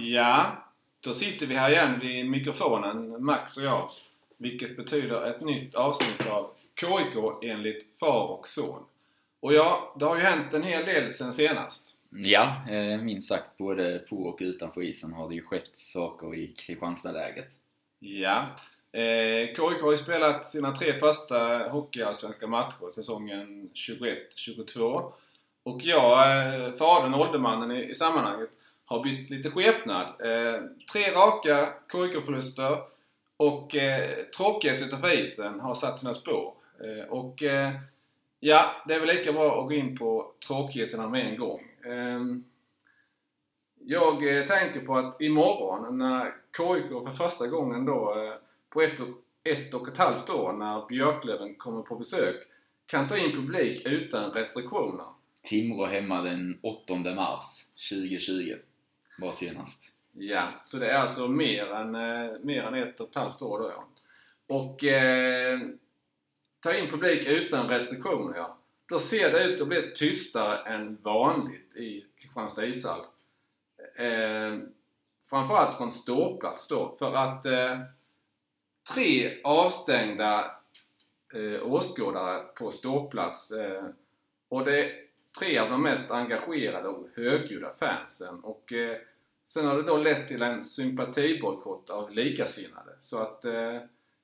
Ja, 0.00 0.64
då 1.00 1.12
sitter 1.12 1.46
vi 1.46 1.54
här 1.54 1.70
igen 1.70 2.00
vid 2.00 2.30
mikrofonen, 2.30 3.24
Max 3.24 3.56
och 3.56 3.62
jag. 3.62 3.90
Vilket 4.36 4.76
betyder 4.76 5.30
ett 5.30 5.40
nytt 5.40 5.74
avsnitt 5.74 6.30
av 6.30 6.50
KIK 6.80 7.44
enligt 7.50 7.86
far 8.00 8.26
och 8.26 8.48
son. 8.48 8.82
Och 9.40 9.54
ja, 9.54 9.94
det 9.98 10.04
har 10.04 10.16
ju 10.16 10.22
hänt 10.22 10.54
en 10.54 10.62
hel 10.62 10.84
del 10.84 11.12
sen 11.12 11.32
senast. 11.32 11.96
Ja, 12.10 12.62
eh, 12.70 13.00
minst 13.02 13.28
sagt 13.28 13.56
både 13.56 13.98
på 13.98 14.16
och 14.16 14.38
utanför 14.40 14.82
isen 14.82 15.12
har 15.12 15.28
det 15.28 15.34
ju 15.34 15.42
skett 15.42 15.76
saker 15.76 16.34
i 16.34 16.46
Kristianstadläget. 16.46 17.48
Ja. 17.98 18.46
Eh, 18.92 19.46
KIK 19.46 19.82
har 19.82 19.90
ju 19.90 19.96
spelat 19.96 20.50
sina 20.50 20.74
tre 20.74 20.98
första 20.98 21.68
hockeyallsvenska 21.68 22.46
matcher 22.46 22.90
säsongen 22.90 23.70
21-22. 23.74 25.12
Och 25.62 25.80
jag, 25.82 26.44
eh, 26.54 26.72
fadern, 26.72 27.14
åldermannen 27.14 27.70
i, 27.70 27.90
i 27.90 27.94
sammanhanget, 27.94 28.50
har 28.90 29.02
bytt 29.02 29.30
lite 29.30 29.50
skepnad. 29.50 30.06
Eh, 30.06 30.62
tre 30.92 31.00
raka 31.14 31.72
KIK-förluster 31.92 32.78
och 33.36 33.76
eh, 33.76 34.24
tråkighet 34.36 34.82
utanför 34.82 35.20
isen 35.20 35.60
har 35.60 35.74
satt 35.74 36.00
sina 36.00 36.14
spår. 36.14 36.54
Eh, 36.80 37.08
och 37.08 37.42
eh, 37.42 37.72
ja, 38.40 38.70
det 38.86 38.94
är 38.94 39.00
väl 39.00 39.08
lika 39.08 39.32
bra 39.32 39.60
att 39.60 39.68
gå 39.68 39.72
in 39.72 39.96
på 39.98 40.32
tråkigheterna 40.46 41.08
med 41.08 41.26
en 41.26 41.38
gång. 41.38 41.60
Ehm, 41.84 42.44
jag 43.80 44.38
eh, 44.38 44.44
tänker 44.44 44.80
på 44.80 44.96
att 44.96 45.20
imorgon 45.20 45.98
när 45.98 46.24
KIK 46.56 46.88
för 46.88 47.12
första 47.12 47.46
gången 47.46 47.84
då 47.84 48.24
eh, 48.24 48.34
på 48.70 48.82
ett 48.82 49.00
och, 49.00 49.08
ett 49.44 49.74
och 49.74 49.88
ett 49.88 49.98
halvt 49.98 50.30
år 50.30 50.52
när 50.52 50.86
Björklöven 50.86 51.54
kommer 51.54 51.82
på 51.82 51.96
besök 51.96 52.36
kan 52.86 53.08
ta 53.08 53.18
in 53.18 53.32
publik 53.32 53.86
utan 53.86 54.30
restriktioner. 54.30 55.06
Timrå 55.42 55.86
hemma 55.86 56.22
den 56.22 56.58
8 56.62 56.94
mars 57.14 57.66
2020 57.90 58.54
var 59.20 59.32
senast. 59.32 59.92
Ja, 60.12 60.48
så 60.62 60.76
det 60.76 60.90
är 60.90 60.98
alltså 60.98 61.28
mer 61.28 61.66
än, 61.66 61.94
eh, 61.94 62.38
mer 62.40 62.62
än 62.62 62.74
ett 62.74 63.00
och 63.00 63.08
ett 63.08 63.14
halvt 63.14 63.42
år 63.42 63.58
då 63.58 63.70
ja. 63.70 63.84
Och 64.46 64.84
eh, 64.84 65.58
ta 66.60 66.74
in 66.74 66.90
publik 66.90 67.26
utan 67.26 67.68
restriktioner 67.68 68.36
ja. 68.36 68.56
Då 68.86 68.98
ser 68.98 69.32
det 69.32 69.44
ut 69.44 69.60
att 69.60 69.68
bli 69.68 69.92
tystare 69.94 70.58
än 70.74 70.98
vanligt 71.02 71.76
i 71.76 72.04
Kristianstad 72.18 72.66
ishall. 72.66 73.00
Eh, 73.94 74.58
framförallt 75.30 75.76
från 75.76 75.90
ståplats 75.90 76.68
då. 76.68 76.96
För 76.98 77.14
att 77.14 77.46
eh, 77.46 77.80
tre 78.94 79.40
avstängda 79.44 80.50
eh, 81.34 81.72
åskådare 81.72 82.42
på 82.54 82.70
ståplats. 82.70 83.50
Eh, 83.50 83.84
och 84.48 84.64
det 84.64 84.84
är 84.84 84.92
tre 85.38 85.58
av 85.58 85.70
de 85.70 85.82
mest 85.82 86.10
engagerade 86.10 86.88
och 86.88 87.08
högljudda 87.16 87.72
fansen. 87.78 88.40
Och 88.40 88.72
eh, 88.72 88.96
sen 89.50 89.66
har 89.66 89.76
det 89.76 89.82
då 89.82 89.96
lett 89.96 90.28
till 90.28 90.42
en 90.42 90.62
sympatibojkott 90.62 91.90
av 91.90 92.10
likasinnade. 92.10 92.92
Så 92.98 93.18
att 93.18 93.44
eh, 93.44 93.76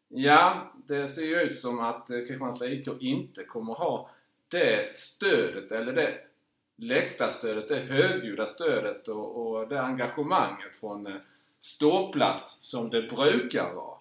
ja, 0.08 0.72
det 0.86 1.08
ser 1.08 1.22
ju 1.22 1.40
ut 1.40 1.60
som 1.60 1.80
att 1.80 2.10
eh, 2.10 2.18
Kristianstads 2.18 2.70
IK 2.72 2.88
inte 3.00 3.44
kommer 3.44 3.74
ha 3.74 4.10
det 4.48 4.96
stödet 4.96 5.72
eller 5.72 5.92
det 5.92 6.18
läktarstödet, 6.76 7.68
det 7.68 7.78
högljudda 7.78 8.46
stödet 8.46 9.08
och, 9.08 9.46
och 9.46 9.68
det 9.68 9.82
engagemanget 9.82 10.76
från 10.80 11.06
eh, 11.06 11.14
ståplats 11.60 12.58
som 12.62 12.90
det 12.90 13.02
brukar 13.02 13.74
vara. 13.74 13.96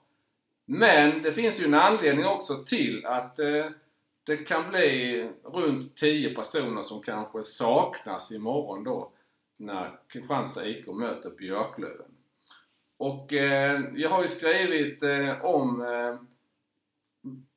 Men 0.65 1.21
det 1.21 1.33
finns 1.33 1.61
ju 1.61 1.65
en 1.65 1.73
anledning 1.73 2.25
också 2.25 2.53
till 2.63 3.05
att 3.05 3.39
eh, 3.39 3.65
det 4.23 4.37
kan 4.37 4.69
bli 4.69 5.29
runt 5.43 5.95
10 5.95 6.35
personer 6.35 6.81
som 6.81 7.01
kanske 7.01 7.43
saknas 7.43 8.31
imorgon 8.31 8.83
då 8.83 9.11
när 9.57 9.99
Kristianstad 10.07 10.65
IK 10.67 10.87
möter 10.87 11.29
Björklöven. 11.29 12.11
Och 12.97 13.33
eh, 13.33 13.81
jag 13.95 14.09
har 14.09 14.21
ju 14.21 14.27
skrivit 14.27 15.03
eh, 15.03 15.45
om 15.45 15.81
eh, 15.81 16.15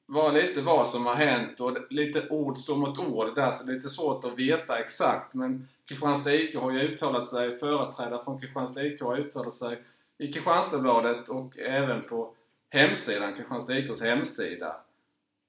vad, 0.06 0.34
lite 0.34 0.62
vad 0.62 0.88
som 0.88 1.06
har 1.06 1.14
hänt 1.14 1.60
och 1.60 1.78
lite 1.90 2.28
ord 2.28 2.56
står 2.56 2.76
mot 2.76 2.98
ord 2.98 3.34
där 3.34 3.52
så 3.52 3.64
det 3.64 3.72
är 3.72 3.76
lite 3.76 3.88
svårt 3.88 4.24
att 4.24 4.38
veta 4.38 4.78
exakt 4.78 5.34
men 5.34 5.68
Kristianstad 5.88 6.34
IK 6.34 6.56
har 6.56 6.70
ju 6.70 6.80
uttalat 6.80 7.26
sig, 7.26 7.58
företrädare 7.58 8.24
från 8.24 8.40
Kristianstad 8.40 8.84
IK 8.84 9.00
har 9.00 9.16
uttalat 9.16 9.54
sig 9.54 9.82
i 10.18 10.32
Kristianstadsbladet 10.32 11.28
och 11.28 11.58
även 11.58 12.02
på 12.02 12.34
hemsidan, 12.70 13.34
Kristianstad 13.34 13.78
IKs 13.78 14.02
hemsida. 14.02 14.76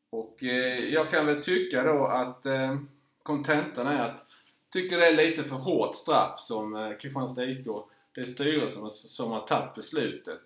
Och 0.10 0.44
eh, 0.44 0.80
jag 0.80 1.10
kan 1.10 1.26
väl 1.26 1.44
tycka 1.44 1.84
då 1.84 2.06
att 2.06 2.46
eh, 2.46 2.78
kontentan 3.24 3.88
är 3.88 4.04
att 4.04 4.26
tycker 4.72 4.98
det 4.98 5.08
är 5.08 5.28
lite 5.28 5.44
för 5.44 5.56
hårt 5.56 5.96
straff 5.96 6.40
som 6.40 6.76
eh, 6.76 6.98
Kristianstads 6.98 7.36
Kristianstad 7.36 7.72
IK, 7.72 7.86
det 8.16 8.22
är 8.22 8.26
styrelsen 8.26 8.90
som 8.90 9.32
har 9.32 9.48
tagit 9.48 9.76
beslutet. 9.76 10.42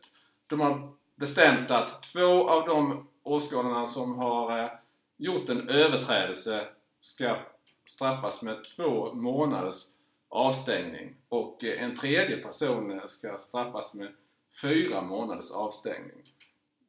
De 0.47 0.59
har 0.59 0.91
bestämt 1.15 1.71
att 1.71 2.03
två 2.03 2.49
av 2.49 2.67
de 2.67 3.07
åskådarna 3.23 3.85
som 3.85 4.15
har 4.15 4.59
eh, 4.59 4.69
gjort 5.17 5.49
en 5.49 5.69
överträdelse 5.69 6.67
ska 7.01 7.37
straffas 7.85 8.43
med 8.43 8.57
två 8.75 9.13
månaders 9.13 9.83
avstängning 10.29 11.15
och 11.29 11.63
eh, 11.63 11.83
en 11.83 11.95
tredje 11.95 12.37
person 12.37 13.01
ska 13.05 13.37
straffas 13.37 13.93
med 13.93 14.09
fyra 14.61 15.01
månaders 15.01 15.51
avstängning. 15.51 16.33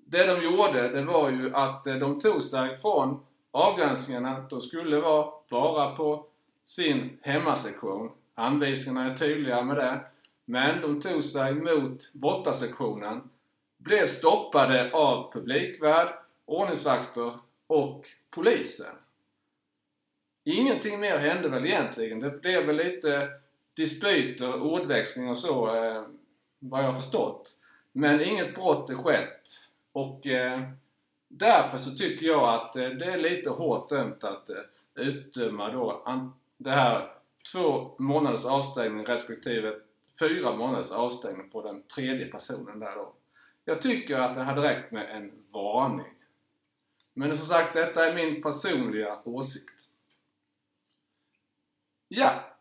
Det 0.06 0.27
de 0.27 0.43
gjorde, 0.43 0.89
det 0.89 1.05
var 1.05 1.31
ju 1.31 1.55
att 1.55 1.84
de 1.84 2.21
tog 2.21 2.43
sig 2.43 2.78
från 2.78 3.27
avgränsningarna. 3.51 4.47
De 4.51 4.61
skulle 4.61 5.01
vara 5.01 5.33
bara 5.51 5.97
på 5.97 6.27
sin 6.67 7.19
hemmasektion. 7.23 8.11
Anvisningarna 8.35 9.13
är 9.13 9.17
tydliga 9.17 9.63
med 9.63 9.77
det. 9.77 10.01
Men 10.45 10.81
de 10.81 11.01
tog 11.01 11.25
sig 11.25 11.55
mot 11.55 12.13
bortasektionen, 12.13 13.31
blev 13.79 14.07
stoppade 14.07 14.93
av 14.93 15.33
publikvärd, 15.33 16.09
ordningsvakter 16.45 17.39
och 17.67 18.07
polisen. 18.31 18.95
Ingenting 20.45 21.01
mer 21.01 21.19
hände 21.19 21.49
väl 21.49 21.67
egentligen. 21.67 22.21
Det 22.21 22.31
blev 22.31 22.67
väl 22.67 22.77
lite 22.77 23.29
dispyter, 23.75 24.63
ordväxling 24.63 25.29
och 25.29 25.39
så, 25.39 25.77
eh, 25.77 26.03
vad 26.59 26.85
jag 26.85 26.87
har 26.87 27.01
förstått. 27.01 27.59
Men 27.93 28.21
inget 28.21 28.55
brott 28.55 28.91
är 28.91 28.95
skett. 28.95 29.51
Och 29.93 30.27
eh, 30.27 30.63
därför 31.29 31.79
så 31.79 31.91
tycker 31.91 32.27
jag 32.27 32.55
att 32.55 32.77
eh, 32.77 32.89
det 32.89 33.05
är 33.05 33.19
lite 33.19 33.51
hårt 33.51 33.89
dömt 33.89 34.25
att 34.25 34.51
eh, 34.51 34.57
utdöma 34.95 35.73
då 35.73 36.03
det 36.56 36.70
här 36.70 37.10
två 37.53 37.97
månaders 37.98 38.44
avstängning 38.44 39.04
respektive 39.04 39.75
fyra 40.19 40.56
månaders 40.56 40.92
avstängning 40.92 41.50
på 41.50 41.62
den 41.62 41.82
tredje 41.82 42.26
personen 42.26 42.78
där 42.78 42.94
då. 42.94 43.12
Jag 43.65 43.82
tycker 43.82 44.19
att 44.19 44.34
det 44.34 44.42
hade 44.42 44.62
räckt 44.62 44.92
med 44.92 45.16
en 45.16 45.32
varning. 45.53 46.15
Men 47.15 47.37
som 47.37 47.47
sagt, 47.47 47.75
detta 47.75 48.06
är 48.06 48.15
min 48.15 48.42
personliga 48.42 49.19
åsikt. 49.25 49.75
Ja, 52.09 52.54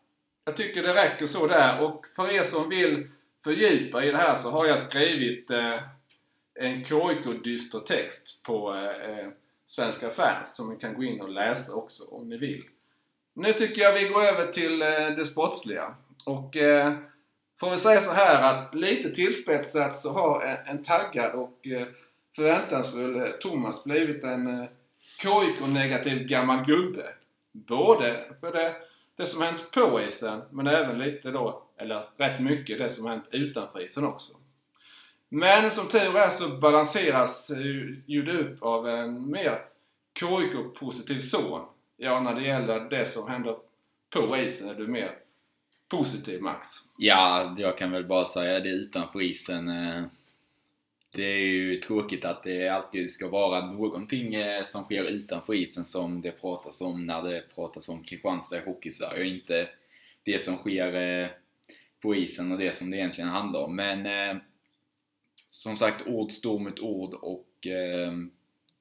jag 0.44 0.56
tycker 0.56 0.82
det 0.82 0.94
räcker 0.94 1.26
så 1.26 1.46
där 1.46 1.82
och 1.82 2.06
för 2.16 2.32
er 2.32 2.42
som 2.42 2.68
vill 2.68 3.08
fördjupa 3.44 4.04
i 4.04 4.10
det 4.10 4.16
här 4.16 4.34
så 4.34 4.50
har 4.50 4.66
jag 4.66 4.78
skrivit 4.78 5.50
eh, 5.50 5.80
en 6.54 6.84
KIK-dyster 6.84 7.78
text 7.78 8.42
på 8.42 8.74
eh, 8.74 9.10
eh, 9.10 9.28
Svenska 9.66 10.10
fans 10.10 10.56
som 10.56 10.72
ni 10.72 10.80
kan 10.80 10.94
gå 10.94 11.04
in 11.04 11.20
och 11.20 11.28
läsa 11.28 11.74
också 11.74 12.04
om 12.04 12.28
ni 12.28 12.36
vill. 12.36 12.64
Nu 13.36 13.52
tycker 13.52 13.82
jag 13.82 13.92
vi 13.92 14.08
går 14.08 14.22
över 14.22 14.52
till 14.52 14.82
eh, 14.82 14.88
det 14.88 15.24
sportsliga. 15.24 15.94
Och 16.24 16.56
eh, 16.56 16.94
får 17.60 17.70
vi 17.70 17.78
säga 17.78 18.00
så 18.00 18.12
här 18.12 18.42
att 18.42 18.74
lite 18.74 19.10
tillspetsat 19.10 19.96
så 19.96 20.12
har 20.12 20.42
en, 20.42 20.76
en 20.76 20.82
taggad 20.82 21.32
och 21.32 21.66
eh, 21.66 21.86
förväntansfull 22.36 23.16
eh, 23.16 23.30
Thomas 23.40 23.84
blivit 23.84 24.24
en 24.24 24.60
eh, 24.60 24.68
KIK-negativ 25.22 26.26
gammal 26.26 26.64
gubbe. 26.64 27.06
Både 27.52 28.24
för 28.40 28.52
det, 28.52 28.74
det 29.16 29.26
som 29.26 29.42
hänt 29.42 29.70
på 29.70 30.00
isen 30.00 30.42
men 30.50 30.66
även 30.66 30.98
lite 30.98 31.30
då, 31.30 31.62
eller 31.78 32.08
rätt 32.16 32.40
mycket, 32.40 32.78
det 32.78 32.88
som 32.88 33.06
hänt 33.06 33.28
utanför 33.30 33.82
isen 33.82 34.04
också. 34.04 34.32
Men 35.28 35.70
som 35.70 35.88
tur 35.88 36.16
är 36.16 36.28
så 36.28 36.48
balanseras 36.48 37.50
ju 38.06 38.22
det 38.22 38.32
upp 38.32 38.62
av 38.62 38.88
en 38.88 39.30
mer 39.30 39.58
KIK-positiv 40.20 41.20
son 41.20 41.66
ja, 42.04 42.20
när 42.20 42.34
det 42.34 42.46
gäller 42.46 42.80
det 42.80 43.04
som 43.04 43.28
händer 43.28 43.56
på 44.10 44.36
isen 44.36 44.68
är 44.68 44.74
du 44.74 44.86
mer 44.86 45.18
positiv 45.88 46.42
Max? 46.42 46.68
Ja, 46.98 47.54
jag 47.58 47.78
kan 47.78 47.90
väl 47.90 48.04
bara 48.04 48.24
säga 48.24 48.60
det 48.60 48.68
utanför 48.68 49.22
isen. 49.22 49.68
Eh, 49.68 50.04
det 51.14 51.24
är 51.24 51.46
ju 51.46 51.76
tråkigt 51.76 52.24
att 52.24 52.42
det 52.42 52.68
alltid 52.68 53.10
ska 53.10 53.28
vara 53.28 53.66
någonting 53.66 54.34
eh, 54.34 54.62
som 54.62 54.82
sker 54.82 55.04
utanför 55.04 55.54
isen 55.54 55.84
som 55.84 56.20
det 56.22 56.30
pratas 56.30 56.80
om 56.80 57.06
när 57.06 57.22
det 57.22 57.44
pratas 57.54 57.88
om 57.88 58.02
Kristianstad 58.02 58.56
i 58.56 58.64
Hockeysverige 58.64 59.20
och 59.20 59.26
inte 59.26 59.68
det 60.22 60.42
som 60.42 60.56
sker 60.56 60.94
eh, 60.94 61.28
på 62.00 62.14
isen 62.14 62.52
och 62.52 62.58
det 62.58 62.74
som 62.74 62.90
det 62.90 62.96
egentligen 62.96 63.30
handlar 63.30 63.60
om. 63.60 63.76
Men 63.76 64.08
som 65.48 65.76
sagt, 65.76 66.06
ord 66.06 66.32
står 66.32 66.58
mot 66.58 66.80
ord 66.80 67.14
och 67.14 67.66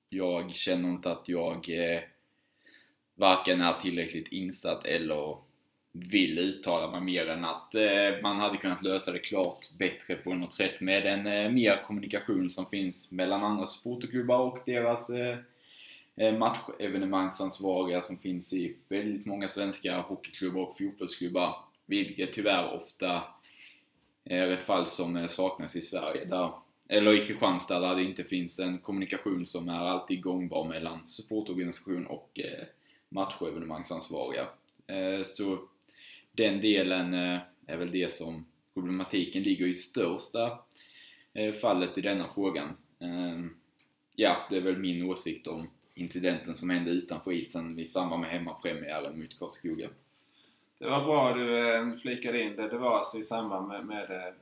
jag 0.10 0.52
känner 0.52 0.90
inte 0.90 1.12
att 1.12 1.30
jag 1.30 1.69
varken 3.15 3.62
är 3.62 3.74
tillräckligt 3.74 4.31
insatt 4.31 4.86
eller 4.86 5.38
vill 5.92 6.39
uttala 6.39 6.92
mig 6.92 7.01
mer 7.01 7.30
än 7.30 7.45
att 7.45 7.75
eh, 7.75 8.21
man 8.21 8.38
hade 8.39 8.57
kunnat 8.57 8.83
lösa 8.83 9.12
det 9.12 9.19
klart 9.19 9.71
bättre 9.80 10.15
på 10.15 10.33
något 10.33 10.54
sätt 10.54 10.81
med 10.81 11.06
en 11.06 11.27
eh, 11.27 11.51
mer 11.51 11.83
kommunikation 11.83 12.50
som 12.50 12.65
finns 12.65 13.12
mellan 13.12 13.44
andra 13.44 13.65
supporterklubbar 13.65 14.39
och 14.39 14.60
deras 14.65 15.10
eh, 15.10 15.38
eh 16.15 16.38
matchevenemangsansvariga 16.38 18.01
som 18.01 18.18
finns 18.18 18.54
i 18.54 18.75
väldigt 18.89 19.25
många 19.25 19.48
svenska 19.48 20.01
hockeyklubbar 20.01 20.62
och 20.62 20.77
fotbollsklubbar. 20.77 21.56
Vilket 21.86 22.33
tyvärr 22.33 22.74
ofta 22.75 23.24
är 24.25 24.48
ett 24.48 24.63
fall 24.63 24.86
som 24.86 25.16
eh, 25.16 25.27
saknas 25.27 25.75
i 25.75 25.81
Sverige. 25.81 26.25
Där, 26.25 26.51
eller 26.88 27.13
i 27.13 27.19
Kristianstad 27.19 27.80
där 27.80 27.95
det 27.95 28.04
inte 28.04 28.24
finns 28.24 28.59
en 28.59 28.77
kommunikation 28.77 29.45
som 29.45 29.69
är 29.69 29.80
alltid 29.80 30.21
gångbar 30.21 30.66
mellan 30.66 31.07
supportorganisation 31.07 32.07
och 32.07 32.39
eh, 32.39 32.66
matchevenemangsansvariga. 33.13 34.48
Eh, 34.88 35.24
så 35.24 35.60
den 36.31 36.62
delen 36.62 37.13
eh, 37.13 37.39
är 37.68 37.77
väl 37.77 37.92
det 37.92 38.12
som 38.12 38.45
problematiken 38.74 39.44
ligger 39.44 39.68
i 39.68 39.74
största 39.74 40.60
eh, 41.33 41.54
fallet 41.54 41.98
i 41.98 42.01
denna 42.01 42.27
frågan. 42.27 42.77
Ja, 44.15 44.48
det 44.50 44.57
är 44.57 44.62
väl 44.62 44.77
min 44.77 45.10
åsikt 45.10 45.48
om 45.48 45.69
incidenten 45.94 46.56
som 46.56 46.69
hände 46.69 46.92
utanför 46.92 47.31
isen 47.31 47.80
i 47.80 47.88
samband 47.88 48.21
med 48.21 48.31
hemmapremiären 48.31 49.19
mot 49.19 49.39
Karlskoga. 49.39 49.89
Det 50.77 50.86
var 50.86 51.04
bra 51.04 51.33
du 51.33 51.98
flikade 51.98 52.42
in 52.42 52.56
det. 52.56 52.69
Det 52.69 52.77
var 52.77 52.98
alltså 52.98 53.18
i 53.18 53.24
samband 53.24 53.68
med, 53.68 53.86
med 53.86 54.33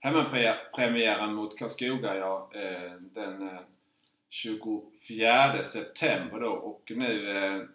hemmapremiären 0.00 1.34
mot 1.34 1.58
Karlskoga, 1.58 2.16
ja, 2.16 2.50
den 3.14 3.50
24 4.30 5.62
september 5.62 6.40
då. 6.40 6.50
Och 6.50 6.92
nu 6.96 7.68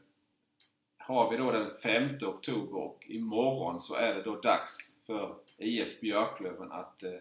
har 1.10 1.32
vi 1.32 1.38
då 1.38 1.52
den 1.52 1.70
5 1.84 2.10
oktober 2.22 2.78
och 2.78 3.06
imorgon 3.08 3.82
så 3.82 3.96
är 3.96 4.16
det 4.16 4.22
då 4.22 4.36
dags 4.36 4.78
för 5.06 5.36
IF 5.58 6.00
Björklöven 6.00 6.72
att 6.72 7.04
eh, 7.04 7.12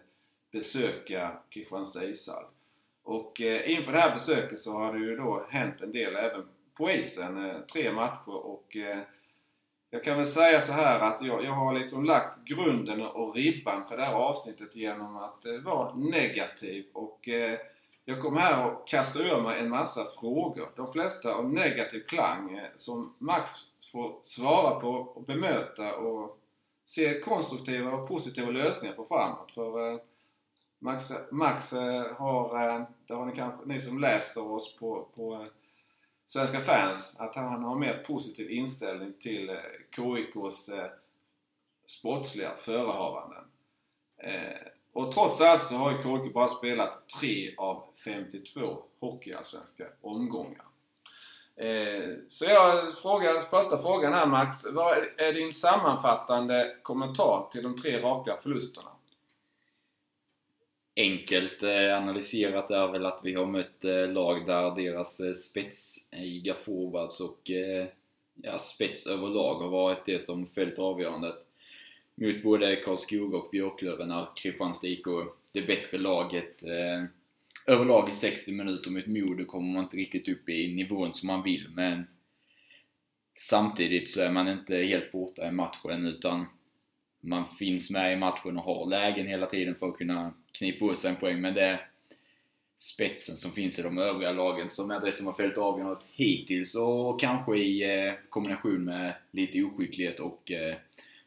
besöka 0.51 1.37
Kristianstad 1.49 2.05
ishall. 2.05 2.43
Och 3.03 3.41
eh, 3.41 3.71
inför 3.71 3.91
det 3.91 3.99
här 3.99 4.11
besöket 4.11 4.59
så 4.59 4.73
har 4.73 4.93
det 4.93 4.99
ju 4.99 5.15
då 5.15 5.45
hänt 5.49 5.81
en 5.81 5.91
del 5.91 6.15
även 6.15 6.45
på 6.73 6.89
isen. 6.89 7.45
Eh, 7.45 7.59
tre 7.73 7.91
matcher 7.91 8.45
och 8.45 8.77
jag 9.89 10.03
kan 10.03 10.17
väl 10.17 10.25
säga 10.25 10.61
så 10.61 10.73
här 10.73 10.99
att 10.99 11.21
jag, 11.21 11.43
jag 11.43 11.51
har 11.51 11.73
liksom 11.73 12.05
lagt 12.05 12.45
grunden 12.45 13.01
och 13.01 13.35
ribban 13.35 13.85
för 13.85 13.97
det 13.97 14.03
här 14.03 14.13
avsnittet 14.13 14.75
genom 14.75 15.17
att 15.17 15.45
vara 15.63 15.95
negativ 15.95 16.85
och 16.93 17.29
jag 18.05 18.21
kommer 18.21 18.41
här 18.41 18.65
och 18.65 18.87
kastar 18.87 19.19
ur 19.19 19.41
mig 19.41 19.59
en 19.59 19.69
massa 19.69 20.01
frågor. 20.19 20.69
De 20.75 20.93
flesta 20.93 21.33
av 21.33 21.53
negativ 21.53 21.99
klang 21.99 22.61
som 22.75 23.15
Max 23.17 23.68
få 23.91 24.19
svara 24.21 24.79
på 24.79 24.89
och 24.89 25.23
bemöta 25.23 25.95
och 25.95 26.39
se 26.85 27.19
konstruktiva 27.19 27.91
och 27.91 28.07
positiva 28.07 28.51
lösningar 28.51 28.95
på 28.95 29.05
framåt. 29.05 29.51
För 29.53 29.93
eh, 29.93 29.99
Max, 30.79 31.11
Max 31.31 31.73
eh, 31.73 32.15
har, 32.15 32.69
eh, 32.69 32.83
det 33.07 33.13
har 33.13 33.25
ni 33.25 33.35
kanske, 33.35 33.65
ni 33.65 33.79
som 33.79 33.99
läser 33.99 34.51
oss 34.51 34.77
på, 34.77 35.07
på 35.15 35.47
Svenska 36.25 36.61
fans, 36.61 37.15
att 37.19 37.35
han 37.35 37.63
har 37.63 37.75
mer 37.75 38.03
positiv 38.07 38.51
inställning 38.51 39.13
till 39.19 39.59
KIKs 39.95 40.69
sportsliga 41.85 42.55
förehavanden. 42.57 43.43
Och 44.93 45.11
trots 45.11 45.41
allt 45.41 45.61
så 45.61 45.75
har 45.75 45.91
ju 45.91 45.97
KIK 45.97 46.33
bara 46.33 46.47
spelat 46.47 47.09
3 47.19 47.55
av 47.57 47.83
52 48.05 48.83
hockeyallsvenska 48.99 49.87
omgångar. 50.01 50.68
Eh, 51.59 52.15
så 52.27 52.45
jag 52.45 52.97
frågar, 52.97 53.41
första 53.41 53.81
frågan 53.81 54.13
här 54.13 54.25
Max. 54.25 54.71
Vad 54.71 54.97
är 55.17 55.33
din 55.33 55.53
sammanfattande 55.53 56.75
kommentar 56.83 57.47
till 57.51 57.63
de 57.63 57.77
tre 57.77 58.01
raka 58.01 58.37
förlusterna? 58.43 58.89
Enkelt 60.95 61.63
eh, 61.63 61.97
analyserat 61.97 62.71
är 62.71 62.87
väl 62.87 63.05
att 63.05 63.19
vi 63.23 63.33
har 63.33 63.45
mött 63.45 63.85
eh, 63.85 64.07
lag 64.07 64.45
där 64.47 64.75
deras 64.75 65.21
spetsiga 65.45 66.53
forwards 66.53 67.21
och 67.21 67.51
ja, 68.35 68.57
spets 68.57 69.07
överlag 69.07 69.55
har 69.55 69.69
varit 69.69 70.05
det 70.05 70.19
som 70.19 70.45
fällt 70.45 70.79
avgörandet. 70.79 71.45
Mot 72.15 72.43
både 72.43 72.75
Karlskoga 72.75 73.37
och 73.37 73.49
Björklöven 73.51 74.11
är 74.11 74.27
Kristianstad 74.35 74.87
IK, 74.87 75.05
det 75.51 75.61
bättre 75.61 75.97
laget, 75.97 76.63
överlag 77.69 78.09
i 78.09 78.13
60 78.13 78.51
minuter 78.51 78.91
mot 78.91 79.07
Modo 79.07 79.45
kommer 79.45 79.73
man 79.73 79.83
inte 79.83 79.97
riktigt 79.97 80.27
upp 80.27 80.49
i 80.49 80.75
nivån 80.75 81.13
som 81.13 81.27
man 81.27 81.43
vill, 81.43 81.67
men 81.73 82.07
samtidigt 83.37 84.09
så 84.09 84.21
är 84.21 84.31
man 84.31 84.47
inte 84.47 84.75
helt 84.75 85.11
borta 85.11 85.47
i 85.47 85.51
matchen 85.51 86.05
utan 86.05 86.45
man 87.21 87.45
finns 87.59 87.89
med 87.91 88.13
i 88.13 88.15
matchen 88.15 88.57
och 88.57 88.63
har 88.63 88.85
lägen 88.85 89.27
hela 89.27 89.45
tiden 89.45 89.75
för 89.75 89.87
att 89.87 89.97
kunna 89.97 90.33
knipa 90.51 90.85
åt 90.85 90.97
sig 90.97 91.09
en 91.09 91.15
poäng, 91.15 91.41
men 91.41 91.53
det 91.53 91.61
är 91.61 91.87
spetsen 92.77 93.35
som 93.35 93.51
finns 93.51 93.79
i 93.79 93.81
de 93.81 93.97
övriga 93.97 94.31
lagen 94.31 94.69
som 94.69 94.91
är 94.91 94.99
det 94.99 95.11
som 95.11 95.27
har 95.27 95.33
fällt 95.33 95.57
avgörandet 95.57 96.07
hittills 96.11 96.75
och 96.75 97.19
kanske 97.19 97.57
i 97.57 97.83
eh, 97.83 98.13
kombination 98.29 98.83
med 98.83 99.13
lite 99.31 99.63
oskicklighet 99.63 100.19
och 100.19 100.51
eh, 100.51 100.75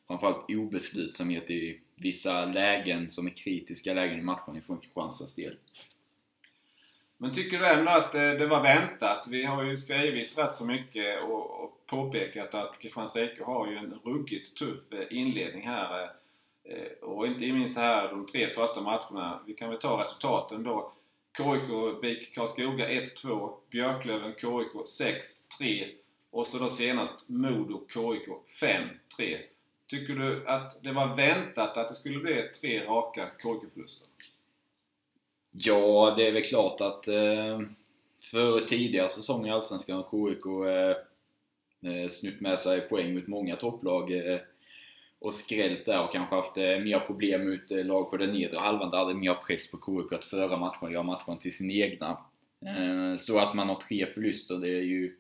framförallt 0.09 0.51
obeslutsamhet 0.51 1.51
i 1.51 1.81
vissa 1.97 2.45
lägen 2.45 3.11
som 3.11 3.27
är 3.27 3.31
kritiska 3.31 3.95
lägen 3.95 4.19
i 4.19 4.23
matchen 4.23 4.57
ifrån 4.57 4.79
Kristianstads 4.79 5.35
del. 5.35 5.57
Men 7.23 7.33
tycker 7.33 7.59
du 7.59 7.67
ändå 7.67 7.91
att 7.91 8.13
det, 8.13 8.39
det 8.39 8.47
var 8.47 8.63
väntat? 8.63 9.27
Vi 9.29 9.45
har 9.45 9.63
ju 9.63 9.77
skrivit 9.77 10.39
rätt 10.39 10.53
så 10.53 10.67
mycket 10.67 11.23
och 11.23 11.81
påpekat 11.87 12.55
att 12.55 12.79
Kristianstad 12.79 13.23
IK 13.25 13.41
har 13.41 13.71
ju 13.71 13.77
en 13.77 13.99
ruggigt 14.05 14.57
tuff 14.57 14.93
eh, 14.93 15.19
inledning 15.19 15.67
här. 15.69 16.03
Eh, 16.03 16.75
eh, 16.77 16.93
och 17.01 17.27
inte 17.27 17.53
minst 17.53 17.79
här 17.79 18.09
de 18.09 18.27
tre 18.27 18.51
första 18.51 18.81
matcherna. 18.81 19.41
Vi 19.47 19.55
kan 19.55 19.71
väl 19.71 19.79
ta 19.79 20.01
resultaten 20.01 20.63
då. 20.63 20.93
KIK 21.37 22.01
BIK 22.03 22.35
Karlskoga 22.35 22.89
1-2, 22.89 23.55
Björklöven 23.71 24.33
KIK 24.33 24.73
6-3 25.61 25.89
och 26.31 26.47
så 26.47 26.59
då 26.59 26.69
senast 26.69 27.29
Modo 27.29 27.87
KIK 27.89 28.29
5-3. 29.19 29.39
Tycker 29.87 30.15
du 30.15 30.49
att 30.49 30.83
det 30.83 30.93
var 30.93 31.17
väntat 31.17 31.77
att 31.77 31.89
det 31.89 31.95
skulle 31.95 32.19
bli 32.19 32.49
tre 32.61 32.85
raka 32.85 33.31
KIK-förluster? 33.43 34.12
Ja, 35.53 36.15
det 36.17 36.27
är 36.27 36.33
väl 36.33 36.43
klart 36.43 36.81
att 36.81 37.09
eh, 37.09 37.61
för 38.21 38.61
tidigare 38.61 39.09
säsonger 39.09 39.49
i 39.49 39.51
Allsvenskan 39.51 39.97
har 39.97 40.03
KIK 40.11 40.47
eh, 40.47 41.93
eh 41.93 42.09
snutt 42.09 42.41
med 42.41 42.61
sig 42.61 42.81
poäng 42.81 43.15
mot 43.15 43.27
många 43.27 43.57
topplag 43.57 44.13
eh, 44.13 44.39
och 45.19 45.35
skrällt 45.35 45.85
där 45.85 46.05
och 46.05 46.13
kanske 46.13 46.35
haft 46.35 46.57
eh, 46.57 46.79
mer 46.79 47.01
problem 47.01 47.51
mot 47.51 47.71
eh, 47.71 47.85
lag 47.85 48.11
på 48.11 48.17
den 48.17 48.31
nedre 48.31 48.59
halvan 48.59 48.91
där 48.91 48.99
hade 48.99 49.15
mer 49.15 49.35
press 49.35 49.71
på 49.71 49.79
KIK 49.87 50.13
att 50.13 50.25
föra 50.25 50.57
matchen 50.57 50.87
och 50.87 50.93
göra 50.93 51.03
matchen 51.03 51.39
till 51.39 51.57
sin 51.57 51.71
egna. 51.71 52.19
Eh, 52.67 53.17
så 53.17 53.39
att 53.39 53.55
man 53.55 53.69
har 53.69 53.75
tre 53.77 54.07
förluster, 54.07 54.55
det 54.55 54.69
är 54.69 54.83
ju 54.83 55.17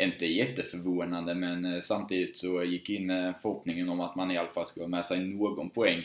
inte 0.00 0.26
jätteförvånande 0.26 1.34
men 1.34 1.64
eh, 1.64 1.80
samtidigt 1.80 2.36
så 2.36 2.64
gick 2.64 2.90
in 2.90 3.10
eh, 3.10 3.34
förhoppningen 3.42 3.88
om 3.88 4.00
att 4.00 4.16
man 4.16 4.30
i 4.30 4.36
alla 4.36 4.48
fall 4.48 4.66
skulle 4.66 4.84
ha 4.84 4.90
med 4.90 5.04
sig 5.04 5.20
någon 5.24 5.70
poäng 5.70 6.02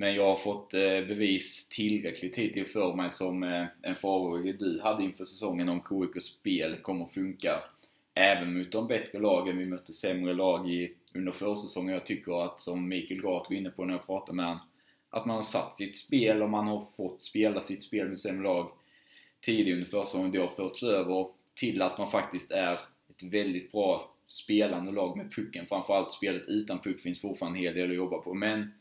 men 0.00 0.14
jag 0.14 0.24
har 0.24 0.36
fått 0.36 0.74
eh, 0.74 0.80
bevis 0.80 1.68
tillräckligt 1.68 2.36
hittills 2.36 2.72
för 2.72 2.94
mig 2.94 3.10
som 3.10 3.42
eh, 3.42 3.66
en 3.82 3.94
farhåga 3.94 4.52
du 4.52 4.80
hade 4.82 5.02
inför 5.04 5.24
säsongen 5.24 5.68
om 5.68 5.82
KIKs 5.88 6.24
spel 6.26 6.76
kommer 6.82 7.06
funka 7.06 7.62
även 8.14 8.58
mot 8.58 8.72
de 8.72 8.88
bättre 8.88 9.18
lagen. 9.18 9.58
Vi 9.58 9.66
mötte 9.66 9.92
sämre 9.92 10.34
lag 10.34 10.70
i, 10.70 10.92
under 11.14 11.32
försäsongen. 11.32 11.92
Jag 11.92 12.06
tycker 12.06 12.44
att, 12.44 12.60
som 12.60 12.88
Mikael 12.88 13.20
Gart 13.20 13.50
var 13.50 13.56
inne 13.56 13.70
på 13.70 13.84
när 13.84 13.94
jag 13.94 14.06
pratade 14.06 14.36
med 14.36 14.46
honom, 14.46 14.60
att 15.10 15.26
man 15.26 15.36
har 15.36 15.42
satt 15.42 15.76
sitt 15.76 15.98
spel 15.98 16.42
och 16.42 16.50
man 16.50 16.68
har 16.68 16.84
fått 16.96 17.22
spela 17.22 17.60
sitt 17.60 17.82
spel 17.82 18.08
med 18.08 18.18
sämre 18.18 18.42
lag 18.42 18.70
tidigt 19.40 19.74
under 19.74 19.86
försäsongen. 19.86 20.32
Det 20.32 20.38
har 20.38 20.48
förts 20.48 20.82
över 20.82 21.26
till 21.54 21.82
att 21.82 21.98
man 21.98 22.10
faktiskt 22.10 22.50
är 22.50 22.72
ett 23.10 23.22
väldigt 23.22 23.72
bra 23.72 24.14
spelande 24.26 24.92
lag 24.92 25.16
med 25.16 25.32
pucken. 25.34 25.66
Framförallt 25.66 26.12
spelet 26.12 26.42
utan 26.48 26.78
puck 26.78 27.00
finns 27.00 27.20
fortfarande 27.20 27.58
en 27.58 27.64
hel 27.64 27.74
del 27.74 27.90
att 27.90 27.96
jobba 27.96 28.18
på. 28.18 28.34
Men 28.34 28.72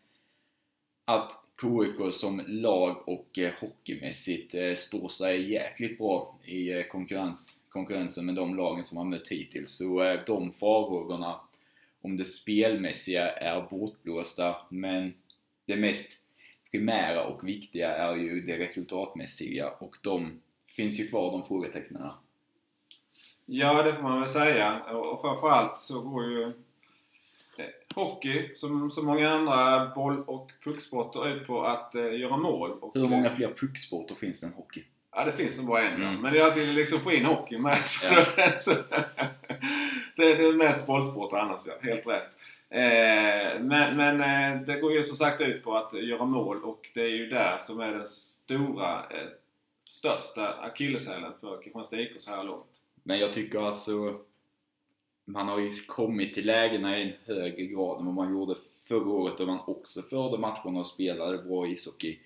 att 1.08 1.32
KIK 1.62 2.14
som 2.14 2.42
lag 2.48 3.08
och 3.08 3.40
eh, 3.40 3.54
hockeymässigt 3.62 4.56
eh, 4.56 4.74
står 4.74 5.08
sig 5.08 5.52
jäkligt 5.52 5.98
bra 5.98 6.40
i 6.44 6.72
eh, 6.72 6.84
konkurrens, 6.84 7.62
konkurrensen 7.70 8.26
med 8.26 8.36
de 8.36 8.56
lagen 8.56 8.84
som 8.84 8.98
har 8.98 9.06
mött 9.06 9.28
hittills. 9.28 9.78
Så 9.78 10.04
eh, 10.04 10.20
de 10.26 10.52
farhågorna 10.52 11.40
om 12.02 12.18
det 12.18 12.26
spelmässiga 12.26 13.32
är 13.32 13.62
bortblåsta, 13.62 14.56
men 14.70 15.14
det 15.66 15.76
mest 15.76 16.12
primära 16.72 17.26
och 17.26 17.48
viktiga 17.48 17.96
är 17.96 18.16
ju 18.16 18.42
det 18.42 18.60
resultatmässiga 18.60 19.70
och 19.70 19.98
de 20.02 20.42
finns 20.76 21.00
ju 21.00 21.08
kvar, 21.08 21.32
de 21.32 21.48
frågetecknen. 21.48 22.02
Ja, 23.46 23.84
det 23.84 23.96
får 23.96 24.04
man 24.04 24.20
väl 24.20 24.28
säga. 24.28 24.84
Och 24.84 25.22
framförallt 25.22 25.78
så 25.78 26.02
går 26.02 26.24
ju 26.24 26.54
hockey, 27.96 28.56
som 28.56 28.92
så 28.92 29.04
många 29.04 29.30
andra 29.30 29.92
boll 29.96 30.24
och 30.28 30.52
pucksporter, 30.64 31.28
ut 31.28 31.48
på 31.48 31.64
att 31.64 31.96
uh, 31.96 32.20
göra 32.20 32.38
mål. 32.38 32.72
Och, 32.72 32.92
Hur 32.94 33.08
många 33.08 33.30
fler 33.30 33.54
pucksporter 33.58 34.16
finns 34.16 34.42
det 34.42 34.48
än 34.48 34.54
hockey? 34.54 34.84
Ja, 35.12 35.26
det 35.26 35.32
finns 35.32 35.58
nog 35.58 35.68
bara 35.68 35.90
en. 35.90 36.02
Mm. 36.02 36.22
Men 36.22 36.34
jag 36.34 36.56
vill 36.56 36.76
liksom 36.76 37.00
få 37.00 37.12
in 37.12 37.26
hockey 37.26 37.58
med. 37.58 37.78
Ja. 38.04 38.26
det, 40.16 40.24
är, 40.24 40.38
det 40.38 40.48
är 40.48 40.54
mest 40.54 40.88
bollsport 40.88 41.34
annars, 41.34 41.62
ja. 41.68 41.74
Helt 41.82 42.08
rätt. 42.08 42.38
Eh, 42.70 43.62
men, 43.62 43.98
men 43.98 44.22
eh, 44.22 44.62
det 44.62 44.80
går 44.80 44.94
ju 44.94 45.04
som 45.04 45.18
sagt 45.18 45.42
ut 45.42 45.64
på 45.64 45.78
att 45.78 45.94
göra 45.94 46.26
mål 46.26 46.64
och 46.64 46.92
det 46.94 47.02
är 47.02 47.10
ju 47.10 47.28
där 47.28 47.58
som 47.58 47.80
är 47.80 47.92
den 47.92 48.06
stora, 48.06 49.00
eh, 49.00 49.28
största 49.90 50.54
akilleshälen 50.54 51.32
för 51.42 51.62
Kristianstad 51.62 52.00
IK 52.00 52.12
så 52.18 52.32
här 52.32 52.44
långt. 52.44 52.84
Men 53.04 53.20
jag 53.20 53.34
tycker 53.34 53.62
alltså 53.62 54.20
man 55.30 55.48
har 55.48 55.60
ju 55.60 55.72
kommit 55.88 56.34
till 56.34 56.46
lägena 56.46 57.00
i 57.00 57.04
en 57.04 57.36
högre 57.36 57.66
grad 57.66 58.00
än 58.00 58.06
vad 58.06 58.16
man 58.16 58.32
gjorde 58.32 58.56
förra 58.88 59.10
året 59.10 59.38
då 59.38 59.46
man 59.46 59.60
också 59.68 60.02
förde 60.02 60.38
matcherna 60.38 60.80
och 60.80 60.88
spelade 60.88 61.38
bra 61.38 61.68
ishockey 61.68 62.20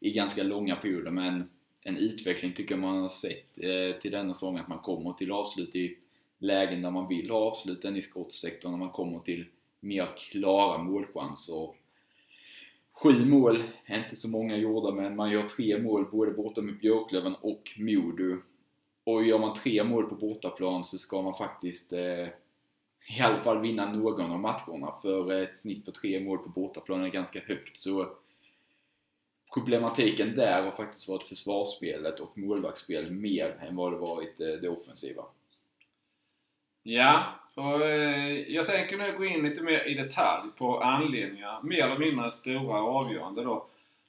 i 0.00 0.10
ganska 0.10 0.42
långa 0.42 0.76
perioder 0.76 1.10
men 1.10 1.50
en 1.82 1.96
utveckling 1.96 2.52
tycker 2.52 2.74
jag 2.74 2.80
man 2.80 3.00
har 3.00 3.08
sett 3.08 3.58
eh, 3.58 3.98
till 4.00 4.10
denna 4.10 4.34
säsong 4.34 4.58
att 4.58 4.68
man 4.68 4.78
kommer 4.78 5.12
till 5.12 5.32
avslut 5.32 5.76
i 5.76 5.98
lägen 6.38 6.82
där 6.82 6.90
man 6.90 7.08
vill 7.08 7.30
ha 7.30 7.38
avsluten 7.38 7.96
i 7.96 8.02
skottsektorn 8.02 8.72
när 8.72 8.78
man 8.78 8.88
kommer 8.88 9.18
till 9.18 9.44
mer 9.80 10.08
klara 10.16 10.82
målchanser. 10.82 11.68
Sju 12.92 13.24
mål 13.24 13.62
inte 13.90 14.16
så 14.16 14.28
många 14.28 14.56
gjorda 14.56 14.94
men 14.94 15.16
man 15.16 15.30
gör 15.30 15.42
tre 15.42 15.82
mål 15.82 16.06
både 16.10 16.30
borta 16.30 16.60
med 16.60 16.78
Björklöven 16.78 17.34
och 17.40 17.62
Modo. 17.78 18.36
Och 19.04 19.24
gör 19.24 19.38
man 19.38 19.54
tre 19.54 19.84
mål 19.84 20.04
på 20.04 20.14
bortaplan 20.14 20.84
så 20.84 20.98
ska 20.98 21.22
man 21.22 21.34
faktiskt 21.34 21.92
eh, 21.92 22.26
i 23.06 23.20
alla 23.20 23.40
fall 23.40 23.60
vinna 23.60 23.92
någon 23.92 24.32
av 24.32 24.40
matcherna 24.40 24.94
för 25.02 25.32
ett 25.32 25.58
snitt 25.58 25.84
på 25.84 25.90
tre 25.90 26.20
mål 26.20 26.38
på 26.38 26.48
bortaplan 26.48 27.04
är 27.04 27.08
ganska 27.08 27.40
högt 27.40 27.76
så 27.76 28.08
problematiken 29.54 30.34
där 30.34 30.62
har 30.62 30.70
faktiskt 30.70 31.08
varit 31.08 31.28
försvarsspelet 31.28 32.20
och 32.20 32.38
målvaktsspelet 32.38 33.12
mer 33.12 33.56
än 33.60 33.76
vad 33.76 33.92
det 33.92 33.96
varit 33.96 34.40
eh, 34.40 34.46
det 34.46 34.68
offensiva. 34.68 35.22
Ja, 36.82 37.22
och 37.54 37.86
eh, 37.86 38.38
jag 38.38 38.66
tänker 38.66 38.98
nu 38.98 39.18
gå 39.18 39.24
in 39.24 39.48
lite 39.48 39.62
mer 39.62 39.88
i 39.88 39.94
detalj 39.94 40.50
på 40.58 40.80
anledningar, 40.80 41.62
mer 41.62 41.84
eller 41.84 41.98
mindre 41.98 42.30
stora 42.30 42.82
och 42.82 42.96
avgörande 42.96 43.42
då, 43.42 43.66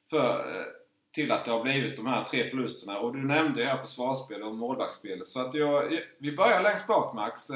för, 0.10 0.60
eh, 0.60 0.66
till 1.12 1.32
att 1.32 1.46
det 1.46 1.52
har 1.52 1.64
blivit 1.64 1.98
de 1.98 2.06
här 2.06 2.24
tre 2.24 2.50
förlusterna. 2.50 3.00
Och 3.00 3.14
du 3.14 3.24
nämnde 3.24 3.62
ju 3.62 3.68
här 3.68 3.78
försvarsspelet 3.78 4.46
och 4.46 4.56
målvaktsspelet. 4.56 5.28
Så 5.28 5.42
att 5.42 5.54
jag, 5.54 6.00
vi 6.18 6.36
börjar 6.36 6.64
längst 6.64 6.88
bak 6.88 7.16
Max. 7.16 7.52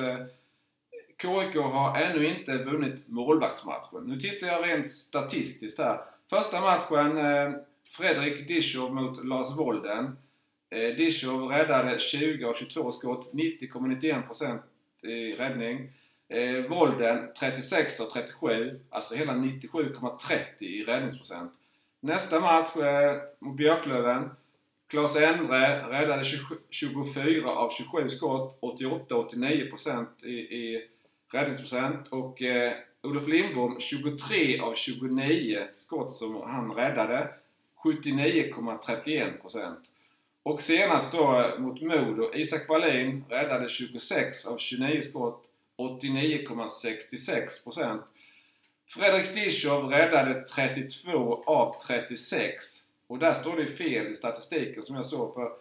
KIK 1.21 1.55
har 1.55 1.97
ännu 1.97 2.25
inte 2.25 2.57
vunnit 2.57 3.07
målvaktsmatchen. 3.07 4.03
Nu 4.03 4.19
tittar 4.19 4.47
jag 4.47 4.67
rent 4.67 4.91
statistiskt 4.91 5.79
här. 5.79 6.01
Första 6.29 6.61
matchen 6.61 7.17
eh, 7.17 7.51
Fredrik 7.91 8.47
Dischow 8.47 8.93
mot 8.93 9.25
Lars 9.25 9.57
Wolden. 9.57 10.17
Eh, 10.69 10.95
Dischow 10.95 11.49
räddade 11.49 11.99
20 11.99 12.45
av 12.45 12.53
22 12.53 12.91
skott, 12.91 13.33
90,91% 13.33 14.59
i 15.03 15.33
räddning. 15.33 15.91
Eh, 16.29 16.69
Wolden 16.69 17.33
36 17.39 17.99
av 17.99 18.05
37, 18.05 18.79
alltså 18.89 19.15
hela 19.15 19.33
97,30 19.33 20.63
i 20.63 20.83
räddningsprocent. 20.83 21.51
Nästa 21.99 22.39
match 22.39 22.75
eh, 22.75 23.21
mot 23.39 23.57
Björklöven. 23.57 24.29
Klas 24.87 25.17
Endre 25.17 25.89
räddade 25.89 26.23
24 26.69 27.49
av 27.49 27.69
27 27.69 28.09
skott, 28.09 28.59
88-89% 28.61 30.25
i, 30.25 30.31
i 30.31 30.87
räddningsprocent. 31.33 32.07
Och 32.07 32.41
eh, 32.41 32.73
Olof 33.03 33.27
Lindbom 33.27 33.79
23 33.79 34.59
av 34.59 34.73
29 34.73 35.67
skott 35.75 36.13
som 36.13 36.41
han 36.41 36.71
räddade. 36.71 37.29
79,31%. 37.83 39.75
Och 40.43 40.61
senast 40.61 41.13
då 41.13 41.41
eh, 41.41 41.59
mot 41.59 41.81
Modo, 41.81 42.35
Isak 42.35 42.69
Wallin 42.69 43.25
räddade 43.29 43.69
26 43.69 44.45
av 44.45 44.57
29 44.57 45.01
skott, 45.01 45.45
89,66%. 45.77 47.99
Fredrik 48.87 49.33
Dischow 49.33 49.89
räddade 49.89 50.41
32 50.41 51.43
av 51.45 51.75
36. 51.87 52.63
Och 53.07 53.19
där 53.19 53.33
står 53.33 53.57
det 53.57 53.65
fel 53.65 54.07
i 54.07 54.15
statistiken 54.15 54.83
som 54.83 54.95
jag 54.95 55.05
såg 55.05 55.33
för 55.33 55.51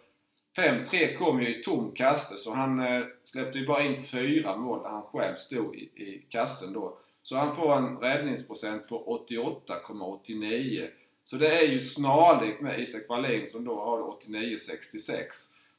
5-3 0.57 1.15
kom 1.15 1.41
ju 1.41 1.49
i 1.49 1.63
tom 1.63 1.91
kasse 1.91 2.37
så 2.37 2.53
han 2.53 2.79
eh, 2.79 3.05
släppte 3.23 3.59
ju 3.59 3.67
bara 3.67 3.83
in 3.83 4.03
fyra 4.03 4.55
mål 4.55 4.81
när 4.81 4.89
han 4.89 5.03
själv 5.03 5.35
stod 5.35 5.75
i, 5.75 5.79
i 5.79 6.25
kassen 6.29 6.73
då. 6.73 6.97
Så 7.23 7.37
han 7.37 7.55
får 7.55 7.77
en 7.77 7.97
räddningsprocent 7.97 8.87
på 8.87 9.25
88,89. 9.29 10.87
Så 11.23 11.35
det 11.35 11.57
är 11.57 11.67
ju 11.67 11.79
snarlikt 11.79 12.61
med 12.61 12.79
Isak 12.79 13.09
Wallin 13.09 13.47
som 13.47 13.65
då 13.65 13.79
har 13.79 13.99
89,66. 13.99 15.23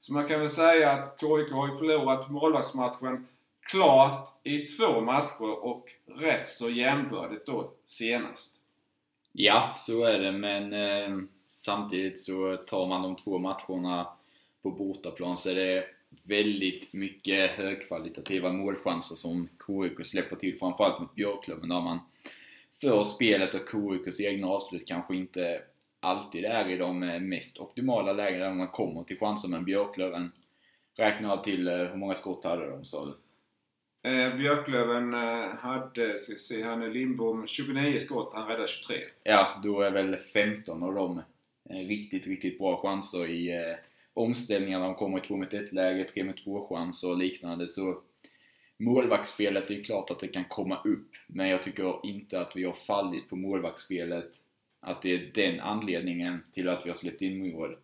Så 0.01 0.13
man 0.13 0.29
kan 0.29 0.41
väl 0.41 0.49
säga 0.49 0.93
att 0.93 1.21
KIK 1.21 1.53
har 1.53 1.69
ju 1.69 1.79
förlorat 1.79 2.31
målvaktsmatchen 2.31 3.27
klart 3.61 4.29
i 4.43 4.59
två 4.59 5.01
matcher 5.01 5.65
och 5.65 5.85
rätt 6.07 6.49
så 6.49 6.71
jämbördigt 6.71 7.47
då 7.47 7.73
senast. 7.85 8.57
Ja, 9.33 9.73
så 9.77 10.05
är 10.05 10.19
det 10.19 10.33
men 10.33 10.73
eh, 10.73 11.19
samtidigt 11.49 12.19
så 12.19 12.57
tar 12.57 12.87
man 12.87 13.03
de 13.03 13.17
två 13.17 13.39
matcherna 13.39 14.09
på 14.63 14.71
bortaplan 14.71 15.37
så 15.37 15.51
är 15.51 15.55
det 15.55 15.85
väldigt 16.23 16.93
mycket 16.93 17.51
högkvalitativa 17.51 18.53
målchanser 18.53 19.15
som 19.15 19.49
KIK 19.67 20.07
släpper 20.07 20.37
till, 20.37 20.59
framförallt 20.59 21.01
mot 21.01 21.15
Björklöven 21.15 21.69
där 21.69 21.81
man 21.81 21.99
för 22.81 23.05
spelet 23.05 23.55
och 23.55 23.69
KIKs 23.71 24.21
egna 24.21 24.47
avslut 24.47 24.89
kanske 24.89 25.17
inte 25.17 25.63
alltid 26.01 26.45
är 26.45 26.69
i 26.69 26.77
de 26.77 26.99
mest 27.29 27.59
optimala 27.59 28.13
lägena 28.13 28.45
där 28.45 28.55
man 28.55 28.69
kommer 28.69 29.03
till 29.03 29.19
chanser, 29.19 29.49
men 29.49 29.65
Björklöven 29.65 30.33
räknar 30.97 31.37
till 31.37 31.69
eh, 31.69 31.75
hur 31.75 31.97
många 31.97 32.15
skott 32.15 32.45
hade 32.45 32.71
de 32.71 32.85
sa 32.85 33.07
du? 33.07 33.15
Eh, 34.11 34.37
Björklöven 34.37 35.15
eh, 35.15 35.55
hade, 35.59 36.19
ska 36.19 36.33
vi 36.33 36.39
se 36.39 36.65
här 36.65 36.77
nu, 36.77 36.93
Lindbom 36.93 37.47
29 37.47 37.99
skott, 37.99 38.35
han 38.35 38.49
räddade 38.49 38.69
23. 38.69 38.97
Ja, 39.23 39.61
då 39.63 39.81
är 39.81 39.91
väl 39.91 40.17
15 40.17 40.83
av 40.83 40.95
dem 40.95 41.23
eh, 41.71 41.77
riktigt, 41.77 42.27
riktigt 42.27 42.59
bra 42.59 42.83
chanser 42.83 43.27
i 43.27 43.51
eh, 43.51 43.75
omställningar. 44.15 44.81
De 44.81 44.95
kommer 44.95 45.19
i 45.19 45.21
2 45.21 45.37
mot 45.37 45.55
1 45.55 45.73
läge, 45.73 46.05
3 46.05 46.25
mot 46.25 46.45
2 46.45 46.67
chanser 46.67 47.11
och 47.11 47.19
liknande. 47.19 47.69
Så 47.69 48.03
målvaktsspelet, 48.77 49.71
är 49.71 49.85
klart 49.85 50.11
att 50.11 50.21
det 50.21 50.29
kan 50.29 50.45
komma 50.45 50.81
upp. 50.85 51.11
Men 51.27 51.49
jag 51.49 51.63
tycker 51.63 52.07
inte 52.07 52.41
att 52.41 52.57
vi 52.57 52.65
har 52.65 52.73
fallit 52.73 53.29
på 53.29 53.37
målvaktsspelet. 53.37 54.31
Att 54.81 55.03
det 55.03 55.13
är 55.13 55.31
den 55.35 55.61
anledningen 55.61 56.43
till 56.53 56.69
att 56.69 56.85
vi 56.85 56.91
har 56.91 56.97
släppt 56.97 57.23
in 57.23 57.53
mål 57.53 57.77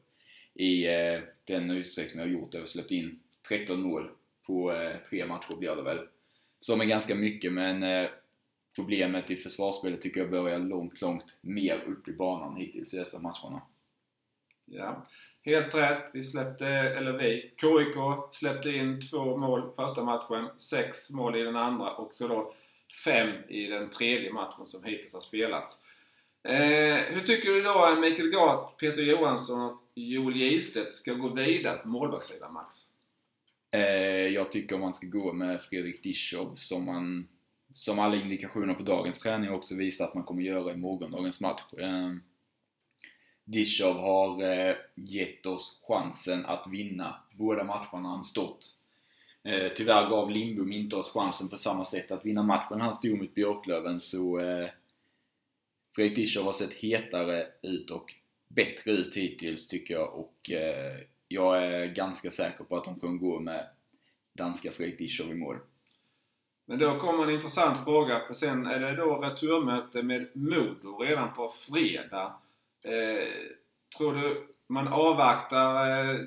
i 0.55 0.87
eh, 0.87 1.21
den 1.45 1.71
utsträckning 1.71 2.25
vi 2.25 2.29
har 2.29 2.41
gjort. 2.41 2.53
där 2.53 2.59
Vi 2.59 2.63
har 2.63 2.67
släppt 2.67 2.91
in 2.91 3.21
13 3.49 3.83
mål 3.83 4.11
på 4.47 4.73
eh, 4.73 4.97
tre 4.97 5.27
matcher 5.27 5.57
blir 5.57 5.77
det 5.77 5.83
väl. 5.83 5.99
Som 6.59 6.81
är 6.81 6.85
ganska 6.85 7.15
mycket 7.15 7.53
men 7.53 7.83
eh, 7.83 8.09
problemet 8.75 9.31
i 9.31 9.37
försvarsspelet 9.37 10.03
tycker 10.03 10.21
jag 10.21 10.31
börjar 10.31 10.59
långt, 10.59 11.01
långt 11.01 11.39
mer 11.41 11.83
upp 11.87 12.09
i 12.09 12.13
banan 12.13 12.57
hittills 12.57 12.95
i 12.95 12.97
dessa 12.97 13.19
matcherna. 13.19 13.63
Ja. 14.65 15.07
Helt 15.47 15.75
rätt. 15.75 16.05
Vi 16.13 16.23
släppte, 16.23 16.67
eller 16.69 17.13
vi, 17.13 17.53
KIK 17.61 17.97
släppte 18.33 18.71
in 18.71 19.01
två 19.11 19.37
mål 19.37 19.73
första 19.77 20.05
matchen, 20.05 20.49
sex 20.57 21.11
mål 21.11 21.37
i 21.37 21.43
den 21.43 21.57
andra 21.57 21.91
och 21.91 22.15
så 22.15 22.29
då 22.29 22.55
fem 23.05 23.29
i 23.49 23.67
den 23.67 23.91
tredje 23.91 24.33
matchen 24.33 24.67
som 24.67 24.85
hittills 24.85 25.15
har 25.15 25.21
spelats. 25.21 25.83
Eh, 26.49 26.97
hur 26.97 27.21
tycker 27.21 27.51
du 27.51 27.63
då 27.63 27.85
att 27.85 28.01
Mikael 28.01 28.31
Gart, 28.31 28.81
Peter 28.81 29.03
Johansson 29.03 29.61
och 29.63 29.83
Joel 29.95 30.37
Gistedt 30.37 30.91
ska 30.91 31.15
gå 31.15 31.29
vidare 31.29 31.79
på 31.79 31.89
målvaktssidan, 31.89 32.53
Max? 32.53 32.75
Eh, 33.71 34.27
jag 34.27 34.53
tycker 34.53 34.79
man 34.79 34.93
ska 34.93 35.07
gå 35.07 35.33
med 35.33 35.61
Fredrik 35.61 36.03
Dishov 36.03 36.55
som 36.55 36.85
man 36.85 37.29
som 37.75 37.99
alla 37.99 38.17
indikationer 38.17 38.75
på 38.75 38.83
dagens 38.83 39.19
träning 39.19 39.51
också 39.51 39.75
visar 39.75 40.05
att 40.05 40.15
man 40.15 40.25
kommer 40.25 40.43
göra 40.43 40.73
i 40.73 40.77
morgondagens 40.77 41.41
match. 41.41 41.63
Eh, 41.79 42.11
Dischow 43.47 43.93
har 43.93 44.43
eh, 44.43 44.77
gett 44.95 45.47
oss 45.47 45.85
chansen 45.89 46.47
att 46.47 46.67
vinna 46.71 47.15
båda 47.33 47.65
matcherna 47.65 48.09
han 48.09 48.25
stått. 48.25 48.77
Eh, 49.43 49.73
tyvärr 49.77 50.09
gav 50.11 50.31
Lindbom 50.31 50.73
inte 50.73 50.97
oss 50.97 51.13
chansen 51.13 51.49
på 51.49 51.57
samma 51.57 51.85
sätt 51.85 52.11
att 52.11 52.27
vinna 52.27 52.43
matchen 52.43 52.81
han 52.81 52.93
stod 52.93 53.19
mot 53.19 53.35
Björklöven 53.35 54.01
så 54.01 54.39
eh, 54.41 54.69
Fredrik 55.95 56.17
Dischow 56.17 56.45
har 56.45 56.53
sett 56.53 56.75
hetare 56.75 57.47
ut 57.63 57.91
och 57.91 58.15
bättre 58.49 58.91
ut 58.91 59.17
hittills 59.17 59.69
tycker 59.69 59.95
jag 59.95 60.15
och 60.15 60.51
eh, 60.51 61.01
jag 61.29 61.65
är 61.65 61.87
ganska 61.87 62.31
säker 62.31 62.65
på 62.65 62.77
att 62.77 62.85
de 62.85 63.01
kommer 63.01 63.19
gå 63.19 63.41
med 63.41 63.67
danska 64.33 64.73
Fredrik 64.73 64.99
Dischow 64.99 65.31
i 65.31 65.35
mål. 65.35 65.57
Men 66.65 66.79
då 66.79 66.99
kommer 66.99 67.25
en 67.25 67.35
intressant 67.35 67.85
fråga 67.85 68.21
för 68.27 68.35
sen 68.35 68.67
är 68.67 68.81
det 68.81 68.97
då 68.97 69.17
returmöte 69.17 70.03
med 70.03 70.29
Modo 70.35 70.99
redan 70.99 71.35
på 71.35 71.49
fredag. 71.49 72.35
Eh, 72.87 73.29
tror 73.99 74.13
du 74.13 74.47
man 74.67 74.89
avvaktar 74.89 75.91
eh, 75.91 76.21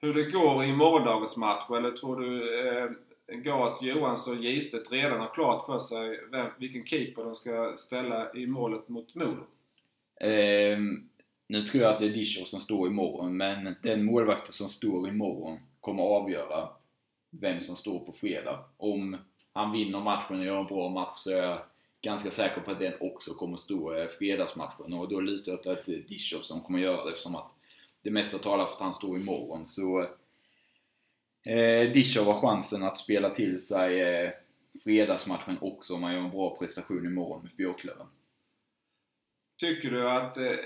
hur 0.00 0.14
det 0.14 0.30
går 0.30 0.64
i 0.64 0.72
morgondagens 0.72 1.36
match 1.36 1.70
eller 1.70 1.90
tror 1.90 2.20
du 2.20 2.58
eh, 2.68 2.90
Gat, 3.28 3.82
Johansson 3.82 4.38
och 4.38 4.44
Gistedt 4.44 4.92
redan 4.92 5.20
har 5.20 5.34
klart 5.34 5.66
för 5.66 5.78
sig 5.78 6.20
vem, 6.30 6.50
vilken 6.58 6.86
keeper 6.86 7.24
de 7.24 7.34
ska 7.34 7.74
ställa 7.76 8.32
i 8.34 8.46
målet 8.46 8.88
mot 8.88 9.14
Modo? 9.14 9.46
Eh, 10.20 10.78
nu 11.48 11.62
tror 11.62 11.84
jag 11.84 11.92
att 11.92 11.98
det 11.98 12.06
är 12.06 12.10
Discher 12.10 12.44
som 12.44 12.60
står 12.60 12.88
imorgon, 12.88 13.36
men 13.36 13.76
den 13.82 14.04
målvakten 14.04 14.52
som 14.52 14.68
står 14.68 15.08
imorgon 15.08 15.58
kommer 15.80 16.02
att 16.02 16.22
avgöra 16.22 16.68
vem 17.30 17.60
som 17.60 17.76
står 17.76 17.98
på 17.98 18.12
fredag. 18.12 18.58
Om 18.76 19.16
han 19.52 19.72
vinner 19.72 20.00
matchen 20.00 20.38
och 20.38 20.44
gör 20.44 20.60
en 20.60 20.66
bra 20.66 20.88
match 20.88 21.16
så 21.16 21.30
är 21.30 21.42
jag 21.42 21.58
ganska 22.02 22.30
säker 22.30 22.60
på 22.60 22.70
att 22.70 22.78
den 22.78 22.92
också 23.00 23.34
kommer 23.34 23.56
stå 23.56 23.98
i 23.98 24.08
fredagsmatchen 24.08 24.92
och 24.92 25.08
då 25.08 25.20
lutar 25.20 25.52
jag 25.52 25.60
åt 25.60 25.66
att 25.66 25.86
det 25.86 25.94
är 25.94 26.42
som 26.42 26.60
kommer 26.60 26.78
göra 26.78 27.04
det 27.04 27.10
eftersom 27.10 27.34
att 27.34 27.54
det 28.02 28.10
mesta 28.10 28.38
talar 28.38 28.64
för 28.64 28.72
att 28.72 28.80
han 28.80 28.94
står 28.94 29.16
imorgon. 29.16 29.66
Så 29.66 30.00
eh, 31.46 31.92
Dishov 31.92 32.26
har 32.26 32.40
chansen 32.40 32.82
att 32.82 32.98
spela 32.98 33.30
till 33.30 33.66
sig 33.66 34.00
eh, 34.00 34.30
fredagsmatchen 34.84 35.56
också 35.60 35.94
om 35.94 36.02
han 36.02 36.14
gör 36.14 36.20
en 36.20 36.30
bra 36.30 36.56
prestation 36.56 37.06
imorgon 37.06 37.42
mot 37.42 37.56
Björklöven. 37.56 38.06
Tycker 39.58 39.90
du 39.90 40.10
att 40.10 40.36
eh, 40.36 40.56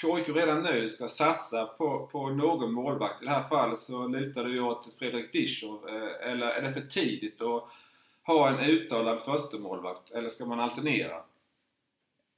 KIK 0.00 0.36
redan 0.36 0.62
nu 0.62 0.88
ska 0.88 1.08
satsa 1.08 1.66
på, 1.66 2.08
på 2.12 2.30
någon 2.30 2.72
målvakt? 2.72 3.22
I 3.22 3.24
det 3.24 3.30
här 3.30 3.48
fallet 3.48 3.78
så 3.78 4.08
lutar 4.08 4.44
du 4.44 4.60
åt 4.60 4.94
Fredrik 4.98 5.32
Dishov. 5.32 5.88
Eh, 5.88 6.30
eller 6.30 6.46
är 6.46 6.62
det 6.62 6.72
för 6.72 6.80
tidigt 6.80 7.40
Och, 7.40 7.68
ha 8.28 8.48
en 8.48 8.70
uttalad 8.70 9.20
förstemålvakt 9.20 10.10
Eller 10.10 10.28
ska 10.28 10.46
man 10.46 10.60
alternera? 10.60 11.16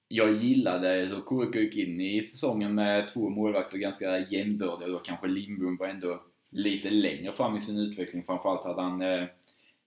Jag 0.09 0.37
gillade 0.37 0.89
hur 0.89 1.47
KIK 1.51 1.55
gick 1.57 1.77
in 1.77 2.01
i 2.01 2.23
säsongen 2.23 2.75
med 2.75 3.09
två 3.09 3.29
målvakter 3.29 3.79
ganska 3.79 4.19
jämnbördiga. 4.19 4.89
Då 4.89 4.99
kanske 4.99 5.27
Lindbom 5.27 5.77
var 5.77 5.87
ändå 5.87 6.23
lite 6.51 6.91
längre 6.91 7.33
fram 7.33 7.57
i 7.57 7.61
sin 7.61 7.79
utveckling. 7.79 8.23
Framförallt 8.23 8.65
hade 8.65 8.83
han 8.83 9.03
eh, 9.03 9.23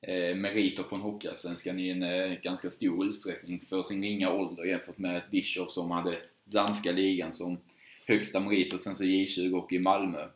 eh, 0.01 0.36
meriter 0.36 0.83
från 0.83 1.01
Hockeyallsvenskan 1.01 1.79
i 1.79 1.89
en 1.89 2.03
eh, 2.03 2.39
ganska 2.41 2.69
stor 2.69 3.05
utsträckning 3.05 3.62
för 3.69 3.81
sin 3.81 4.03
ringa 4.03 4.31
ålder 4.31 4.63
jämfört 4.63 4.98
med 4.98 5.22
Dischow 5.31 5.67
som 5.67 5.91
hade 5.91 6.17
danska 6.43 6.91
ligan 6.91 7.33
som 7.33 7.57
högsta 8.05 8.39
merit 8.39 8.74
och 8.74 8.79
sen 8.79 8.95
så 8.95 9.03
J20 9.03 9.53
och 9.53 9.74
i 9.74 9.79
Malmö. 9.79 10.27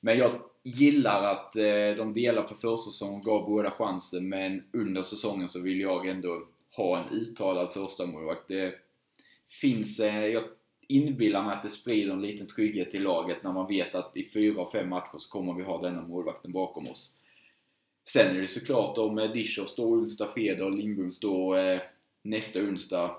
Men 0.00 0.18
jag 0.18 0.30
gillar 0.66 1.22
att 1.22 1.56
eh, 1.56 1.96
de 1.96 2.14
delar 2.14 2.42
på 2.42 2.54
försäsongen 2.54 3.14
och 3.14 3.24
gav 3.24 3.46
båda 3.46 3.70
chansen 3.70 4.28
men 4.28 4.64
under 4.72 5.02
säsongen 5.02 5.48
så 5.48 5.60
vill 5.60 5.80
jag 5.80 6.06
ändå 6.06 6.42
ha 6.76 6.98
en 6.98 7.08
uttalad 7.08 7.72
första 7.72 8.06
målvakt. 8.06 8.48
Det 8.48 8.74
finns, 9.60 10.00
eh, 10.00 10.26
jag 10.26 10.42
inbillar 10.88 11.42
mig 11.42 11.54
att 11.54 11.62
det 11.62 11.70
sprider 11.70 12.12
en 12.12 12.22
liten 12.22 12.46
trygghet 12.46 12.90
till 12.90 13.02
laget 13.02 13.42
när 13.42 13.52
man 13.52 13.66
vet 13.66 13.94
att 13.94 14.16
i 14.16 14.28
fyra 14.30 14.60
av 14.60 14.70
fem 14.70 14.88
matcher 14.88 15.18
så 15.18 15.32
kommer 15.32 15.54
vi 15.54 15.62
ha 15.62 15.82
denna 15.82 16.02
målvakten 16.02 16.52
bakom 16.52 16.88
oss. 16.88 17.20
Sen 18.08 18.36
är 18.36 18.40
det 18.40 18.48
såklart 18.48 18.98
om 18.98 19.18
eh, 19.18 19.44
står 19.66 19.86
onsdag, 19.86 20.26
fredag 20.34 20.64
och 20.64 20.74
Lindbom 20.74 21.10
står 21.10 21.58
eh, 21.58 21.80
nästa 22.22 22.60
onsdag, 22.60 23.16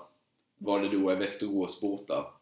vad 0.58 0.82
det 0.82 0.88
då 0.88 1.10
är 1.10 1.16
Västerås 1.16 1.80
borta, 1.80 2.34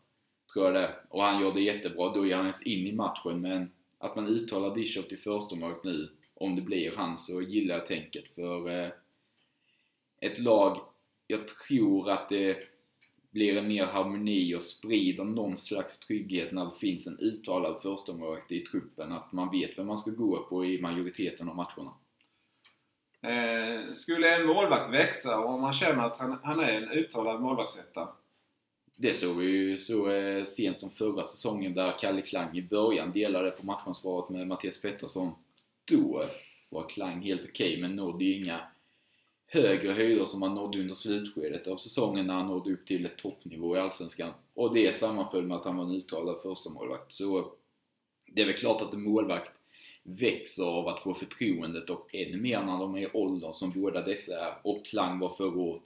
tror 0.52 0.64
jag 0.64 0.75
det 0.75 0.94
Och 1.08 1.22
han 1.22 1.42
gör 1.42 1.52
det 1.52 1.60
jättebra, 1.60 2.14
då 2.14 2.26
ger 2.26 2.36
han 2.36 2.44
ens 2.44 2.66
in 2.66 2.86
i 2.86 2.92
matchen. 2.92 3.40
Men 3.40 3.70
att 3.99 4.17
man 4.17 4.26
uttalar 4.26 4.75
Dischow 4.75 5.03
till 5.03 5.19
förstemålet 5.19 5.85
nu, 5.85 6.09
om 6.35 6.57
det 6.57 6.62
blir 6.62 6.93
han, 6.97 7.17
så 7.17 7.43
gillar 7.43 7.75
jag 7.75 7.87
tänket. 7.87 8.35
För 8.35 8.85
eh, 8.85 8.91
ett 10.21 10.38
lag, 10.38 10.81
jag 11.26 11.49
tror 11.49 12.11
att 12.11 12.29
det 12.29 12.57
blir 13.31 13.57
en 13.57 13.69
mer 13.69 13.85
harmoni 13.85 14.55
och 14.55 14.62
sprider 14.62 15.25
någon 15.25 15.57
slags 15.57 15.99
trygghet 15.99 16.53
när 16.53 16.65
det 16.65 16.79
finns 16.81 17.07
en 17.07 17.19
uttalad 17.19 17.83
förstemålvakt 17.83 18.53
i 18.53 18.61
truppen. 18.61 19.12
Att 19.12 19.33
man 19.33 19.50
vet 19.50 19.79
vem 19.79 19.87
man 19.87 19.99
ska 19.99 20.11
gå 20.11 20.43
på 20.43 20.65
i 20.65 20.81
majoriteten 20.81 21.49
av 21.49 21.57
matcherna. 21.57 21.93
Eh, 23.23 23.93
skulle 23.93 24.37
en 24.37 24.47
målvakt 24.47 24.93
växa 24.93 25.38
och 25.38 25.61
man 25.61 25.73
känner 25.73 26.07
att 26.07 26.17
han, 26.17 26.38
han 26.43 26.61
är 26.61 26.73
en 26.73 26.91
uttalad 26.91 27.41
målvaktsetta? 27.41 28.09
Det 28.97 29.13
såg 29.13 29.37
vi 29.37 29.47
ju 29.47 29.76
så 29.76 30.11
eh, 30.11 30.45
sent 30.45 30.78
som 30.78 30.91
förra 30.91 31.23
säsongen 31.23 31.75
där 31.75 31.99
Kalle 31.99 32.21
Klang 32.21 32.56
i 32.56 32.63
början 32.63 33.13
delade 33.13 33.50
på 33.50 33.67
matchansvaret 33.67 34.30
med 34.30 34.47
Mattias 34.47 34.80
Pettersson. 34.80 35.32
Då 35.85 36.26
var 36.69 36.89
Klang 36.89 37.21
helt 37.21 37.45
okej, 37.49 37.69
okay, 37.69 37.82
men 37.82 37.97
nådde 37.97 38.25
ju 38.25 38.43
inga 38.43 38.61
högre 39.47 39.93
höjder 39.93 40.25
som 40.25 40.43
han 40.43 40.54
nådde 40.54 40.80
under 40.80 40.95
slutskedet 40.95 41.67
av 41.67 41.76
säsongen 41.76 42.26
när 42.26 42.35
han 42.35 42.47
nådde 42.47 42.73
upp 42.73 42.87
till 42.87 43.06
ett 43.06 43.17
toppnivå 43.17 43.76
i 43.76 43.80
Allsvenskan. 43.80 44.30
Och 44.54 44.75
det 44.75 44.95
sammanföll 44.95 45.47
med 45.47 45.56
att 45.56 45.65
han 45.65 45.76
var 45.76 45.85
en 45.85 45.95
uttalad 45.95 46.43
första 46.43 46.71
målvakt. 46.71 47.13
Så 47.13 47.52
det 48.26 48.43
är 48.43 48.47
väl 48.47 48.54
klart 48.54 48.82
att 48.82 48.95
en 48.95 49.02
målvakt 49.02 49.52
växer 50.02 50.65
av 50.65 50.89
att 50.89 51.00
få 51.00 51.15
förtroendet 51.15 51.91
och 51.91 52.15
ännu 52.15 52.37
mer 52.37 52.63
när 52.63 52.78
de 52.78 52.95
är 52.95 53.00
i 53.00 53.11
åldern 53.13 53.52
som 53.52 53.71
båda 53.71 54.02
dessa 54.02 54.47
är 54.47 54.54
och 54.63 54.87
Klang 54.87 55.19
var 55.19 55.28
förra 55.28 55.61
året. 55.61 55.82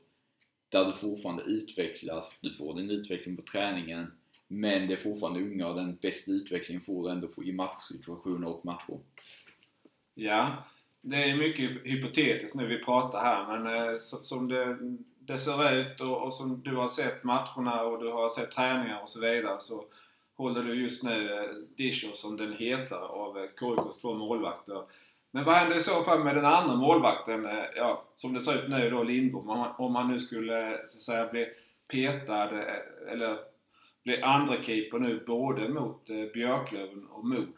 Där 0.70 0.84
du 0.84 0.92
fortfarande 0.92 1.42
utvecklas, 1.42 2.38
du 2.42 2.52
får 2.52 2.74
din 2.74 2.90
utveckling 2.90 3.36
på 3.36 3.42
träningen 3.42 4.12
men 4.52 4.88
det 4.88 4.94
är 4.94 4.96
fortfarande 4.96 5.40
unga 5.40 5.68
och 5.68 5.74
den 5.74 5.98
bästa 6.02 6.32
utvecklingen 6.32 6.82
får 6.82 7.02
du 7.02 7.10
ändå 7.10 7.28
på, 7.28 7.44
i 7.44 7.52
matchsituationer 7.52 8.48
och 8.48 8.64
matcher. 8.64 8.98
Ja, 10.14 10.64
det 11.00 11.16
är 11.16 11.36
mycket 11.36 11.70
hypotetiskt 11.84 12.56
nu 12.56 12.66
vi 12.66 12.84
pratar 12.84 13.20
här 13.20 13.58
men 13.58 13.88
eh, 13.88 13.98
som 13.98 14.48
det, 14.48 14.78
det 15.18 15.38
ser 15.38 15.78
ut 15.80 16.00
och, 16.00 16.22
och, 16.22 16.34
som 16.34 16.62
du 16.62 16.76
har 16.76 16.88
sett 16.88 17.24
matcherna 17.24 17.82
och 17.82 18.02
du 18.02 18.10
har 18.10 18.28
sett 18.28 18.50
träningar 18.50 19.02
och 19.02 19.08
så 19.08 19.20
vidare 19.20 19.60
så 19.60 19.84
håller 20.34 20.62
du 20.62 20.82
just 20.82 21.02
nu 21.02 21.34
eh, 21.34 21.50
Disho 21.76 22.12
som 22.14 22.36
den 22.36 22.52
heter 22.52 22.96
av 22.96 23.38
eh, 23.38 23.44
KIKs 23.44 24.00
två 24.00 24.14
målvakter. 24.14 24.82
Men 25.30 25.44
vad 25.44 25.54
händer 25.54 25.78
i 25.78 25.82
så 25.82 26.04
fall 26.04 26.24
med 26.24 26.36
den 26.36 26.44
andra 26.44 26.76
målvakten, 26.76 27.46
eh, 27.46 27.64
ja, 27.76 28.04
som 28.16 28.34
det 28.34 28.40
ser 28.40 28.64
ut 28.64 28.70
nu 28.70 28.90
då, 28.90 29.02
Lindbom, 29.02 29.66
om 29.78 29.94
han 29.94 30.08
nu 30.08 30.18
skulle 30.18 30.80
så 30.86 30.96
att 30.96 31.02
säga 31.02 31.26
bli 31.32 31.46
petad 31.90 32.44
eh, 32.44 33.12
eller 33.12 33.38
bli 34.04 34.22
andra 34.22 34.62
keeper 34.62 34.98
nu 34.98 35.24
både 35.26 35.68
mot 35.68 36.10
eh, 36.10 36.24
Björklöven 36.32 37.06
och 37.06 37.24
Modo? 37.24 37.52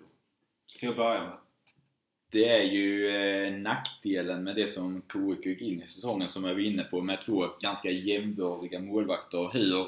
Till 0.79 0.89
att 0.89 0.97
börja 0.97 1.21
med. 1.21 1.37
Det 2.31 2.49
är 2.49 2.63
ju 2.63 3.09
eh, 3.09 3.53
nackdelen 3.53 4.45
med 4.45 4.57
det 4.57 4.67
som 4.67 5.03
KIK 5.13 5.47
gick 5.47 5.61
in 5.61 5.83
i 5.83 5.87
säsongen 5.87 6.29
som 6.29 6.45
jag 6.45 6.55
var 6.55 6.61
inne 6.61 6.85
på 6.85 7.01
med 7.01 7.23
två 7.23 7.49
ganska 7.61 7.91
jämbördiga 7.91 8.81
målvakter. 8.81 9.51
Hur 9.53 9.87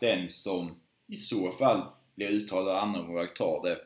den 0.00 0.28
som 0.28 0.80
i 1.06 1.16
så 1.16 1.50
fall 1.50 1.82
blir 2.14 2.28
uttalad 2.28 2.76
andramålvakt 2.76 3.36
tar 3.36 3.62
det. 3.62 3.78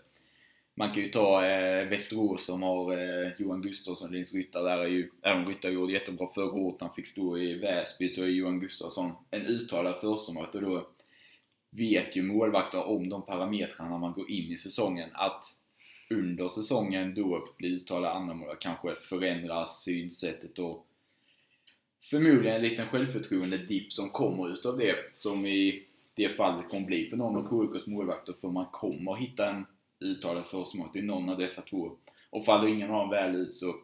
Man 0.74 0.92
kan 0.92 1.02
ju 1.02 1.08
ta 1.08 1.46
eh, 1.46 1.88
Västerås 1.88 2.44
som 2.44 2.62
har 2.62 2.92
eh, 2.92 3.32
Johan 3.38 3.62
Gustafsson, 3.62 4.12
Linus 4.12 4.34
Ryttar. 4.34 4.64
Där 4.64 4.78
är 4.78 4.86
ju, 4.86 5.10
även 5.22 5.46
Ryttar 5.46 5.70
gjorde 5.70 5.92
jättebra 5.92 6.28
förra 6.34 6.52
året. 6.52 6.80
Han 6.80 6.94
fick 6.94 7.06
stå 7.06 7.38
i 7.38 7.54
Väsby 7.54 8.08
så 8.08 8.22
är 8.22 8.26
Johan 8.26 8.60
Gustafsson 8.60 9.12
en 9.30 9.46
uttalad 9.46 9.94
förstemålvakt 10.00 10.54
och 10.54 10.62
då 10.62 10.86
vet 11.70 12.16
ju 12.16 12.22
målvakter 12.22 12.84
om 12.84 13.08
de 13.08 13.26
parametrarna 13.26 13.90
när 13.90 13.98
man 13.98 14.12
går 14.12 14.30
in 14.30 14.52
i 14.52 14.56
säsongen 14.56 15.10
att 15.12 15.44
under 16.10 16.48
säsongen 16.48 17.14
då 17.14 17.48
blir 17.58 17.70
uttalad 17.70 18.16
andramålvakt 18.16 18.62
kanske 18.62 18.94
förändras 18.94 19.82
synsättet 19.82 20.58
och 20.58 20.86
förmodligen 22.02 22.56
en 22.56 22.62
liten 22.62 22.86
självförtroende-dipp 22.86 23.92
som 23.92 24.10
kommer 24.10 24.52
utav 24.52 24.78
det 24.78 24.96
som 25.14 25.46
i 25.46 25.84
det 26.14 26.28
fallet 26.28 26.68
kommer 26.68 26.86
bli 26.86 27.06
för 27.06 27.16
någon 27.16 27.36
av 27.36 27.72
KIKs 27.72 27.86
målvakter. 27.86 28.32
För 28.32 28.48
man 28.48 28.66
kommer 28.72 29.14
hitta 29.14 29.50
en 29.50 29.66
uttalad 30.00 30.46
förstemål 30.46 30.88
i 30.94 31.02
någon 31.02 31.28
av 31.28 31.38
dessa 31.38 31.62
två. 31.62 31.92
Och 32.30 32.44
faller 32.44 32.68
ingen 32.68 32.90
av 32.90 33.00
dem 33.00 33.10
väl 33.10 33.34
ut 33.34 33.54
så 33.54 33.74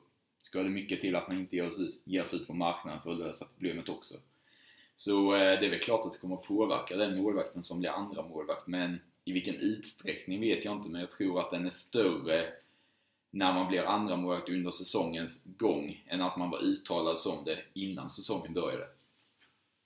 ska 0.40 0.62
det 0.62 0.68
mycket 0.68 1.00
till 1.00 1.16
att 1.16 1.28
man 1.28 1.38
inte 1.38 1.56
ger 1.56 1.68
sig 1.68 1.84
ut, 1.84 2.02
ger 2.04 2.22
sig 2.22 2.40
ut 2.40 2.46
på 2.46 2.54
marknaden 2.54 3.00
för 3.02 3.12
att 3.12 3.18
lösa 3.18 3.46
problemet 3.54 3.88
också. 3.88 4.14
Så 4.94 5.34
eh, 5.34 5.60
det 5.60 5.66
är 5.66 5.70
väl 5.70 5.80
klart 5.80 6.06
att 6.06 6.12
det 6.12 6.18
kommer 6.18 6.36
att 6.36 6.46
påverka 6.46 6.96
den 6.96 7.22
målvakten 7.22 7.62
som 7.62 7.80
blir 7.80 7.90
andra 7.90 8.22
målvakt 8.22 8.66
men 8.66 9.00
i 9.24 9.32
vilken 9.32 9.54
utsträckning 9.54 10.40
vet 10.40 10.64
jag 10.64 10.76
inte 10.76 10.88
men 10.88 11.00
jag 11.00 11.10
tror 11.10 11.40
att 11.40 11.50
den 11.50 11.66
är 11.66 11.70
större 11.70 12.48
när 13.30 13.52
man 13.54 13.68
blir 13.68 13.82
andra 13.82 14.16
målvakt 14.16 14.48
under 14.48 14.70
säsongens 14.70 15.44
gång 15.44 16.04
än 16.06 16.22
att 16.22 16.36
man 16.36 16.50
var 16.50 16.58
uttalad 16.58 17.18
som 17.18 17.44
det 17.44 17.58
innan 17.74 18.10
säsongen 18.10 18.54
började 18.54 18.86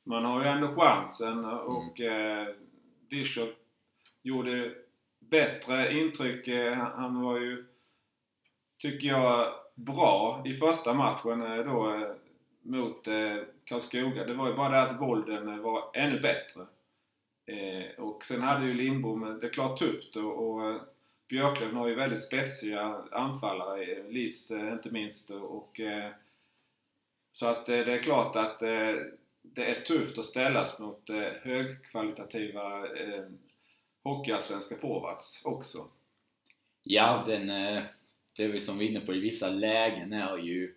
man 0.05 0.25
har 0.25 0.43
ju 0.43 0.49
ändå 0.49 0.75
chansen 0.75 1.45
och 1.45 2.01
mm. 2.01 2.49
eh, 2.49 2.55
Dischow 3.11 3.49
gjorde 4.23 4.75
bättre 5.31 5.93
intryck. 5.93 6.49
Eh, 6.49 6.75
han 6.75 7.23
var 7.23 7.41
ju, 7.41 7.65
tycker 8.79 9.09
jag, 9.09 9.55
bra 9.75 10.43
i 10.47 10.55
första 10.55 10.95
matchen 10.95 11.43
eh, 11.43 11.65
då 11.65 11.95
eh, 11.95 12.11
mot 12.63 13.09
Karlskoga. 13.65 14.25
Det 14.25 14.35
var 14.35 14.49
ju 14.49 14.55
bara 14.55 14.69
det 14.69 14.83
att 14.83 15.01
volden 15.01 15.63
var 15.63 15.91
ännu 15.95 16.21
bättre. 16.21 16.67
Och 17.99 18.25
sen 18.25 18.43
hade 18.43 18.67
ju 18.67 18.75
Lindbom 18.75 19.39
det 19.41 19.47
är 19.47 19.51
klart 19.51 19.79
tufft 19.79 20.17
och, 20.17 20.81
Björklund 21.29 21.77
har 21.77 21.89
ju 21.89 21.95
väldigt 21.95 22.21
spetsiga 22.21 23.03
anfallare, 23.11 24.03
List 24.09 24.51
inte 24.51 24.93
minst. 24.93 25.31
Och, 25.31 25.81
så 27.33 27.47
att 27.47 27.67
det 27.67 27.93
är 27.93 28.03
klart 28.03 28.37
att 28.37 28.59
det 29.43 29.65
är 29.65 29.81
tufft 29.81 30.19
att 30.19 30.25
ställas 30.25 30.79
mot 30.79 31.11
högkvalitativa 31.43 32.87
hockeyallsvenska 34.05 34.77
forwards 34.77 35.43
också. 35.45 35.79
Ja, 36.83 37.25
den, 37.27 37.51
eh, 37.51 37.83
det 38.37 38.45
är 38.45 38.49
vi 38.49 38.61
som 38.61 38.79
vi 38.79 38.87
är 38.87 38.91
inne 38.91 39.01
på 39.01 39.15
i 39.15 39.21
vissa 39.21 39.51
lägen 39.51 40.13
är 40.13 40.37
ju 40.37 40.75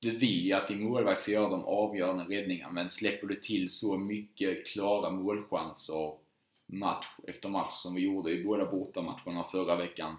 du 0.00 0.10
vill 0.10 0.46
ju 0.46 0.52
att 0.52 0.68
din 0.68 0.82
målvakt 0.82 1.20
ska 1.20 1.32
göra 1.32 1.48
de 1.48 1.64
avgörande 1.64 2.24
räddningarna 2.24 2.72
men 2.72 2.90
släpper 2.90 3.26
du 3.26 3.34
till 3.34 3.68
så 3.68 3.96
mycket 3.96 4.66
klara 4.66 5.10
målchanser 5.10 6.12
match 6.66 7.06
efter 7.26 7.48
match 7.48 7.74
som 7.74 7.94
vi 7.94 8.00
gjorde 8.00 8.30
i 8.30 8.44
båda 8.44 8.70
bortamatcherna 8.70 9.44
förra 9.44 9.76
veckan 9.76 10.16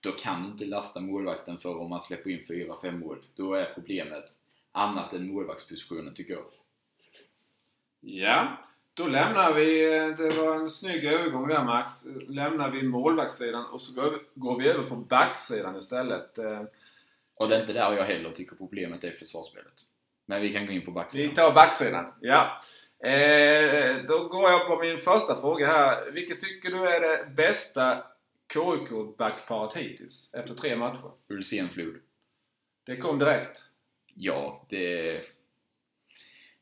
då 0.00 0.10
kan 0.10 0.42
du 0.42 0.48
inte 0.48 0.64
lasta 0.64 1.00
målvakten 1.00 1.58
för 1.58 1.76
om 1.76 1.90
man 1.90 2.00
släpper 2.00 2.30
in 2.30 2.46
4-5 2.48 2.98
mål. 2.98 3.24
Då 3.34 3.54
är 3.54 3.74
problemet 3.74 4.24
annat 4.72 5.12
än 5.12 5.32
målvaktspositionen 5.32 6.14
tycker 6.14 6.34
jag. 6.34 6.44
Ja, 8.00 8.67
då 8.98 9.06
lämnar 9.06 9.54
vi, 9.54 9.82
det 10.18 10.36
var 10.36 10.54
en 10.56 10.68
snygg 10.68 11.04
övergång 11.04 11.48
där 11.48 11.64
Max, 11.64 11.92
lämnar 12.28 12.70
vi 12.70 12.82
målvaktssidan 12.82 13.66
och 13.66 13.80
så 13.80 14.00
går 14.02 14.10
vi, 14.10 14.18
går 14.34 14.58
vi 14.58 14.68
över 14.68 14.84
på 14.84 14.96
backsidan 14.96 15.76
istället. 15.76 16.38
Och 17.38 17.48
det 17.48 17.56
är 17.56 17.60
inte 17.60 17.72
där 17.72 17.96
jag 17.96 18.04
heller 18.04 18.30
tycker 18.30 18.56
problemet 18.56 19.04
är 19.04 19.10
försvarsspelet. 19.10 19.72
Men 20.26 20.42
vi 20.42 20.52
kan 20.52 20.66
gå 20.66 20.72
in 20.72 20.84
på 20.84 20.90
Vi 20.90 20.94
backsidan. 20.94 21.34
tar 21.34 21.52
backsidan, 21.52 22.12
ja. 22.20 22.60
Eh, 23.08 23.96
då 24.08 24.28
går 24.28 24.50
jag 24.50 24.66
på 24.66 24.78
min 24.78 24.98
första 24.98 25.40
fråga 25.40 25.66
här. 25.66 26.10
Vilket 26.10 26.40
tycker 26.40 26.70
du 26.70 26.88
är 26.88 27.00
det 27.00 27.30
bästa 27.36 28.04
KIK 28.52 29.16
backparet 29.18 29.76
hittills? 29.76 30.34
Efter 30.34 30.54
tre 30.54 30.76
matcher. 30.76 31.10
Ulsén 31.28 31.68
Flod. 31.68 31.94
Det 32.86 32.96
kom 32.96 33.18
direkt. 33.18 33.60
Ja, 34.14 34.66
det... 34.68 35.20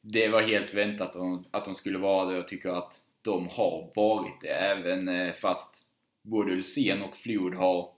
Det 0.09 0.29
var 0.29 0.43
helt 0.43 0.75
väntat 0.75 1.17
om- 1.17 1.45
att 1.51 1.65
de 1.65 1.75
skulle 1.75 1.99
vara 1.99 2.25
det. 2.25 2.37
Jag 2.37 2.49
tycker 2.49 2.69
att 2.69 3.01
de 3.23 3.49
har 3.49 3.93
varit 3.95 4.41
det. 4.41 4.49
Även 4.49 5.09
eh, 5.09 5.33
fast 5.33 5.85
både 6.23 6.53
Ulsén 6.53 7.03
och 7.03 7.17
Flod 7.17 7.55
har 7.55 7.91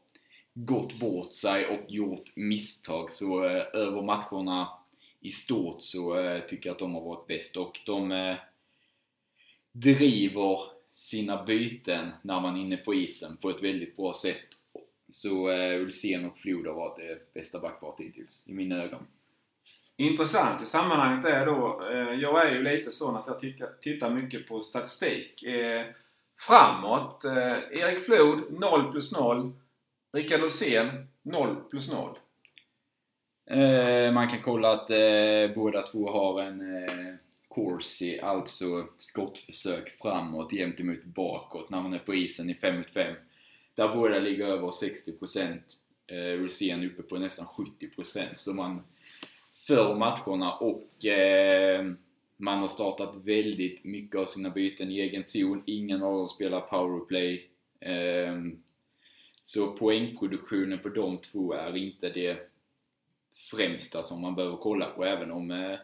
gått 0.54 0.98
bort 0.98 1.34
sig 1.34 1.66
och 1.66 1.90
gjort 1.90 2.36
misstag 2.36 3.10
så 3.10 3.44
eh, 3.44 3.66
över 3.74 4.02
matcherna 4.02 4.68
i 5.20 5.30
stort 5.30 5.82
så 5.82 6.18
eh, 6.18 6.40
tycker 6.40 6.68
jag 6.68 6.74
att 6.74 6.78
de 6.78 6.94
har 6.94 7.00
varit 7.00 7.26
bäst. 7.26 7.56
Och 7.56 7.78
de 7.86 8.12
eh, 8.12 8.36
driver 9.72 10.58
sina 10.92 11.44
byten 11.44 12.12
när 12.22 12.40
man 12.40 12.56
är 12.56 12.60
inne 12.60 12.76
på 12.76 12.94
isen 12.94 13.36
på 13.36 13.50
ett 13.50 13.62
väldigt 13.62 13.96
bra 13.96 14.12
sätt. 14.12 14.46
Så 15.08 15.50
eh, 15.50 15.80
Ulsén 15.80 16.24
och 16.24 16.38
Flod 16.38 16.66
har 16.66 16.74
varit 16.74 16.96
det 16.96 17.34
bästa 17.34 17.58
backparet 17.60 18.00
hittills, 18.00 18.44
i 18.48 18.52
mina 18.52 18.82
ögon. 18.82 19.06
Intressant 20.00 20.62
i 20.62 20.66
sammanhanget 20.66 21.24
är 21.24 21.46
då, 21.46 21.82
eh, 21.90 22.20
jag 22.20 22.46
är 22.46 22.52
ju 22.52 22.62
lite 22.62 22.90
sån 22.90 23.16
att 23.16 23.26
jag 23.26 23.38
tittar, 23.38 23.68
tittar 23.80 24.10
mycket 24.10 24.48
på 24.48 24.60
statistik. 24.60 25.42
Eh, 25.42 25.86
framåt, 26.36 27.24
eh, 27.24 27.56
Erik 27.70 28.04
Flod 28.04 28.40
0 28.60 28.92
plus 28.92 29.12
0. 29.12 29.52
Rickard 30.12 30.42
Olsén 30.42 31.08
0 31.22 31.56
plus 31.70 31.92
0. 31.92 32.18
Eh, 33.50 34.12
man 34.12 34.28
kan 34.28 34.40
kolla 34.40 34.72
att 34.72 34.90
eh, 34.90 35.54
båda 35.54 35.82
två 35.82 36.10
har 36.10 36.42
en 36.42 36.84
eh, 36.84 37.14
Corsi, 37.48 38.20
alltså 38.20 38.86
skottförsök 38.98 39.90
framåt 40.02 40.52
jämt 40.52 40.80
emot 40.80 41.04
bakåt 41.04 41.70
när 41.70 41.82
man 41.82 41.94
är 41.94 41.98
på 41.98 42.14
isen 42.14 42.50
i 42.50 42.54
5 42.54 42.78
mot 42.78 42.90
5. 42.90 43.14
Där 43.74 43.94
båda 43.94 44.18
ligger 44.18 44.46
över 44.46 44.68
60%. 44.68 45.58
Eh, 46.06 46.40
Rosén 46.42 46.84
uppe 46.84 47.02
på 47.02 47.18
nästan 47.18 47.46
70% 47.46 48.22
så 48.36 48.52
man 48.52 48.82
för 49.68 49.94
matcherna 49.94 50.52
och 50.52 51.04
eh, 51.06 51.84
man 52.36 52.58
har 52.58 52.68
startat 52.68 53.14
väldigt 53.24 53.84
mycket 53.84 54.20
av 54.20 54.26
sina 54.26 54.50
byten 54.50 54.90
i 54.90 55.00
egen 55.00 55.24
zon. 55.24 55.62
Ingen 55.66 56.02
av 56.02 56.12
dem 56.12 56.26
spelar 56.26 56.60
powerplay. 56.60 57.48
Eh, 57.80 58.36
så 59.42 59.66
poängproduktionen 59.66 60.78
på 60.78 60.88
de 60.88 61.18
två 61.18 61.52
är 61.52 61.76
inte 61.76 62.08
det 62.08 62.50
främsta 63.50 64.02
som 64.02 64.20
man 64.22 64.34
behöver 64.34 64.56
kolla 64.56 64.86
på 64.86 65.04
även 65.04 65.30
om 65.30 65.50
eh, 65.50 65.78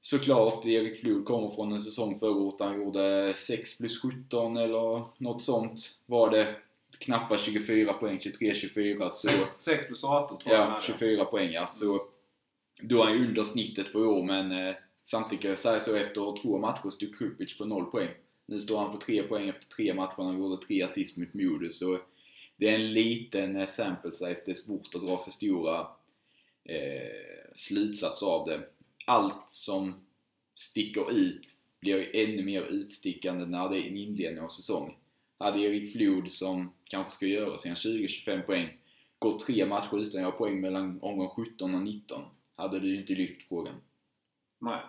såklart 0.00 0.66
Erik 0.66 1.00
Flod 1.00 1.24
kommer 1.24 1.54
från 1.54 1.72
en 1.72 1.80
säsong 1.80 2.18
förra 2.18 2.30
året 2.30 2.60
han 2.60 2.76
gjorde 2.76 3.34
6 3.36 3.78
plus 3.78 4.00
17 4.02 4.56
eller 4.56 5.02
något 5.22 5.42
sånt 5.42 5.80
var 6.06 6.30
det. 6.30 6.54
Knappt 6.98 7.40
24 7.40 7.92
poäng, 7.92 8.18
23-24 8.18 9.10
så 9.10 9.28
6 9.58 9.86
plus 9.86 10.04
18 10.04 10.38
tror 10.38 10.54
jag 10.54 10.64
Ja, 10.64 10.70
hade. 10.70 10.82
24 10.82 11.24
poäng 11.24 11.50
ja. 11.52 11.66
Så 11.66 12.06
då 12.82 13.02
är 13.02 13.06
han 13.06 13.18
ju 13.18 13.28
under 13.28 13.42
snittet 13.42 13.88
för 13.88 13.98
i 13.98 14.06
år 14.06 14.24
men 14.24 14.52
eh, 14.52 14.74
samtidigt 15.04 15.42
kan 15.42 15.50
jag 15.50 15.58
säga 15.58 15.80
så 15.80 15.94
efter 15.94 16.42
två 16.42 16.58
matcher 16.58 16.90
stod 16.90 17.18
Krupic 17.18 17.58
på 17.58 17.64
0 17.64 17.84
poäng. 17.84 18.10
Nu 18.46 18.60
står 18.60 18.78
han 18.78 18.92
på 18.92 18.98
3 18.98 19.22
poäng 19.22 19.48
efter 19.48 19.66
tre 19.66 19.94
matcher. 19.94 20.22
Han 20.22 20.38
gjorde 20.38 20.66
tre 20.66 20.82
assist 20.82 21.16
mot 21.16 21.34
Modo 21.34 21.68
så 21.68 21.98
det 22.56 22.68
är 22.68 22.74
en 22.74 22.92
liten 22.92 23.56
eh, 23.56 23.66
sample 23.66 24.12
size. 24.12 24.42
Det 24.46 24.52
är 24.52 24.54
svårt 24.54 24.94
att 24.94 25.00
dra 25.02 25.24
för 25.24 25.30
stora 25.30 25.80
eh, 26.64 27.54
slutsatser 27.54 28.26
av 28.26 28.48
det. 28.48 28.60
Allt 29.06 29.52
som 29.52 29.94
sticker 30.54 31.12
ut 31.12 31.48
blir 31.80 32.16
ännu 32.16 32.44
mer 32.44 32.62
utstickande 32.62 33.46
när 33.46 33.68
det 33.68 33.78
är 33.78 33.88
en 33.88 33.96
inledning 33.96 34.44
av 34.44 34.48
säsong. 34.48 34.96
Hade 35.38 35.60
Erik 35.60 35.92
Flod 35.92 36.30
som 36.30 36.72
kanske 36.84 37.12
ska 37.12 37.26
göra 37.26 37.56
sina 37.56 37.74
20-25 37.74 38.42
poäng 38.42 38.78
gått 39.18 39.46
tre 39.46 39.66
matcher 39.66 39.96
utan 39.96 40.00
att 40.00 40.14
göra 40.14 40.30
poäng 40.30 40.60
mellan 40.60 40.98
omgång 41.02 41.28
17 41.28 41.74
och 41.74 41.82
19 41.82 42.22
hade 42.56 42.80
du 42.80 42.96
inte 42.96 43.12
lyft 43.12 43.48
frågan. 43.48 43.74
Nej. 44.58 44.80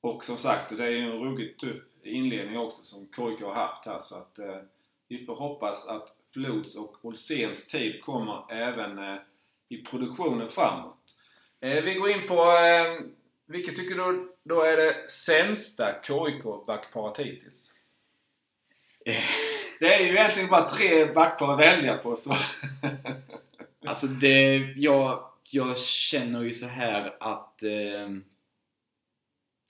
Och 0.00 0.24
som 0.24 0.36
sagt, 0.36 0.76
det 0.76 0.84
är 0.84 0.90
ju 0.90 0.98
en 0.98 1.18
ruggigt 1.18 1.60
tuff 1.60 1.82
inledning 2.02 2.58
också 2.58 2.82
som 2.82 3.08
KIK 3.16 3.42
har 3.42 3.54
haft 3.54 3.86
här 3.86 3.98
så 3.98 4.14
att 4.14 4.38
eh, 4.38 4.60
vi 5.08 5.24
får 5.24 5.34
hoppas 5.34 5.88
att 5.88 6.16
Flods 6.32 6.76
och 6.76 7.04
Olséns 7.04 7.66
tid 7.66 8.02
kommer 8.02 8.52
även 8.52 8.98
eh, 8.98 9.20
i 9.68 9.84
produktionen 9.84 10.48
framåt. 10.48 10.96
Eh, 11.60 11.84
vi 11.84 11.94
går 11.94 12.10
in 12.10 12.28
på 12.28 12.34
eh, 12.34 13.06
vilket 13.46 13.76
tycker 13.76 13.94
du 13.94 14.32
då 14.42 14.62
är 14.62 14.76
det 14.76 15.10
sämsta 15.10 16.02
KIK 16.02 16.66
backparet 16.66 17.18
hittills? 17.18 17.74
Det 19.80 19.94
är 19.94 20.00
ju 20.00 20.08
egentligen 20.08 20.48
bara 20.48 20.68
tre 20.68 21.12
backpar 21.12 21.52
att 21.52 21.60
välja 21.60 21.96
på 21.96 22.14
så... 22.14 22.36
Alltså 23.86 24.06
det, 24.06 24.56
jag, 24.76 25.29
jag 25.54 25.78
känner 25.78 26.42
ju 26.42 26.52
så 26.52 26.66
här 26.66 27.16
att 27.20 27.62
eh, 27.62 28.10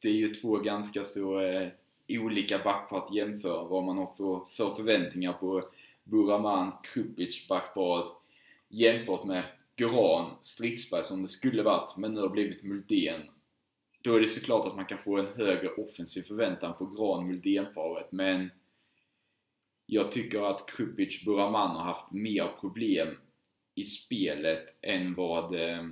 det 0.02 0.08
är 0.08 0.14
ju 0.14 0.28
två 0.28 0.56
ganska 0.56 1.04
så 1.04 1.40
eh, 1.40 1.68
olika 2.08 2.58
backpar 2.58 2.98
att 2.98 3.14
jämföra 3.14 3.64
vad 3.64 3.84
man 3.84 3.98
har 3.98 4.14
för, 4.16 4.44
för 4.56 4.74
förväntningar 4.74 5.32
på 5.32 5.64
Buraman, 6.04 6.72
Krupic 6.82 7.48
backparet 7.48 8.06
jämfört 8.68 9.24
med 9.24 9.44
Gran, 9.76 10.30
Stridsberg 10.40 11.04
som 11.04 11.22
det 11.22 11.28
skulle 11.28 11.62
varit 11.62 11.96
men 11.96 12.14
nu 12.14 12.20
har 12.20 12.28
blivit 12.28 12.62
Muldén. 12.62 13.22
Då 14.02 14.14
är 14.14 14.20
det 14.20 14.28
såklart 14.28 14.66
att 14.66 14.76
man 14.76 14.86
kan 14.86 14.98
få 14.98 15.18
en 15.18 15.34
högre 15.36 15.68
offensiv 15.68 16.22
förväntan 16.22 16.74
på 16.78 16.86
Gran-Muldén-paret 16.86 18.12
men 18.12 18.50
jag 19.86 20.12
tycker 20.12 20.42
att 20.42 20.70
Krupic 20.70 21.24
Buraman 21.24 21.76
har 21.76 21.84
haft 21.84 22.12
mer 22.12 22.48
problem 22.60 23.16
i 23.80 23.84
spelet 23.84 24.76
än 24.82 25.14
vad 25.14 25.54
eh, 25.54 25.84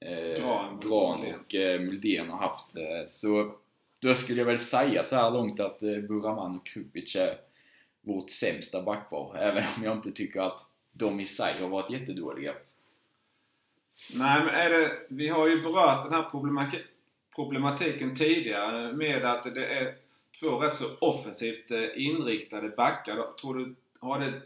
eh, 0.00 0.40
Gran 0.40 0.80
Gran, 0.80 1.34
och 1.34 1.54
eh, 1.54 1.80
Muldén 1.80 2.30
har 2.30 2.38
haft. 2.38 2.76
Eh, 2.76 3.06
så 3.06 3.54
då 4.00 4.14
skulle 4.14 4.38
jag 4.38 4.46
väl 4.46 4.58
säga 4.58 5.02
så 5.02 5.16
här 5.16 5.30
långt 5.30 5.60
att 5.60 5.82
eh, 5.82 5.98
Buraman 5.98 6.56
och 6.56 6.66
Krupic 6.66 7.16
är 7.16 7.38
vårt 8.00 8.30
sämsta 8.30 8.82
backpar. 8.82 9.36
Även 9.38 9.64
om 9.76 9.84
jag 9.84 9.96
inte 9.96 10.12
tycker 10.12 10.40
att 10.40 10.60
de 10.92 11.20
i 11.20 11.24
sig 11.24 11.60
har 11.60 11.68
varit 11.68 11.90
jättedåliga. 11.90 12.52
Nej, 14.14 14.40
men 14.44 14.54
är 14.54 14.70
det, 14.70 14.92
vi 15.08 15.28
har 15.28 15.48
ju 15.48 15.62
berört 15.62 16.04
den 16.04 16.12
här 16.12 16.30
problemati- 16.30 16.84
problematiken 17.34 18.14
tidigare 18.14 18.92
med 18.92 19.24
att 19.24 19.54
det 19.54 19.66
är 19.66 19.94
två 20.40 20.58
rätt 20.58 20.76
så 20.76 20.84
offensivt 21.00 21.70
eh, 21.70 21.88
inriktade 21.94 22.68
backar. 22.68 23.32
Tror 23.40 23.54
du, 23.54 23.74
har 24.00 24.20
det, 24.20 24.42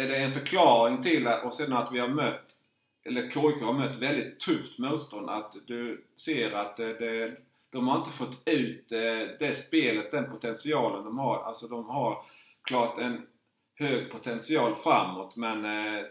är 0.00 0.08
det 0.08 0.16
en 0.16 0.32
förklaring 0.32 1.02
till 1.02 1.26
att, 1.26 1.44
och 1.44 1.54
sen 1.54 1.72
att 1.72 1.92
vi 1.92 1.98
har 1.98 2.08
mött, 2.08 2.56
eller 3.04 3.22
KIK 3.22 3.62
har 3.62 3.72
mött 3.72 3.96
väldigt 3.96 4.40
tufft 4.40 4.78
motstånd, 4.78 5.30
att 5.30 5.54
du 5.66 6.04
ser 6.16 6.52
att 6.52 6.80
eh, 6.80 6.88
det, 6.88 7.36
de 7.70 7.88
har 7.88 7.98
inte 7.98 8.10
fått 8.10 8.48
ut 8.48 8.92
eh, 8.92 9.36
det 9.38 9.56
spelet, 9.56 10.10
den 10.10 10.30
potentialen 10.30 11.04
de 11.04 11.18
har. 11.18 11.42
Alltså 11.42 11.66
de 11.66 11.88
har 11.88 12.24
klart 12.62 12.98
en 12.98 13.26
hög 13.74 14.12
potential 14.12 14.74
framåt 14.82 15.36
men 15.36 15.64
eh, 15.64 16.04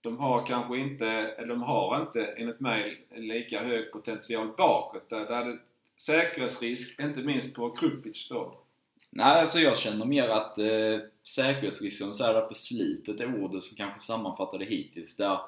de 0.00 0.18
har 0.18 0.46
kanske 0.46 0.76
inte, 0.76 1.08
eller 1.08 1.48
de 1.48 1.62
har 1.62 2.00
inte 2.00 2.24
enligt 2.24 2.60
mig 2.60 3.06
en 3.10 3.26
lika 3.26 3.62
hög 3.62 3.92
potential 3.92 4.48
bakåt. 4.56 5.10
Där, 5.10 5.24
där 5.24 5.44
det 5.44 5.58
säkerhetsrisk, 5.96 7.00
inte 7.00 7.20
minst 7.20 7.56
på 7.56 7.70
Krupic 7.70 8.28
då. 8.28 8.58
Nej, 9.10 9.40
alltså 9.40 9.58
jag 9.58 9.78
känner 9.78 10.04
mer 10.04 10.28
att 10.28 10.58
eh, 10.58 10.98
säkerhetsrisken, 11.28 12.14
så 12.14 12.24
är 12.24 12.34
det 12.34 12.40
på 12.40 12.54
slitet 12.54 13.20
är 13.20 13.42
ordet 13.42 13.62
som 13.62 13.76
kanske 13.76 13.98
sammanfattar 13.98 14.58
det 14.58 14.64
hittills. 14.64 15.16
Där 15.16 15.38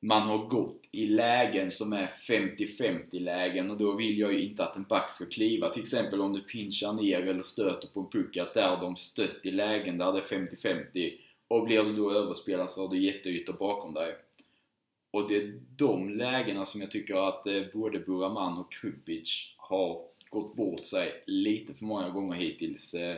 man 0.00 0.22
har 0.22 0.38
gått 0.38 0.82
i 0.90 1.06
lägen 1.06 1.70
som 1.70 1.92
är 1.92 2.06
50-50 2.28 3.20
lägen 3.20 3.70
och 3.70 3.78
då 3.78 3.92
vill 3.92 4.18
jag 4.18 4.32
ju 4.32 4.42
inte 4.42 4.64
att 4.64 4.76
en 4.76 4.84
back 4.84 5.10
ska 5.10 5.26
kliva. 5.26 5.68
Till 5.68 5.82
exempel 5.82 6.20
om 6.20 6.32
du 6.32 6.40
pinchar 6.40 6.92
ner 6.92 7.26
eller 7.26 7.42
stöter 7.42 7.88
på 7.88 8.00
en 8.00 8.10
puck, 8.10 8.36
att 8.36 8.54
där 8.54 8.76
de 8.80 8.96
stött 8.96 9.46
i 9.46 9.50
lägen 9.50 9.98
där 9.98 10.12
det 10.12 10.18
är 10.18 10.22
50-50 10.22 11.12
och 11.48 11.66
blir 11.66 11.82
du 11.82 11.92
då 11.92 12.12
överspelad 12.12 12.70
så 12.70 12.80
har 12.82 12.88
du 12.88 13.04
jätteytor 13.04 13.52
bakom 13.52 13.94
dig. 13.94 14.16
Och 15.10 15.28
det 15.28 15.36
är 15.36 15.60
de 15.76 16.08
lägena 16.08 16.64
som 16.64 16.80
jag 16.80 16.90
tycker 16.90 17.28
att 17.28 17.46
eh, 17.46 17.62
både 17.72 17.98
Buraman 17.98 18.58
och 18.58 18.72
Krupic 18.72 19.54
har 19.56 20.02
gått 20.30 20.56
bort 20.56 20.86
sig 20.86 21.22
lite 21.26 21.74
för 21.74 21.84
många 21.84 22.08
gånger 22.08 22.36
hittills. 22.36 22.94
Eh, 22.94 23.16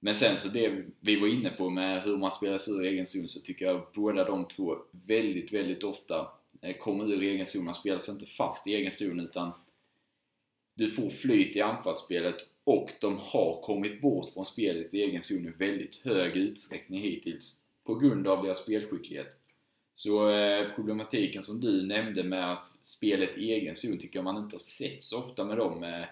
men 0.00 0.14
sen 0.14 0.38
så 0.38 0.48
det 0.48 0.84
vi 1.00 1.16
var 1.16 1.28
inne 1.28 1.50
på 1.50 1.70
med 1.70 2.02
hur 2.02 2.16
man 2.16 2.30
spelar 2.30 2.58
sig 2.58 2.74
ur 2.74 2.84
egen 2.84 3.06
zon 3.06 3.28
så 3.28 3.40
tycker 3.40 3.64
jag 3.66 3.86
båda 3.94 4.24
de 4.24 4.48
två 4.48 4.76
väldigt, 4.90 5.52
väldigt 5.52 5.84
ofta 5.84 6.28
eh, 6.60 6.76
kommer 6.76 7.12
ur 7.12 7.22
egen 7.22 7.46
zon. 7.46 7.64
Man 7.64 7.74
spelar 7.74 7.98
sig 7.98 8.14
inte 8.14 8.26
fast 8.26 8.66
i 8.66 8.74
egen 8.74 8.92
zon 8.92 9.20
utan 9.20 9.52
du 10.74 10.90
får 10.90 11.10
flyt 11.10 11.56
i 11.56 11.60
anfallsspelet 11.60 12.36
och 12.64 12.90
de 13.00 13.18
har 13.18 13.62
kommit 13.62 14.00
bort 14.00 14.32
från 14.32 14.46
spelet 14.46 14.94
i 14.94 15.02
egen 15.02 15.22
zon 15.22 15.46
i 15.46 15.50
väldigt 15.50 16.02
hög 16.04 16.36
utsträckning 16.36 17.02
hittills 17.02 17.60
på 17.84 17.94
grund 17.94 18.28
av 18.28 18.44
deras 18.44 18.58
spelskicklighet. 18.58 19.36
Så 19.94 20.30
eh, 20.30 20.74
problematiken 20.74 21.42
som 21.42 21.60
du 21.60 21.86
nämnde 21.86 22.24
med 22.24 22.56
spelet 22.82 23.38
i 23.38 23.52
egen 23.52 23.74
zon 23.74 23.98
tycker 23.98 24.18
jag 24.18 24.24
man 24.24 24.44
inte 24.44 24.54
har 24.54 24.60
sett 24.60 25.02
så 25.02 25.18
ofta 25.18 25.44
med 25.44 25.56
dem 25.56 25.84
eh, 25.84 26.04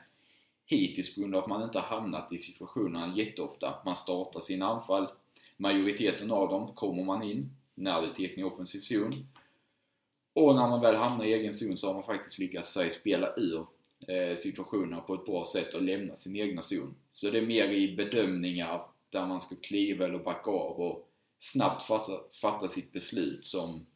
hittills 0.69 1.15
på 1.15 1.21
grund 1.21 1.35
av 1.35 1.43
att 1.43 1.49
man 1.49 1.63
inte 1.63 1.79
har 1.79 1.97
hamnat 1.97 2.33
i 2.33 2.39
situationerna 2.39 3.17
jätteofta. 3.17 3.75
Man 3.85 3.97
startar 3.97 4.41
sina 4.41 4.67
anfall, 4.67 5.09
majoriteten 5.57 6.31
av 6.31 6.49
dem 6.49 6.75
kommer 6.75 7.05
man 7.05 7.23
in 7.23 7.51
när 7.75 8.03
det 8.03 8.25
är 8.25 8.45
offensiv 8.45 8.81
zon. 8.81 9.27
Och 10.33 10.55
när 10.55 10.69
man 10.69 10.81
väl 10.81 10.95
hamnar 10.95 11.25
i 11.25 11.33
egen 11.33 11.55
zon 11.55 11.77
så 11.77 11.87
har 11.87 11.95
man 11.95 12.03
faktiskt 12.03 12.39
lyckats 12.39 12.73
sig 12.73 12.91
spela 12.91 13.35
ur 13.37 13.67
eh, 14.09 14.37
situationerna 14.37 15.01
på 15.01 15.15
ett 15.15 15.27
bra 15.27 15.45
sätt 15.45 15.75
och 15.75 15.83
lämna 15.83 16.15
sin 16.15 16.37
egna 16.37 16.63
zon. 16.63 16.95
Så 17.13 17.31
det 17.31 17.39
är 17.39 17.47
mer 17.47 17.69
i 17.69 17.97
bedömningar 17.97 18.83
där 19.11 19.27
man 19.27 19.41
ska 19.41 19.57
kliva 19.57 20.05
eller 20.05 20.19
backa 20.19 20.51
av 20.51 20.81
och 20.81 21.09
snabbt 21.41 21.83
fatta, 21.83 22.13
fatta 22.41 22.69
sitt 22.69 22.93
beslut 22.93 23.45
som 23.45 23.87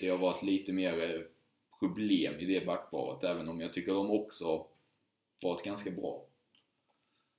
det 0.00 0.08
har 0.08 0.18
varit 0.18 0.42
lite 0.42 0.72
mer 0.72 1.14
eh, 1.14 1.20
problem 1.78 2.34
i 2.38 2.44
det 2.44 2.66
backparet 2.66 3.24
även 3.24 3.48
om 3.48 3.60
jag 3.60 3.72
tycker 3.72 3.94
de 3.94 4.10
också 4.10 4.66
varit 5.42 5.64
ganska 5.64 5.90
bra. 5.90 6.22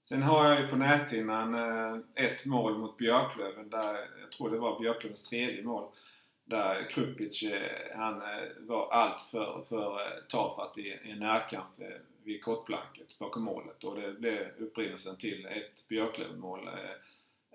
Sen 0.02 0.24
har 0.24 0.50
jag 0.50 0.62
ju 0.62 0.68
på 0.68 0.76
näthinnan 0.76 1.56
eh, 1.56 2.26
ett 2.26 2.46
mål 2.46 2.78
mot 2.78 2.98
Björklöven 2.98 3.70
där, 3.70 3.94
jag 4.22 4.32
tror 4.32 4.50
det 4.50 4.58
var 4.58 4.80
Björklövens 4.80 5.30
tredje 5.30 5.64
mål. 5.64 5.92
Där 6.46 6.90
Krupic, 6.90 7.44
eh, 7.44 7.98
han 7.98 8.22
var 8.60 8.92
allt 8.92 9.22
för, 9.22 9.64
för 9.70 10.22
tafatt 10.30 10.78
i, 10.78 10.82
i 10.82 11.12
en 11.12 11.20
närkamp 11.20 11.68
vid 12.24 12.44
kortplanket 12.44 13.20
bakom 13.20 13.44
målet 13.44 13.84
och 13.84 13.96
det 13.96 14.14
blev 14.14 14.48
upprinnelsen 14.58 15.18
till 15.18 15.46
ett 15.46 15.88
Björklöven-mål. 15.88 16.70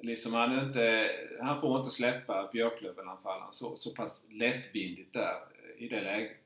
Liksom 0.01 0.33
han, 0.33 0.67
inte, 0.67 1.11
han 1.41 1.61
får 1.61 1.79
inte 1.79 1.91
släppa 1.91 2.51
Björklöven-anfallaren 2.53 3.53
så, 3.53 3.77
så 3.77 3.95
pass 3.95 4.25
lättvindigt 4.31 5.13
där 5.13 5.37
i 5.79 5.89
det 5.89 6.01
läget. 6.01 6.37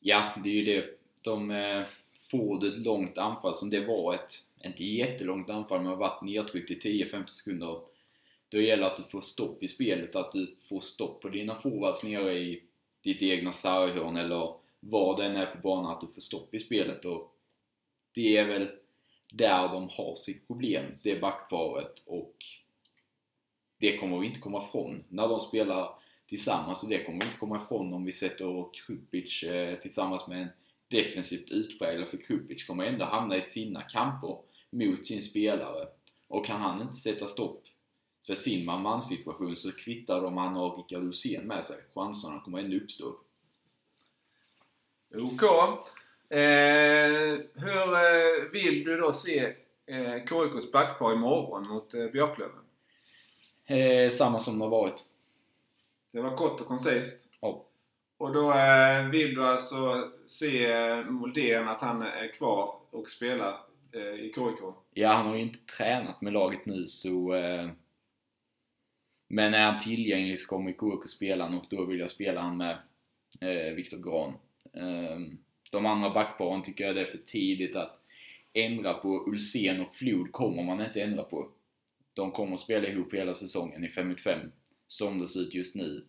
Ja, 0.00 0.32
det 0.44 0.48
är 0.48 0.54
ju 0.54 0.64
det. 0.64 0.98
De 1.20 1.50
Får 2.30 2.60
du 2.60 2.68
ett 2.68 2.86
långt 2.86 3.18
anfall 3.18 3.54
som 3.54 3.70
det 3.70 3.86
var 3.86 4.14
ett, 4.14 4.34
inte 4.64 4.84
jättelångt 4.84 5.50
anfall 5.50 5.82
men 5.82 5.98
varit 5.98 6.22
nedtryckt 6.22 6.70
i 6.70 7.04
10-15 7.04 7.26
sekunder. 7.26 7.80
Då 8.48 8.60
gäller 8.60 8.82
det 8.82 8.90
att 8.90 8.96
du 8.96 9.02
får 9.02 9.20
stopp 9.20 9.62
i 9.62 9.68
spelet, 9.68 10.16
att 10.16 10.32
du 10.32 10.56
får 10.68 10.80
stopp 10.80 11.22
på 11.22 11.28
dina 11.28 11.54
forwards 11.54 12.02
nere 12.02 12.38
i 12.38 12.62
ditt 13.02 13.22
egna 13.22 13.52
sarghörn 13.52 14.16
eller 14.16 14.54
var 14.80 15.16
det 15.16 15.24
än 15.24 15.36
är 15.36 15.46
på 15.46 15.58
banan, 15.58 15.92
att 15.92 16.00
du 16.00 16.06
får 16.06 16.20
stopp 16.20 16.54
i 16.54 16.58
spelet. 16.58 17.04
Och 17.04 17.34
det 18.12 18.36
är 18.36 18.44
väl 18.44 18.68
där 19.32 19.68
de 19.68 19.88
har 19.88 20.16
sitt 20.16 20.46
problem, 20.46 20.84
det 21.02 21.20
backparet 21.20 22.02
och 22.06 22.36
det 23.78 23.96
kommer 23.96 24.18
vi 24.18 24.26
inte 24.26 24.40
komma 24.40 24.62
ifrån 24.68 25.02
när 25.08 25.28
de 25.28 25.40
spelar 25.40 25.94
tillsammans 26.28 26.82
och 26.82 26.88
det 26.88 27.04
kommer 27.04 27.20
vi 27.20 27.24
inte 27.24 27.38
komma 27.38 27.56
ifrån 27.56 27.92
om 27.92 28.04
vi 28.04 28.12
sätter 28.12 28.66
Krupic 28.72 29.42
eh, 29.42 29.78
tillsammans 29.78 30.28
med 30.28 30.42
en 30.42 30.48
defensivt 30.90 31.50
utpräglad 31.50 32.08
för 32.08 32.16
Krupic 32.16 32.66
kommer 32.66 32.84
ändå 32.84 33.04
hamna 33.04 33.36
i 33.36 33.42
sina 33.42 33.80
kamper 33.80 34.38
mot 34.70 35.06
sin 35.06 35.22
spelare 35.22 35.88
och 36.28 36.46
kan 36.46 36.60
han 36.60 36.82
inte 36.82 36.94
sätta 36.94 37.26
stopp 37.26 37.64
för 38.26 38.34
sin 38.34 38.64
man 38.64 39.02
situation 39.02 39.56
så 39.56 39.72
kvittar 39.72 40.20
de 40.20 40.26
om 40.26 40.36
han 40.36 40.54
har 40.54 40.76
Rickard 40.76 41.02
Rosén 41.02 41.46
med 41.46 41.64
sig. 41.64 41.76
Chanserna 41.94 42.40
kommer 42.40 42.58
ändå 42.58 42.76
uppstå. 42.76 43.16
OK. 45.14 45.42
Eh, 46.28 47.38
hur 47.54 47.94
eh, 47.94 48.50
vill 48.52 48.84
du 48.84 48.96
då 48.96 49.12
se 49.12 49.54
eh, 49.86 50.14
KIKs 50.14 50.72
backpar 50.72 51.12
imorgon 51.12 51.68
mot 51.68 51.94
eh, 51.94 52.06
Björklöven? 52.06 52.64
Eh, 53.66 54.10
samma 54.10 54.40
som 54.40 54.58
det 54.58 54.64
har 54.64 54.70
varit. 54.70 55.04
Det 56.10 56.20
var 56.20 56.36
kort 56.36 56.60
och 56.60 56.66
koncist. 56.66 57.28
Ja. 57.40 57.64
Och 58.16 58.32
då 58.32 58.52
eh, 58.52 59.08
vill 59.08 59.34
du 59.34 59.44
alltså 59.44 60.10
se 60.30 60.66
eh, 60.66 61.04
Moldén 61.04 61.68
att 61.68 61.80
han 61.80 62.02
är 62.02 62.32
kvar 62.32 62.74
och 62.90 63.08
spelar 63.08 63.60
eh, 63.92 64.00
i 64.00 64.32
KIK? 64.34 64.74
Ja, 64.94 65.08
han 65.08 65.26
har 65.26 65.36
ju 65.36 65.42
inte 65.42 65.58
tränat 65.58 66.20
med 66.20 66.32
laget 66.32 66.66
nu 66.66 66.86
så... 66.86 67.34
Eh, 67.34 67.70
men 69.28 69.54
är 69.54 69.62
han 69.62 69.78
tillgänglig 69.78 70.38
så 70.38 70.48
kommer 70.48 70.72
KIK 70.72 71.10
spela 71.10 71.46
och 71.46 71.64
då 71.70 71.84
vill 71.84 71.98
jag 71.98 72.10
spela 72.10 72.40
han 72.40 72.56
med 72.56 72.78
Viktor 73.76 73.98
Gran. 73.98 74.32
Ehm, 74.72 75.38
de 75.70 75.86
andra 75.86 76.10
backparen 76.10 76.62
tycker 76.62 76.84
jag 76.84 76.94
det 76.94 77.00
är 77.00 77.04
för 77.04 77.18
tidigt 77.18 77.76
att 77.76 78.00
ändra 78.52 78.94
på. 78.94 79.24
Ulsen 79.28 79.80
och 79.80 79.94
Flod 79.94 80.32
kommer 80.32 80.62
man 80.62 80.80
inte 80.80 81.02
ändra 81.02 81.22
på. 81.22 81.48
De 82.14 82.32
kommer 82.32 82.54
att 82.54 82.60
spela 82.60 82.88
ihop 82.88 83.14
hela 83.14 83.34
säsongen 83.34 83.84
i 83.84 83.88
5 83.88 84.08
mot 84.08 84.20
5 84.20 84.38
som 84.86 85.18
det 85.18 85.28
ser 85.28 85.40
ut 85.40 85.54
just 85.54 85.74
nu. 85.74 86.04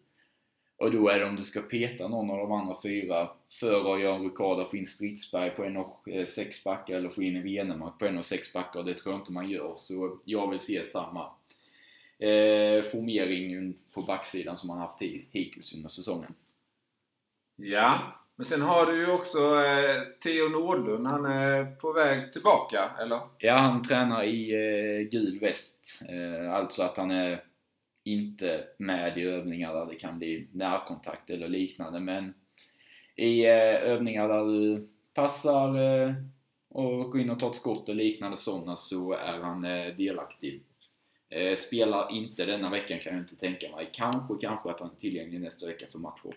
Och 0.81 0.91
då 0.91 1.09
är 1.09 1.19
det 1.19 1.25
om 1.25 1.35
du 1.35 1.43
ska 1.43 1.61
peta 1.61 2.07
någon 2.07 2.31
av 2.31 2.37
de 2.37 2.51
andra 2.51 2.75
fyra 2.83 3.29
för 3.59 3.93
att 3.93 4.01
göra 4.01 4.15
en 4.15 4.23
rokad 4.23 4.59
och 4.59 4.69
få 4.69 4.77
in 4.77 4.85
Stridsberg 4.85 5.49
på 5.49 5.63
en 5.63 5.77
och 5.77 6.07
eh, 6.09 6.25
sex 6.25 6.63
backar 6.63 6.97
eller 6.97 7.09
få 7.09 7.23
in 7.23 7.43
Venemark 7.43 7.99
på 7.99 8.05
en 8.05 8.17
och 8.17 8.25
sex 8.25 8.53
backar 8.53 8.79
och 8.79 8.85
det 8.85 8.93
tror 8.93 9.13
jag 9.13 9.21
inte 9.21 9.31
man 9.31 9.49
gör. 9.49 9.73
Så 9.75 10.19
jag 10.25 10.49
vill 10.49 10.59
se 10.59 10.83
samma 10.83 11.31
eh, 12.19 12.83
formering 12.83 13.77
på 13.93 14.01
backsidan 14.01 14.57
som 14.57 14.67
man 14.67 14.79
haft 14.79 15.01
hittills 15.31 15.75
under 15.75 15.89
säsongen. 15.89 16.33
Ja, 17.55 18.15
men 18.35 18.45
sen 18.45 18.61
har 18.61 18.85
du 18.85 18.97
ju 18.97 19.11
också 19.11 19.39
eh, 19.63 20.01
Theo 20.23 20.49
Nordlund. 20.49 21.07
Han 21.07 21.25
är 21.25 21.65
på 21.65 21.91
väg 21.91 22.33
tillbaka, 22.33 22.91
eller? 22.99 23.19
Ja, 23.37 23.53
han 23.53 23.83
tränar 23.83 24.23
i 24.23 24.51
eh, 24.51 25.09
gul 25.09 25.39
väst. 25.39 26.01
Eh, 26.09 26.53
alltså 26.53 26.83
att 26.83 26.97
han 26.97 27.11
är 27.11 27.43
inte 28.03 28.63
med 28.77 29.17
i 29.17 29.21
övningar 29.21 29.73
där 29.73 29.85
det 29.85 29.95
kan 29.95 30.17
bli 30.17 30.49
närkontakt 30.53 31.29
eller 31.29 31.47
liknande. 31.47 31.99
Men 31.99 32.33
i 33.15 33.45
eh, 33.45 33.83
övningar 33.91 34.27
där 34.27 34.45
du 34.45 34.87
passar 35.13 35.75
eh, 35.75 36.13
och 36.69 37.11
går 37.11 37.21
in 37.21 37.29
och 37.29 37.39
tar 37.39 37.49
ett 37.49 37.55
skott 37.55 37.89
och 37.89 37.95
liknande 37.95 38.37
sådana 38.37 38.75
så 38.75 39.13
är 39.13 39.39
han 39.39 39.65
eh, 39.65 39.95
delaktig. 39.95 40.63
Eh, 41.29 41.55
spelar 41.55 42.11
inte 42.11 42.45
denna 42.45 42.69
veckan 42.69 42.99
kan 42.99 43.13
jag 43.13 43.21
inte 43.21 43.35
tänka 43.35 43.75
mig. 43.75 43.89
Kanske, 43.93 44.33
kanske 44.41 44.69
att 44.69 44.79
han 44.79 44.91
är 44.91 44.95
tillgänglig 44.95 45.41
nästa 45.41 45.67
vecka 45.67 45.85
för 45.91 45.99
matcher. 45.99 46.35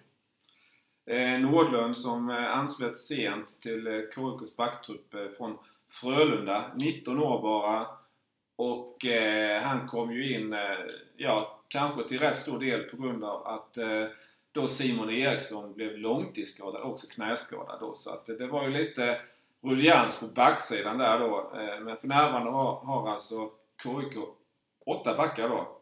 Eh, 1.07 1.41
Nordlund 1.41 1.97
som 1.97 2.31
eh, 2.31 2.57
anslöt 2.57 2.99
sent 2.99 3.61
till 3.61 3.87
eh, 3.87 3.93
KIKs 3.93 4.57
backtrupp 4.57 5.15
eh, 5.15 5.29
från 5.39 5.59
Frölunda. 5.89 6.73
19 6.77 7.19
år 7.19 7.43
bara. 7.43 7.87
Och 8.57 9.07
eh, 9.07 9.63
han 9.63 9.89
kom 9.89 10.13
ju 10.13 10.35
in, 10.35 10.53
eh, 10.53 10.79
ja, 11.17 11.61
kanske 11.69 12.09
till 12.09 12.19
rätt 12.19 12.37
stor 12.37 12.61
del 12.61 12.83
på 12.83 12.97
grund 12.97 13.25
av 13.25 13.47
att 13.47 13.77
eh, 13.77 14.05
då 14.53 14.69
Simon 14.69 15.11
Eriksson 15.11 15.75
blev 15.75 15.99
långtidsskadad, 15.99 16.83
också 16.83 17.07
knäskadad 17.07 17.81
då. 17.81 17.95
Så 17.95 18.11
att 18.11 18.27
det 18.27 18.47
var 18.47 18.65
ju 18.65 18.71
lite 18.71 19.21
rullians 19.63 20.21
på 20.21 20.27
backsidan 20.27 20.99
där 20.99 21.19
då. 21.19 21.53
men 21.83 21.97
för 21.97 22.09
närvarande 22.09 22.51
har, 22.51 22.75
har 22.75 23.11
alltså 23.11 23.51
KIK 23.83 24.19
åtta 24.87 25.15
backar 25.15 25.49
då. 25.49 25.81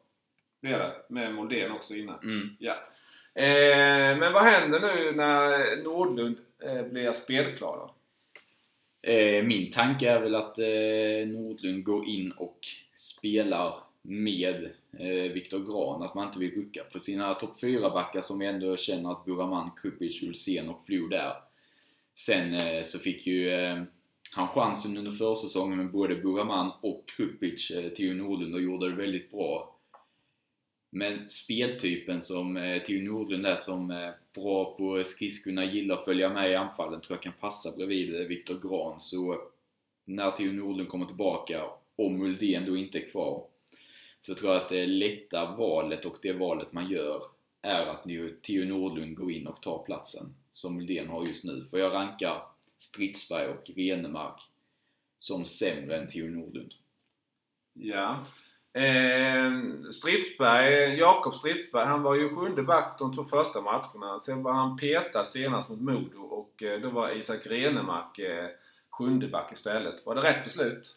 Blir 0.60 0.78
det. 0.78 0.92
Med 1.08 1.34
Moldén 1.34 1.72
också 1.72 1.94
innan. 1.94 2.18
Mm. 2.22 2.56
Ja. 2.58 2.74
Eh, 3.34 4.18
men 4.18 4.32
vad 4.32 4.42
händer 4.42 4.80
nu 4.80 5.12
när 5.12 5.76
Nordlund 5.84 6.36
eh, 6.62 6.82
blir 6.82 7.12
spelklar 7.12 7.76
då? 7.76 7.94
Eh, 9.02 9.44
min 9.44 9.70
tanke 9.70 10.10
är 10.10 10.20
väl 10.20 10.34
att 10.34 10.58
eh, 10.58 11.28
Nordlund 11.28 11.84
går 11.84 12.06
in 12.06 12.32
och 12.32 12.58
spelar 12.96 13.74
med 14.02 14.70
eh, 14.98 15.32
Viktor 15.32 15.58
Gran. 15.58 16.02
Att 16.02 16.14
man 16.14 16.26
inte 16.26 16.38
vill 16.38 16.54
rucka 16.54 16.82
på 16.92 16.98
sina 16.98 17.34
topp 17.34 17.62
4-backar 17.62 18.20
som 18.20 18.38
vi 18.38 18.46
ändå 18.46 18.76
känner 18.76 19.12
att 19.12 19.24
Buraman, 19.24 19.70
Krupic, 19.82 20.22
Ulsen 20.22 20.68
och 20.68 20.82
Flo 20.86 21.08
där. 21.08 21.32
Sen 22.14 22.54
eh, 22.54 22.82
så 22.82 22.98
fick 22.98 23.26
ju 23.26 23.50
eh, 23.50 23.82
han 24.30 24.48
chansen 24.48 24.96
under 24.96 25.10
försäsongen 25.10 25.78
med 25.78 25.90
både 25.90 26.14
Buraman 26.14 26.72
och 26.80 27.04
Krupic 27.16 27.70
eh, 27.70 27.90
till 27.90 28.16
Nordlund 28.16 28.54
och 28.54 28.62
gjorde 28.62 28.90
det 28.90 28.96
väldigt 28.96 29.30
bra. 29.30 29.71
Men 30.94 31.28
speltypen 31.28 32.20
som 32.20 32.56
eh, 32.56 32.82
Theo 32.82 33.02
Nordlund 33.02 33.46
är 33.46 33.56
som 33.56 33.90
är 33.90 34.14
bra 34.34 34.74
på 34.76 35.04
skridskorna, 35.04 35.64
gillar 35.64 35.94
att 35.94 36.04
följa 36.04 36.28
med 36.28 36.50
i 36.50 36.54
anfallen, 36.54 37.00
tror 37.00 37.16
jag 37.16 37.22
kan 37.22 37.32
passa 37.40 37.76
bredvid 37.76 38.14
eh, 38.14 38.26
Viktor 38.26 38.58
Gran. 38.68 39.00
Så 39.00 39.32
eh, 39.32 39.38
när 40.04 40.30
Theo 40.30 40.52
Nordlund 40.52 40.88
kommer 40.88 41.06
tillbaka, 41.06 41.64
om 41.96 42.22
Uldén 42.22 42.66
då 42.66 42.76
inte 42.76 42.98
är 42.98 43.06
kvar, 43.06 43.46
så 44.20 44.34
tror 44.34 44.52
jag 44.52 44.62
att 44.62 44.68
det 44.68 44.86
lätta 44.86 45.56
valet 45.56 46.04
och 46.04 46.16
det 46.22 46.32
valet 46.32 46.72
man 46.72 46.90
gör 46.90 47.22
är 47.62 47.86
att 47.86 48.02
Theo 48.42 48.64
Nordlund 48.64 49.16
går 49.16 49.32
in 49.32 49.46
och 49.46 49.62
tar 49.62 49.82
platsen 49.86 50.34
som 50.52 50.80
Uldén 50.80 51.08
har 51.08 51.26
just 51.26 51.44
nu. 51.44 51.64
För 51.64 51.78
jag 51.78 51.92
rankar 51.92 52.42
Stridsberg 52.78 53.48
och 53.48 53.70
Renemark 53.76 54.40
som 55.18 55.44
sämre 55.44 55.96
än 55.96 56.08
Theo 56.08 56.30
Nordlund. 56.30 56.74
Ja. 57.72 58.26
Eh, 58.74 59.52
Stridsberg, 59.90 60.98
Jakob 60.98 61.34
Stridsberg, 61.34 61.86
han 61.86 62.02
var 62.02 62.14
ju 62.14 62.36
sjunde 62.36 62.62
back 62.62 62.98
de 62.98 63.14
två 63.14 63.24
första 63.24 63.60
matcherna. 63.60 64.20
Sen 64.20 64.42
var 64.42 64.52
han 64.52 64.76
petad 64.76 65.24
senast 65.24 65.68
mot 65.68 65.80
Modo 65.80 66.18
och 66.18 66.62
eh, 66.62 66.80
då 66.80 66.90
var 66.90 67.18
Isak 67.18 67.46
Renemark 67.46 68.18
eh, 68.18 68.48
sjunde 68.90 69.28
back 69.28 69.52
istället. 69.52 70.06
Var 70.06 70.14
det 70.14 70.20
rätt 70.20 70.44
beslut? 70.44 70.96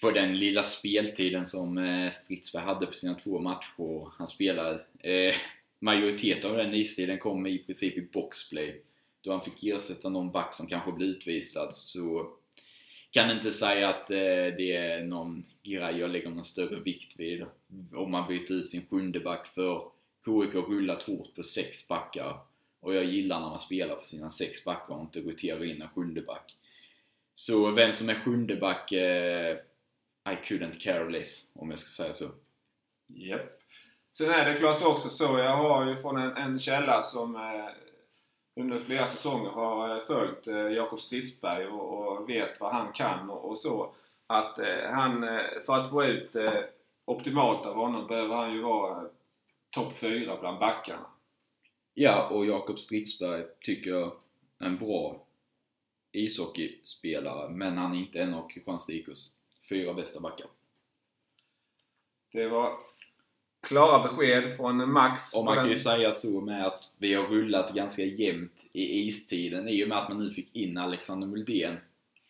På 0.00 0.10
den 0.10 0.38
lilla 0.38 0.62
speltiden 0.62 1.46
som 1.46 1.78
eh, 1.78 2.10
Stridsberg 2.10 2.62
hade 2.62 2.86
på 2.86 2.92
sina 2.92 3.14
två 3.14 3.38
matcher 3.38 4.12
han 4.18 4.26
spelade. 4.26 4.84
Eh, 4.98 5.34
majoriteten 5.78 6.50
av 6.50 6.56
den 6.56 6.74
istiden 6.74 7.18
kom 7.18 7.46
i 7.46 7.58
princip 7.58 7.98
i 7.98 8.08
boxplay. 8.12 8.82
Då 9.20 9.30
han 9.30 9.40
fick 9.40 9.64
ersätta 9.64 10.08
någon 10.08 10.32
back 10.32 10.54
som 10.54 10.66
kanske 10.66 10.92
blev 10.92 11.08
utvisad. 11.08 11.74
Så 11.74 12.32
kan 13.14 13.30
inte 13.30 13.52
säga 13.52 13.88
att 13.88 14.10
eh, 14.10 14.16
det 14.56 14.76
är 14.76 15.04
någon 15.04 15.42
grej 15.62 15.98
jag 15.98 16.10
lägger 16.10 16.30
någon 16.30 16.44
större 16.44 16.80
vikt 16.80 17.20
vid. 17.20 17.44
Om 17.94 18.10
man 18.10 18.28
byter 18.28 18.52
ut 18.52 18.70
sin 18.70 18.86
sjunde 18.90 19.20
back 19.20 19.46
för 19.46 19.82
KIK 20.24 20.54
har 20.54 20.62
rullat 20.62 21.02
hårt 21.02 21.34
på 21.34 21.42
sex 21.42 21.88
backar. 21.88 22.38
Och 22.80 22.94
jag 22.94 23.04
gillar 23.04 23.40
när 23.40 23.48
man 23.48 23.58
spelar 23.58 23.96
för 23.96 24.06
sina 24.06 24.30
sex 24.30 24.64
backar 24.64 24.94
och 24.94 25.00
inte 25.00 25.20
roterar 25.20 25.64
in 25.64 25.82
en 25.82 25.88
sjunde 25.88 26.22
back. 26.22 26.56
Så 27.34 27.70
vem 27.70 27.92
som 27.92 28.08
är 28.08 28.14
sjunde 28.14 28.56
back, 28.56 28.92
eh, 28.92 29.56
I 30.30 30.34
couldn't 30.44 30.78
care 30.80 31.10
less, 31.10 31.52
om 31.54 31.70
jag 31.70 31.78
ska 31.78 32.02
säga 32.02 32.12
så. 32.12 32.24
Japp. 33.08 33.40
Yep. 33.40 33.60
Sen 34.16 34.30
är 34.30 34.50
det 34.50 34.56
klart 34.56 34.82
också 34.82 35.08
så, 35.08 35.38
jag 35.38 35.56
har 35.56 35.86
ju 35.86 35.96
från 35.96 36.16
en, 36.16 36.36
en 36.36 36.58
källa 36.58 37.02
som 37.02 37.36
eh, 37.36 37.68
under 38.56 38.80
flera 38.80 39.06
säsonger 39.06 39.50
har 39.50 40.00
följt 40.00 40.46
eh, 40.46 40.56
Jakob 40.56 41.00
Stridsberg 41.00 41.66
och, 41.66 42.28
vet 42.28 42.60
vad 42.60 42.72
han 42.72 42.92
kan 42.92 43.30
och, 43.30 43.58
så. 43.58 43.94
Att 44.26 44.58
eh, 44.58 44.90
han, 44.90 45.24
eh, 45.24 45.62
för 45.66 45.72
att 45.72 45.90
få 45.90 46.04
ut 46.04 46.36
optimalt 47.04 47.66
av 47.66 47.74
honom 47.74 48.06
behöver 48.06 48.34
han 48.34 48.52
ju 48.52 48.62
vara 48.62 49.08
topp 49.70 49.98
4 49.98 50.36
bland 50.40 50.58
backarna. 50.58 51.06
Ja, 51.94 52.28
och 52.28 52.46
Jakob 52.46 52.78
Stridsberg 52.78 53.44
tycker 53.60 53.90
jag 53.90 54.12
är 54.58 54.66
en 54.66 54.78
bra 54.78 55.26
ishockeyspelare, 56.12 57.50
men 57.50 57.78
han 57.78 57.94
är 57.94 57.98
inte 57.98 58.20
en 58.20 58.34
av 58.34 58.48
Kristianstad 58.48 58.92
IKs 58.92 59.38
fyra 59.68 59.94
bästa 59.94 60.20
backar. 60.20 60.46
Det 62.32 62.48
var 62.48 62.78
klara 63.64 64.02
besked 64.02 64.56
från 64.56 64.92
Max. 64.92 65.34
Och 65.34 65.44
man 65.44 65.54
kan 65.54 65.70
ju 65.70 65.76
säga 65.76 66.12
så 66.12 66.40
med 66.40 66.66
att 66.66 66.90
vi 66.98 67.14
har 67.14 67.24
rullat 67.24 67.74
ganska 67.74 68.04
jämnt 68.04 68.66
i 68.72 69.08
istiden 69.08 69.68
i 69.68 69.84
och 69.84 69.88
med 69.88 69.98
att 69.98 70.08
man 70.08 70.18
nu 70.18 70.30
fick 70.30 70.56
in 70.56 70.78
Alexander 70.78 71.26
Muldén 71.26 71.76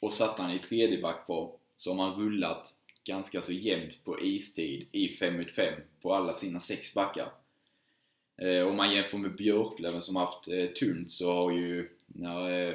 och 0.01 0.12
satt 0.12 0.38
han 0.38 0.51
i 0.51 0.59
tredje 0.59 1.03
back 1.03 1.27
på 1.27 1.57
så 1.77 1.90
har 1.90 1.97
man 1.97 2.20
rullat 2.20 2.75
ganska 3.05 3.40
så 3.40 3.53
jämnt 3.53 4.05
på 4.05 4.20
istid 4.20 4.87
i 4.92 5.09
5 5.09 5.37
mot 5.37 5.51
5 5.51 5.75
på 6.03 6.14
alla 6.14 6.33
sina 6.33 6.61
sex 6.61 6.94
backar. 6.94 7.29
Eh, 8.38 8.66
om 8.66 8.77
man 8.77 8.94
jämför 8.94 9.18
med 9.18 9.37
Björklöven 9.37 10.01
som 10.01 10.16
haft 10.16 10.49
eh, 10.49 10.66
tunt 10.66 11.11
så 11.11 11.33
har 11.33 11.53
ju 11.53 11.88
när 12.07 12.68
eh, 12.68 12.75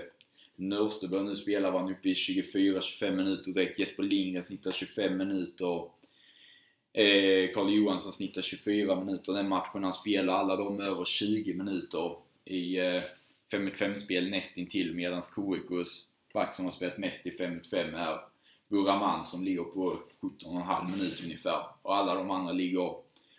Nörstebö 0.55 1.23
nu 1.23 1.35
spelar 1.35 1.71
var 1.71 1.79
han 1.79 1.91
uppe 1.91 2.09
i 2.09 2.13
24-25 2.13 3.15
minuter 3.15 3.51
direkt. 3.51 3.79
Jesper 3.79 4.03
Lindgren 4.03 4.43
snittar 4.43 4.71
25 4.71 5.17
minuter. 5.17 5.83
Eh, 6.93 7.53
Karl 7.53 7.69
Johansson 7.69 8.11
snittar 8.11 8.41
24 8.41 8.95
minuter 8.95 9.33
den 9.33 9.49
matchen 9.49 9.83
han 9.83 9.93
spelar. 9.93 10.33
Alla 10.33 10.55
de 10.55 10.81
över 10.81 11.05
20 11.05 11.53
minuter 11.53 12.15
i 12.45 12.77
eh, 12.77 13.03
5 13.51 13.65
mot 13.65 13.77
5 13.77 13.95
spel 13.95 14.29
nästintill 14.29 14.95
medan 14.95 15.21
KIKs 15.21 16.05
back 16.33 16.55
som 16.55 16.65
har 16.65 16.71
spelat 16.71 16.97
mest 16.97 17.27
i 17.27 17.31
5 17.31 17.55
mot 17.55 17.67
5 17.67 17.95
är 17.95 18.19
Buraman 18.67 19.23
som 19.23 19.43
ligger 19.43 19.63
på 19.63 19.99
17,5 20.21 20.91
minuter 20.91 21.23
ungefär. 21.23 21.63
Och 21.81 21.95
alla 21.95 22.15
de 22.15 22.31
andra 22.31 22.53
ligger 22.53 22.93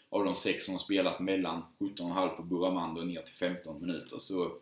av 0.08 0.24
de 0.24 0.34
sex 0.34 0.64
som 0.64 0.74
har 0.74 0.78
spelat 0.78 1.20
mellan 1.20 1.62
17,5 1.78 2.28
på 2.28 2.42
Buraman 2.42 2.98
och 2.98 3.06
ner 3.06 3.22
till 3.22 3.34
15 3.34 3.80
minuter. 3.80 4.18
Så 4.18 4.52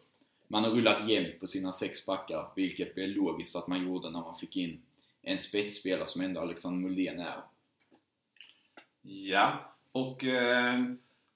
man 0.48 0.64
har 0.64 0.70
rullat 0.70 1.08
jämnt 1.08 1.40
på 1.40 1.46
sina 1.46 1.72
sex 1.72 2.06
backar, 2.06 2.48
vilket 2.56 2.94
blev 2.94 3.08
logiskt 3.08 3.56
att 3.56 3.66
man 3.66 3.84
gjorde 3.84 4.10
när 4.10 4.20
man 4.20 4.38
fick 4.38 4.56
in 4.56 4.80
en 5.22 5.38
spetsspelare 5.38 6.06
som 6.06 6.22
ändå 6.22 6.40
Alexander 6.40 6.88
Muldén 6.88 7.20
är. 7.20 7.40
Ja, 9.10 9.74
och 9.92 10.24
eh, 10.24 10.84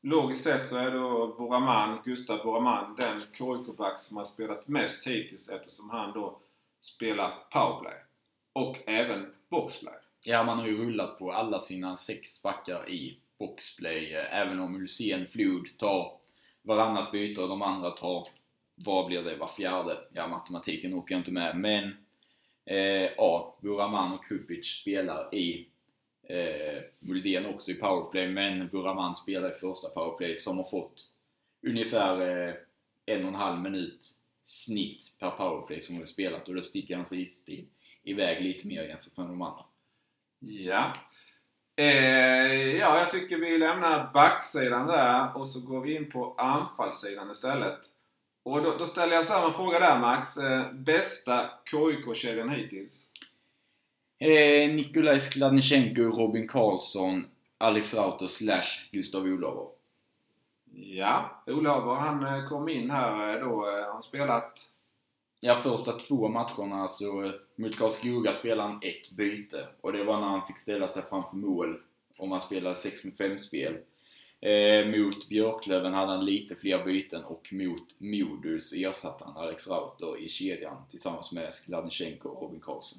logiskt 0.03 0.45
sett 0.45 0.67
så 0.67 0.77
är 0.77 0.91
då 0.91 1.35
Boraman, 1.39 1.99
Gustav 2.05 2.43
Boraman 2.45 2.97
den 2.97 3.21
KIK-back 3.21 3.99
som 3.99 4.17
har 4.17 4.25
spelat 4.25 4.69
mest 4.69 5.07
hittills 5.07 5.49
eftersom 5.49 5.91
han 5.91 6.13
då 6.13 6.39
spelar 6.81 7.31
powerplay. 7.51 7.95
Och 8.53 8.79
även 8.87 9.35
boxplay. 9.49 9.95
Ja, 10.25 10.45
man 10.45 10.59
har 10.59 10.67
ju 10.67 10.77
rullat 10.77 11.19
på 11.19 11.33
alla 11.33 11.61
sina 11.61 11.97
sex 11.97 12.43
backar 12.43 12.91
i 12.91 13.19
boxplay. 13.39 14.15
Eh, 14.15 14.41
även 14.41 14.61
om 14.61 14.75
Hussein 14.75 15.27
Flod 15.27 15.79
tar 15.79 16.13
varannat 16.63 17.13
byte 17.13 17.43
och 17.43 17.49
de 17.49 17.63
andra 17.63 17.91
tar, 17.91 18.29
vad 18.75 19.07
blir 19.07 19.23
det, 19.23 19.37
var 19.37 19.49
fjärde? 19.49 19.99
Ja, 20.13 20.29
matematiken 20.29 20.95
åker 20.95 21.15
jag 21.15 21.21
inte 21.21 21.33
med. 21.33 21.57
Men 21.57 21.97
eh, 22.65 23.11
ja, 23.17 23.59
Buraman 23.61 24.13
och 24.13 24.25
Kupic 24.25 24.67
spelar 24.67 25.35
i 25.35 25.69
eh, 26.29 26.83
Muldén 26.99 27.47
också 27.47 27.71
i 27.71 27.75
powerplay, 27.75 28.29
men 28.29 28.69
Buraman 28.69 29.15
spelar 29.15 29.51
i 29.51 29.55
första 29.55 29.89
powerplay 29.89 30.37
som 30.37 30.57
har 30.57 30.65
fått 30.65 31.05
ungefär 31.67 32.21
eh, 32.21 32.55
en 33.07 33.23
och 33.23 33.29
en 33.29 33.35
halv 33.35 33.61
minut 33.61 34.11
snitt 34.45 35.13
per 35.19 35.31
powerplay 35.31 35.81
som 35.81 35.97
har 35.97 36.07
spelat 36.07 36.49
och 36.49 36.55
då 36.55 36.63
sticker 36.63 36.97
hans 36.97 37.13
istid 37.13 37.69
iväg 38.03 38.43
lite 38.43 38.67
mer 38.67 38.83
jämfört 38.83 39.17
med 39.17 39.27
de 39.27 39.43
andra. 39.43 39.65
Ja. 40.39 40.97
Eh, 41.77 42.77
ja, 42.77 42.99
jag 42.99 43.11
tycker 43.11 43.37
vi 43.37 43.59
lämnar 43.59 44.13
backsidan 44.13 44.87
där 44.87 45.37
och 45.37 45.49
så 45.49 45.61
går 45.61 45.81
vi 45.81 45.97
in 45.97 46.11
på 46.11 46.35
anfallssidan 46.35 47.31
istället. 47.31 47.79
Och 48.43 48.63
då, 48.63 48.77
då 48.77 48.87
ställer 48.87 49.15
jag 49.15 49.25
samma 49.25 49.53
fråga 49.53 49.79
där 49.81 49.99
Max. 49.99 50.37
Eh, 50.37 50.73
bästa 50.73 51.51
KIK-kedjan 51.71 52.51
hittills? 52.51 53.12
Eh, 54.23 54.75
Nikolaj 54.75 55.21
Skladnichenko, 55.21 56.03
Robin 56.03 56.49
Karlsson, 56.49 57.25
Alex 57.59 57.95
Rauter 57.95 58.27
slash 58.27 58.89
Gustav 58.93 59.23
Olaver. 59.23 59.67
Ja, 60.73 61.43
Olaver 61.47 61.95
han 61.95 62.27
eh, 62.27 62.49
kom 62.49 62.69
in 62.69 62.91
här 62.91 63.35
eh, 63.35 63.41
då. 63.41 63.67
Han 63.93 64.03
spelat... 64.03 64.61
Ja, 65.41 65.55
första 65.55 65.93
två 65.93 66.29
matcherna 66.29 66.89
så 66.89 67.33
mot 67.57 67.79
Karlskoga 67.79 68.33
spelade 68.33 68.69
han 68.69 68.81
ett 68.83 69.11
byte. 69.11 69.67
Och 69.81 69.93
det 69.93 70.05
var 70.05 70.21
när 70.21 70.27
han 70.27 70.47
fick 70.47 70.59
ställa 70.59 70.89
sig 70.89 71.03
framför 71.03 71.37
mål. 71.37 71.81
Om 72.19 72.33
han 72.33 72.41
spelade 72.41 72.75
6 72.75 73.05
mot 73.05 73.17
5 73.17 73.39
spel. 73.39 73.77
Eh, 74.41 74.87
mot 74.87 75.29
Björklöven 75.29 75.95
hade 75.95 76.13
han 76.13 76.25
lite 76.25 76.57
fler 76.57 76.85
byten 76.85 77.25
och 77.25 77.49
mot 77.53 78.01
Modus 78.01 78.73
ersatte 78.73 79.25
han 79.25 79.37
Alex 79.37 79.69
Rauter 79.69 80.19
i 80.19 80.29
kedjan 80.29 80.77
tillsammans 80.91 81.33
med 81.33 81.55
Skladnichenko 81.55 82.29
och 82.29 82.43
Robin 82.43 82.61
Karlsson. 82.61 82.99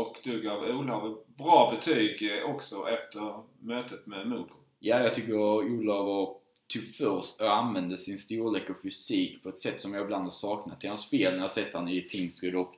Och 0.00 0.16
du 0.24 0.42
gav 0.42 0.62
Olav 0.62 1.18
bra 1.36 1.74
betyg 1.76 2.30
eh, 2.30 2.50
också 2.50 2.88
efter 2.88 3.42
mötet 3.58 4.06
med 4.06 4.26
Modo. 4.28 4.54
Ja, 4.78 5.00
jag 5.00 5.14
tycker 5.14 5.34
Olav 5.34 6.26
tog 6.26 6.82
typ 6.82 6.96
först 6.96 7.40
och 7.40 7.56
använde 7.56 7.96
sin 7.96 8.18
storlek 8.18 8.70
och 8.70 8.82
fysik 8.82 9.42
på 9.42 9.48
ett 9.48 9.58
sätt 9.58 9.80
som 9.80 9.94
jag 9.94 10.04
ibland 10.04 10.22
har 10.22 10.30
saknat 10.30 10.84
i 10.84 10.86
hans 10.86 11.00
spel 11.00 11.32
när 11.32 11.40
jag 11.40 11.50
sett 11.50 11.74
honom 11.74 11.88
i 11.88 12.02
Tingsryd 12.02 12.54
och 12.54 12.74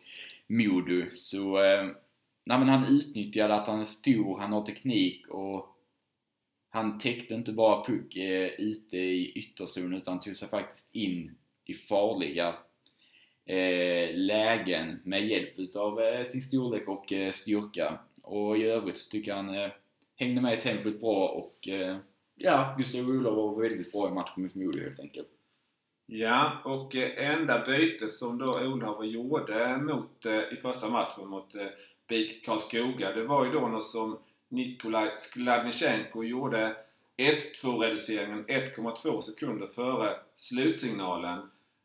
Modo. 0.46 1.10
Så, 1.10 1.62
eh, 1.64 1.84
nej, 2.44 2.58
men 2.58 2.68
han 2.68 2.84
utnyttjade 2.84 3.54
att 3.54 3.66
han 3.66 3.80
är 3.80 3.84
stor, 3.84 4.38
han 4.38 4.52
har 4.52 4.66
teknik 4.66 5.28
och 5.28 5.66
han 6.70 6.98
täckte 6.98 7.34
inte 7.34 7.52
bara 7.52 7.84
puck 7.84 8.16
eh, 8.16 8.50
ute 8.58 8.96
i 8.96 9.32
ytterzonen 9.32 9.94
utan 9.94 10.20
tog 10.20 10.36
sig 10.36 10.48
faktiskt 10.48 10.94
in 10.94 11.34
i 11.64 11.74
farliga 11.74 12.54
Eh, 13.46 14.14
lägen 14.14 15.00
med 15.04 15.26
hjälp 15.26 15.58
utav 15.58 16.00
eh, 16.00 16.22
sin 16.22 16.42
storlek 16.42 16.88
och 16.88 17.12
eh, 17.12 17.30
styrka. 17.30 17.98
Och 18.22 18.58
i 18.58 18.64
övrigt 18.64 18.98
så 18.98 19.10
tycker 19.10 19.30
jag 19.30 19.36
han 19.36 19.54
eh, 19.54 19.70
hängde 20.16 20.40
med 20.40 20.58
i 20.58 20.60
tempot 20.60 21.00
bra 21.00 21.28
och 21.28 21.68
eh, 21.68 21.96
ja, 22.34 22.74
Gustav 22.78 23.08
Olof 23.08 23.36
var 23.36 23.62
väldigt 23.62 23.92
bra 23.92 24.08
i 24.08 24.12
matchen 24.12 24.42
mot 24.42 24.54
Modo 24.54 24.80
helt 24.80 25.00
enkelt. 25.00 25.28
Ja, 26.06 26.62
och 26.64 26.96
eh, 26.96 27.30
enda 27.30 27.64
bytet 27.66 28.12
som 28.12 28.38
då 28.38 28.60
Olav 28.60 29.04
gjorde 29.04 29.76
mot, 29.76 30.26
eh, 30.26 30.52
i 30.52 30.56
första 30.62 30.88
matchen 30.88 31.28
mot 31.28 31.54
eh, 31.54 31.66
BIK 32.08 32.44
Karlskoga, 32.44 33.12
det 33.12 33.24
var 33.24 33.44
ju 33.44 33.52
då 33.52 33.68
något 33.68 33.84
som 33.84 34.18
Nikolaj 34.48 35.12
Skladnichenko 35.16 36.24
gjorde 36.24 36.76
1-2 37.16 37.78
reduceringen 37.78 38.46
1,2 38.46 39.20
sekunder 39.20 39.66
före 39.66 40.16
slutsignalen. 40.34 41.38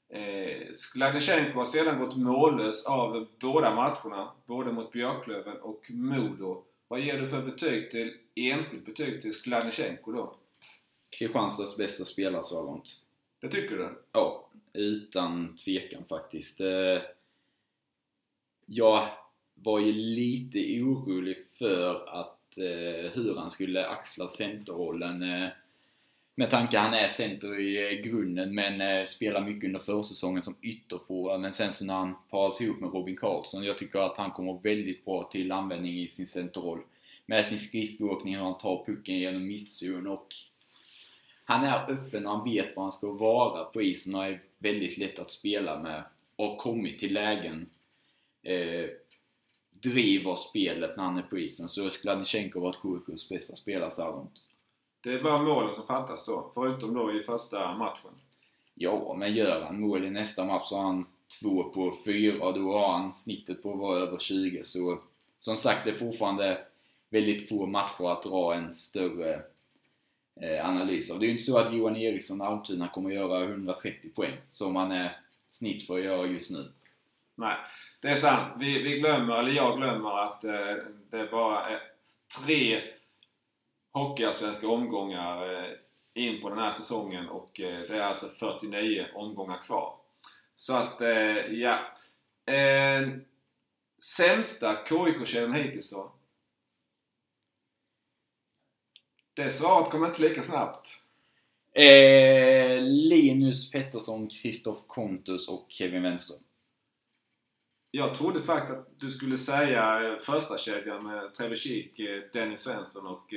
Eh, 0.10 0.74
Skladnichenko 0.74 1.58
har 1.58 1.66
sedan 1.66 2.00
gått 2.00 2.18
mållös 2.18 2.86
av 2.86 3.28
båda 3.42 3.76
matcherna, 3.76 4.32
både 4.46 4.72
mot 4.72 4.92
Björklöven 4.92 5.58
och 5.58 5.86
Modo. 5.90 6.64
Vad 6.88 7.00
ger 7.00 7.22
du 7.22 7.30
för 7.30 7.42
betyg 7.42 7.92
till, 7.92 8.14
enskilt 8.36 8.86
betyg 8.86 9.22
till 9.22 9.34
Skladnichenko 9.34 10.12
då? 10.12 10.36
Kristianstads 11.20 11.78
bästa 11.78 12.06
spelare 12.06 12.44
så 12.44 12.64
långt. 12.64 12.90
Det 13.42 13.48
tycker 13.48 13.78
du? 13.78 14.04
Ja, 14.12 14.50
utan 14.74 15.56
tvekan 15.56 16.04
faktiskt. 16.10 16.62
Eh, 16.62 17.02
jag 18.66 19.08
var 19.54 19.80
ju 19.80 19.92
lite 19.92 20.60
orolig 20.82 21.38
för 21.58 22.06
att 22.08 22.58
eh, 22.58 23.12
hur 23.12 23.36
han 23.38 23.50
skulle 23.50 23.88
axla 23.88 24.28
centerrollen. 24.28 25.24
Med 26.40 26.50
tanke 26.50 26.78
han 26.78 26.94
är 26.94 27.08
center 27.08 27.60
i 27.60 27.94
eh, 27.94 28.02
grunden 28.02 28.56
men 28.56 28.82
eh, 28.82 29.06
spelar 29.06 29.42
mycket 29.42 29.64
under 29.64 29.80
försäsongen 29.80 30.42
som 30.42 30.56
ytterforward. 30.62 31.40
Men 31.40 31.54
sen 31.54 31.74
så 31.74 31.86
när 31.86 31.94
han 31.94 32.16
paras 32.30 32.62
ihop 32.62 32.80
med 32.80 32.94
Robin 32.94 33.16
Karlsson, 33.16 33.64
jag 33.64 33.78
tycker 33.78 34.00
att 34.00 34.18
han 34.18 34.32
kommer 34.32 34.60
väldigt 34.64 35.06
bra 35.06 35.24
till 35.24 35.52
användning 35.52 36.00
i 36.00 36.08
sin 36.08 36.28
centerroll. 36.28 36.80
Med 37.26 37.46
sin 37.46 37.60
skridskoåkning, 37.60 38.36
hur 38.36 38.44
han 38.44 38.58
tar 38.58 38.86
pucken 38.86 39.18
genom 39.18 39.48
mittzon 39.48 40.08
och 40.08 40.28
han 41.46 41.66
är 41.66 41.92
öppen 41.92 42.26
och 42.26 42.32
han 42.32 42.50
vet 42.50 42.76
var 42.76 42.84
han 42.84 42.92
ska 42.92 43.12
vara 43.12 43.64
på 43.64 43.82
isen 43.82 44.16
och 44.16 44.26
är 44.26 44.42
väldigt 44.58 44.98
lätt 44.98 45.20
att 45.20 45.32
spela 45.32 45.80
med. 45.80 46.04
Och 46.36 46.46
har 46.46 46.58
kommit 46.58 47.00
till 47.00 47.14
lägen. 47.14 47.70
Eh, 48.44 48.90
driver 49.72 50.36
spelet 50.36 50.98
när 50.98 51.04
han 51.04 51.18
är 51.18 51.22
på 51.22 51.38
isen. 51.38 51.68
Så 51.68 51.90
Skladnysjenko 51.90 52.60
har 52.60 52.66
varit 52.66 53.06
KIKs 53.08 53.30
bästa 53.30 53.56
spelare 53.56 53.92
så 53.92 54.02
här 54.02 54.12
långt. 54.12 54.42
Det 55.08 55.14
är 55.14 55.24
bara 55.24 55.42
målen 55.42 55.74
som 55.74 55.88
fattas 55.88 56.26
då, 56.26 56.52
förutom 56.54 56.94
då 56.94 57.14
i 57.14 57.24
första 57.24 57.74
matchen. 57.78 58.12
Ja, 58.74 59.16
men 59.18 59.34
gör 59.34 59.62
han 59.62 59.80
mål 59.80 60.06
i 60.06 60.10
nästa 60.10 60.46
match 60.46 60.66
så 60.66 60.78
har 60.78 60.84
han 60.84 61.06
två 61.42 61.64
på 61.64 61.98
fyra 62.06 62.52
då 62.52 62.74
har 62.74 62.98
han 62.98 63.14
snittet 63.14 63.64
på 63.64 63.74
att 63.74 63.80
vara 63.80 64.00
över 64.00 64.18
20. 64.20 64.64
Så 64.64 65.00
som 65.40 65.56
sagt, 65.56 65.84
det 65.84 65.90
är 65.90 65.94
fortfarande 65.94 66.66
väldigt 67.10 67.50
få 67.50 67.66
matcher 67.66 68.12
att 68.12 68.24
dra 68.24 68.54
en 68.54 68.74
större 68.74 69.42
eh, 70.42 70.70
analys 70.70 71.12
av. 71.12 71.20
Det 71.20 71.26
är 71.26 71.28
ju 71.28 71.32
inte 71.32 71.44
så 71.44 71.58
att 71.58 71.74
Johan 71.74 71.96
Eriksson 71.96 72.42
Almtuna 72.42 72.88
kommer 72.88 73.10
göra 73.10 73.44
130 73.44 74.10
poäng 74.16 74.34
som 74.50 74.76
han 74.76 74.92
är 74.92 75.20
snitt 75.50 75.88
för 75.88 75.98
att 75.98 76.06
göra 76.06 76.28
just 76.28 76.52
nu. 76.52 76.66
Nej, 77.36 77.56
det 78.02 78.08
är 78.08 78.16
sant. 78.16 78.54
Vi, 78.60 78.84
vi 78.84 79.00
glömmer, 79.00 79.40
eller 79.40 79.52
jag 79.52 79.78
glömmer 79.78 80.24
att 80.24 80.44
eh, 80.44 80.76
det 81.10 81.32
bara 81.32 81.70
är 81.70 81.82
tre 82.46 82.82
Hockeyallsvenska 83.98 84.68
omgångar 84.68 85.54
eh, 85.54 85.70
in 86.14 86.42
på 86.42 86.50
den 86.50 86.58
här 86.58 86.72
säsongen 86.72 87.30
och 87.30 87.60
eh, 87.60 87.80
det 87.80 87.96
är 87.96 88.02
alltså 88.02 88.30
49 88.30 89.08
omgångar 89.14 89.64
kvar. 89.64 89.96
Så 90.56 90.76
att, 90.76 91.02
eh, 91.02 91.38
ja. 91.38 91.80
Sämsta 94.04 94.86
KIK-kedjan 94.86 95.54
hittills 95.54 95.90
då? 95.90 96.12
Det 99.34 99.50
svaret 99.50 99.90
kommer 99.90 100.08
inte 100.08 100.22
lika 100.22 100.44
snabbt. 100.44 100.88
Eh, 101.74 102.82
Linus 102.82 103.72
Pettersson, 103.72 104.28
Kristoff 104.30 104.88
Kontus 104.88 105.50
och 105.50 105.66
Kevin 105.70 106.04
Wenström. 106.04 106.40
Jag 107.92 108.16
trodde 108.16 108.44
faktiskt 108.44 108.74
att 108.74 109.00
du 109.00 109.10
skulle 109.10 109.38
säga 109.38 110.18
första 110.22 110.58
kedjan 110.58 111.04
med 111.08 111.34
Trevor 111.34 111.56
Kik, 111.56 112.00
Dennis 112.34 112.60
Svensson 112.60 113.08
och 113.08 113.34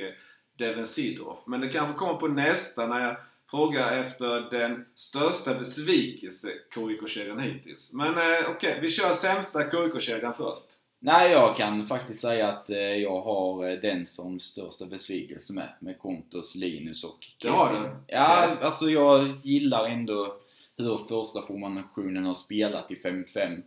Devin 0.61 0.85
Sidorf. 0.85 1.37
Men 1.45 1.61
det 1.61 1.69
kanske 1.69 1.97
kommer 1.97 2.13
på 2.13 2.27
nästa 2.27 2.87
när 2.87 2.99
jag 2.99 3.17
frågar 3.49 3.97
efter 3.97 4.51
den 4.51 4.85
största 4.95 5.53
besvikelse 5.53 6.47
KIK-kedjan 6.73 7.39
hittills. 7.39 7.93
Men 7.93 8.07
eh, 8.07 8.49
okej, 8.49 8.55
okay, 8.55 8.79
vi 8.81 8.89
kör 8.89 9.11
sämsta 9.11 9.71
KIK-kedjan 9.71 10.33
först. 10.33 10.65
Nej, 10.99 11.31
jag 11.31 11.55
kan 11.57 11.87
faktiskt 11.87 12.21
säga 12.21 12.47
att 12.47 12.69
eh, 12.69 12.77
jag 12.77 13.21
har 13.21 13.69
eh, 13.69 13.79
den 13.79 14.05
som 14.05 14.39
största 14.39 14.85
besvikelse 14.85 15.53
med. 15.53 15.69
Med 15.79 15.99
Kontos, 15.99 16.55
Linus 16.55 17.03
och 17.03 17.17
Kevin. 17.21 17.57
Det 17.57 17.59
har 17.59 17.73
du? 17.73 17.89
Ja, 18.07 18.51
okay. 18.51 18.65
alltså 18.65 18.89
jag 18.89 19.29
gillar 19.43 19.85
ändå 19.85 20.35
hur 20.77 20.97
första 20.97 21.41
formationen 21.41 22.25
har 22.25 22.33
spelat 22.33 22.91
i 22.91 22.95
5-5. 22.95 23.63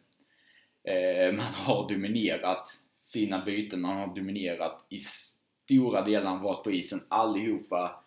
Eh, 0.84 1.32
man 1.36 1.55
har 1.55 1.88
dominerat 1.88 2.68
sina 2.97 3.45
byten, 3.45 3.80
man 3.80 3.97
har 3.97 4.07
dominerat 4.07 4.86
i 4.88 4.99
stora 5.65 6.03
delarna 6.03 6.43
varit 6.43 6.65
på 6.65 6.71
isen. 6.71 7.01
Allihopa 7.09 8.05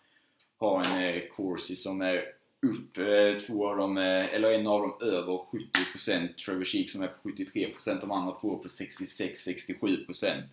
har 0.57 0.83
en 0.83 1.15
eh, 1.15 1.21
Corsi 1.35 1.75
som 1.75 2.01
är 2.01 2.25
upp, 2.61 2.97
eh, 2.97 3.39
två 3.47 3.67
av 3.67 3.77
dem, 3.77 3.97
eh, 3.97 4.33
eller 4.33 4.51
en 4.51 4.67
av 4.67 4.81
dem 4.81 4.97
över 5.01 5.37
70%. 5.37 6.37
Trevor 6.37 6.63
Sheek 6.63 6.89
som 6.89 7.01
är 7.01 7.07
på 7.07 7.29
73%, 7.29 8.01
de 8.01 8.11
andra 8.11 8.39
två 8.39 8.57
på 8.57 8.67
66-67%. 8.67 10.43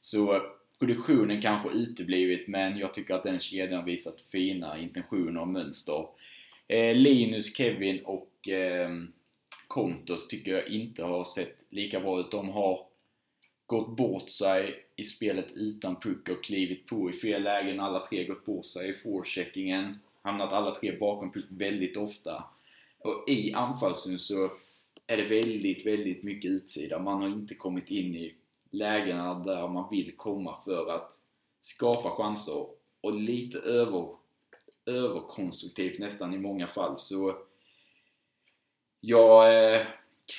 Så 0.00 0.42
produktionen 0.78 1.42
kanske 1.42 1.68
uteblivit, 1.68 2.48
men 2.48 2.78
jag 2.78 2.94
tycker 2.94 3.14
att 3.14 3.22
den 3.22 3.40
kedjan 3.40 3.84
visat 3.84 4.20
fina 4.20 4.78
intentioner 4.78 5.40
och 5.40 5.48
mönster. 5.48 6.06
Eh, 6.68 6.96
Linus, 6.96 7.56
Kevin 7.56 8.00
och 8.04 8.48
eh, 8.48 8.90
Kontos 9.66 10.28
tycker 10.28 10.52
jag 10.52 10.68
inte 10.68 11.04
har 11.04 11.24
sett 11.24 11.56
lika 11.70 12.00
bra 12.00 12.20
ut. 12.20 12.30
De 12.30 12.48
har 12.48 12.87
gått 13.68 13.96
bort 13.96 14.30
sig 14.30 14.84
i 14.96 15.04
spelet 15.04 15.52
utan 15.52 16.00
puck 16.00 16.28
och 16.28 16.44
klivit 16.44 16.86
på 16.86 17.10
i 17.10 17.12
fel 17.12 17.42
lägen. 17.42 17.80
Alla 17.80 18.00
tre 18.00 18.24
gått 18.24 18.44
bort 18.44 18.64
sig 18.64 18.90
i 18.90 18.94
forecheckingen. 18.94 19.98
Hamnat 20.22 20.52
alla 20.52 20.74
tre 20.74 20.98
bakom 20.98 21.32
puck 21.32 21.44
väldigt 21.50 21.96
ofta. 21.96 22.44
Och 22.98 23.24
i 23.28 23.52
anfallszon 23.52 24.18
så 24.18 24.50
är 25.06 25.16
det 25.16 25.24
väldigt, 25.24 25.86
väldigt 25.86 26.22
mycket 26.22 26.50
utsida. 26.50 26.98
Man 26.98 27.22
har 27.22 27.28
inte 27.28 27.54
kommit 27.54 27.90
in 27.90 28.14
i 28.14 28.34
lägena 28.70 29.34
där 29.34 29.68
man 29.68 29.90
vill 29.90 30.16
komma 30.16 30.56
för 30.64 30.90
att 30.90 31.12
skapa 31.60 32.10
chanser. 32.10 32.66
Och 33.00 33.14
lite 33.14 33.58
över, 33.58 34.08
överkonstruktivt 34.86 35.98
nästan 35.98 36.34
i 36.34 36.38
många 36.38 36.66
fall. 36.66 36.98
Så 36.98 37.36
jag 39.00 39.72
eh, 39.74 39.80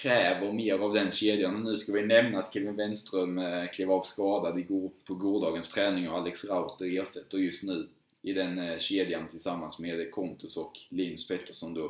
kräver 0.02 0.54
mer 0.54 0.80
av 0.80 0.94
den 0.94 1.12
kedjan. 1.12 1.56
Och 1.56 1.62
nu 1.62 1.78
ska 1.78 1.92
vi 1.92 2.06
nämna 2.06 2.40
att 2.40 2.54
Kevin 2.54 2.76
Wenström 2.76 3.38
eh, 3.38 3.70
klev 3.70 3.92
av 3.92 4.02
skadad 4.02 4.60
igår 4.60 4.92
på 5.08 5.16
gårdagens 5.16 5.70
träning 5.70 6.10
och 6.10 6.18
Alex 6.18 6.46
Rauter 6.46 7.02
ersätter 7.02 7.38
just 7.38 7.64
nu 7.64 7.88
i 8.22 8.34
den 8.34 8.60
eh, 8.60 8.78
kedjan 8.78 9.28
tillsammans 9.28 9.80
med 9.80 10.12
Kontus 10.12 10.58
och 10.58 10.80
Linus 10.90 11.28
Pettersson 11.28 11.74
då. 11.74 11.86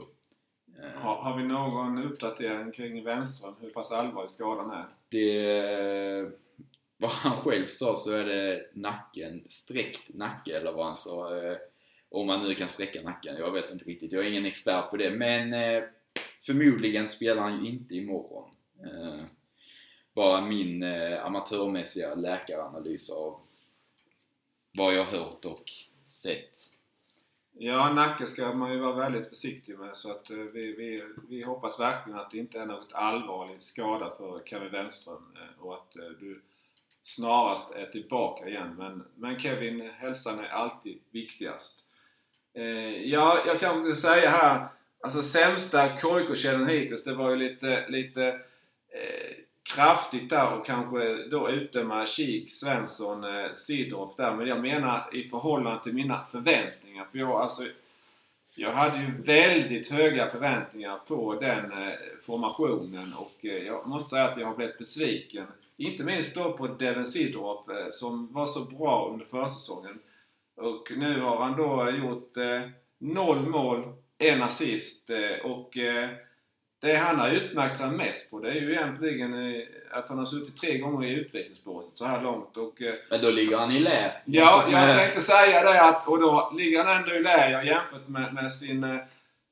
Eh, 0.80 1.02
har, 1.02 1.16
har 1.16 1.38
vi 1.38 1.44
någon 1.44 2.04
uppdatering 2.04 2.72
kring 2.72 3.04
Wenström? 3.04 3.56
Hur 3.62 3.70
pass 3.70 3.92
allvarlig 3.92 4.30
skadan 4.30 4.72
är? 4.72 4.86
Det... 5.10 6.32
Vad 7.02 7.12
han 7.12 7.42
själv 7.42 7.66
sa 7.66 7.96
så 7.96 8.12
är 8.12 8.26
det 8.26 8.70
nacken, 8.74 9.44
sträckt 9.48 10.14
nacke 10.14 10.58
eller 10.58 10.72
vad 10.72 10.86
han 10.86 10.96
sa. 10.96 11.30
Om 12.10 12.28
man 12.28 12.44
nu 12.44 12.54
kan 12.54 12.68
sträcka 12.68 13.02
nacken. 13.02 13.36
Jag 13.38 13.52
vet 13.52 13.72
inte 13.72 13.86
riktigt. 13.86 14.12
Jag 14.12 14.26
är 14.26 14.30
ingen 14.30 14.46
expert 14.46 14.90
på 14.90 14.98
det. 14.98 15.12
Men 15.12 15.54
Förmodligen 16.46 17.08
spelar 17.08 17.42
han 17.42 17.66
ju 17.66 17.72
inte 17.72 17.96
imorgon. 17.96 18.50
Eh, 18.84 19.24
bara 20.14 20.42
min 20.42 20.84
eh, 20.84 21.26
amatörmässiga 21.26 22.16
läkaranalys 22.16 23.10
av 23.10 23.40
vad 24.72 24.96
jag 24.96 25.06
hört 25.06 25.46
och 25.46 25.64
sett. 26.06 26.58
Ja, 27.62 27.94
Nacke 27.94 28.28
ska 28.28 28.54
man 28.54 28.74
ju 28.74 28.80
vara 28.80 28.96
väldigt 28.96 29.30
försiktig 29.30 29.80
med 29.80 29.98
så 29.98 30.12
att 30.12 30.30
eh, 30.30 30.38
vi, 30.38 30.76
vi, 30.76 31.04
vi 31.30 31.44
hoppas 31.44 31.80
verkligen 31.80 32.20
att 32.20 32.32
det 32.32 32.38
inte 32.38 32.60
är 32.60 32.66
något 32.66 32.94
allvarlig 32.94 33.62
skada 33.62 34.14
för 34.18 34.42
Kevin 34.46 34.72
Wenström 34.72 35.36
eh, 35.36 35.66
och 35.66 35.74
att 35.74 35.96
eh, 35.96 36.10
du 36.20 36.42
snarast 37.04 37.76
är 37.76 37.86
tillbaka 37.86 38.48
igen. 38.48 38.76
Men, 38.78 39.04
men 39.16 39.40
Kevin, 39.40 39.90
hälsan 39.98 40.40
är 40.40 40.50
alltid 40.50 41.00
viktigast. 41.12 41.80
Eh, 42.54 42.64
ja, 43.06 43.44
jag 43.46 43.60
kanske 43.60 43.94
ska 43.94 44.10
säga 44.10 44.30
här 44.30 44.68
Alltså 45.02 45.24
sämsta 45.24 45.98
KIK-källan 45.98 46.68
hittills, 46.70 47.04
det 47.04 47.14
var 47.14 47.30
ju 47.30 47.36
lite, 47.36 47.88
lite 47.90 48.28
eh, 48.90 49.36
kraftigt 49.76 50.30
där 50.30 50.54
och 50.54 50.66
kanske 50.66 51.28
då 51.28 51.50
utdöma 51.50 52.06
Kik, 52.06 52.52
Svensson, 52.52 53.24
eh, 53.24 53.52
Sidorf 53.54 54.12
där. 54.18 54.36
Men 54.36 54.48
jag 54.48 54.60
menar 54.62 55.10
i 55.14 55.30
förhållande 55.30 55.84
till 55.84 55.94
mina 55.94 56.26
förväntningar. 56.26 57.06
För 57.12 57.20
jag, 57.20 57.32
alltså, 57.32 57.64
jag 58.56 58.72
hade 58.72 58.98
ju 58.98 59.22
väldigt 59.22 59.92
höga 59.92 60.30
förväntningar 60.30 61.00
på 61.08 61.36
den 61.42 61.72
eh, 61.72 61.94
formationen 62.22 63.14
och 63.14 63.46
eh, 63.46 63.58
jag 63.66 63.88
måste 63.88 64.10
säga 64.10 64.26
att 64.26 64.38
jag 64.38 64.48
har 64.48 64.56
blivit 64.56 64.78
besviken. 64.78 65.48
Inte 65.78 66.04
minst 66.04 66.36
då 66.36 66.54
på 66.54 66.68
Devin 66.68 67.06
Sidorf 67.06 67.70
eh, 67.70 67.90
som 67.92 68.34
var 68.34 68.46
så 68.46 68.78
bra 68.78 69.10
under 69.12 69.26
försäsongen. 69.26 70.00
Och 70.56 70.92
nu 70.98 71.22
har 71.22 71.38
han 71.38 71.58
då 71.58 71.92
gjort 71.92 72.38
eh, 72.38 72.62
noll 72.98 73.50
mål 73.50 73.94
en 74.20 74.42
assist 74.42 75.10
eh, 75.10 75.46
och 75.46 75.78
eh, 75.78 76.10
det 76.82 76.96
han 76.96 77.20
har 77.20 77.30
utmärkt 77.30 77.78
sig 77.78 77.92
mest 77.92 78.32
på 78.32 78.40
det 78.40 78.50
är 78.50 78.54
ju 78.54 78.72
egentligen 78.72 79.34
eh, 79.34 79.62
att 79.92 80.10
han 80.10 80.18
har 80.18 80.26
suttit 80.26 80.58
tre 80.58 80.78
gånger 80.78 81.08
i 81.08 81.12
utvisningsbåset 81.14 81.98
så 81.98 82.06
här 82.06 82.22
långt. 82.22 82.58
Och, 82.58 82.82
Men 83.10 83.22
då 83.22 83.32
ligger 83.32 83.58
han 83.58 83.72
i 83.72 83.80
lä. 83.80 84.12
Ja, 84.26 84.66
jag 84.72 84.96
tänkte 84.96 85.22
säga 85.22 85.64
det 85.64 85.82
att, 85.82 86.08
och 86.08 86.20
då 86.20 86.54
ligger 86.58 86.84
han 86.84 86.98
ändå 86.98 87.16
i 87.16 87.20
lä 87.20 87.64
jämfört 87.64 88.08
med, 88.08 88.34
med 88.34 88.52
sin 88.52 89.00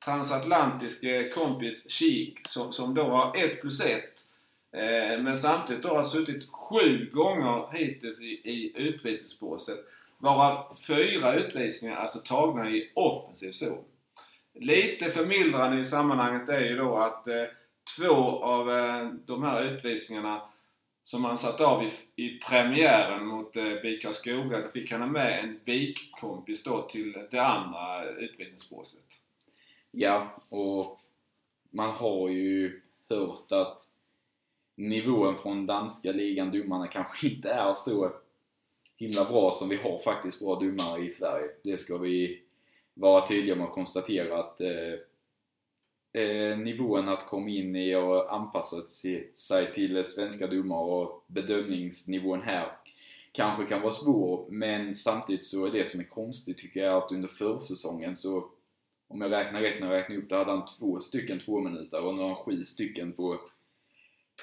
transatlantiske 0.04 1.28
kompis 1.28 1.86
Sheik 1.90 2.40
som, 2.48 2.72
som 2.72 2.94
då 2.94 3.02
har 3.02 3.36
1 3.36 3.60
plus 3.60 3.80
1. 3.80 4.02
Men 5.22 5.36
samtidigt 5.36 5.82
då 5.82 5.88
har 5.88 6.04
suttit 6.04 6.48
sju 6.50 7.10
gånger 7.12 7.72
hittills 7.72 8.22
i, 8.22 8.40
i 8.44 8.72
utvisningsbåset. 8.76 9.78
Varav 10.18 10.76
fyra 10.86 11.34
utvisningar 11.34 11.96
alltså 11.96 12.18
tagna 12.18 12.70
i 12.70 12.90
offensiv 12.94 13.52
zon. 13.52 13.84
Lite 14.60 15.10
förmildrande 15.10 15.80
i 15.80 15.84
sammanhanget 15.84 16.48
är 16.48 16.60
ju 16.60 16.76
då 16.76 16.96
att 16.96 17.28
eh, 17.28 17.44
två 17.96 18.42
av 18.44 18.70
eh, 18.70 19.08
de 19.26 19.42
här 19.42 19.62
utvisningarna 19.62 20.42
som 21.02 21.24
han 21.24 21.38
satt 21.38 21.60
av 21.60 21.82
i, 21.82 21.90
i 22.16 22.38
premiären 22.38 23.26
mot 23.26 23.56
eh, 23.56 23.74
BIK 23.82 24.02
Karlskoga. 24.02 24.60
Då 24.60 24.68
fick 24.68 24.92
han 24.92 25.12
med 25.12 25.44
en 25.44 25.60
BIK-kompis 25.64 26.64
då 26.64 26.82
till 26.82 27.26
det 27.30 27.42
andra 27.42 28.04
utvisningsbåset. 28.04 29.04
Ja, 29.90 30.42
och 30.48 31.00
man 31.70 31.90
har 31.90 32.28
ju 32.28 32.80
hört 33.08 33.52
att 33.52 33.82
nivån 34.76 35.36
från 35.36 35.66
danska 35.66 36.12
ligan, 36.12 36.50
domarna 36.50 36.86
kanske 36.86 37.26
inte 37.28 37.50
är 37.50 37.74
så 37.74 38.12
himla 38.96 39.24
bra 39.24 39.50
som 39.50 39.68
vi 39.68 39.76
har 39.76 39.98
faktiskt 39.98 40.40
bra 40.40 40.54
domare 40.54 41.04
i 41.04 41.10
Sverige. 41.10 41.48
Det 41.64 41.78
ska 41.78 41.98
vi 41.98 42.42
vara 42.98 43.26
tydliga 43.26 43.56
med 43.56 43.66
att 43.66 43.72
konstatera 43.72 44.40
att 44.40 44.60
eh, 44.60 44.94
eh, 46.22 46.58
nivån 46.58 47.08
att 47.08 47.26
komma 47.26 47.48
in 47.48 47.76
i 47.76 47.94
och 47.94 48.34
anpassa 48.34 48.80
sig 49.34 49.72
till 49.72 50.04
svenska 50.04 50.46
domare 50.46 50.80
och 50.80 51.24
bedömningsnivån 51.26 52.42
här 52.42 52.72
kanske 53.32 53.66
kan 53.66 53.82
vara 53.82 53.92
svår 53.92 54.46
men 54.50 54.94
samtidigt 54.94 55.44
så 55.44 55.66
är 55.66 55.70
det 55.70 55.88
som 55.88 56.00
är 56.00 56.04
konstigt 56.04 56.58
tycker 56.58 56.80
jag 56.80 57.02
att 57.02 57.12
under 57.12 57.28
försäsongen 57.28 58.16
så 58.16 58.50
om 59.08 59.20
jag 59.20 59.32
räknar 59.32 59.60
rätt 59.60 59.80
när 59.80 59.86
jag 59.86 59.96
räknar 59.96 60.16
upp 60.16 60.28
det 60.28 60.36
hade 60.36 60.50
han 60.50 60.66
två 60.78 61.00
stycken 61.00 61.40
två 61.40 61.60
minuter 61.60 62.04
och 62.04 62.14
nu 62.14 62.20
har 62.20 62.28
han 62.28 62.36
sju 62.36 62.64
stycken 62.64 63.12
på 63.12 63.40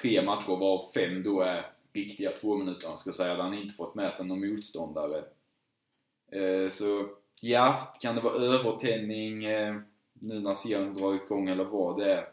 tre 0.02 0.22
matcher 0.22 0.58
var 0.58 0.92
fem 0.94 1.24
då 1.24 1.42
är 1.42 1.66
riktiga 1.94 2.32
två 2.32 2.58
minuter 2.58 2.96
ska 2.96 3.12
säga, 3.12 3.36
där 3.36 3.44
han 3.44 3.54
inte 3.54 3.74
fått 3.74 3.96
med 3.96 4.14
sig 4.14 4.28
någon 4.28 4.50
motståndare. 4.50 5.24
Eh, 6.32 6.70
så 6.70 7.10
ja, 7.42 7.94
kan 8.02 8.16
det 8.16 8.22
vara 8.22 8.34
övertändning 8.34 9.46
eh, 9.46 9.76
nu 10.14 10.40
när 10.40 10.54
serien 10.54 10.94
drar 10.94 11.14
igång 11.14 11.50
eller 11.50 11.64
vad 11.64 11.98
det 11.98 12.14
är? 12.14 12.28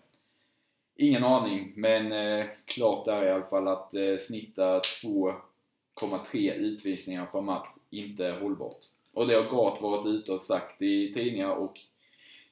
Ingen 0.96 1.24
aning, 1.24 1.72
men 1.76 2.12
eh, 2.12 2.46
klart 2.64 3.08
är 3.08 3.24
i 3.24 3.30
alla 3.30 3.44
fall 3.44 3.68
att 3.68 3.94
eh, 3.94 4.16
snitta 4.16 4.80
2,3 4.80 6.54
utvisningar 6.54 7.26
per 7.26 7.40
match 7.40 7.68
inte 7.90 8.26
är 8.26 8.40
hållbart. 8.40 8.78
Och 9.12 9.26
det 9.26 9.34
har 9.34 9.50
Gart 9.50 9.80
varit 9.80 10.06
ute 10.06 10.32
och 10.32 10.40
sagt 10.40 10.82
i 10.82 11.12
tidningar 11.12 11.50
och 11.50 11.80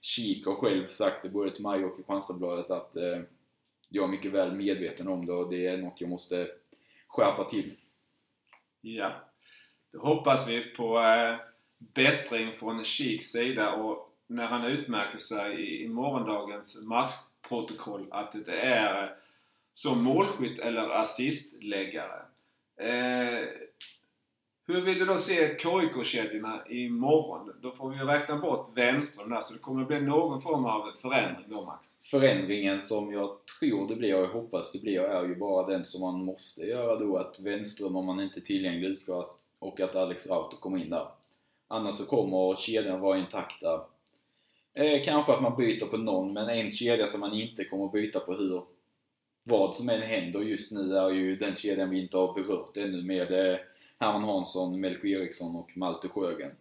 Kik 0.01 0.47
har 0.47 0.55
själv 0.55 0.87
sagt 0.87 1.23
det 1.23 1.29
både 1.29 1.51
till 1.51 1.63
mig 1.63 1.85
och 1.85 1.93
i 1.93 1.97
Kristianstadsbladet 1.97 2.71
att 2.71 2.97
eh, 2.97 3.21
jag 3.89 4.05
är 4.05 4.09
mycket 4.09 4.33
väl 4.33 4.53
medveten 4.53 5.09
om 5.09 5.27
det 5.27 5.33
och 5.33 5.51
det 5.51 5.67
är 5.67 5.77
något 5.77 6.01
jag 6.01 6.11
måste 6.11 6.49
skärpa 7.09 7.45
till. 7.45 7.77
Ja, 8.81 9.13
då 9.93 9.99
hoppas 9.99 10.49
vi 10.49 10.63
på 10.63 10.99
eh, 10.99 11.37
bättring 11.81 12.53
från 12.53 12.85
Sheiks 12.85 13.25
sida 13.25 13.73
och 13.73 14.17
när 14.27 14.47
han 14.47 14.65
utmärker 14.65 15.19
sig 15.19 15.61
i, 15.61 15.85
i 15.85 15.89
morgondagens 15.89 16.83
matchprotokoll 16.83 18.07
att 18.11 18.33
det 18.47 18.61
är 18.61 19.05
eh, 19.05 19.11
som 19.73 20.05
målskytt 20.05 20.59
eller 20.59 20.89
assistläggare. 20.89 22.23
Eh, 22.77 23.49
hur 24.67 24.81
vill 24.81 24.99
du 24.99 25.05
då 25.05 25.19
se 25.19 25.59
KIK-kedjorna 25.59 26.67
imorgon? 26.69 27.53
Då 27.63 27.73
får 27.73 27.91
vi 27.91 27.97
ju 27.97 28.05
räkna 28.05 28.37
bort 28.37 28.71
vänstern 28.75 29.31
där, 29.31 29.41
så 29.41 29.53
det 29.53 29.59
kommer 29.59 29.83
att 29.83 29.89
bli 29.89 30.01
någon 30.01 30.43
form 30.43 30.65
av 30.65 30.93
förändring 31.03 31.47
då 31.49 31.65
Max? 31.65 31.89
Förändringen 32.03 32.81
som 32.81 33.13
jag 33.13 33.31
tror 33.61 33.89
det 33.89 33.97
blir 33.97 34.15
och 34.15 34.23
jag 34.23 34.29
hoppas 34.29 34.73
det 34.73 34.79
blir 34.79 35.01
är 35.01 35.25
ju 35.25 35.35
bara 35.35 35.67
den 35.67 35.85
som 35.85 36.01
man 36.01 36.25
måste 36.25 36.63
göra 36.63 36.97
då 36.97 37.17
att 37.17 37.41
Wenström 37.41 37.97
om 37.97 38.07
man 38.07 38.21
inte 38.21 38.39
är 38.39 38.43
tillgänglig 38.43 38.99
ska 38.99 39.25
och 39.59 39.81
att 39.81 39.97
Alex 39.97 40.27
Rauter 40.27 40.57
kommer 40.57 40.79
in 40.79 40.91
där. 40.91 41.07
Annars 41.73 41.95
så 41.95 42.07
kommer 42.07 42.57
kedjan 42.57 43.01
vara 43.01 43.19
intakta. 43.19 43.85
Eh, 44.75 45.03
kanske 45.05 45.33
att 45.33 45.43
man 45.43 45.57
byter 45.57 45.87
på 45.87 45.97
någon, 45.97 46.33
men 46.33 46.49
en 46.49 46.71
kedja 46.71 47.07
som 47.07 47.21
man 47.21 47.35
inte 47.35 47.65
kommer 47.65 47.85
att 47.85 47.93
byta 47.93 48.21
på 48.21 48.35
hur 48.35 48.63
vad 49.45 49.77
som 49.77 49.89
än 49.89 50.03
händer 50.03 50.41
just 50.41 50.73
nu 50.73 50.97
är 50.97 51.11
ju 51.11 51.37
den 51.37 51.55
kedjan 51.55 51.91
vi 51.91 52.03
inte 52.03 52.17
har 52.17 52.35
berört 52.35 52.77
ännu 52.77 53.03
med 53.03 53.53
eh, 53.53 53.59
Herman 53.99 54.25
Hansson, 54.25 54.81
Melko 54.81 55.07
Eriksson 55.07 55.57
och 55.57 55.77
Malte 55.77 56.09
Sjögren. 56.09 56.53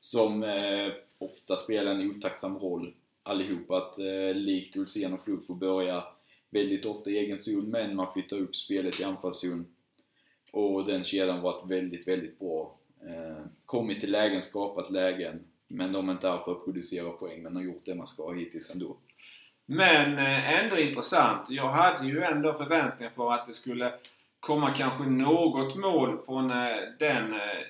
Som 0.00 0.42
eh, 0.42 0.92
ofta 1.18 1.56
spelar 1.56 1.90
en 1.90 2.10
otacksam 2.10 2.58
roll 2.58 2.94
allihop. 3.22 3.70
Att 3.70 3.98
eh, 3.98 4.34
likt 4.34 4.76
Ulsén 4.76 5.12
och 5.12 5.24
Flug 5.24 5.46
får 5.46 5.54
börja 5.54 6.04
väldigt 6.50 6.86
ofta 6.86 7.10
i 7.10 7.18
egen 7.18 7.38
zon, 7.38 7.70
men 7.70 7.96
man 7.96 8.12
flyttar 8.12 8.36
upp 8.36 8.56
spelet 8.56 9.00
i 9.00 9.04
anfallszon. 9.04 9.66
Och 10.50 10.84
den 10.84 11.04
kedjan 11.04 11.36
har 11.36 11.42
varit 11.42 11.70
väldigt, 11.70 12.08
väldigt 12.08 12.38
bra. 12.38 12.76
Eh, 13.06 13.44
kommit 13.66 14.00
till 14.00 14.12
lägen, 14.12 14.42
skapat 14.42 14.90
lägen, 14.90 15.44
men 15.68 15.92
de 15.92 16.08
är 16.08 16.12
inte 16.12 16.28
här 16.28 16.38
för 16.38 16.52
att 16.52 16.64
producera 16.64 17.10
poäng, 17.10 17.42
men 17.42 17.56
har 17.56 17.62
gjort 17.62 17.82
det 17.84 17.94
man 17.94 18.06
ska 18.06 18.32
hittills 18.32 18.70
ändå. 18.70 18.96
Men 19.66 20.18
eh, 20.18 20.64
ändå 20.64 20.78
intressant. 20.78 21.50
Jag 21.50 21.68
hade 21.68 22.06
ju 22.06 22.22
ändå 22.22 22.54
förväntningar 22.54 23.12
på 23.16 23.30
att 23.30 23.46
det 23.46 23.54
skulle 23.54 23.92
komma 24.40 24.74
kanske 24.74 25.04
något 25.04 25.76
mål 25.76 26.18
från 26.26 26.50
eh, 26.50 26.76
den 26.98 27.32
eh, 27.32 27.64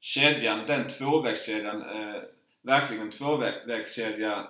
kedjan, 0.00 0.60
den 0.66 0.88
tvåvägskedjan. 0.88 1.84
Verkligen 2.62 3.10
tvåvägskedja 3.10 4.46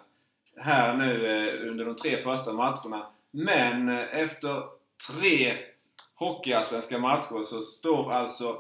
här 0.56 0.96
nu 0.96 1.68
under 1.68 1.84
de 1.84 1.96
tre 1.96 2.22
första 2.22 2.52
matcherna. 2.52 3.06
Men 3.30 3.88
efter 3.88 4.62
tre 5.12 5.56
hockeyallsvenska 6.14 6.98
matcher 6.98 7.42
så 7.42 7.62
står 7.62 8.12
alltså 8.12 8.58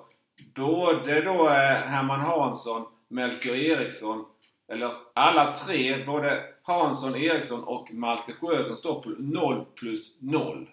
både 0.54 1.20
då 1.20 1.48
eh, 1.48 1.80
Herman 1.80 2.20
Hansson, 2.20 2.84
Melker 3.08 3.54
Eriksson, 3.54 4.24
eller 4.68 4.94
alla 5.14 5.54
tre, 5.54 6.04
både 6.04 6.42
Hansson, 6.62 7.16
Eriksson 7.16 7.64
och 7.64 7.94
Malte 7.94 8.32
Sjögren 8.32 8.76
står 8.76 9.02
på 9.02 9.08
0 9.08 9.64
plus 9.74 10.22
0. 10.22 10.70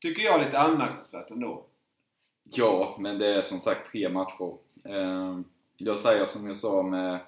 Tycker 0.00 0.22
jag 0.22 0.40
är 0.40 0.44
lite 0.44 0.58
anmärkningsvärt 0.58 1.30
ändå. 1.30 1.64
Ja, 2.44 2.96
men 2.98 3.18
det 3.18 3.26
är 3.26 3.42
som 3.42 3.60
sagt 3.60 3.90
tre 3.92 4.08
matcher. 4.08 4.56
Ehm, 4.84 5.44
jag 5.76 5.98
säger 5.98 6.26
som 6.26 6.46
jag 6.46 6.56
sa 6.56 6.82
med 6.82 7.20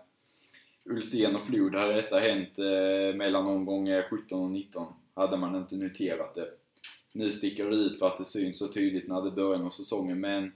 Ulsen 0.85 1.37
och 1.37 1.47
Flod, 1.47 1.75
hade 1.75 1.93
detta 1.93 2.19
hänt 2.19 2.59
eh, 2.59 3.17
mellan 3.17 3.47
omgång 3.47 4.03
17 4.11 4.43
och 4.43 4.51
19 4.51 4.87
hade 5.15 5.37
man 5.37 5.57
inte 5.57 5.77
noterat 5.77 6.35
det. 6.35 6.51
Nu 7.13 7.31
sticker 7.31 7.71
det 7.71 7.77
ut 7.77 7.99
för 7.99 8.07
att 8.07 8.19
det 8.19 8.25
syns 8.25 8.59
så 8.59 8.69
tydligt 8.69 9.09
när 9.09 9.23
det 9.23 9.31
börjar 9.31 9.65
av 9.65 9.71
säsongen, 9.71 10.21
men 10.21 10.53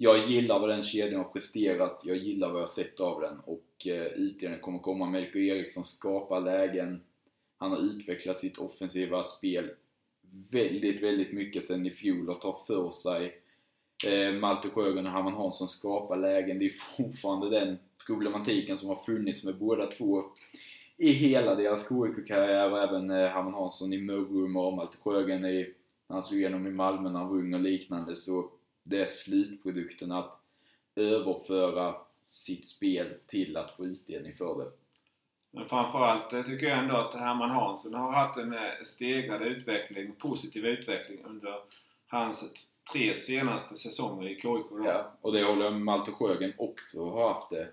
jag 0.00 0.26
gillar 0.26 0.58
vad 0.58 0.68
den 0.68 0.82
kedjan 0.82 1.20
har 1.20 1.28
presterat, 1.32 2.00
jag 2.04 2.16
gillar 2.16 2.48
vad 2.48 2.56
jag 2.56 2.62
har 2.62 2.66
sett 2.66 3.00
av 3.00 3.20
den 3.20 3.38
och 3.44 3.86
eh, 3.86 4.06
utdelningen 4.06 4.62
kommer 4.62 4.78
komma. 4.78 5.06
Melker 5.06 5.38
Eriksson 5.38 5.84
skapar 5.84 6.40
lägen, 6.40 7.00
han 7.56 7.70
har 7.70 7.78
utvecklat 7.78 8.38
sitt 8.38 8.58
offensiva 8.58 9.22
spel 9.22 9.70
väldigt, 10.50 11.02
väldigt 11.02 11.32
mycket 11.32 11.64
sen 11.64 11.86
i 11.86 11.90
fjol 11.90 12.30
och 12.30 12.40
tar 12.40 12.56
för 12.66 12.90
sig. 12.90 13.38
Eh, 14.06 14.32
Malte 14.32 14.68
Sjögren 14.68 15.06
och 15.06 15.12
Herman 15.12 15.34
Hansson 15.34 15.68
skapar 15.68 16.16
lägen. 16.16 16.58
Det 16.58 16.66
är 16.66 16.96
fortfarande 16.96 17.60
den 17.60 17.78
problematiken 18.06 18.76
som 18.76 18.88
har 18.88 18.96
funnits 18.96 19.44
med 19.44 19.58
båda 19.58 19.86
två 19.86 20.22
i 20.96 21.12
hela 21.12 21.54
deras 21.54 21.88
KIK-karriär 21.88 22.72
och 22.72 22.82
även 22.82 23.10
eh, 23.10 23.28
Herman 23.28 23.54
Hansson 23.54 23.92
i 23.92 23.98
Mörrum 23.98 24.56
och 24.56 24.72
Malte 24.72 24.96
Sjögren 25.02 25.44
i, 25.44 25.74
han 26.08 26.22
slog 26.22 26.40
igenom 26.40 26.66
i 26.66 26.70
Malmö 26.70 27.10
när 27.10 27.18
han 27.18 27.28
var 27.28 27.36
ung 27.36 27.54
och 27.54 27.60
liknande. 27.60 28.16
Så 28.16 28.50
det 28.88 29.02
är 29.02 29.06
slutprodukten 29.06 30.12
att 30.12 30.40
överföra 30.96 31.94
sitt 32.24 32.66
spel 32.66 33.14
till 33.26 33.56
att 33.56 33.70
få 33.70 33.86
utdelning 33.86 34.34
för 34.34 34.58
det. 34.58 34.70
Men 35.50 35.68
framförallt 35.68 36.32
eh, 36.32 36.42
tycker 36.42 36.66
jag 36.66 36.78
ändå 36.78 36.96
att 36.96 37.14
Herman 37.14 37.50
Hansson 37.50 37.94
har 37.94 38.12
haft 38.12 38.38
en 38.38 38.52
eh, 38.52 38.60
stegrad 38.84 39.42
utveckling, 39.42 40.12
positiv 40.12 40.66
utveckling 40.66 41.24
under 41.24 41.60
hans 42.06 42.70
tre 42.92 43.14
senaste 43.14 43.76
säsonger 43.76 44.28
i 44.28 44.34
KIK. 44.34 44.66
Ja, 44.84 45.12
och 45.20 45.32
det 45.32 45.42
håller 45.42 45.70
Malte 45.70 46.10
Sjögren 46.10 46.52
också 46.58 47.10
har 47.10 47.34
haft 47.34 47.50
det. 47.50 47.68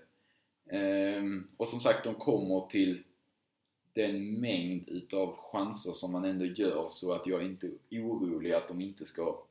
Ehm, 0.70 1.48
och 1.56 1.68
som 1.68 1.80
sagt, 1.80 2.04
de 2.04 2.14
kommer 2.14 2.66
till 2.66 3.02
den 3.92 4.40
mängd 4.40 4.88
utav 4.88 5.36
chanser 5.36 5.92
som 5.92 6.12
man 6.12 6.24
ändå 6.24 6.44
gör 6.44 6.88
så 6.88 7.12
att 7.12 7.26
jag 7.26 7.40
är 7.40 7.46
inte 7.46 7.70
orolig 7.90 8.52
att 8.52 8.68
de 8.68 8.80
inte 8.80 9.04
ska 9.04 9.42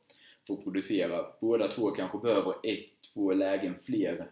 få 0.47 0.57
producera. 0.57 1.25
Båda 1.41 1.67
två 1.67 1.91
kanske 1.91 2.17
behöver 2.17 2.51
ett, 2.63 3.01
två 3.13 3.33
lägen 3.33 3.75
fler 3.85 4.31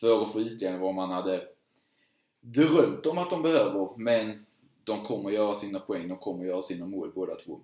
för 0.00 0.22
att 0.22 0.32
få 0.32 0.40
utdelning 0.40 0.80
vad 0.80 0.94
man 0.94 1.10
hade 1.10 1.48
drömt 2.40 3.06
om 3.06 3.18
att 3.18 3.30
de 3.30 3.42
behöver, 3.42 3.88
men 3.96 4.46
de 4.84 5.04
kommer 5.04 5.30
göra 5.30 5.54
sina 5.54 5.78
poäng, 5.80 6.08
de 6.08 6.18
kommer 6.18 6.44
göra 6.44 6.62
sina 6.62 6.86
mål 6.86 7.12
båda 7.14 7.34
två. 7.34 7.60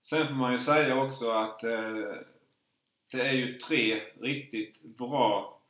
Sen 0.00 0.26
får 0.26 0.34
man 0.34 0.52
ju 0.52 0.58
säga 0.58 1.02
också 1.02 1.30
att 1.30 1.64
eh, 1.64 2.14
det 3.12 3.20
är 3.20 3.32
ju 3.32 3.58
tre 3.58 4.00
riktigt 4.20 4.82
bra 4.82 5.60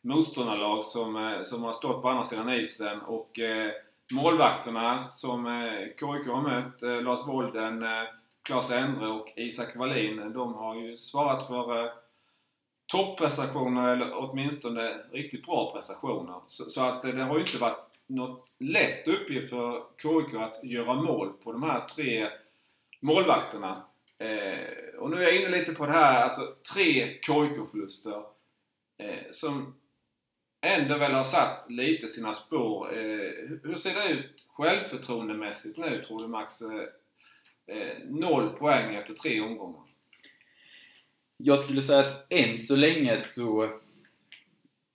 motståndarlag 0.00 0.84
som, 0.84 1.16
eh, 1.16 1.42
som 1.42 1.62
har 1.62 1.72
stått 1.72 2.02
på 2.02 2.08
andra 2.08 2.24
sidan 2.24 2.52
isen 2.52 3.00
och 3.00 3.38
eh, 3.38 3.72
målvakterna 4.12 4.98
som 4.98 5.46
eh, 5.46 5.86
KIK 5.88 6.28
har 6.28 6.42
mött, 6.42 6.82
eh, 6.82 7.02
Lars 7.02 7.28
Wolden, 7.28 7.82
eh, 7.82 8.04
Claes 8.46 8.70
Endre 8.70 9.08
och 9.08 9.32
Isak 9.36 9.76
Wallin, 9.76 10.32
de 10.32 10.54
har 10.54 10.74
ju 10.74 10.96
svarat 10.96 11.46
för 11.46 11.84
eh, 11.84 11.90
topprestationer 12.86 13.92
eller 13.92 14.12
åtminstone 14.14 14.98
riktigt 15.12 15.46
bra 15.46 15.72
prestationer. 15.72 16.40
Så, 16.46 16.70
så, 16.70 16.82
att 16.82 17.04
eh, 17.04 17.10
det 17.10 17.22
har 17.22 17.34
ju 17.34 17.40
inte 17.40 17.58
varit 17.58 17.98
något 18.06 18.46
lätt 18.58 19.08
uppgift 19.08 19.50
för 19.50 19.82
KIK 20.02 20.34
att 20.34 20.64
göra 20.64 20.94
mål 20.94 21.32
på 21.44 21.52
de 21.52 21.62
här 21.62 21.80
tre 21.80 22.28
målvakterna. 23.00 23.82
Eh, 24.18 24.98
och 24.98 25.10
nu 25.10 25.16
är 25.16 25.22
jag 25.22 25.36
inne 25.36 25.58
lite 25.58 25.72
på 25.72 25.86
det 25.86 25.92
här, 25.92 26.22
alltså 26.22 26.42
tre 26.74 27.18
KIK-förluster 27.22 28.22
eh, 28.98 29.30
som 29.30 29.74
ändå 30.60 30.98
väl 30.98 31.12
har 31.12 31.24
satt 31.24 31.70
lite 31.70 32.08
sina 32.08 32.34
spår. 32.34 32.98
Eh, 32.98 33.30
hur 33.62 33.76
ser 33.76 33.94
det 33.94 34.12
ut 34.12 34.48
självförtroendemässigt 34.52 35.78
nu 35.78 36.04
tror 36.04 36.20
du 36.20 36.28
Max? 36.28 36.62
Eh, 36.62 36.88
Eh, 37.66 37.98
noll 38.08 38.48
poäng 38.48 38.94
efter 38.94 39.14
tre 39.14 39.40
omgångar. 39.40 39.82
Jag 41.36 41.58
skulle 41.58 41.82
säga 41.82 41.98
att 41.98 42.32
än 42.32 42.58
så 42.58 42.76
länge 42.76 43.16
så 43.16 43.62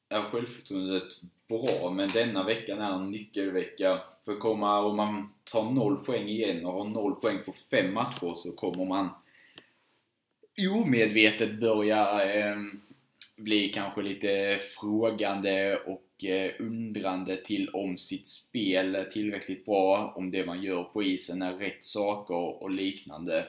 är 0.10 0.22
självförtroendet 0.22 1.22
bra, 1.48 1.90
men 1.90 2.10
denna 2.10 2.44
veckan 2.44 2.82
är 2.82 2.94
en 2.94 3.12
nyckelvecka. 3.12 4.02
För 4.26 4.36
komma, 4.36 4.80
om 4.80 4.98
man 4.98 5.34
tar 5.44 5.72
noll 5.72 6.06
poäng 6.06 6.28
igen 6.28 6.66
och 6.66 6.74
har 6.74 6.90
noll 6.90 7.16
poäng 7.16 7.38
på 7.46 7.54
fem 7.72 7.94
matcher 7.94 8.34
så 8.34 8.52
kommer 8.52 8.86
man 8.86 9.10
omedvetet 10.76 11.60
börja 11.60 12.26
eh, 12.36 12.58
bli 13.36 13.70
kanske 13.70 14.02
lite 14.02 14.60
frågande 14.80 15.78
och 15.78 16.11
Eh, 16.24 16.52
undrande 16.60 17.38
till 17.38 17.70
om 17.70 17.98
sitt 17.98 18.28
spel 18.28 18.96
är 18.96 19.06
tillräckligt 19.06 19.66
bra, 19.66 20.14
om 20.16 20.32
det 20.32 20.46
man 20.46 20.64
gör 20.64 20.84
på 20.84 21.04
isen 21.04 21.42
är 21.42 21.54
rätt 21.54 21.84
saker 21.84 22.64
och 22.64 22.72
liknande. 22.72 23.40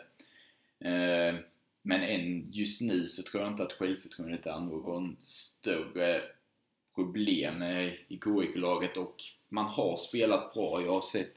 Eh, 0.80 1.34
men 1.82 2.02
än 2.02 2.46
just 2.52 2.80
nu 2.80 3.06
så 3.06 3.22
tror 3.22 3.42
jag 3.42 3.52
inte 3.52 3.62
att 3.62 3.72
självförtroendet 3.72 4.46
är 4.46 4.60
någon 4.60 5.16
större 5.18 6.22
problem 6.94 7.62
i 8.08 8.20
KIK-laget 8.24 8.96
och 8.96 9.16
man 9.48 9.64
har 9.64 9.96
spelat 9.96 10.54
bra. 10.54 10.82
Jag 10.82 10.92
har 10.92 11.00
sett 11.00 11.34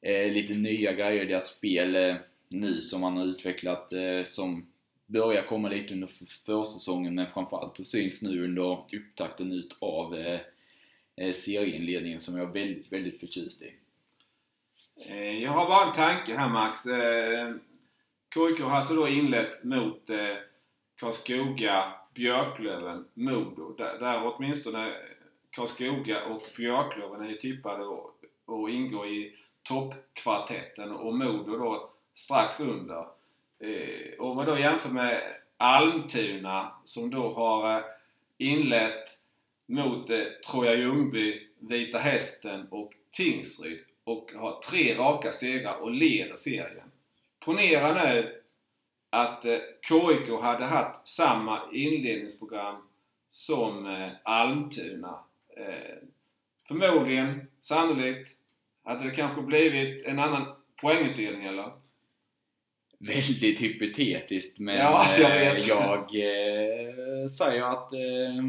eh, 0.00 0.32
lite 0.32 0.54
nya 0.54 0.92
grejer 0.92 1.22
i 1.22 1.28
deras 1.28 1.56
spel 1.56 2.16
nu 2.48 2.80
som 2.80 3.00
man 3.00 3.16
har 3.16 3.24
utvecklat 3.24 3.92
som 4.24 4.66
börjar 5.06 5.42
komma 5.42 5.68
lite 5.68 5.94
under 5.94 6.06
försäsongen 6.46 7.14
men 7.14 7.26
framförallt 7.26 7.76
så 7.76 7.84
syns 7.84 8.22
nu 8.22 8.44
under 8.44 8.84
upptakten 8.92 9.52
ut 9.52 9.76
av 9.80 10.14
eh, 10.14 10.40
eh 11.16 11.32
serieinledningen 11.32 12.20
som 12.20 12.38
jag 12.38 12.48
är 12.48 12.52
väldigt, 12.52 12.92
väldigt 12.92 13.20
förtjust 13.20 13.62
i. 13.62 13.74
Eh, 15.08 15.42
jag 15.42 15.50
har 15.50 15.66
bara 15.66 15.86
en 15.86 15.92
tanke 15.92 16.36
här 16.36 16.48
Max. 16.48 16.86
Eh, 16.86 17.54
KIK 18.34 18.60
har 18.60 18.76
alltså 18.76 18.94
då 18.94 19.08
inlett 19.08 19.64
mot 19.64 20.10
Karlskoga, 21.00 21.92
Björklöven, 22.14 23.04
Modo. 23.14 23.74
Där, 23.78 23.98
där 23.98 24.34
åtminstone 24.34 24.92
Karlskoga 25.50 26.24
och 26.24 26.42
Björklöven 26.56 27.20
är 27.20 27.28
ju 27.28 27.36
tippade 27.36 27.84
att 27.84 28.70
ingå 28.70 29.06
i 29.06 29.36
toppkvartetten 29.62 30.92
och 30.92 31.14
Modo 31.14 31.58
då 31.58 31.90
strax 32.14 32.60
under. 32.60 33.06
Eh, 33.58 34.20
om 34.20 34.36
man 34.36 34.46
då 34.46 34.58
jämför 34.58 34.90
med 34.90 35.22
Almtuna 35.56 36.72
som 36.84 37.10
då 37.10 37.32
har 37.32 37.78
eh, 37.78 37.84
inlett 38.38 39.18
mot 39.66 40.10
eh, 40.10 40.24
Troja 40.50 40.74
Ljungby, 40.74 41.48
Vita 41.58 41.98
Hästen 41.98 42.66
och 42.70 42.92
Tingsryd 43.10 43.80
och 44.04 44.30
har 44.36 44.60
tre 44.60 44.94
raka 44.98 45.32
segrar 45.32 45.74
och 45.74 45.90
leder 45.90 46.36
serien. 46.36 46.90
Ponera 47.44 48.04
nu 48.04 48.40
att 49.10 49.44
eh, 49.44 49.58
KIK 49.88 50.42
hade 50.42 50.64
haft 50.64 51.06
samma 51.06 51.60
inledningsprogram 51.72 52.76
som 53.30 53.86
eh, 53.86 54.10
Almtuna. 54.22 55.18
Eh, 55.56 55.96
förmodligen, 56.68 57.46
sannolikt, 57.60 58.36
hade 58.84 59.04
det 59.04 59.16
kanske 59.16 59.42
blivit 59.42 60.06
en 60.06 60.18
annan 60.18 60.46
poängutdelning 60.80 61.44
eller? 61.44 61.72
Väldigt 63.06 63.62
hypotetiskt 63.62 64.58
men 64.58 64.76
ja, 64.76 65.06
jag, 65.18 65.36
eh, 65.36 65.58
jag 65.58 65.98
eh, 66.00 67.26
säger 67.26 67.62
att 67.62 67.92
eh, 67.92 68.44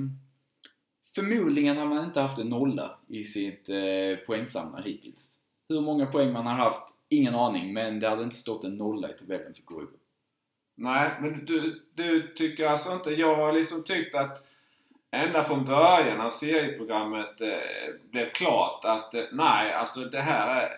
förmodligen 1.16 1.78
har 1.78 1.86
man 1.86 2.06
inte 2.06 2.22
haft 2.22 2.40
en 2.40 2.50
nolla 2.50 2.98
i 3.08 3.26
sitt 3.26 3.70
eh, 3.70 4.26
poängsamlare 4.26 4.84
hittills. 4.86 5.36
Hur 5.70 5.82
många 5.82 6.06
poäng 6.06 6.34
man 6.34 6.46
har 6.46 6.54
haft, 6.54 6.94
ingen 7.10 7.36
aning, 7.36 7.74
men 7.74 8.00
det 8.00 8.10
hade 8.10 8.24
inte 8.24 8.36
stått 8.36 8.64
en 8.64 8.78
nolla 8.78 9.10
i 9.10 9.14
tabellen 9.14 9.54
för 9.54 9.62
KIK. 9.62 9.90
Nej, 10.76 11.12
men 11.22 11.46
du, 11.46 11.82
du 11.94 12.34
tycker 12.36 12.68
alltså 12.68 12.94
inte... 12.94 13.10
Jag 13.12 13.36
har 13.36 13.54
liksom 13.54 13.84
tyckt 13.84 14.16
att 14.16 14.48
ända 15.12 15.44
från 15.44 15.66
början 15.66 16.18
när 16.18 16.30
serieprogrammet 16.30 17.42
eh, 17.42 18.10
blev 18.12 18.30
klart 18.30 18.86
att 18.86 19.14
eh, 19.14 19.24
nej, 19.32 19.74
alltså 19.74 20.00
det 20.00 20.22
här 20.22 20.62
är, 20.62 20.70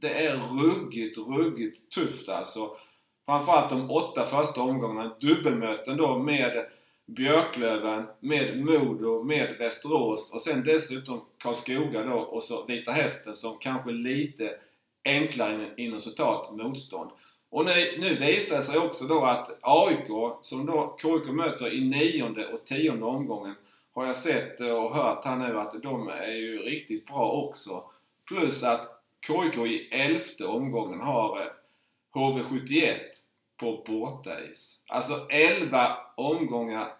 det 0.00 0.26
är 0.26 0.36
ruggigt, 0.36 1.18
ruggigt 1.18 1.90
tufft 1.90 2.28
alltså. 2.28 2.76
Framförallt 3.26 3.70
de 3.70 3.90
åtta 3.90 4.24
första 4.24 4.62
omgångarna. 4.62 5.16
Dubbelmöten 5.20 5.96
då 5.96 6.18
med 6.18 6.66
Björklöven, 7.06 8.06
med 8.20 8.64
Modo, 8.64 9.22
med 9.22 9.56
Västerås 9.58 10.32
och 10.34 10.40
sen 10.40 10.64
dessutom 10.64 11.20
Karlskoga 11.38 12.04
då 12.04 12.16
och 12.16 12.42
så 12.42 12.64
Vita 12.66 12.92
Hästen 12.92 13.34
som 13.34 13.58
kanske 13.58 13.90
lite 13.90 14.54
enklare 15.04 15.70
inom 15.76 16.00
citat 16.00 16.56
motstånd. 16.56 17.10
Och 17.50 17.64
nu, 17.64 17.98
nu 17.98 18.14
visar 18.14 18.56
det 18.56 18.62
sig 18.62 18.78
också 18.78 19.04
då 19.04 19.24
att 19.24 19.58
AIK, 19.60 20.08
som 20.40 20.66
då 20.66 20.96
KIK 21.02 21.32
möter 21.32 21.74
i 21.74 21.84
nionde 21.84 22.46
och 22.46 22.64
tionde 22.64 23.04
omgången, 23.04 23.54
har 23.94 24.06
jag 24.06 24.16
sett 24.16 24.60
och 24.60 24.94
hört 24.94 25.24
här 25.24 25.36
nu 25.36 25.58
att 25.60 25.82
de 25.82 26.08
är 26.08 26.36
ju 26.36 26.58
riktigt 26.58 27.06
bra 27.06 27.30
också. 27.30 27.82
Plus 28.28 28.64
att 28.64 29.02
KIK 29.26 29.56
i 29.56 29.88
elfte 29.90 30.46
omgången 30.46 31.00
har 31.00 31.40
eh, 31.40 31.46
HV71 32.16 32.98
på 33.56 33.84
bortais. 33.86 34.82
Alltså 34.86 35.26
11 35.30 35.96
omgångar. 36.16 36.94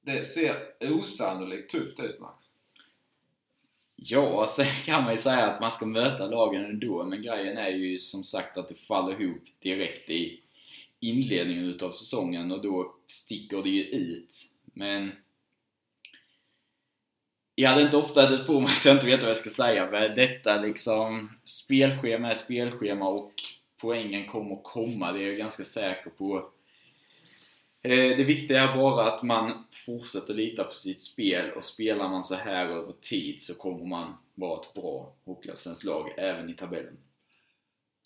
Det 0.00 0.22
ser 0.22 0.54
osannolikt 0.80 1.70
tufft 1.70 2.00
ut 2.00 2.20
Max. 2.20 2.44
Ja, 3.96 4.46
sen 4.46 4.66
kan 4.84 5.04
man 5.04 5.12
ju 5.12 5.18
säga 5.18 5.46
att 5.46 5.60
man 5.60 5.70
ska 5.70 5.86
möta 5.86 6.26
lagen 6.26 6.64
ändå, 6.64 7.04
men 7.04 7.22
grejen 7.22 7.58
är 7.58 7.68
ju 7.68 7.98
som 7.98 8.24
sagt 8.24 8.56
att 8.56 8.68
det 8.68 8.74
faller 8.74 9.20
ihop 9.20 9.42
direkt 9.58 10.10
i 10.10 10.40
inledningen 11.00 11.64
utav 11.64 11.92
säsongen 11.92 12.52
och 12.52 12.62
då 12.62 12.94
sticker 13.06 13.62
det 13.62 13.70
ju 13.70 13.84
ut. 13.84 14.34
Men 14.64 15.12
jag 17.54 17.70
hade 17.70 17.82
inte 17.82 17.96
ofta 17.96 18.30
det 18.30 18.44
på 18.44 18.60
mig 18.60 18.72
att 18.72 18.84
jag 18.84 18.96
inte 18.96 19.06
vet 19.06 19.20
vad 19.20 19.30
jag 19.30 19.36
ska 19.36 19.50
säga, 19.50 19.90
men 19.90 20.14
detta 20.14 20.60
liksom 20.60 21.30
spelschema 21.44 22.30
är 22.30 22.34
spelschema 22.34 23.08
och 23.08 23.32
poängen 23.80 24.26
kommer 24.26 24.62
komma, 24.62 25.12
det 25.12 25.22
är 25.22 25.26
jag 25.26 25.36
ganska 25.36 25.64
säker 25.64 26.10
på. 26.10 26.36
Eh, 27.82 28.16
det 28.16 28.24
viktiga 28.24 28.62
är 28.62 28.76
bara 28.76 29.04
att 29.04 29.22
man 29.22 29.64
fortsätter 29.86 30.34
lita 30.34 30.64
på 30.64 30.70
sitt 30.70 31.02
spel 31.02 31.50
och 31.50 31.64
spelar 31.64 32.08
man 32.08 32.24
så 32.24 32.34
här 32.34 32.66
över 32.66 32.92
tid 32.92 33.40
så 33.40 33.54
kommer 33.54 33.86
man 33.86 34.16
vara 34.34 34.60
ett 34.60 34.74
bra 34.74 35.12
Hockeyallsvenskt 35.24 35.84
lag 35.84 36.14
även 36.16 36.50
i 36.50 36.54
tabellen. 36.54 36.98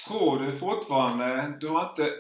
Tror 0.09 0.39
du 0.39 0.59
fortfarande, 0.59 1.57
du 1.61 1.69
har 1.69 1.89
inte 1.89 2.13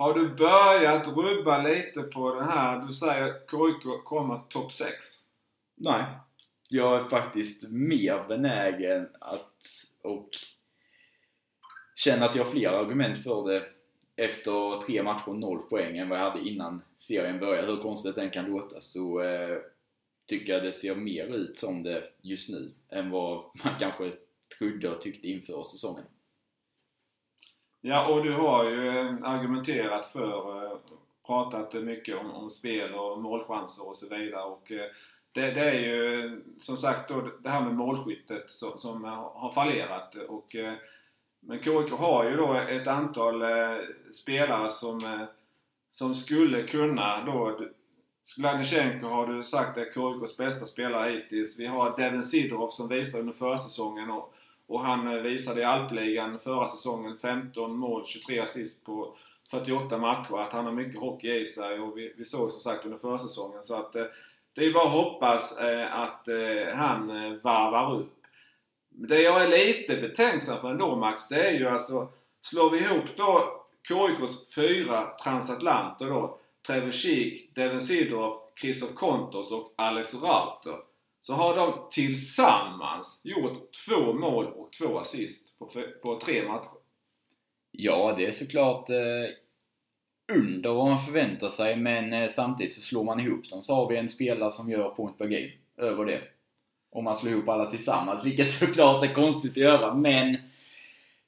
har 0.00 0.14
du 0.14 0.28
börjat 0.28 1.16
rubba 1.16 1.62
lite 1.62 2.02
på 2.02 2.34
den 2.34 2.44
här, 2.44 2.86
du 2.86 2.92
säger 2.92 3.28
att 3.28 3.50
KIK 3.50 4.04
kommer 4.04 4.38
topp 4.48 4.72
6? 4.72 4.90
Nej. 5.74 6.04
Jag 6.68 7.00
är 7.00 7.08
faktiskt 7.08 7.72
mer 7.72 8.24
benägen 8.28 9.08
att 9.20 9.66
och 10.02 10.28
känner 12.04 12.26
att 12.26 12.36
jag 12.36 12.44
har 12.44 12.50
fler 12.50 12.68
argument 12.68 13.22
för 13.22 13.48
det 13.48 13.62
efter 14.16 14.80
tre 14.80 15.02
matcher, 15.02 15.32
noll 15.32 15.58
poäng 15.58 15.98
än 15.98 16.08
vad 16.08 16.18
jag 16.18 16.30
hade 16.30 16.48
innan 16.48 16.82
serien 16.96 17.40
började. 17.40 17.66
Hur 17.66 17.76
konstigt 17.76 18.14
den 18.14 18.30
kan 18.30 18.50
låta 18.50 18.80
så 18.80 19.20
eh, 19.20 19.58
tycker 20.26 20.52
jag 20.52 20.62
det 20.62 20.72
ser 20.72 20.94
mer 20.94 21.26
ut 21.26 21.58
som 21.58 21.82
det 21.82 22.04
just 22.22 22.50
nu 22.50 22.72
än 22.90 23.10
vad 23.10 23.44
man 23.64 23.74
kanske 23.78 24.12
trodde 24.58 24.90
och 24.90 25.00
tyckte 25.00 25.28
inför 25.28 25.62
säsongen. 25.62 26.04
Ja, 27.80 28.08
och 28.08 28.24
du 28.24 28.32
har 28.32 28.70
ju 28.70 28.88
eh, 28.88 29.16
argumenterat 29.22 30.06
för, 30.06 30.64
eh, 30.64 30.78
pratat 31.26 31.74
mycket 31.74 32.18
om, 32.18 32.30
om 32.30 32.50
spel 32.50 32.94
och 32.94 33.22
målchanser 33.22 33.88
och 33.88 33.96
så 33.96 34.16
vidare. 34.16 34.44
Och 34.44 34.72
eh, 34.72 34.86
det, 35.32 35.50
det, 35.50 35.70
är 35.70 35.80
ju 35.80 36.42
som 36.58 36.76
sagt 36.76 37.08
då 37.08 37.30
det 37.42 37.50
här 37.50 37.60
med 37.60 37.74
målskyttet 37.74 38.50
som, 38.50 38.78
som 38.78 39.04
har 39.34 39.52
fallerat. 39.52 40.14
Och 40.14 40.56
men 41.40 41.58
KIK 41.58 41.90
har 41.90 42.30
ju 42.30 42.36
då 42.36 42.54
ett 42.54 42.86
antal 42.86 43.42
eh, 43.42 43.76
spelare 44.12 44.70
som, 44.70 45.04
eh, 45.04 45.24
som 45.90 46.14
skulle 46.14 46.62
kunna 46.62 47.24
då 47.24 47.58
Sklanichenko 48.22 49.06
har 49.06 49.26
du 49.26 49.42
sagt 49.42 49.78
är 49.78 49.84
KIKs 49.84 50.36
bästa 50.36 50.66
spelare 50.66 51.10
hittills. 51.10 51.58
Vi 51.58 51.66
har 51.66 51.96
Devin 51.96 52.22
Sidorov 52.22 52.68
som 52.68 52.88
visar 52.88 53.18
under 53.18 53.32
försäsongen 53.32 54.10
och, 54.10 54.34
och 54.66 54.80
han 54.80 55.08
eh, 55.08 55.22
visade 55.22 55.60
i 55.60 55.64
Alpligan 55.64 56.38
förra 56.38 56.66
säsongen 56.66 57.16
15 57.16 57.76
mål, 57.76 58.04
23 58.06 58.38
assist 58.38 58.84
på 58.84 59.16
48 59.50 59.98
matcher. 59.98 60.38
Att 60.38 60.52
han 60.52 60.64
har 60.64 60.72
mycket 60.72 61.00
hockey 61.00 61.40
i 61.40 61.44
sig 61.44 61.80
och 61.80 61.98
vi, 61.98 62.14
vi 62.16 62.24
såg 62.24 62.50
som 62.50 62.62
sagt 62.62 62.84
under 62.84 62.98
försäsongen. 62.98 63.62
Så 63.62 63.74
att 63.74 63.96
eh, 63.96 64.04
det 64.54 64.64
är 64.64 64.72
bara 64.72 64.86
att 64.86 64.92
hoppas 64.92 65.60
eh, 65.60 66.00
att 66.00 66.28
eh, 66.28 66.74
han 66.74 67.10
eh, 67.10 67.32
varvar 67.42 67.96
upp. 67.96 68.19
Det 69.08 69.22
jag 69.22 69.44
är 69.44 69.48
lite 69.48 69.96
betänksam 69.96 70.60
för 70.60 70.70
ändå 70.70 70.96
Max, 70.96 71.28
det 71.28 71.48
är 71.48 71.52
ju 71.52 71.68
alltså 71.68 72.08
Slår 72.40 72.70
vi 72.70 72.78
ihop 72.78 73.04
då 73.16 73.62
KIKs 73.88 74.54
fyra 74.54 75.16
transatlanter 75.24 76.06
då, 76.06 76.38
Trevor 76.66 76.90
Sheek, 76.90 77.54
Devin 77.54 77.80
Sidorov, 77.80 78.40
Christoph 78.60 78.94
Kontos 78.94 79.52
och 79.52 79.74
Alex 79.76 80.14
Rauter. 80.14 80.76
Så 81.22 81.34
har 81.34 81.56
de 81.56 81.88
tillsammans 81.90 83.20
gjort 83.24 83.58
två 83.86 84.12
mål 84.12 84.46
och 84.46 84.72
två 84.72 84.98
assist 84.98 85.58
på, 85.58 85.70
på 86.02 86.20
tre 86.20 86.48
matcher. 86.48 86.70
Ja, 87.70 88.14
det 88.16 88.26
är 88.26 88.30
såklart 88.30 88.90
eh, 88.90 90.36
under 90.36 90.70
vad 90.70 90.88
man 90.88 91.04
förväntar 91.04 91.48
sig, 91.48 91.76
men 91.76 92.12
eh, 92.12 92.28
samtidigt 92.28 92.72
så 92.72 92.80
slår 92.80 93.04
man 93.04 93.20
ihop 93.20 93.50
dem 93.50 93.62
så 93.62 93.74
har 93.74 93.88
vi 93.88 93.96
en 93.96 94.08
spelare 94.08 94.50
som 94.50 94.70
gör 94.70 94.90
point 94.90 95.18
per 95.18 95.26
game 95.26 95.52
över 95.76 96.04
det. 96.04 96.22
Om 96.90 97.04
man 97.04 97.16
slår 97.16 97.32
ihop 97.32 97.48
alla 97.48 97.70
tillsammans, 97.70 98.24
vilket 98.24 98.50
såklart 98.60 99.04
är 99.04 99.14
konstigt 99.14 99.50
att 99.50 99.56
göra, 99.56 99.94
men 99.94 100.36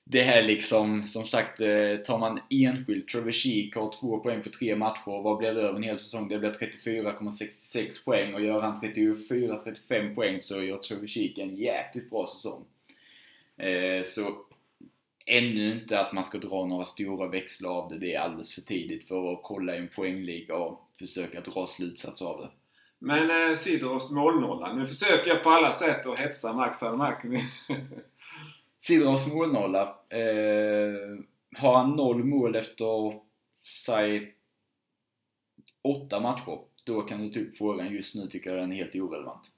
det 0.04 0.22
här 0.22 0.42
liksom, 0.42 1.06
som 1.06 1.24
sagt, 1.24 1.60
eh, 1.60 1.96
tar 2.06 2.18
man 2.18 2.40
enskilt, 2.50 3.08
Trevor 3.08 3.32
Sheek 3.32 3.76
har 3.76 3.92
två 4.00 4.18
poäng 4.18 4.42
på 4.42 4.50
tre 4.50 4.76
matcher, 4.76 5.22
vad 5.22 5.38
blir 5.38 5.54
det 5.54 5.60
över 5.60 5.76
en 5.76 5.82
hel 5.82 5.98
säsong? 5.98 6.28
Det 6.28 6.38
blir 6.38 6.50
34,66 6.50 8.04
poäng 8.04 8.34
och 8.34 8.42
gör 8.42 8.60
han 8.60 8.74
34-35 8.74 10.14
poäng 10.14 10.40
så 10.40 10.62
gör 10.62 10.76
Trevor 10.76 11.06
Sheek 11.06 11.38
en 11.38 11.56
jäkligt 11.56 12.10
bra 12.10 12.26
säsong. 12.26 12.64
Eh, 13.56 14.02
så 14.02 14.22
ännu 15.26 15.72
inte 15.72 16.00
att 16.00 16.12
man 16.12 16.24
ska 16.24 16.38
dra 16.38 16.66
några 16.66 16.84
stora 16.84 17.28
växlar 17.28 17.70
av 17.70 17.88
det. 17.88 17.98
Det 17.98 18.14
är 18.14 18.20
alldeles 18.20 18.54
för 18.54 18.60
tidigt 18.60 19.08
för 19.08 19.32
att 19.32 19.40
kolla 19.42 19.74
i 19.74 19.78
en 19.78 19.88
poängliga 19.88 20.56
och 20.56 20.80
försöka 20.98 21.40
dra 21.40 21.66
slutsats 21.66 22.22
av 22.22 22.40
det. 22.40 22.50
Men 23.04 23.30
eh, 23.30 23.54
Sidorovs 23.54 24.10
målnolla. 24.10 24.72
Nu 24.72 24.86
försöker 24.86 25.30
jag 25.30 25.42
på 25.42 25.50
alla 25.50 25.72
sätt 25.72 26.06
att 26.06 26.18
hetsa 26.18 26.52
Max 26.52 26.82
här, 26.82 26.96
märker 26.96 27.28
ni. 27.28 27.44
Sidorovs 28.80 29.34
målnolla. 29.34 29.82
Eh, 30.08 31.18
har 31.56 31.76
han 31.76 31.90
noll 31.90 32.24
mål 32.24 32.56
efter, 32.56 33.12
säg, 33.86 34.34
åtta 35.82 36.20
matcher, 36.20 36.58
då 36.84 37.02
kan 37.02 37.22
du 37.22 37.28
typ 37.28 37.56
frågan 37.56 37.92
just 37.92 38.14
nu 38.14 38.26
tycker 38.26 38.50
jag 38.50 38.58
den 38.58 38.72
är 38.72 38.76
helt 38.76 38.94
irrelevant. 38.94 39.50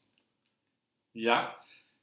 Ja. 1.12 1.40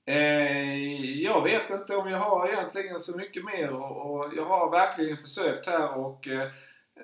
Eh, 0.06 1.22
jag 1.22 1.44
vet 1.44 1.70
inte 1.70 1.96
om 1.96 2.10
jag 2.10 2.20
har 2.20 2.50
egentligen 2.50 3.00
så 3.00 3.18
mycket 3.18 3.46
mer 3.46 3.74
och, 3.74 4.12
och 4.12 4.34
jag 4.36 4.46
har 4.46 4.72
verkligen 4.72 5.18
försökt 5.18 5.68
här 5.68 5.98
och 5.98 6.28
eh, 6.28 6.52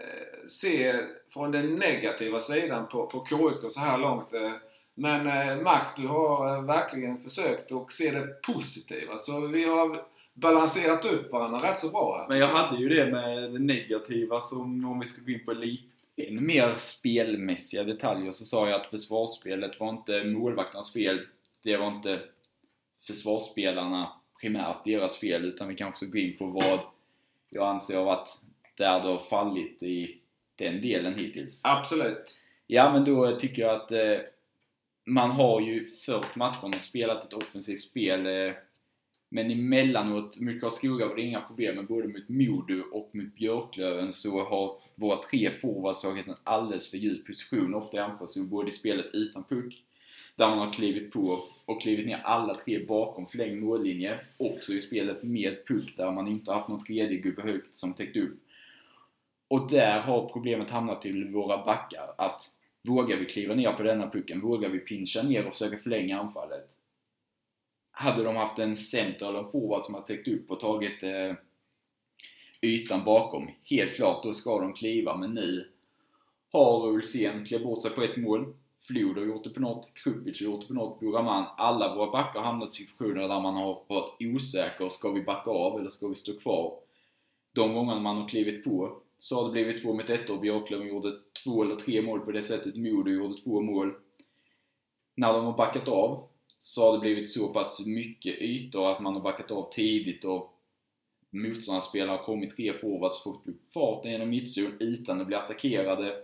Eh, 0.01 0.47
se 0.47 0.95
från 1.33 1.51
den 1.51 1.75
negativa 1.75 2.39
sidan 2.39 2.87
på, 2.87 3.07
på 3.07 3.25
KIK 3.25 3.71
så 3.71 3.79
här 3.79 3.97
långt. 3.97 4.33
Eh, 4.33 4.53
men 4.95 5.27
eh, 5.27 5.63
Max, 5.63 5.95
du 5.95 6.07
har 6.07 6.55
eh, 6.55 6.63
verkligen 6.63 7.23
försökt 7.23 7.71
att 7.71 7.91
se 7.91 8.11
det 8.11 8.41
positiva. 8.41 9.17
Så 9.17 9.47
vi 9.47 9.63
har 9.63 10.03
balanserat 10.33 11.05
upp 11.05 11.31
varandra 11.31 11.71
rätt 11.71 11.79
så 11.79 11.89
bra. 11.89 12.25
Men 12.29 12.37
jag 12.37 12.47
hade 12.47 12.77
ju 12.77 12.89
det 12.89 13.11
med 13.11 13.51
det 13.51 13.59
negativa 13.59 14.41
som 14.41 14.85
om 14.85 14.99
vi 14.99 15.05
ska 15.05 15.25
gå 15.25 15.31
in 15.31 15.45
på 15.45 15.53
lite 15.53 15.83
ännu 16.17 16.41
mer 16.41 16.75
spelmässiga 16.77 17.83
detaljer 17.83 18.31
så 18.31 18.45
sa 18.45 18.69
jag 18.69 18.81
att 18.81 18.87
försvarsspelet 18.87 19.79
var 19.79 19.89
inte 19.89 20.23
målvakternas 20.23 20.93
fel. 20.93 21.19
Det 21.63 21.77
var 21.77 21.87
inte 21.87 22.19
försvarsspelarna 23.07 24.11
primärt 24.41 24.85
deras 24.85 25.17
fel 25.17 25.45
utan 25.45 25.67
vi 25.67 25.75
kanske 25.75 25.97
ska 25.97 26.11
gå 26.11 26.17
in 26.17 26.37
på 26.37 26.45
vad 26.45 26.79
jag 27.49 27.67
anser 27.67 27.97
har 27.97 28.05
varit 28.05 28.29
där 28.77 29.01
det 29.01 29.07
har 29.07 29.17
fallit 29.17 29.83
i 29.83 30.17
den 30.55 30.81
delen 30.81 31.15
hittills. 31.15 31.61
Absolut. 31.63 32.37
Ja, 32.67 32.93
men 32.93 33.05
då 33.05 33.31
tycker 33.31 33.61
jag 33.61 33.75
att 33.75 33.91
eh, 33.91 34.17
man 35.05 35.31
har 35.31 35.61
ju 35.61 35.85
fört 35.85 36.35
matcherna 36.35 36.75
och 36.75 36.81
spelat 36.81 37.23
ett 37.23 37.33
offensivt 37.33 37.81
spel 37.81 38.25
eh, 38.25 38.53
men 39.29 39.51
emellanåt, 39.51 40.39
mot 40.39 40.61
Karlskoga 40.61 41.07
var 41.07 41.15
det 41.15 41.21
inga 41.21 41.41
problem, 41.41 41.75
men 41.75 41.85
både 41.85 42.07
mot 42.07 42.29
Modo 42.29 42.83
och 42.91 43.15
mot 43.15 43.35
Björklöven 43.35 44.13
så 44.13 44.43
har 44.43 44.81
våra 44.95 45.17
tre 45.17 45.51
forwards 45.51 46.01
tagit 46.01 46.27
en 46.27 46.35
alldeles 46.43 46.91
för 46.91 46.97
djup 46.97 47.27
position, 47.27 47.73
ofta 47.73 47.97
i 47.97 47.99
anfallszon, 47.99 48.49
både 48.49 48.69
i 48.69 48.71
spelet 48.71 49.05
utan 49.13 49.43
puck 49.43 49.83
där 50.35 50.49
man 50.49 50.57
har 50.57 50.73
klivit 50.73 51.11
på 51.11 51.43
och 51.65 51.81
klivit 51.81 52.05
ner 52.05 52.21
alla 52.23 52.55
tre 52.55 52.85
bakom 52.85 53.27
förlängd 53.27 53.61
mållinje. 53.61 54.19
Också 54.37 54.73
i 54.73 54.81
spelet 54.81 55.23
med 55.23 55.67
puck 55.67 55.93
där 55.97 56.11
man 56.11 56.27
inte 56.27 56.51
haft 56.51 56.67
någon 56.67 56.83
tredje 56.83 57.17
gubbe 57.17 57.41
högt 57.41 57.75
som 57.75 57.93
täckt 57.93 58.17
upp. 58.17 58.39
Och 59.47 59.69
där 59.69 59.99
har 59.99 60.29
problemet 60.29 60.69
hamnat 60.69 61.01
till 61.01 61.33
våra 61.33 61.65
backar. 61.65 62.13
Att 62.17 62.43
vågar 62.83 63.17
vi 63.17 63.25
kliva 63.25 63.55
ner 63.55 63.73
på 63.73 63.83
denna 63.83 64.09
pucken? 64.09 64.41
Vågar 64.41 64.69
vi 64.69 64.79
pincha 64.79 65.23
ner 65.23 65.45
och 65.45 65.53
försöka 65.53 65.77
förlänga 65.77 66.19
anfallet? 66.19 66.69
Hade 67.91 68.23
de 68.23 68.35
haft 68.35 68.59
en 68.59 68.77
center 68.77 69.29
eller 69.29 69.39
en 69.39 69.51
forward 69.51 69.83
som 69.83 69.93
har 69.93 70.01
täckt 70.01 70.27
upp 70.27 70.51
och 70.51 70.59
tagit 70.59 71.03
eh, 71.03 71.33
ytan 72.61 73.03
bakom, 73.03 73.49
helt 73.63 73.95
klart, 73.95 74.23
då 74.23 74.33
ska 74.33 74.59
de 74.59 74.73
kliva. 74.73 75.17
Men 75.17 75.33
nu 75.33 75.67
har 76.51 76.87
Ulsén 76.87 77.45
klivit 77.45 77.67
bort 77.67 77.81
sig 77.81 77.91
på 77.91 78.01
ett 78.01 78.17
mål. 78.17 78.53
Flod 78.79 79.17
har 79.17 79.25
gjort 79.25 79.43
det 79.43 79.49
på 79.49 79.59
något, 79.59 79.91
Krupic 79.93 80.41
har 80.41 80.45
gjort 80.45 80.61
det 80.61 80.67
på 80.67 80.73
något, 80.73 80.99
Buraman. 80.99 81.45
Alla 81.57 81.95
våra 81.95 82.11
backar 82.11 82.39
har 82.39 82.47
hamnat 82.47 82.69
i 82.69 82.71
situationer 82.71 83.27
där 83.27 83.41
man 83.41 83.55
har 83.55 83.83
varit 83.87 84.15
osäker. 84.19 84.89
Ska 84.89 85.11
vi 85.11 85.21
backa 85.21 85.51
av 85.51 85.79
eller 85.79 85.89
ska 85.89 86.07
vi 86.07 86.15
stå 86.15 86.39
kvar? 86.39 86.79
De 87.53 87.73
gångerna 87.73 87.99
man 87.99 88.17
har 88.17 88.27
klivit 88.27 88.63
på 88.63 89.01
så 89.19 89.35
har 89.35 89.43
det 89.43 89.51
blivit 89.51 89.81
två 89.81 89.93
mot 89.93 90.09
ett 90.09 90.29
och 90.29 90.39
Björklöven 90.39 90.87
gjorde 90.87 91.11
två 91.43 91.63
eller 91.63 91.75
tre 91.75 92.01
mål 92.01 92.19
på 92.19 92.31
det 92.31 92.43
sättet. 92.43 92.75
Modo 92.75 93.11
gjorde 93.11 93.37
två 93.37 93.61
mål. 93.61 93.93
När 95.15 95.33
de 95.33 95.45
har 95.45 95.57
backat 95.57 95.87
av 95.87 96.27
så 96.59 96.85
har 96.85 96.93
det 96.93 96.99
blivit 96.99 97.31
så 97.31 97.47
pass 97.47 97.85
mycket 97.85 98.41
ytor 98.41 98.91
att 98.91 98.99
man 98.99 99.13
har 99.13 99.21
backat 99.21 99.51
av 99.51 99.69
tidigt 99.71 100.25
och 100.25 100.53
motståndarspelare 101.29 102.17
har 102.17 102.23
kommit 102.23 102.55
tre 102.55 102.73
forwards, 102.73 103.23
fått 103.23 103.47
upp 103.47 103.71
farten 103.73 104.11
genom 104.11 104.29
mittzon 104.29 104.77
utan 104.79 105.21
att 105.21 105.27
bli 105.27 105.35
attackerade 105.35 106.23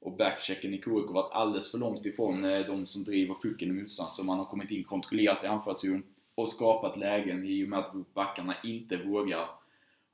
och 0.00 0.16
backchecken 0.16 0.74
i 0.74 0.76
KIK 0.76 0.86
har 0.86 1.12
varit 1.12 1.32
alldeles 1.32 1.70
för 1.70 1.78
långt 1.78 2.06
ifrån 2.06 2.44
eh, 2.44 2.66
de 2.66 2.86
som 2.86 3.04
driver 3.04 3.34
pucken 3.42 3.68
i 3.68 3.72
motstånd 3.72 4.12
så 4.12 4.24
man 4.24 4.38
har 4.38 4.44
kommit 4.44 4.70
in 4.70 4.84
kontrollerat 4.84 5.44
i 5.44 5.46
anfallszon 5.46 6.02
och 6.34 6.48
skapat 6.48 6.96
lägen 6.96 7.44
i 7.44 7.64
och 7.64 7.68
med 7.68 7.78
att 7.78 8.14
backarna 8.14 8.56
inte 8.64 8.96
vågar 8.96 9.48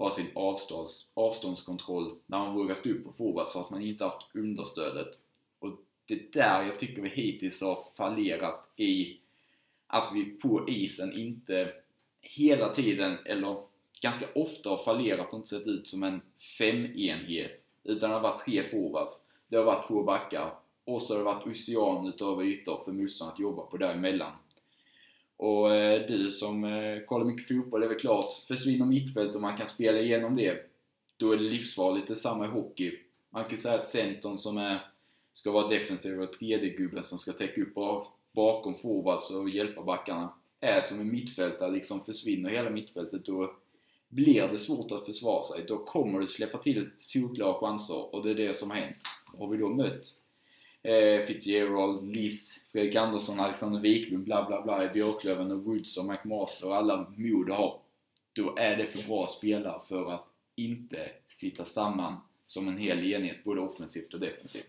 ha 0.04 0.10
sin 0.10 0.26
avstånds, 0.34 1.10
avståndskontroll 1.14 2.14
när 2.26 2.38
man 2.38 2.54
vågar 2.54 2.74
stå 2.74 2.90
upp 2.90 3.04
på 3.04 3.12
forward 3.12 3.46
så 3.46 3.60
att 3.60 3.70
man 3.70 3.82
inte 3.82 4.04
haft 4.04 4.26
understödet. 4.34 5.18
Och 5.58 5.70
det 6.06 6.14
är 6.14 6.26
där 6.32 6.62
jag 6.62 6.78
tycker 6.78 7.02
vi 7.02 7.08
hittills 7.08 7.62
har 7.62 7.84
fallerat 7.96 8.68
i 8.76 9.18
att 9.86 10.10
vi 10.14 10.24
på 10.24 10.68
isen 10.68 11.12
inte 11.12 11.72
hela 12.20 12.68
tiden, 12.68 13.18
eller 13.24 13.56
ganska 14.02 14.26
ofta 14.34 14.70
har 14.70 14.84
fallerat 14.84 15.28
och 15.28 15.34
inte 15.34 15.48
sett 15.48 15.66
ut 15.66 15.88
som 15.88 16.02
en 16.02 16.20
femenhet. 16.58 17.64
Utan 17.84 18.10
det 18.10 18.16
har 18.16 18.22
varit 18.22 18.44
tre 18.44 18.62
forwards 18.68 19.30
det 19.50 19.56
har 19.56 19.64
varit 19.64 19.88
två 19.88 20.02
backar 20.02 20.54
och 20.84 21.02
så 21.02 21.14
har 21.14 21.18
det 21.18 21.24
varit 21.24 21.46
ocean 21.46 22.06
utav 22.06 22.44
ytor 22.44 22.80
för 22.84 22.92
motståndaren 22.92 23.34
att 23.34 23.40
jobba 23.40 23.62
på 23.62 23.76
däremellan. 23.76 24.32
Och 25.40 25.74
eh, 25.74 26.06
du 26.06 26.30
som 26.30 26.64
eh, 26.64 27.00
kollar 27.06 27.24
mycket 27.24 27.48
fotboll, 27.48 27.80
det 27.80 27.86
är 27.86 27.88
väl 27.88 27.98
klart, 27.98 28.32
försvinner 28.48 28.86
mittfält 28.86 29.34
och 29.34 29.40
man 29.40 29.56
kan 29.56 29.68
spela 29.68 30.00
igenom 30.00 30.36
det, 30.36 30.70
då 31.16 31.32
är 31.32 31.36
det 31.36 31.42
livsfarligt. 31.42 32.06
Det 32.06 32.14
är 32.14 32.16
samma 32.16 32.44
i 32.44 32.48
hockey. 32.48 32.92
Man 33.30 33.44
kan 33.44 33.58
säga 33.58 33.74
att 33.74 33.88
centern 33.88 34.38
som 34.38 34.58
är, 34.58 34.84
ska 35.32 35.50
vara 35.50 35.68
defensiv 35.68 36.22
och 36.22 36.32
tredje 36.32 36.70
gubben 36.70 37.04
som 37.04 37.18
ska 37.18 37.32
täcka 37.32 37.60
upp 37.62 37.74
bakom 38.32 38.74
forwards 38.74 39.30
och 39.30 39.50
hjälpa 39.50 39.82
backarna, 39.82 40.32
är 40.60 40.80
som 40.80 41.00
en 41.00 41.12
mittfältare, 41.12 41.70
liksom 41.70 42.04
försvinner 42.04 42.50
hela 42.50 42.70
mittfältet 42.70 43.24
då 43.24 43.54
blir 44.08 44.48
det 44.48 44.58
svårt 44.58 44.92
att 44.92 45.06
försvara 45.06 45.42
sig. 45.42 45.64
Då 45.68 45.78
kommer 45.78 46.20
det 46.20 46.26
släppa 46.26 46.58
till 46.58 46.90
solklara 46.98 47.54
chanser 47.54 48.14
och 48.14 48.24
det 48.24 48.30
är 48.30 48.34
det 48.34 48.54
som 48.54 48.70
har 48.70 48.76
hänt 48.76 48.96
har 49.38 49.48
vi 49.48 49.58
då 49.58 49.68
mött 49.68 50.06
eh, 50.82 51.26
Fitzgerald, 51.26 52.16
Liss, 52.16 52.68
Fredrik 52.72 52.96
Andersson, 52.96 53.40
Alexander 53.40 53.80
Wiklund, 53.80 54.24
bla 54.24 54.46
bla 54.46 54.62
bla 54.62 54.84
i 54.84 54.88
Björklöven 54.88 55.50
och 55.50 55.64
Woods 55.64 55.98
och 55.98 56.04
McMaster 56.04 56.68
och 56.68 56.76
alla 56.76 57.06
Modo 57.16 57.52
har. 57.52 57.80
Då 58.32 58.56
är 58.56 58.76
det 58.76 58.86
för 58.86 59.08
bra 59.08 59.26
spelare 59.26 59.80
för 59.88 60.12
att 60.12 60.26
inte 60.56 61.10
sitta 61.28 61.64
samman 61.64 62.16
som 62.46 62.68
en 62.68 62.78
hel 62.78 63.12
enhet, 63.12 63.44
både 63.44 63.60
offensivt 63.60 64.14
och 64.14 64.20
defensivt. 64.20 64.66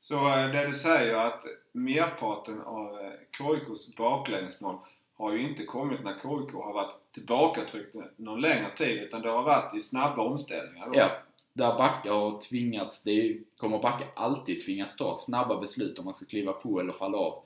Så 0.00 0.28
eh, 0.28 0.50
det 0.50 0.66
du 0.66 0.74
säger 0.74 1.14
att 1.14 1.44
merparten 1.72 2.60
av 2.60 3.00
eh, 3.00 3.10
KIKs 3.38 3.96
baklängesmål 3.96 4.78
har 5.14 5.32
ju 5.32 5.48
inte 5.48 5.64
kommit 5.64 6.04
när 6.04 6.14
KIK 6.14 6.54
har 6.54 6.72
varit 6.72 6.94
tillbakatryckt 7.12 7.94
någon 8.16 8.40
längre 8.40 8.70
tid 8.76 9.02
utan 9.02 9.22
det 9.22 9.28
har 9.28 9.42
varit 9.42 9.74
i 9.74 9.80
snabba 9.80 10.22
omställningar 10.22 10.86
då. 10.86 10.92
Ja, 10.94 11.10
där 11.54 11.78
backar 11.78 12.10
har 12.10 12.40
tvingats, 12.40 13.02
det 13.02 13.38
kommer 13.56 13.78
backar 13.78 14.08
alltid 14.14 14.64
tvingas 14.64 14.96
ta 14.96 15.14
snabba 15.14 15.60
beslut 15.60 15.98
om 15.98 16.04
man 16.04 16.14
ska 16.14 16.26
kliva 16.26 16.52
på 16.52 16.80
eller 16.80 16.92
falla 16.92 17.18
av. 17.18 17.42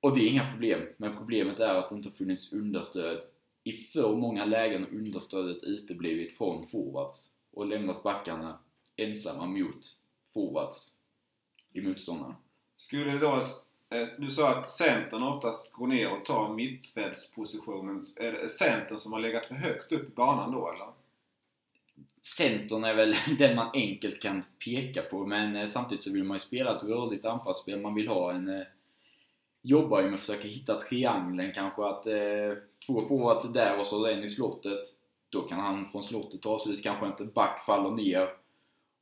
Och 0.00 0.16
det 0.16 0.20
är 0.20 0.30
inga 0.30 0.50
problem, 0.52 0.80
men 0.96 1.16
problemet 1.16 1.60
är 1.60 1.74
att 1.74 1.88
det 1.88 1.94
inte 1.94 2.08
har 2.08 2.14
funnits 2.14 2.52
understöd 2.52 3.22
i 3.64 3.72
för 3.72 4.16
många 4.16 4.44
lägen 4.44 4.82
har 4.84 4.90
understödet 4.90 5.64
uteblivit 5.64 6.36
från 6.36 6.66
forwards 6.66 7.32
och 7.52 7.66
lämnat 7.66 8.02
backarna 8.02 8.58
ensamma 8.96 9.46
mot 9.46 9.96
forwards 10.34 10.94
i 11.72 11.80
motståndarna. 11.80 12.36
Skulle 12.76 13.18
då, 13.18 13.40
eh, 13.90 14.08
du 14.18 14.30
sa 14.30 14.54
att 14.54 14.70
centern 14.70 15.22
oftast 15.22 15.72
går 15.72 15.86
ner 15.86 16.12
och 16.12 16.24
tar 16.24 16.54
mittfältspositionen. 16.54 18.02
Är 18.20 18.32
det 18.32 18.48
centern 18.48 18.98
som 18.98 19.12
har 19.12 19.20
legat 19.20 19.46
för 19.46 19.54
högt 19.54 19.92
upp 19.92 20.08
i 20.08 20.14
banan 20.14 20.52
då 20.52 20.72
eller? 20.72 20.97
Centern 22.36 22.84
är 22.84 22.94
väl 22.94 23.14
den 23.38 23.56
man 23.56 23.70
enkelt 23.74 24.22
kan 24.22 24.44
peka 24.64 25.02
på, 25.02 25.26
men 25.26 25.56
eh, 25.56 25.66
samtidigt 25.66 26.02
så 26.02 26.12
vill 26.12 26.24
man 26.24 26.34
ju 26.34 26.40
spela 26.40 26.76
ett 26.76 26.84
rörligt 26.84 27.24
anfallsspel. 27.24 27.80
Man 27.80 27.94
vill 27.94 28.08
ha 28.08 28.32
en... 28.32 28.48
Eh, 28.48 28.66
jobbar 29.62 30.00
ju 30.00 30.04
med 30.04 30.14
att 30.14 30.20
försöka 30.20 30.48
hitta 30.48 30.78
triangeln 30.78 31.52
kanske, 31.54 31.84
att 31.84 32.06
eh, 32.06 32.62
två 32.86 33.08
forwards 33.08 33.44
är 33.44 33.52
där 33.52 33.78
och 33.78 33.86
så 33.86 34.06
en 34.06 34.24
i 34.24 34.28
slottet. 34.28 34.80
Då 35.28 35.40
kan 35.40 35.60
han 35.60 35.90
från 35.92 36.02
slottet 36.02 36.42
ta 36.42 36.58
sig 36.58 36.76
kanske 36.82 37.06
inte 37.06 37.24
back 37.24 37.64
faller 37.66 37.90
ner. 37.90 38.28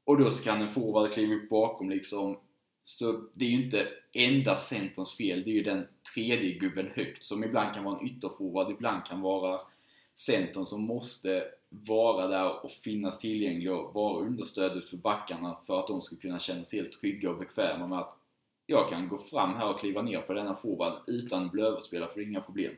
Och 0.04 0.18
då 0.18 0.30
så 0.30 0.44
kan 0.44 0.62
en 0.62 0.72
forward 0.72 1.12
kliva 1.12 1.34
upp 1.34 1.48
bakom 1.48 1.90
liksom. 1.90 2.38
Så 2.84 3.20
det 3.34 3.44
är 3.44 3.50
ju 3.50 3.64
inte 3.64 3.88
enda 4.12 4.56
centerns 4.56 5.16
fel, 5.16 5.42
det 5.44 5.50
är 5.50 5.54
ju 5.54 5.62
den 5.62 5.86
tredje 6.14 6.52
gubben 6.52 6.90
högt 6.94 7.22
som 7.22 7.44
ibland 7.44 7.74
kan 7.74 7.84
vara 7.84 7.98
en 7.98 8.06
ytterforward, 8.06 8.70
ibland 8.70 9.04
kan 9.04 9.20
vara 9.20 9.60
centern 10.16 10.64
som 10.64 10.82
måste 10.82 11.44
vara 11.68 12.26
där 12.26 12.64
och 12.64 12.70
finnas 12.70 13.18
tillgänglig 13.18 13.72
och 13.72 13.94
vara 13.94 14.24
understödet 14.24 14.88
för 14.88 14.96
backarna 14.96 15.58
för 15.66 15.80
att 15.80 15.86
de 15.86 16.02
ska 16.02 16.16
kunna 16.16 16.38
känna 16.38 16.64
sig 16.64 16.78
helt 16.78 17.00
trygga 17.00 17.30
och 17.30 17.38
bekväma 17.38 17.86
med 17.86 17.98
att 17.98 18.16
jag 18.66 18.90
kan 18.90 19.08
gå 19.08 19.18
fram 19.18 19.54
här 19.54 19.70
och 19.70 19.80
kliva 19.80 20.02
ner 20.02 20.20
på 20.20 20.32
denna 20.32 20.54
forward 20.54 20.92
utan 21.06 21.44
att 21.44 21.52
bli 21.52 21.62
överspelad 21.62 22.10
för 22.10 22.20
inga 22.20 22.40
problem. 22.40 22.72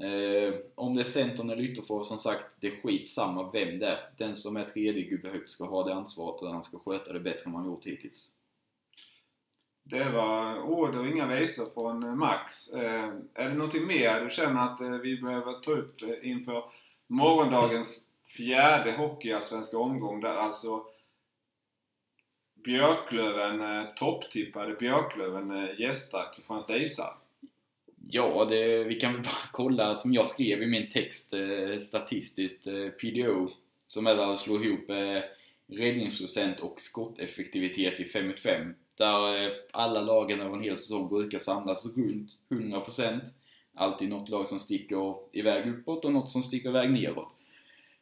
Eh, 0.00 0.54
om 0.74 0.94
det 0.94 1.00
är 1.00 1.04
centern 1.04 1.50
eller 1.50 1.62
ytterforward, 1.62 2.06
som 2.06 2.18
sagt, 2.18 2.56
det 2.60 2.66
är 2.66 2.80
skitsamma 2.82 3.50
vem 3.52 3.78
det 3.78 3.86
är. 3.86 3.98
Den 4.16 4.34
som 4.34 4.56
är 4.56 4.64
tredje 4.64 5.02
gubbe 5.02 5.28
högt 5.28 5.50
ska 5.50 5.64
ha 5.64 5.84
det 5.84 5.94
ansvaret 5.94 6.42
och 6.42 6.48
han 6.48 6.64
ska 6.64 6.78
sköta 6.78 7.12
det 7.12 7.20
bättre 7.20 7.42
än 7.44 7.52
man 7.52 7.66
gjort 7.66 7.86
hittills. 7.86 8.36
Det 9.84 10.04
var 10.04 10.62
ord 10.62 10.94
och 10.94 11.06
inga 11.06 11.26
visor 11.26 11.66
från 11.74 12.02
eh, 12.02 12.14
Max. 12.14 12.72
Eh, 12.72 13.10
är 13.34 13.48
det 13.48 13.54
någonting 13.54 13.86
mer 13.86 14.20
du 14.24 14.30
känner 14.30 14.60
att 14.60 14.80
eh, 14.80 14.90
vi 14.90 15.16
behöver 15.16 15.52
ta 15.52 15.70
upp 15.70 15.94
inför 16.22 16.64
morgondagens 17.06 18.08
fjärde 18.36 18.92
hockeyallsvenska 18.92 19.78
omgång 19.78 20.20
där 20.20 20.36
alltså 20.36 20.82
Björklöven, 22.64 23.86
topptippade 23.96 24.74
Björklöven 24.74 25.68
gästar 25.78 26.32
Kristianstad 26.34 26.76
isar? 26.76 27.14
Ja, 28.10 28.46
det, 28.48 28.84
vi 28.84 28.94
kan 28.94 29.12
väl 29.12 29.22
bara 29.22 29.34
kolla 29.52 29.94
som 29.94 30.14
jag 30.14 30.26
skrev 30.26 30.62
i 30.62 30.66
min 30.66 30.88
text 30.88 31.34
statistiskt. 31.78 32.64
PDO 33.00 33.48
som 33.86 34.06
är 34.06 34.16
där 34.16 34.30
och 34.30 34.38
slår 34.38 34.64
ihop 34.64 34.90
eh, 34.90 35.22
räddningsprocent 35.66 36.60
och 36.60 36.80
skotteffektivitet 36.80 38.00
i 38.00 38.04
5 38.04 38.26
mot 38.26 38.40
5. 38.40 38.74
Där 38.96 39.44
eh, 39.44 39.52
alla 39.72 40.00
lagen 40.00 40.40
över 40.40 40.56
en 40.56 40.62
hel 40.62 40.78
säsong 40.78 41.08
brukar 41.08 41.38
samlas 41.38 41.96
runt 41.96 42.30
100%. 42.48 43.20
Alltid 43.74 44.08
något 44.08 44.28
lag 44.28 44.46
som 44.46 44.58
sticker 44.58 45.14
iväg 45.32 45.68
uppåt 45.68 46.04
och 46.04 46.12
något 46.12 46.30
som 46.30 46.42
sticker 46.42 46.68
iväg 46.68 46.90
neråt. 46.90 47.34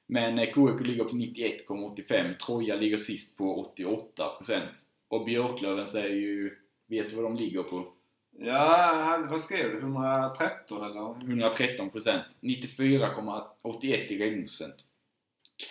Men 0.07 0.39
KIK 0.39 0.57
eh, 0.57 0.81
ligger 0.81 1.05
på 1.05 1.17
91,85. 1.17 2.37
Troja 2.37 2.77
ligger 2.77 2.97
sist 2.97 3.39
på 3.39 3.73
88%. 3.77 4.61
Och 5.09 5.25
Björklövens 5.25 5.95
är 5.95 6.09
ju... 6.09 6.57
Vet 6.87 7.11
du 7.11 7.17
vad 7.17 7.25
de 7.25 7.37
ligger 7.37 7.63
på? 7.63 7.93
Ja, 8.39 9.27
vad 9.31 9.41
skrev 9.41 9.71
du? 9.71 9.79
113 9.79 10.85
eller? 10.85 11.01
113%. 11.01 12.21
94,81 12.41 13.85
i 13.85 14.19
räddningsprocent. 14.19 14.77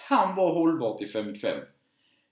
Kan 0.07 0.35
vara 0.35 0.53
hållbart 0.53 1.01
i 1.01 1.05
5-5. 1.05 1.63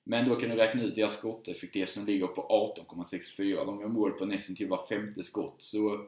Men 0.10 0.30
då 0.30 0.36
kan 0.36 0.50
du 0.50 0.56
räkna 0.56 0.84
ut 0.84 0.96
deras 0.96 1.18
skotteffektivitet 1.18 1.90
som 1.90 2.06
ligger 2.06 2.28
på 2.28 2.74
18,64. 2.78 3.66
De 3.66 3.82
gör 3.82 3.88
mål 3.88 4.12
på 4.12 4.26
nästan 4.26 4.56
till 4.56 4.68
var 4.68 4.88
femte 4.88 5.24
skott. 5.24 5.56
Så 5.58 6.06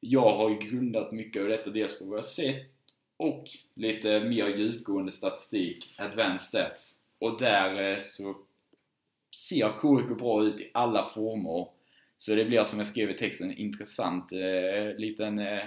jag 0.00 0.36
har 0.36 0.50
ju 0.50 0.58
grundat 0.58 1.12
mycket 1.12 1.42
av 1.42 1.48
detta 1.48 1.70
dels 1.70 1.98
på 1.98 2.04
vad 2.04 2.16
jag 2.16 2.24
sett 2.24 2.66
och 3.16 3.44
lite 3.74 4.20
mer 4.20 4.48
djupgående 4.48 5.12
statistik, 5.12 5.94
advanced 5.96 6.40
stats. 6.40 7.02
Och 7.18 7.38
där 7.38 7.92
eh, 7.92 7.98
så 7.98 8.36
ser 9.34 9.68
KIK 9.68 10.18
bra 10.18 10.44
ut 10.44 10.60
i 10.60 10.70
alla 10.74 11.04
former. 11.04 11.68
Så 12.16 12.34
det 12.34 12.44
blir 12.44 12.64
som 12.64 12.78
jag 12.78 12.86
skrev 12.86 13.10
i 13.10 13.14
texten 13.14 13.58
intressant 13.58 14.32
eh, 14.32 14.96
liten 14.98 15.38
eh, 15.38 15.64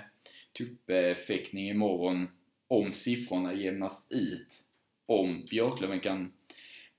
tuppfäktning 0.57 1.69
imorgon 1.69 2.27
om 2.67 2.93
siffrorna 2.93 3.53
jämnas 3.53 4.07
ut. 4.11 4.63
Om 5.05 5.45
Björklöven 5.49 5.99
kan 5.99 6.31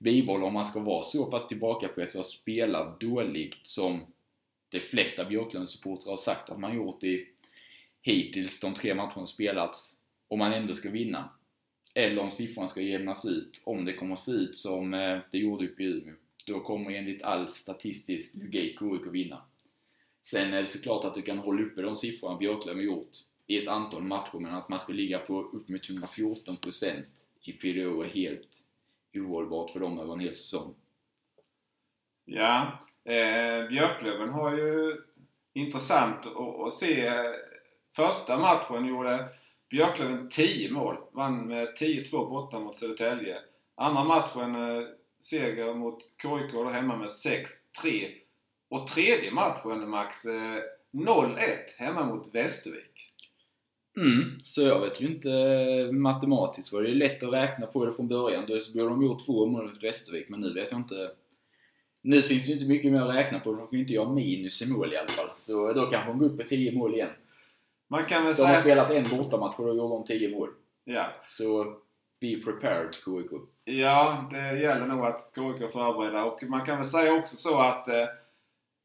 bibehålla, 0.03 0.45
om 0.45 0.53
man 0.53 0.65
ska 0.65 0.79
vara 0.79 1.03
så 1.03 1.25
pass 1.25 1.47
tillbakapressad 1.47 2.19
och 2.19 2.25
spela 2.25 2.97
dåligt 2.99 3.57
som 3.63 3.99
de 4.69 4.79
flesta 4.79 5.25
Björklundssupportrar 5.25 6.11
har 6.11 6.17
sagt 6.17 6.49
att 6.49 6.59
man 6.59 6.75
gjort 6.75 7.03
i 7.03 7.27
hittills 8.01 8.59
de 8.59 8.73
tre 8.73 8.95
matcherna 8.95 9.25
spelats 9.25 10.01
om 10.27 10.39
man 10.39 10.53
ändå 10.53 10.73
ska 10.73 10.89
vinna. 10.89 11.29
Eller 11.95 12.21
om 12.21 12.31
siffrorna 12.31 12.67
ska 12.67 12.81
jämnas 12.81 13.25
ut, 13.25 13.63
om 13.65 13.85
det 13.85 13.93
kommer 13.93 14.13
att 14.13 14.19
se 14.19 14.31
ut 14.31 14.57
som 14.57 14.93
eh, 14.93 15.19
det 15.31 15.37
gjorde 15.37 15.65
uppe 15.65 15.83
i 15.83 15.85
Umeå. 15.85 16.15
Då 16.47 16.59
kommer 16.59 16.91
enligt 16.91 17.23
all 17.23 17.47
statistisk 17.47 18.35
logik 18.35 18.79
KIK 18.79 19.13
vinna. 19.13 19.41
Sen 20.23 20.53
är 20.53 20.59
det 20.59 20.65
såklart 20.65 21.05
att 21.05 21.13
du 21.13 21.21
kan 21.21 21.37
hålla 21.37 21.63
uppe 21.63 21.81
de 21.81 21.95
siffrorna 21.95 22.37
Björklöven 22.37 22.83
gjort 22.83 23.17
i 23.47 23.57
ett 23.57 23.67
antal 23.67 24.03
matcher, 24.03 24.39
men 24.39 24.53
att 24.53 24.69
man 24.69 24.79
ska 24.79 24.93
ligga 24.93 25.19
på 25.19 25.41
upp 25.41 25.69
mot 25.69 25.89
114% 25.89 27.03
i 27.41 27.51
PDO 27.51 28.01
är 28.01 28.07
helt 28.07 28.63
ohållbart 29.21 29.71
för 29.71 29.79
dem 29.79 29.99
över 29.99 30.13
en 30.13 30.19
hel 30.19 30.35
säsong. 30.35 30.75
Ja, 32.25 32.79
eh, 33.05 33.67
Björklöven 33.67 34.29
har 34.29 34.57
ju 34.57 34.97
intressant 35.53 36.25
att, 36.65 36.73
se. 36.73 37.11
Första 37.95 38.37
matchen 38.37 38.85
gjorde 38.85 39.29
Björklöven 39.69 40.29
10 40.29 40.71
mål. 40.71 40.97
Vann 41.11 41.47
med 41.47 41.67
10-2 41.67 42.29
borta 42.29 42.59
mot 42.59 42.77
Södertälje. 42.77 43.37
Andra 43.75 44.03
matchen 44.03 44.55
eh, 44.55 44.87
seger 45.19 45.73
mot 45.73 45.99
KIK 46.21 46.73
hemma 46.73 46.97
med 46.97 47.07
6-3. 47.07 48.09
Och 48.69 48.87
tredje 48.87 49.31
matchen 49.31 49.89
Max, 49.89 50.25
eh, 50.25 50.61
0-1 50.91 51.39
hemma 51.77 52.05
mot 52.05 52.35
Västervik. 52.35 52.92
Mm, 53.97 54.39
så 54.43 54.61
jag 54.61 54.79
vet 54.79 55.01
ju 55.01 55.07
inte 55.07 55.31
eh, 55.31 55.91
matematiskt 55.91 56.73
var 56.73 56.81
det 56.81 56.89
är 56.89 56.95
lätt 56.95 57.23
att 57.23 57.33
räkna 57.33 57.65
på 57.65 57.85
det 57.85 57.91
från 57.91 58.07
början. 58.07 58.45
Då 58.47 58.59
borde 58.73 58.89
de 58.89 59.03
gjort 59.03 59.25
två 59.25 59.45
mål 59.45 59.63
mot 59.63 59.83
Västervik, 59.83 60.29
men 60.29 60.39
nu 60.39 60.53
vet 60.53 60.71
jag 60.71 60.79
inte. 60.79 61.11
Nu 62.01 62.21
finns 62.21 62.45
det 62.45 62.51
ju 62.51 62.53
inte 62.53 62.69
mycket 62.69 62.91
mer 62.91 63.01
att 63.01 63.15
räkna 63.15 63.39
på. 63.39 63.51
De 63.51 63.57
kan 63.67 63.69
ju 63.71 63.79
inte 63.79 63.93
göra 63.93 64.09
minus 64.09 64.61
i 64.61 64.71
mål 64.71 64.93
i 64.93 64.97
alla 64.97 65.07
fall. 65.07 65.29
Så 65.35 65.73
då 65.73 65.81
kanske 65.81 66.09
de 66.09 66.19
går 66.19 66.25
upp 66.25 66.37
på 66.37 66.43
10 66.43 66.71
mål 66.71 66.93
igen. 66.93 67.09
Man 67.87 68.05
kan 68.05 68.25
väl 68.25 68.35
De 68.35 68.43
har 68.43 68.61
spelat 68.61 68.91
en 68.91 69.17
bortamatch 69.17 69.59
och 69.59 69.65
då 69.65 69.75
gjorde 69.75 69.95
de 69.95 70.03
10 70.03 70.29
mål. 70.29 70.49
Ja. 70.83 71.05
Så 71.27 71.75
be 72.21 72.35
prepared 72.35 72.93
KIK. 72.93 73.31
Ja, 73.65 74.29
det 74.31 74.59
gäller 74.59 74.87
nog 74.87 75.05
att 75.05 75.31
KIK 75.35 75.71
förbereda 75.71 76.23
och 76.23 76.43
man 76.43 76.65
kan 76.65 76.75
väl 76.77 76.85
säga 76.85 77.13
också 77.13 77.35
så 77.35 77.59
att 77.61 77.87
eh, 77.87 78.01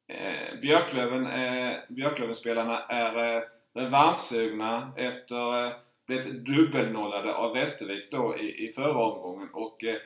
eh, 0.08 0.60
Björklöven, 0.60 1.26
eh, 1.26 1.76
Björklövenspelarna 1.88 2.82
är 2.82 3.36
eh, 3.36 3.42
Eh, 3.78 3.82
revanschsugna 3.82 4.92
efter 4.96 5.66
eh, 5.66 5.72
blivit 6.06 6.44
dubbelnollade 6.44 7.34
av 7.34 7.54
Västervik 7.54 8.10
då 8.10 8.38
i, 8.38 8.68
i 8.68 8.72
förra 8.72 8.98
omgången 8.98 9.48
och 9.52 9.84
eh, 9.84 9.96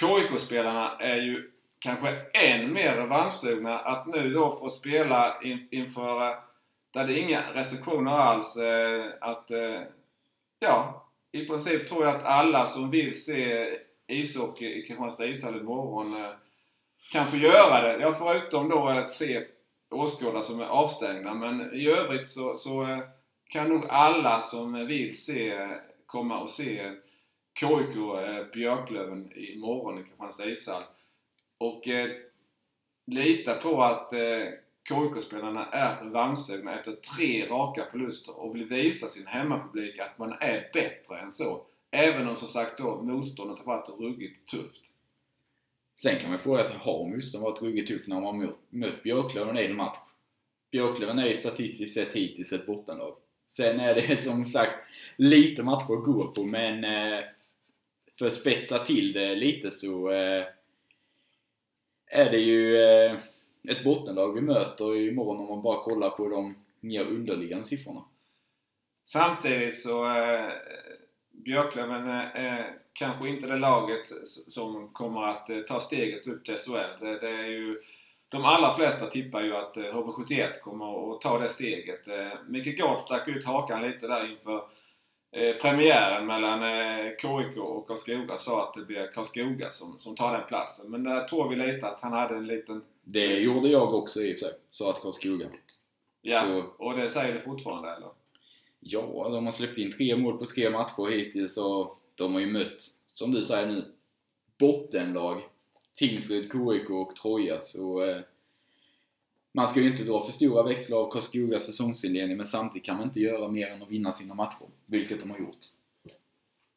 KIK-spelarna 0.00 0.96
är 0.96 1.16
ju 1.16 1.50
kanske 1.78 2.08
än 2.32 2.72
mer 2.72 2.96
revanschsugna 2.96 3.78
att 3.78 4.06
nu 4.06 4.32
då 4.32 4.56
få 4.56 4.68
spela 4.68 5.42
in, 5.42 5.68
inför 5.70 6.30
eh, 6.30 6.36
där 6.90 7.06
det 7.06 7.12
är 7.12 7.22
inga 7.22 7.52
restriktioner 7.52 8.12
alls 8.12 8.56
eh, 8.56 9.06
att 9.20 9.50
eh, 9.50 9.80
ja, 10.58 11.06
i 11.32 11.46
princip 11.46 11.88
tror 11.88 12.04
jag 12.04 12.16
att 12.16 12.24
alla 12.24 12.66
som 12.66 12.90
vill 12.90 13.24
se 13.24 13.68
ishockey 14.06 14.66
i 14.66 14.82
Kristianstad 14.82 15.26
ishall 15.26 15.60
imorgon 15.60 16.24
eh, 16.24 16.30
kan 17.12 17.26
få 17.26 17.36
göra 17.36 17.82
det. 17.82 18.02
Ja, 18.02 18.14
förutom 18.14 18.68
då 18.68 18.90
eh, 18.90 19.06
tre 19.06 19.44
åskådare 19.90 20.42
som 20.42 20.60
är 20.60 20.66
avstängda. 20.66 21.34
Men 21.34 21.74
i 21.74 21.88
övrigt 21.88 22.26
så, 22.26 22.56
så 22.56 22.82
eh, 22.82 22.98
kan 23.48 23.68
nog 23.68 23.86
alla 23.88 24.40
som 24.40 24.86
vill 24.86 25.24
se, 25.24 25.68
komma 26.06 26.38
och 26.40 26.50
se 26.50 26.92
KIK 27.60 27.96
eh, 27.96 28.46
Björklöven 28.52 29.32
imorgon 29.34 29.98
i 29.98 30.02
Kristianstad 30.02 30.46
ishall. 30.46 30.82
Och 31.58 31.88
eh, 31.88 32.10
lita 33.06 33.54
på 33.54 33.82
att 33.82 34.12
eh, 34.12 34.46
KIK-spelarna 34.88 35.66
är 35.66 36.04
revanschsugna 36.04 36.78
efter 36.78 36.92
tre 36.92 37.46
raka 37.46 37.86
förluster 37.90 38.40
och 38.40 38.56
vill 38.56 38.64
visa 38.64 39.06
sin 39.06 39.26
hemmapublik 39.26 39.98
att 39.98 40.18
man 40.18 40.32
är 40.40 40.70
bättre 40.72 41.18
än 41.18 41.32
så. 41.32 41.62
Även 41.90 42.28
om 42.28 42.36
som 42.36 42.48
sagt 42.48 42.78
då 42.78 43.02
motståndet 43.02 43.58
har 43.58 43.66
varit 43.66 44.00
ruggigt 44.00 44.48
tufft. 44.50 44.82
Sen 45.96 46.18
kan 46.18 46.30
man 46.30 46.38
fråga 46.38 46.64
sig, 46.64 46.76
har 46.78 47.04
motståndet 47.04 47.50
varit 47.50 47.62
ruggigt 47.62 47.88
tuff 47.88 48.06
när 48.06 48.20
man 48.20 48.24
har 48.24 48.32
mött, 48.32 48.58
mött 48.70 49.02
Björklöven 49.02 49.58
i 49.58 49.64
en 49.64 49.76
match? 49.76 49.98
Björklöven 50.70 51.18
är 51.18 51.26
ju 51.26 51.34
statistiskt 51.34 51.94
sett 51.94 52.12
hittills 52.12 52.52
ett 52.52 52.66
bottenlag. 52.66 53.16
Sen 53.48 53.80
är 53.80 53.94
det 53.94 54.22
som 54.22 54.44
sagt 54.44 54.74
lite 55.16 55.62
matcher 55.62 55.98
att 55.98 56.04
gå 56.04 56.26
på 56.26 56.44
men 56.44 56.84
eh, 56.84 57.24
för 58.18 58.26
att 58.26 58.32
spetsa 58.32 58.78
till 58.78 59.12
det 59.12 59.34
lite 59.34 59.70
så 59.70 60.10
eh, 60.10 60.44
är 62.06 62.30
det 62.30 62.40
ju 62.40 62.76
eh, 62.76 63.16
ett 63.68 63.84
bottenlag 63.84 64.34
vi 64.34 64.40
möter 64.40 64.96
imorgon 64.96 65.40
om 65.40 65.48
man 65.48 65.62
bara 65.62 65.82
kollar 65.82 66.10
på 66.10 66.28
de 66.28 66.54
mer 66.80 67.04
underliggande 67.04 67.64
siffrorna. 67.64 68.04
Samtidigt 69.04 69.80
så 69.80 70.18
eh, 70.18 70.52
Björklöven 71.30 72.08
eh, 72.08 72.44
eh, 72.44 72.66
kanske 72.98 73.28
inte 73.28 73.46
det 73.46 73.56
laget 73.56 74.06
som 74.28 74.88
kommer 74.88 75.22
att 75.22 75.50
eh, 75.50 75.60
ta 75.60 75.80
steget 75.80 76.26
upp 76.26 76.44
till 76.44 76.56
SHL. 76.56 77.04
Det, 77.04 77.18
det 77.18 77.30
är 77.30 77.46
ju, 77.46 77.82
de 78.28 78.44
allra 78.44 78.76
flesta 78.76 79.06
tippar 79.06 79.42
ju 79.42 79.56
att 79.56 79.76
HV71 79.76 80.40
eh, 80.40 80.60
kommer 80.62 81.14
att 81.14 81.20
ta 81.20 81.38
det 81.38 81.48
steget. 81.48 82.08
Eh, 82.08 82.32
Micke 82.48 82.78
Gård 82.78 83.00
stack 83.00 83.28
ut 83.28 83.44
hakan 83.44 83.82
lite 83.82 84.06
där 84.06 84.30
inför 84.30 84.64
premiären 85.62 86.26
mellan 86.26 86.60
KIK 87.20 87.56
och 87.58 87.86
Karlskoga 87.86 88.36
sa 88.36 88.62
att 88.62 88.74
det 88.74 88.84
blir 88.84 89.06
Karlskoga 89.14 89.70
som, 89.70 89.98
som 89.98 90.14
tar 90.14 90.32
den 90.32 90.46
platsen. 90.48 90.90
Men 90.90 91.04
där 91.04 91.28
tror 91.28 91.48
vi 91.48 91.56
lite 91.56 91.86
att 91.86 92.00
han 92.00 92.12
hade 92.12 92.36
en 92.36 92.46
liten... 92.46 92.82
Det 93.04 93.26
gjorde 93.26 93.68
jag 93.68 93.94
också 93.94 94.22
i 94.22 94.34
och 94.34 94.38
för 94.38 94.46
sig. 94.46 94.54
Sa 94.70 94.90
att 94.90 95.02
Karlskoga. 95.02 95.46
Ja, 96.22 96.42
så... 96.42 96.84
och 96.84 96.96
det 96.96 97.08
säger 97.08 97.34
du 97.34 97.40
fortfarande 97.40 97.90
eller? 97.90 98.08
Ja, 98.80 99.28
de 99.30 99.44
har 99.44 99.52
släppt 99.52 99.78
in 99.78 99.92
tre 99.92 100.16
mål 100.16 100.38
på 100.38 100.46
tre 100.46 100.70
matcher 100.70 101.10
hittills 101.10 101.56
och 101.56 101.98
de 102.16 102.34
har 102.34 102.40
ju 102.40 102.52
mött, 102.52 102.82
som 103.06 103.32
du 103.32 103.42
säger 103.42 103.66
nu, 103.66 103.84
bottenlag. 104.58 105.42
Tingsryd, 105.94 106.52
KIK 106.52 106.90
och 106.90 107.16
Troja. 107.16 107.60
Så 107.60 108.04
eh, 108.04 108.20
man 109.52 109.68
ska 109.68 109.80
ju 109.80 109.90
inte 109.90 110.04
dra 110.04 110.24
för 110.24 110.32
stora 110.32 110.62
växlar 110.62 110.98
av 110.98 111.10
Karlskogas 111.10 111.66
säsongsinledning 111.66 112.36
men 112.36 112.46
samtidigt 112.46 112.86
kan 112.86 112.96
man 112.96 113.06
inte 113.06 113.20
göra 113.20 113.48
mer 113.48 113.66
än 113.66 113.82
att 113.82 113.90
vinna 113.90 114.12
sina 114.12 114.34
matcher. 114.34 114.66
Vilket 114.86 115.20
de 115.20 115.30
har 115.30 115.38
gjort. 115.38 115.64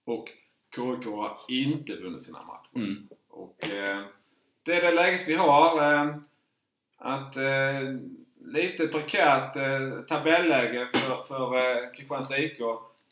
Och 0.06 0.30
KIK 0.76 1.06
har 1.06 1.38
inte 1.48 1.96
vunnit 1.96 2.24
sina 2.24 2.40
matcher. 2.42 2.70
Mm. 2.76 3.08
Och 3.30 3.68
eh, 3.68 4.06
det 4.64 4.74
är 4.74 4.82
det 4.82 4.92
läget 4.92 5.28
vi 5.28 5.36
har. 5.36 5.94
Eh, 5.94 6.16
att 6.98 7.38
eh, 7.38 7.98
lite 8.46 8.88
prekärt 8.88 9.56
eh, 9.56 10.02
tabelläge 10.08 10.90
för, 10.94 11.24
för 11.24 11.56
eh, 11.58 11.92
Kristianstad 11.92 12.38
IK. 12.38 12.60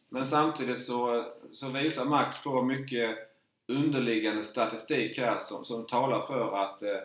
Men 0.09 0.25
samtidigt 0.25 0.79
så, 0.85 1.31
så 1.51 1.69
visar 1.69 2.05
Max 2.05 2.43
på 2.43 2.61
mycket 2.61 3.17
underliggande 3.67 4.43
statistik 4.43 5.17
här 5.17 5.37
som, 5.37 5.65
som 5.65 5.85
talar 5.85 6.21
för 6.21 6.63
att 6.63 6.81
eh, 6.81 6.99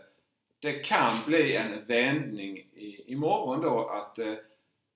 det 0.61 0.73
kan 0.73 1.17
bli 1.27 1.57
en 1.57 1.85
vändning 1.87 2.59
i, 2.59 3.13
imorgon 3.13 3.61
då 3.61 3.89
att 3.89 4.19
eh, 4.19 4.35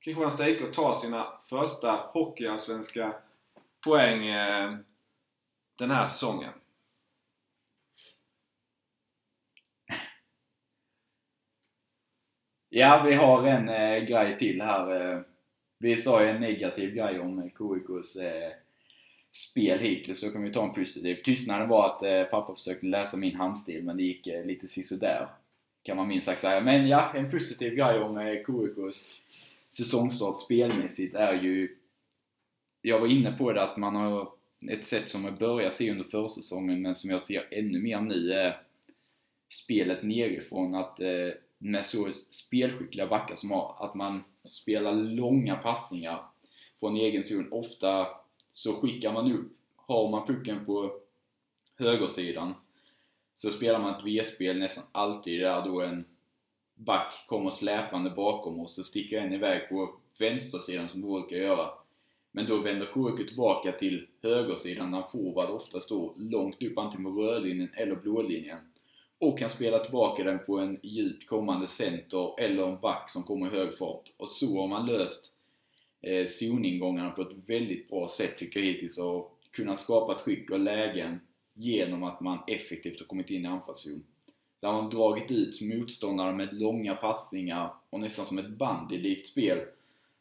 Kristianstad 0.00 0.48
IK 0.48 0.72
tar 0.72 0.94
sina 0.94 1.26
första 1.48 1.90
hockeyallsvenska 1.90 3.14
poäng 3.84 4.26
eh, 4.26 4.76
den 5.78 5.90
här 5.90 6.04
säsongen. 6.04 6.52
Ja, 12.68 13.02
vi 13.06 13.14
har 13.14 13.46
en 13.46 13.68
eh, 13.68 14.04
grej 14.04 14.38
till 14.38 14.62
här. 14.62 15.14
Eh. 15.14 15.20
Vi 15.78 15.96
sa 15.96 16.22
ju 16.22 16.28
en 16.28 16.40
negativ 16.40 16.94
grej 16.94 17.20
om 17.20 17.50
KIKs 17.58 18.16
eh, 18.16 18.52
spel 19.32 19.78
hittills, 19.78 20.20
så 20.20 20.30
kan 20.30 20.42
vi 20.42 20.52
ta 20.52 20.64
en 20.64 20.74
positiv. 20.74 21.14
Tystnaden 21.14 21.68
var 21.68 21.86
att 21.86 22.02
eh, 22.02 22.22
pappa 22.22 22.54
försökte 22.54 22.86
läsa 22.86 23.16
min 23.16 23.36
handstil, 23.36 23.84
men 23.84 23.96
det 23.96 24.02
gick 24.02 24.26
eh, 24.26 24.44
lite 24.44 24.68
sisådär. 24.68 25.28
Kan 25.82 25.96
man 25.96 26.08
minst 26.08 26.26
sagt 26.26 26.40
säga. 26.40 26.60
Men 26.60 26.88
ja, 26.88 27.12
en 27.14 27.30
positiv 27.30 27.74
grej 27.74 27.98
om 27.98 28.18
eh, 28.18 28.34
KIKs 28.34 29.20
säsongstart 29.70 30.40
spelmässigt 30.40 31.14
är 31.14 31.42
ju... 31.42 31.76
Jag 32.82 33.00
var 33.00 33.06
inne 33.06 33.32
på 33.32 33.52
det 33.52 33.62
att 33.62 33.76
man 33.76 33.96
har 33.96 34.28
ett 34.70 34.86
sätt 34.86 35.08
som 35.08 35.24
jag 35.24 35.38
började 35.38 35.70
se 35.70 35.90
under 35.90 36.04
försäsongen, 36.04 36.82
men 36.82 36.94
som 36.94 37.10
jag 37.10 37.20
ser 37.20 37.46
ännu 37.50 37.78
mer 37.78 38.00
nu 38.00 38.32
är 38.32 38.60
spelet 39.48 40.02
nerifrån. 40.02 40.74
Att 40.74 41.00
eh, 41.00 41.28
med 41.58 41.86
så 41.86 42.12
spelskickliga 42.12 43.06
backar 43.06 43.34
som 43.34 43.50
har, 43.50 43.76
att 43.78 43.94
man 43.94 44.24
Spela 44.46 44.92
långa 44.92 45.56
passningar 45.56 46.20
från 46.80 46.96
egen 46.96 47.24
zon. 47.24 47.52
Ofta 47.52 48.06
så 48.52 48.72
skickar 48.72 49.12
man 49.12 49.32
upp, 49.32 49.52
har 49.76 50.10
man 50.10 50.26
pucken 50.26 50.64
på 50.64 51.00
högersidan 51.78 52.54
så 53.36 53.50
spelar 53.50 53.78
man 53.78 53.94
ett 53.94 54.04
V-spel 54.04 54.58
nästan 54.58 54.84
alltid 54.92 55.40
där 55.40 55.64
då 55.64 55.80
en 55.80 56.04
back 56.74 57.24
kommer 57.26 57.50
släpande 57.50 58.10
bakom 58.10 58.60
och 58.60 58.70
så 58.70 58.82
sticker 58.82 59.20
en 59.20 59.32
iväg 59.32 59.68
på 59.68 59.94
vänstersidan 60.18 60.88
som 60.88 61.02
brukar 61.02 61.36
göra. 61.36 61.68
Men 62.32 62.46
då 62.46 62.58
vänder 62.58 62.86
Kurke 62.86 63.24
tillbaka 63.24 63.72
till 63.72 64.06
högersidan 64.22 64.90
där 64.90 65.02
forward 65.02 65.50
ofta 65.50 65.80
står 65.80 66.12
långt 66.16 66.62
upp 66.62 66.78
antingen 66.78 67.04
på 67.04 67.22
rödlinjen 67.22 67.70
eller 67.74 67.96
blålinjen 67.96 68.58
och 69.18 69.38
kan 69.38 69.50
spela 69.50 69.78
tillbaka 69.78 70.24
den 70.24 70.38
på 70.38 70.58
en 70.58 70.78
djupt 70.82 71.28
kommande 71.28 71.66
center 71.66 72.40
eller 72.40 72.68
en 72.68 72.80
back 72.80 73.10
som 73.10 73.22
kommer 73.22 73.46
i 73.46 73.58
hög 73.58 73.78
fart. 73.78 74.12
Och 74.16 74.28
så 74.28 74.60
har 74.60 74.68
man 74.68 74.86
löst 74.86 75.32
eh, 76.02 76.26
zoningångarna 76.26 77.10
på 77.10 77.22
ett 77.22 77.48
väldigt 77.48 77.88
bra 77.88 78.08
sätt 78.08 78.38
tycker 78.38 78.60
jag 78.60 78.66
hittills 78.66 78.98
och 78.98 79.38
kunnat 79.50 79.80
skapa 79.80 80.14
tryck 80.14 80.50
och 80.50 80.58
lägen 80.58 81.20
genom 81.54 82.02
att 82.02 82.20
man 82.20 82.38
effektivt 82.46 83.00
har 83.00 83.06
kommit 83.06 83.30
in 83.30 83.44
i 83.44 83.48
anfallszon. 83.48 84.04
Där 84.60 84.72
man 84.72 84.90
dragit 84.90 85.30
ut 85.30 85.60
motståndare 85.60 86.32
med 86.32 86.60
långa 86.60 86.94
passningar 86.94 87.74
och 87.90 88.00
nästan 88.00 88.26
som 88.26 88.38
ett 88.38 88.48
bandylikt 88.48 89.28
spel. 89.28 89.58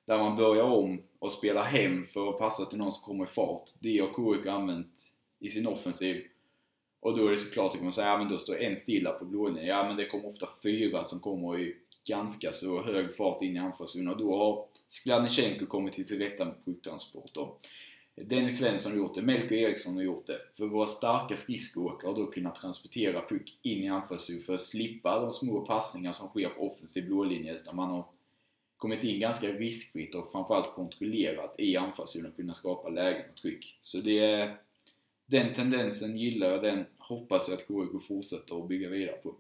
Där 0.06 0.18
man 0.18 0.38
börjar 0.38 0.64
om 0.64 1.02
och 1.20 1.32
spelar 1.32 1.64
hem 1.64 2.06
för 2.06 2.30
att 2.30 2.38
passa 2.38 2.66
till 2.66 2.78
någon 2.78 2.92
som 2.92 3.04
kommer 3.04 3.24
i 3.24 3.28
fart. 3.28 3.70
Det 3.82 4.00
har 4.00 4.36
KIK 4.36 4.48
använt 4.48 5.12
i 5.40 5.50
sin 5.50 5.68
offensiv 5.68 6.24
och 7.06 7.18
då 7.18 7.28
är 7.28 7.32
det 7.32 7.38
såklart, 7.38 7.74
så 7.74 7.84
man 7.84 7.94
säga, 7.94 8.08
ja 8.08 8.18
men 8.18 8.30
då 8.30 8.38
står 8.38 8.62
en 8.62 8.78
stilla 8.78 9.12
på 9.12 9.26
blålinjen. 9.26 9.66
Ja 9.66 9.88
men 9.88 9.98
det 9.98 10.06
kommer 10.06 10.28
ofta 10.28 10.50
fyra 10.64 11.04
som 11.04 11.20
kommer 11.20 11.60
i 11.60 11.76
ganska 12.08 12.52
så 12.52 12.84
hög 12.84 13.16
fart 13.16 13.42
in 13.42 13.56
i 13.56 13.60
anfallszon 13.60 14.08
och 14.08 14.18
då 14.18 14.38
har 14.38 14.66
Skladnichenko 14.90 15.66
kommit 15.66 15.94
till 15.94 16.08
sin 16.08 16.20
rätta 16.20 16.46
med 16.46 16.66
pucktransporter. 16.66 17.48
Dennis 18.16 18.60
Svensson 18.60 18.92
har 18.92 19.00
gjort 19.00 19.16
det, 19.16 19.22
Melker 19.22 19.56
Eriksson 19.56 19.96
har 19.96 20.04
gjort 20.04 20.28
det. 20.28 20.40
För 20.58 20.66
våra 20.66 20.86
starka 20.86 21.36
skridskoåkare 21.36 22.10
har 22.10 22.16
då 22.16 22.26
kunnat 22.26 22.56
transportera 22.56 23.22
puck 23.30 23.60
in 23.62 23.84
i 23.84 23.90
anfallszon 23.90 24.42
för 24.46 24.54
att 24.54 24.62
slippa 24.62 25.20
de 25.20 25.32
små 25.32 25.66
passningar 25.66 26.12
som 26.12 26.28
sker 26.28 26.50
på 26.50 26.68
offensiv 26.68 27.06
blålinje 27.06 27.56
utan 27.56 27.76
man 27.76 27.90
har 27.90 28.06
kommit 28.78 29.04
in 29.04 29.20
ganska 29.20 29.48
riskfritt 29.48 30.16
och 30.16 30.32
framförallt 30.32 30.76
kontrollerat 30.76 31.56
i 31.58 31.78
anfallszonen 31.78 32.32
och 32.32 32.36
kunnat 32.36 32.56
skapa 32.56 32.90
lägen 32.90 33.30
och 33.30 33.36
tryck. 33.36 33.78
Så 33.82 33.98
det 33.98 34.20
är 34.20 34.58
den 35.26 35.54
tendensen 35.54 36.18
gillar 36.18 36.52
jag, 36.52 36.64
den 36.64 36.86
hoppas 37.08 37.48
jag 37.48 37.58
att 37.58 37.68
KIK 37.68 38.08
fortsätter 38.08 38.62
att 38.62 38.68
bygga 38.68 38.90
vidare 38.90 39.18
på. 39.18 39.36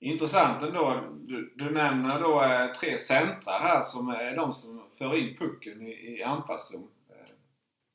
Intressant 0.00 0.62
ändå. 0.62 1.04
Du, 1.26 1.54
du 1.56 1.70
nämner 1.70 2.20
då 2.20 2.44
eh, 2.44 2.72
tre 2.72 2.98
centrar 2.98 3.60
här 3.60 3.80
som 3.80 4.08
är 4.08 4.36
de 4.36 4.52
som 4.52 4.82
för 4.98 5.16
in 5.16 5.36
pucken 5.36 5.86
i, 5.86 6.18
i 6.18 6.22
anfallszon. 6.22 6.88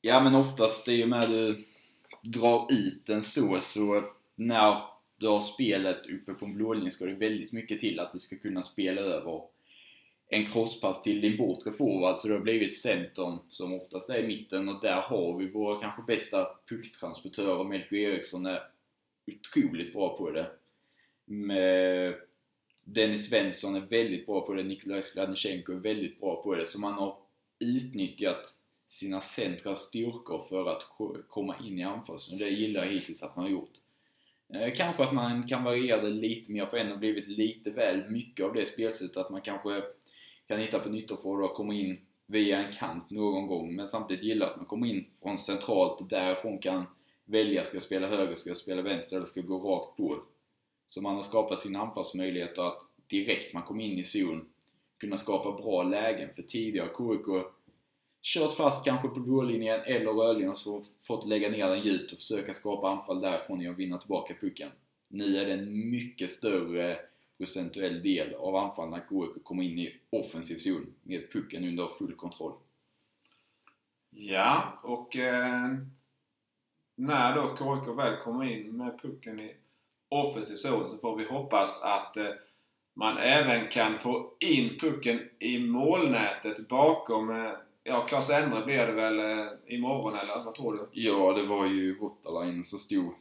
Ja 0.00 0.20
men 0.20 0.34
oftast 0.34 0.88
i 0.88 1.04
och 1.04 1.08
med 1.08 1.30
du 1.30 1.64
drar 2.22 2.66
ut 2.72 3.06
den 3.06 3.22
så, 3.22 3.58
så 3.60 4.04
när 4.34 4.82
du 5.16 5.28
har 5.28 5.40
spelet 5.40 6.06
uppe 6.06 6.34
på 6.34 6.44
en 6.44 6.54
blålinje 6.54 6.90
ska 6.90 7.04
det 7.04 7.14
väldigt 7.14 7.52
mycket 7.52 7.80
till 7.80 8.00
att 8.00 8.12
du 8.12 8.18
ska 8.18 8.36
kunna 8.36 8.62
spela 8.62 9.00
över 9.00 9.42
en 10.34 10.46
crosspass 10.46 11.02
till 11.02 11.20
din 11.20 11.36
bortre 11.36 11.72
forward, 11.72 12.16
så 12.16 12.28
det 12.28 12.34
har 12.34 12.40
blivit 12.40 12.76
centern 12.76 13.38
som 13.50 13.74
oftast 13.74 14.10
är 14.10 14.18
i 14.18 14.26
mitten 14.26 14.68
och 14.68 14.80
där 14.82 15.00
har 15.00 15.38
vi 15.38 15.50
våra 15.50 15.80
kanske 15.80 16.02
bästa 16.02 16.48
pucktransportörer. 16.68 17.64
Melker 17.64 17.96
Eriksson 17.96 18.46
är 18.46 18.62
otroligt 19.26 19.92
bra 19.92 20.16
på 20.16 20.30
det. 20.30 20.50
Med 21.24 22.14
Dennis 22.84 23.28
Svensson 23.28 23.76
är 23.76 23.80
väldigt 23.80 24.26
bra 24.26 24.46
på 24.46 24.54
det, 24.54 24.62
Nikolaj 24.62 25.02
Skladnysjenko 25.02 25.72
är 25.72 25.76
väldigt 25.76 26.20
bra 26.20 26.42
på 26.42 26.54
det. 26.54 26.66
Så 26.66 26.80
man 26.80 26.92
har 26.92 27.16
utnyttjat 27.58 28.54
sina 28.88 29.20
centra 29.20 29.74
styrkor 29.74 30.46
för 30.48 30.68
att 30.68 30.82
komma 31.28 31.56
in 31.64 31.78
i 31.78 31.82
anfallszon. 31.82 32.38
Det 32.38 32.48
gillar 32.48 32.84
jag 32.84 32.92
hittills 32.92 33.22
att 33.22 33.36
man 33.36 33.44
har 33.44 33.52
gjort. 33.52 33.72
Eh, 34.54 34.72
kanske 34.74 35.02
att 35.02 35.12
man 35.12 35.48
kan 35.48 35.64
variera 35.64 36.02
det 36.02 36.10
lite 36.10 36.52
mer, 36.52 36.66
för 36.66 36.76
ändå 36.76 36.96
blivit 36.96 37.28
lite 37.28 37.70
väl 37.70 38.10
mycket 38.10 38.46
av 38.46 38.54
det 38.54 38.64
spelsättet 38.64 39.16
att 39.16 39.30
man 39.30 39.40
kanske 39.40 39.82
kan 40.52 40.64
hitta 40.64 40.78
på 40.78 40.88
nyttoforward 40.88 41.50
och 41.50 41.56
komma 41.56 41.74
in 41.74 42.00
via 42.26 42.58
en 42.58 42.72
kant 42.72 43.10
någon 43.10 43.46
gång. 43.46 43.74
Men 43.74 43.88
samtidigt 43.88 44.24
gillar 44.24 44.46
att 44.46 44.56
man 44.56 44.66
kommer 44.66 44.86
in 44.86 45.04
från 45.22 45.38
centralt 45.38 46.00
och 46.00 46.08
därifrån 46.08 46.58
kan 46.58 46.84
välja, 47.24 47.62
ska 47.62 47.76
jag 47.76 47.82
spela 47.82 48.06
höger, 48.06 48.34
ska 48.34 48.50
jag 48.50 48.56
spela 48.56 48.82
vänster 48.82 49.16
eller 49.16 49.26
ska 49.26 49.40
jag 49.40 49.48
gå 49.48 49.58
rakt 49.58 49.96
på? 49.96 50.22
Så 50.86 51.02
man 51.02 51.14
har 51.14 51.22
skapat 51.22 51.60
sina 51.60 51.80
anfallsmöjligheter 51.80 52.62
att 52.62 52.82
direkt 53.06 53.54
man 53.54 53.62
kommer 53.62 53.84
in 53.84 53.98
i 53.98 54.04
zon 54.04 54.48
kunna 55.00 55.16
skapa 55.16 55.62
bra 55.62 55.82
lägen. 55.82 56.34
För 56.34 56.42
tidigare 56.42 56.88
KIK 56.88 57.26
kört 58.22 58.56
fast 58.56 58.84
kanske 58.84 59.08
på 59.08 59.20
blålinjen 59.20 59.80
eller 59.80 60.12
rödlinjen 60.12 60.50
och 60.50 60.58
så 60.58 60.84
fått 61.00 61.26
lägga 61.26 61.48
ner 61.48 61.68
den 61.68 61.84
djupt 61.84 62.12
och 62.12 62.18
försöka 62.18 62.52
skapa 62.52 62.88
anfall 62.88 63.20
därifrån 63.20 63.68
och 63.68 63.78
vinna 63.78 63.98
tillbaka 63.98 64.34
pucken. 64.40 64.68
Nu 65.08 65.36
är 65.36 65.46
det 65.46 65.52
en 65.52 65.90
mycket 65.90 66.30
större 66.30 66.98
procentuell 67.42 68.02
del 68.02 68.34
av 68.34 68.56
anfallarna 68.56 69.02
KIK 69.08 69.44
kommer 69.44 69.62
in 69.62 69.78
i 69.78 70.00
offensiv 70.10 70.56
zon 70.56 70.94
med 71.02 71.32
pucken 71.32 71.64
under 71.64 71.86
full 71.86 72.14
kontroll. 72.14 72.52
Ja, 74.10 74.80
och 74.82 75.16
eh, 75.16 75.74
när 76.96 77.34
då 77.34 77.56
KIK 77.56 77.98
väl 77.98 78.16
kommer 78.16 78.44
in 78.44 78.76
med 78.76 79.02
pucken 79.02 79.40
i 79.40 79.56
offensiv 80.08 80.54
zon 80.54 80.88
så 80.88 80.98
får 80.98 81.16
vi 81.16 81.24
hoppas 81.24 81.82
att 81.82 82.16
eh, 82.16 82.30
man 82.94 83.18
även 83.18 83.68
kan 83.68 83.98
få 83.98 84.32
in 84.40 84.78
pucken 84.80 85.20
i 85.38 85.58
målnätet 85.58 86.68
bakom 86.68 87.30
eh, 87.30 87.52
ja, 87.82 88.06
Klas 88.06 88.30
Endre 88.30 88.64
blir 88.64 88.86
det 88.86 88.92
väl 88.92 89.18
eh, 89.18 89.52
imorgon 89.66 90.12
eller 90.12 90.44
vad 90.44 90.54
tror 90.54 90.72
du? 90.72 91.00
Ja, 91.00 91.32
det 91.32 91.42
var 91.42 91.66
ju 91.66 91.98
Voutalainen 91.98 92.64
som 92.64 92.78
stod 92.78 93.14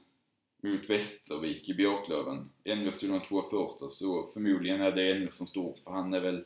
mot 0.61 0.89
Västervik 0.89 1.69
i 1.69 1.73
Björklöven. 1.73 2.49
Endre 2.63 2.91
stod 2.91 3.09
de 3.09 3.19
två 3.19 3.41
första, 3.41 3.87
så 3.87 4.31
förmodligen 4.33 4.81
är 4.81 4.91
det 4.91 5.11
Endre 5.11 5.31
som 5.31 5.47
står, 5.47 5.75
för 5.83 5.91
han 5.91 6.13
är 6.13 6.19
väl... 6.19 6.45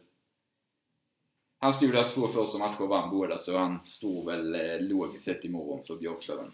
Han 1.59 1.73
stod 1.73 1.91
deras 1.91 2.13
två 2.13 2.27
första 2.27 2.57
matcher 2.57 2.81
och 2.81 2.89
vann 2.89 3.09
båda, 3.09 3.37
så 3.37 3.57
han 3.57 3.81
står 3.81 4.25
väl 4.25 4.55
eh, 4.55 4.79
logiskt 4.79 5.25
sett 5.25 5.43
imorgon 5.43 5.85
för 5.85 5.95
Björklöven. 5.95 6.51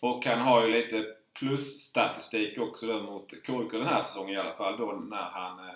Och 0.00 0.24
han 0.24 0.40
har 0.40 0.66
ju 0.66 0.72
lite 0.72 1.04
plusstatistik 1.38 2.58
också 2.58 2.86
då 2.86 3.02
mot 3.02 3.30
KIK 3.30 3.70
den 3.72 3.86
här 3.86 4.00
säsongen 4.00 4.34
i 4.34 4.38
alla 4.38 4.56
fall 4.56 4.78
då 4.78 4.92
när 4.92 5.30
han 5.30 5.68
eh, 5.68 5.74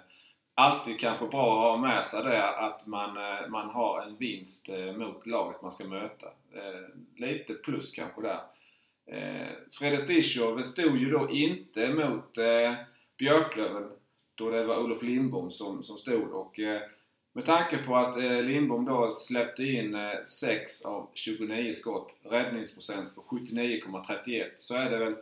alltid 0.55 1.01
kanske 1.01 1.27
bra 1.27 1.73
att 1.73 1.81
ha 1.81 1.89
med 1.89 2.07
sig 2.07 2.25
det 2.25 2.49
att 2.49 2.87
man, 2.87 3.17
eh, 3.17 3.49
man 3.49 3.71
har 3.71 4.03
en 4.03 4.17
vinst 4.17 4.69
eh, 4.69 4.93
mot 4.93 5.27
laget 5.27 5.63
man 5.63 5.73
ska 5.73 5.85
möta. 5.85 6.27
Eh, 6.27 6.89
lite 7.17 7.55
plus 7.55 7.93
kanske 7.93 8.23
där. 8.23 8.41
Eh, 9.07 9.49
Fredrik 9.71 10.07
Dischow 10.09 10.63
stod 10.63 10.99
ju 10.99 11.11
då 11.11 11.31
inte 11.31 11.89
mot 11.89 12.39
eh, 12.39 12.75
Björklöven 13.19 13.91
då 14.35 14.51
det 14.51 14.65
var 14.65 14.79
Olof 14.79 15.03
Lindbom 15.03 15.51
som, 15.51 15.85
som 15.85 15.99
stod 15.99 16.31
och 16.31 16.61
eh, 16.61 16.83
med 17.33 17.45
tanke 17.45 17.79
på 17.79 17.97
att 17.97 18.17
eh, 18.17 18.43
Lindbom 18.43 18.85
då 18.85 19.11
släppte 19.11 19.65
in 19.65 19.95
eh, 19.95 20.25
6 20.27 20.85
av 20.85 21.11
29 21.15 21.73
skott, 21.73 22.15
räddningsprocent 22.23 23.15
på 23.15 23.21
79,31 23.21 24.45
så 24.57 24.75
är 24.75 24.91
det 24.91 24.99
väl 24.99 25.17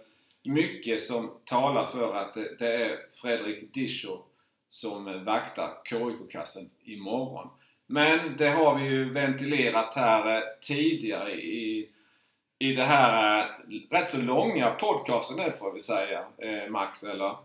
mycket 0.45 1.03
som 1.03 1.31
talar 1.45 1.87
för 1.87 2.15
att 2.15 2.35
det, 2.35 2.57
det 2.59 2.85
är 2.85 2.99
Fredrik 3.13 3.75
Dischow 3.75 4.23
som 4.69 5.09
eh, 5.09 5.23
vaktar 5.23 5.71
KIK-kassen 5.85 6.71
imorgon. 6.85 7.49
Men 7.87 8.37
det 8.37 8.49
har 8.49 8.79
vi 8.79 8.85
ju 8.85 9.13
ventilerat 9.13 9.95
här 9.95 10.37
eh, 10.37 10.43
tidigare 10.61 11.33
i, 11.35 11.89
i 12.63 12.75
det 12.75 12.85
här 12.85 13.41
eh, 13.41 13.81
rätt 13.91 14.11
så 14.11 14.23
långa 14.23 14.71
podcasten 14.71 15.47
nu 15.47 15.53
får 15.53 15.73
vi 15.73 15.81
säga, 15.81 16.25
eh, 16.39 16.71
Max, 16.71 17.05
eller? 17.05 17.37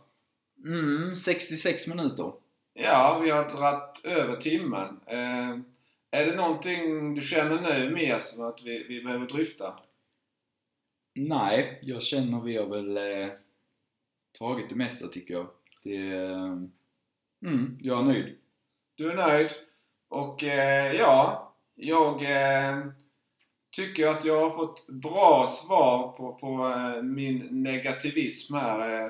Mm, 0.66 1.16
66 1.16 1.88
minuter. 1.88 2.32
Ja, 2.74 3.20
vi 3.24 3.30
har 3.30 3.50
dragit 3.50 4.06
över 4.06 4.36
timmen. 4.36 5.00
Eh, 5.06 5.58
är 6.12 6.26
det 6.26 6.36
någonting 6.36 7.16
du 7.16 7.22
känner 7.22 7.62
nu 7.62 7.96
mer 7.96 8.20
som 8.20 8.46
att 8.46 8.64
vi, 8.64 8.84
vi 8.84 9.04
behöver 9.04 9.26
dryfta? 9.26 9.80
Nej, 11.16 11.80
jag 11.82 12.02
känner 12.02 12.42
vi 12.42 12.58
har 12.58 12.66
väl 12.66 12.98
eh, 12.98 13.30
tagit 14.40 14.70
det 14.70 14.76
mesta 14.76 15.08
tycker 15.08 15.34
jag. 15.34 15.48
Det... 15.84 16.08
Eh, 16.08 16.58
mm, 17.46 17.78
jag 17.82 18.00
är 18.00 18.04
nöjd. 18.04 18.38
Du 18.96 19.12
är 19.12 19.16
nöjd? 19.16 19.50
Och 20.10 20.44
eh, 20.44 20.94
ja, 20.94 21.54
jag 21.76 22.24
tycker 23.78 24.08
att 24.08 24.26
jag 24.26 24.50
har 24.50 24.58
fått 24.58 24.88
bra 24.88 25.46
svar 25.46 26.12
på, 26.18 26.34
på 26.34 26.48
eh, 26.48 27.04
min 27.04 27.48
negativism 27.64 28.56
här. 28.56 28.90
Eh, 28.90 29.06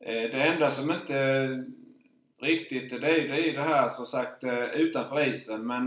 eh, 0.00 0.30
det 0.30 0.42
enda 0.42 0.70
som 0.70 0.90
inte 0.90 1.48
riktigt, 2.42 2.90
det 2.90 2.96
är, 2.96 3.28
det 3.28 3.48
är 3.48 3.52
det 3.52 3.62
här 3.62 3.88
som 3.88 4.06
sagt 4.06 4.44
utanför 4.74 5.28
isen. 5.28 5.66
Men 5.66 5.86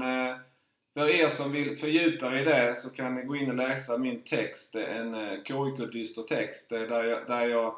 för 0.93 1.09
er 1.09 1.27
som 1.27 1.51
vill 1.51 1.77
fördjupa 1.77 2.25
er 2.25 2.41
i 2.41 2.43
det 2.43 2.75
så 2.75 2.95
kan 2.95 3.15
ni 3.15 3.21
gå 3.21 3.35
in 3.35 3.49
och 3.49 3.55
läsa 3.55 3.97
min 3.97 4.21
text. 4.23 4.75
En 4.75 5.13
KIK-dyster 5.43 6.21
text 6.21 6.69
där 6.69 7.03
jag, 7.03 7.27
där 7.27 7.47
jag 7.47 7.75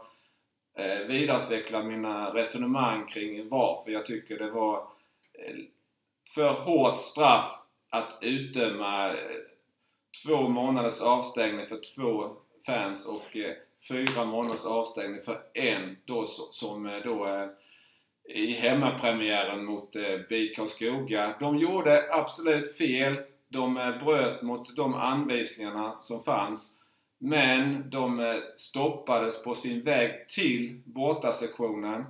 vidareutvecklar 1.08 1.84
mina 1.84 2.34
resonemang 2.34 3.06
kring 3.06 3.50
varför 3.50 3.92
jag 3.92 4.06
tycker 4.06 4.40
det 4.40 4.50
var 4.50 4.88
för 6.36 6.50
hårt 6.50 6.98
straff 6.98 7.60
att 7.90 8.18
utdöma 8.22 9.16
två 10.26 10.50
månaders 10.50 11.02
avstängning 11.02 11.66
för 11.66 11.80
två 11.96 12.30
fans 12.66 13.08
och 13.08 13.38
eh, 13.38 13.56
fyra 13.88 14.26
månaders 14.26 14.66
avstängning 14.66 15.22
för 15.22 15.42
en 15.54 15.98
då 16.06 16.26
som 16.26 16.86
eh, 16.86 16.98
då 17.04 17.28
eh, 17.28 17.48
i 18.28 18.54
hemmapremiären 18.54 19.66
mot 19.66 19.96
eh, 19.96 20.20
BIK 20.30 20.56
Karlskoga. 20.56 21.36
De 21.40 21.58
gjorde 21.58 22.14
absolut 22.14 22.78
fel. 22.78 23.20
De 23.50 23.78
eh, 23.78 24.04
bröt 24.04 24.42
mot 24.42 24.76
de 24.76 24.96
anvisningarna 24.96 25.98
som 26.02 26.24
fanns. 26.24 26.74
Men 27.18 27.90
de 27.90 28.20
eh, 28.20 28.36
stoppades 28.56 29.44
på 29.44 29.56
sin 29.56 29.82
väg 29.82 30.30
till 30.30 30.82
bortasektionen. 30.86 32.04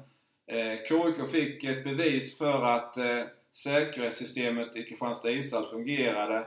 Eh, 0.48 0.88
KIK 0.90 1.32
fick 1.32 1.64
ett 1.64 1.84
bevis 1.84 2.38
för 2.38 2.64
att 2.64 2.98
eh, 2.98 3.24
säkerhetssystemet 3.52 4.76
i 4.76 4.84
Kristianstad 4.84 5.32
ishall 5.32 5.66
fungerade. 5.66 6.46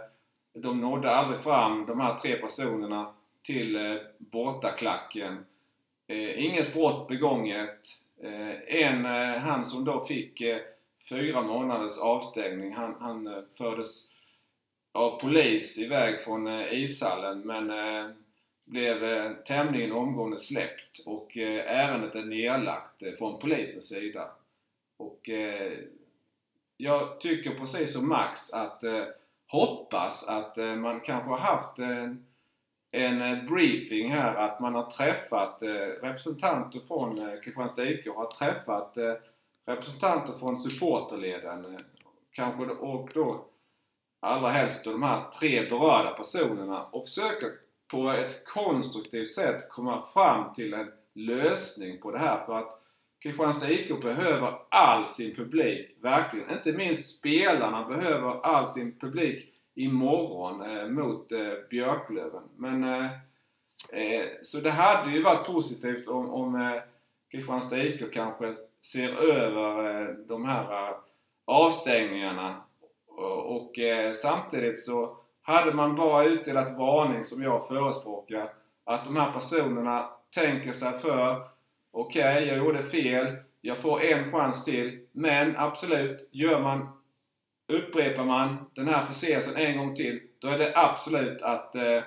De 0.52 0.80
nådde 0.80 1.10
aldrig 1.10 1.40
fram, 1.40 1.86
de 1.86 2.00
här 2.00 2.14
tre 2.18 2.36
personerna, 2.36 3.12
till 3.42 3.76
eh, 3.76 3.96
bortaklacken. 4.18 5.44
Eh, 6.06 6.44
inget 6.44 6.72
brott 6.72 7.08
begånget. 7.08 7.86
Eh, 8.22 8.74
en, 8.82 9.06
eh, 9.06 9.38
han 9.38 9.64
som 9.64 9.84
då 9.84 10.04
fick 10.04 10.40
eh, 10.40 10.58
fyra 11.08 11.42
månaders 11.42 11.98
avstängning, 11.98 12.74
han, 12.74 12.94
han 13.00 13.26
eh, 13.26 13.42
fördes 13.58 14.10
av 14.92 15.20
polis 15.20 15.78
iväg 15.78 16.22
från 16.22 16.46
eh, 16.46 16.72
ishallen 16.72 17.40
men 17.40 17.70
eh, 17.70 18.10
blev 18.64 19.04
eh, 19.04 19.32
tämligen 19.32 19.92
omgående 19.92 20.38
släppt 20.38 21.06
och 21.06 21.36
eh, 21.36 21.78
ärendet 21.78 22.14
är 22.14 22.24
nedlagt 22.24 23.02
eh, 23.02 23.12
från 23.12 23.38
polisens 23.38 23.88
sida. 23.88 24.30
Och 24.96 25.28
eh, 25.28 25.78
jag 26.76 27.20
tycker 27.20 27.54
precis 27.54 27.92
som 27.92 28.08
Max 28.08 28.52
att 28.52 28.84
eh, 28.84 29.04
hoppas 29.50 30.28
att 30.28 30.58
eh, 30.58 30.74
man 30.74 31.00
kanske 31.00 31.30
har 31.30 31.38
haft 31.38 31.78
en, 31.78 32.26
en 32.90 33.22
eh, 33.22 33.44
briefing 33.44 34.12
här 34.12 34.34
att 34.34 34.60
man 34.60 34.74
har 34.74 34.90
träffat 34.90 35.62
eh, 35.62 35.68
representanter 36.02 36.80
från 36.88 37.40
Kristianstad 37.44 37.84
IK 37.84 38.06
har 38.06 38.30
träffat 38.30 38.96
representanter 39.66 40.32
från 40.32 40.56
supporterleden 40.56 41.78
kanske 42.32 42.64
och 42.64 43.10
då 43.14 43.44
allra 44.20 44.48
helst 44.48 44.84
de 44.84 45.02
här 45.02 45.30
tre 45.40 45.70
berörda 45.70 46.10
personerna 46.10 46.84
och 46.84 47.04
försöker 47.04 47.50
på 47.90 48.10
ett 48.10 48.44
konstruktivt 48.44 49.28
sätt 49.28 49.68
komma 49.68 50.06
fram 50.12 50.52
till 50.52 50.74
en 50.74 50.92
lösning 51.14 52.00
på 52.00 52.10
det 52.10 52.18
här 52.18 52.46
för 52.46 52.58
att 52.58 52.79
Kristianstad 53.22 53.70
IK 53.70 54.00
behöver 54.02 54.58
all 54.68 55.08
sin 55.08 55.34
publik, 55.34 55.96
verkligen. 56.00 56.50
Inte 56.50 56.72
minst 56.72 57.18
spelarna 57.18 57.84
behöver 57.84 58.40
all 58.46 58.66
sin 58.66 58.98
publik 58.98 59.52
imorgon 59.74 60.62
eh, 60.62 60.88
mot 60.88 61.32
eh, 61.32 61.52
Björklöven. 61.70 62.42
Men 62.56 62.84
eh, 62.84 63.04
eh, 63.88 64.26
så 64.42 64.60
det 64.60 64.70
hade 64.70 65.10
ju 65.10 65.22
varit 65.22 65.46
positivt 65.46 66.08
om, 66.08 66.30
om 66.30 66.54
eh, 66.54 66.82
Kristianstad 67.30 67.82
IK 67.82 68.12
kanske 68.12 68.54
ser 68.80 69.16
över 69.16 70.00
eh, 70.00 70.14
de 70.14 70.44
här 70.44 70.88
eh, 70.88 70.96
avstängningarna 71.44 72.62
och, 73.08 73.56
och 73.56 73.78
eh, 73.78 74.12
samtidigt 74.12 74.78
så 74.78 75.16
hade 75.42 75.74
man 75.74 75.96
bara 75.96 76.24
utdelat 76.24 76.78
varning 76.78 77.24
som 77.24 77.42
jag 77.42 77.68
förespråkar 77.68 78.52
att 78.84 79.04
de 79.04 79.16
här 79.16 79.32
personerna 79.32 80.10
tänker 80.34 80.72
sig 80.72 80.98
för 80.98 81.50
okej, 81.92 82.46
jag 82.46 82.58
gjorde 82.58 82.82
fel, 82.82 83.36
jag 83.60 83.78
får 83.78 84.02
en 84.02 84.32
chans 84.32 84.64
till, 84.64 85.06
men 85.12 85.56
absolut, 85.56 86.28
gör 86.32 86.60
man 86.60 86.88
upprepar 87.68 88.24
man 88.24 88.56
den 88.74 88.88
här 88.88 89.06
förseelsen 89.06 89.56
en 89.56 89.78
gång 89.78 89.94
till, 89.94 90.20
då 90.38 90.48
är 90.48 90.58
det 90.58 90.72
absolut 90.74 91.42
att 91.42 91.74
eh, 91.74 92.02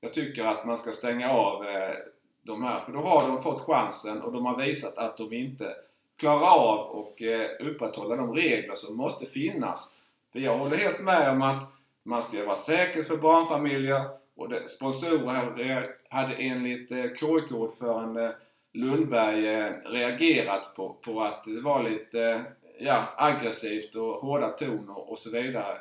jag 0.00 0.12
tycker 0.12 0.44
att 0.44 0.66
man 0.66 0.76
ska 0.76 0.92
stänga 0.92 1.30
av 1.30 1.66
eh, 1.66 1.94
de 2.42 2.62
här. 2.62 2.80
För 2.80 2.92
då 2.92 2.98
har 2.98 3.28
de 3.28 3.42
fått 3.42 3.60
chansen 3.60 4.22
och 4.22 4.32
de 4.32 4.46
har 4.46 4.56
visat 4.56 4.98
att 4.98 5.16
de 5.16 5.32
inte 5.32 5.74
klarar 6.16 6.46
av 6.46 6.78
och 6.78 7.22
eh, 7.22 7.50
upprätthålla 7.60 8.16
de 8.16 8.34
regler 8.34 8.74
som 8.74 8.96
måste 8.96 9.26
finnas. 9.26 9.94
För 10.32 10.38
jag 10.38 10.58
håller 10.58 10.76
helt 10.76 11.00
med 11.00 11.30
om 11.30 11.42
att 11.42 11.64
man 12.02 12.22
ska 12.22 12.44
vara 12.44 12.54
säker 12.54 13.02
för 13.02 13.16
barnfamiljer 13.16 14.04
och 14.36 14.48
det, 14.48 14.68
sponsorer 14.68 15.26
hade, 15.26 15.88
hade 16.08 16.34
enligt 16.34 16.92
eh, 16.92 17.04
KIK-ordförande 17.04 18.24
eh, 18.24 18.30
Lundberg 18.78 19.46
eh, 19.46 19.72
reagerat 19.84 20.74
på, 20.76 20.92
på 20.92 21.22
att 21.22 21.44
det 21.44 21.60
var 21.60 21.82
lite 21.82 22.22
eh, 22.22 22.40
ja, 22.78 23.14
aggressivt 23.16 23.94
och 23.94 24.14
hårda 24.14 24.48
toner 24.48 25.10
och, 25.10 25.18
så 25.18 25.30
vidare 25.30 25.78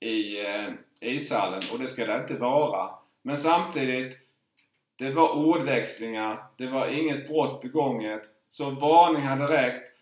i 0.00 0.46
eh, 0.46 0.68
ishallen 1.00 1.60
och 1.72 1.78
det 1.78 1.88
ska 1.88 2.06
det 2.06 2.20
inte 2.20 2.34
vara. 2.34 2.90
Men 3.22 3.36
samtidigt, 3.36 4.18
det 4.98 5.10
var 5.10 5.32
ordväxlingar, 5.32 6.44
det 6.56 6.66
var 6.66 6.86
inget 6.86 7.28
brott 7.28 7.62
begånget, 7.62 8.22
så 8.50 8.70
varning 8.70 9.22
hade 9.22 9.46
räckt. 9.46 9.92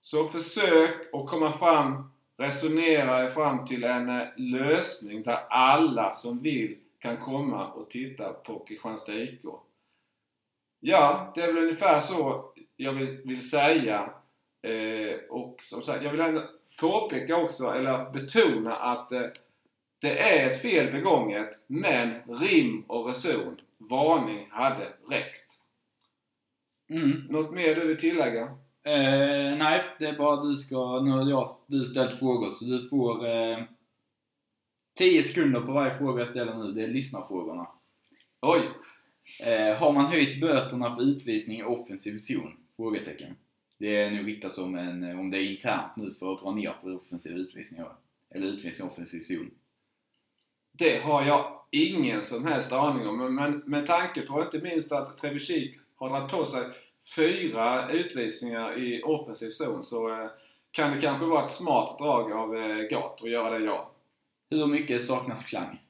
Så 0.00 0.28
försök 0.28 1.14
att 1.14 1.26
komma 1.26 1.52
fram, 1.52 2.12
resonera 2.36 3.24
er 3.24 3.30
fram 3.30 3.64
till 3.64 3.84
en 3.84 4.08
eh, 4.08 4.26
lösning 4.36 5.22
där 5.22 5.38
alla 5.48 6.14
som 6.14 6.38
vill 6.38 6.76
kan 6.98 7.16
komma 7.16 7.72
och 7.72 7.90
titta 7.90 8.32
på 8.32 8.58
Kristianstad 8.58 9.14
IK. 9.14 9.44
Ja, 10.84 11.32
det 11.34 11.42
är 11.42 11.46
väl 11.46 11.62
ungefär 11.62 11.98
så 11.98 12.44
jag 12.76 12.92
vill, 12.92 13.20
vill 13.24 13.50
säga. 13.50 14.10
Eh, 14.62 15.16
och 15.30 15.56
som 15.60 15.82
sagt, 15.82 16.04
jag 16.04 16.10
vill 16.10 16.20
ändå 16.20 16.42
påpeka 16.80 17.36
också, 17.36 17.64
eller 17.64 18.10
betona 18.10 18.76
att 18.76 19.12
eh, 19.12 19.22
Det 20.00 20.18
är 20.18 20.50
ett 20.50 20.62
fel 20.62 20.92
begånget, 20.92 21.58
men 21.66 22.14
rim 22.26 22.84
och 22.88 23.06
reson. 23.06 23.60
Varning 23.78 24.48
hade 24.50 24.92
räckt. 25.10 25.58
Mm. 26.90 27.26
Något 27.28 27.54
mer 27.54 27.74
du 27.74 27.86
vill 27.86 27.96
tillägga? 27.96 28.42
Eh, 28.84 29.58
nej, 29.58 29.84
det 29.98 30.06
är 30.06 30.18
bara 30.18 30.44
du 30.44 30.56
ska... 30.56 31.00
Nu 31.00 31.10
har 31.10 31.30
jag, 31.30 31.46
du 31.66 31.84
ställt 31.84 32.18
frågor 32.18 32.48
så 32.48 32.64
du 32.64 32.88
får 32.88 33.26
eh, 33.26 33.58
10 34.98 35.22
sekunder 35.22 35.60
på 35.60 35.72
varje 35.72 35.98
fråga 35.98 36.20
jag 36.20 36.28
ställer 36.28 36.54
nu. 36.54 36.72
Det 36.72 36.82
är 36.82 36.88
lyssnarfrågorna. 36.88 37.66
Oj! 38.40 38.68
Eh, 39.40 39.76
har 39.76 39.92
man 39.92 40.06
höjt 40.06 40.40
böterna 40.40 40.96
för 40.96 41.02
utvisning 41.02 41.58
i 41.58 41.62
offensiv 41.62 42.18
zon? 42.18 42.56
Frågetecken. 42.76 43.36
Det 43.78 43.96
är 43.96 44.10
nu 44.10 44.22
riktat 44.22 44.52
som 44.52 44.74
en, 44.74 45.04
eh, 45.04 45.20
om 45.20 45.30
det 45.30 45.38
är 45.38 45.50
internt 45.50 45.96
nu 45.96 46.12
för 46.12 46.32
att 46.32 46.42
dra 46.42 46.50
ner 46.50 46.72
på 46.82 46.88
offensiv 46.88 47.36
utvisning. 47.36 47.80
Eller 48.30 48.46
utvisning 48.46 48.88
i 48.88 48.90
offensiv 48.90 49.22
zon. 49.22 49.50
Det 50.72 51.02
har 51.02 51.26
jag 51.26 51.60
ingen 51.70 52.22
som 52.22 52.46
helst 52.46 52.72
aning 52.72 53.08
om. 53.08 53.18
Men, 53.18 53.34
men 53.34 53.62
med 53.66 53.86
tanke 53.86 54.20
på 54.20 54.42
inte 54.42 54.58
minst 54.58 54.92
att 54.92 55.18
Trevicik 55.18 55.76
har 55.96 56.08
dragit 56.08 56.30
på 56.30 56.44
sig 56.44 56.64
fyra 57.16 57.90
utvisningar 57.90 58.78
i 58.78 59.02
offensiv 59.02 59.50
zon 59.50 59.84
så 59.84 60.08
eh, 60.08 60.30
kan 60.70 60.90
det 60.90 61.00
kanske 61.00 61.26
vara 61.26 61.44
ett 61.44 61.50
smart 61.50 61.98
drag 61.98 62.32
av 62.32 62.56
eh, 62.56 62.76
Gat 62.76 63.22
att 63.22 63.30
göra 63.30 63.58
det, 63.58 63.64
ja. 63.64 63.92
Hur 64.50 64.66
mycket 64.66 65.04
saknas 65.04 65.46
klang? 65.46 65.81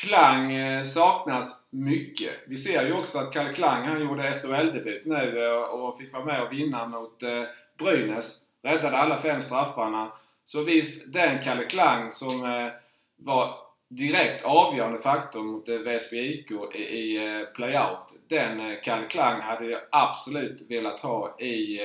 Klang 0.00 0.52
eh, 0.52 0.84
saknas 0.84 1.66
mycket. 1.70 2.32
Vi 2.46 2.56
ser 2.56 2.86
ju 2.86 2.92
också 2.92 3.18
att 3.18 3.32
Kalle 3.32 3.52
Klang 3.52 3.84
han 3.84 4.00
gjorde 4.00 4.34
SHL-debut 4.34 5.06
nu 5.06 5.46
eh, 5.46 5.52
och 5.52 5.98
fick 5.98 6.12
vara 6.12 6.24
med 6.24 6.42
och 6.42 6.52
vinna 6.52 6.86
mot 6.86 7.22
eh, 7.22 7.42
Brynäs. 7.78 8.38
Räddade 8.62 8.96
alla 8.96 9.20
fem 9.20 9.40
straffarna. 9.40 10.12
Så 10.44 10.62
visst, 10.62 11.12
den 11.12 11.42
Kalle 11.42 11.64
Klang 11.64 12.10
som 12.10 12.70
var 13.16 13.54
direkt 13.88 14.44
avgörande 14.44 14.98
faktor 14.98 15.42
mot 15.42 15.68
Väsby 15.68 16.16
IK 16.16 16.50
i, 16.74 17.18
playout. 17.54 18.14
Den 18.28 18.76
Kalle 18.82 19.06
Klang 19.06 19.40
hade 19.40 19.66
jag 19.66 19.80
absolut 19.90 20.70
velat 20.70 21.00
ha 21.00 21.40
i 21.40 21.78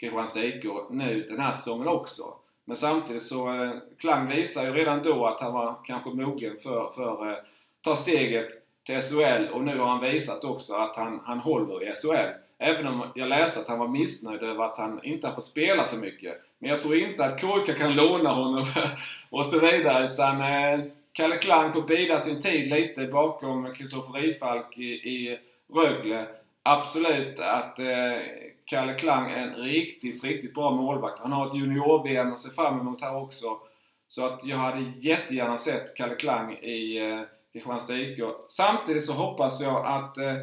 Kristianstad 0.00 0.44
IK 0.44 0.64
nu 0.90 1.26
den 1.30 1.40
här 1.40 1.52
säsongen 1.52 1.88
också. 1.88 2.22
Men 2.70 2.76
samtidigt 2.76 3.22
så 3.22 3.62
eh, 3.62 3.70
Klang 3.98 4.28
visar 4.28 4.64
ju 4.64 4.72
redan 4.72 5.02
då 5.02 5.26
att 5.26 5.40
han 5.40 5.52
var 5.52 5.76
kanske 5.84 6.10
mogen 6.10 6.56
för, 6.62 6.90
för 6.94 7.30
eh, 7.30 7.36
ta 7.84 7.96
steget 7.96 8.48
till 8.86 9.00
SHL 9.00 9.48
och 9.52 9.64
nu 9.64 9.78
har 9.78 9.86
han 9.86 10.00
visat 10.00 10.44
också 10.44 10.74
att 10.74 10.96
han, 10.96 11.20
han 11.24 11.38
håller 11.38 11.90
i 11.90 11.94
SHL. 11.94 12.30
Även 12.58 12.86
om 12.86 13.06
jag 13.14 13.28
läste 13.28 13.60
att 13.60 13.68
han 13.68 13.78
var 13.78 13.88
missnöjd 13.88 14.42
över 14.42 14.64
att 14.64 14.78
han 14.78 15.04
inte 15.04 15.26
har 15.26 15.34
fått 15.34 15.44
spela 15.44 15.84
så 15.84 15.98
mycket. 15.98 16.40
Men 16.58 16.70
jag 16.70 16.80
tror 16.80 16.96
inte 16.96 17.24
att 17.24 17.40
KIK 17.40 17.78
kan 17.78 17.94
låna 17.94 18.32
honom 18.32 18.66
och 19.30 19.46
så 19.46 19.60
vidare 19.60 20.04
utan 20.04 20.40
eh, 20.40 20.86
Kalle 21.12 21.36
Klang 21.36 21.72
får 21.72 21.82
bida 21.82 22.20
sin 22.20 22.42
tid 22.42 22.70
lite 22.70 23.06
bakom 23.06 23.74
Kristoffer 23.74 24.12
Rifalk 24.12 24.78
i, 24.78 24.92
i 24.92 25.38
Rögle. 25.74 26.26
Absolut 26.62 27.40
att 27.40 27.78
eh, 27.78 28.18
Kalle 28.70 28.94
Klang 28.94 29.30
är 29.30 29.42
en 29.42 29.54
riktigt, 29.54 30.24
riktigt 30.24 30.54
bra 30.54 30.70
målvakt. 30.70 31.18
Han 31.18 31.32
har 31.32 31.46
ett 31.46 31.54
junior-VM 31.54 32.32
att 32.32 32.40
se 32.40 32.50
fram 32.50 32.80
emot 32.80 33.02
här 33.02 33.16
också. 33.16 33.46
Så 34.08 34.26
att 34.26 34.44
jag 34.44 34.56
hade 34.56 34.80
jättegärna 34.80 35.56
sett 35.56 35.96
Kalle 35.96 36.14
Klang 36.14 36.52
i 36.52 36.98
eh, 36.98 37.20
Kristianstad 37.52 37.96
IK. 37.96 38.18
Samtidigt 38.48 39.04
så 39.04 39.12
hoppas 39.12 39.60
jag 39.60 39.86
att 39.86 40.18
eh, 40.18 40.36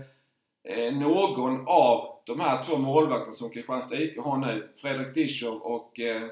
eh, 0.63 0.93
någon 0.93 1.67
av 1.67 2.19
de 2.25 2.39
här 2.39 2.63
två 2.63 2.77
målvakterna 2.77 3.33
som 3.33 3.49
Kristianstad 3.49 3.97
IK 3.97 4.17
har 4.17 4.37
nu, 4.37 4.69
Fredrik 4.81 5.15
Dischow 5.15 5.61
och 5.61 5.99
eh, 5.99 6.27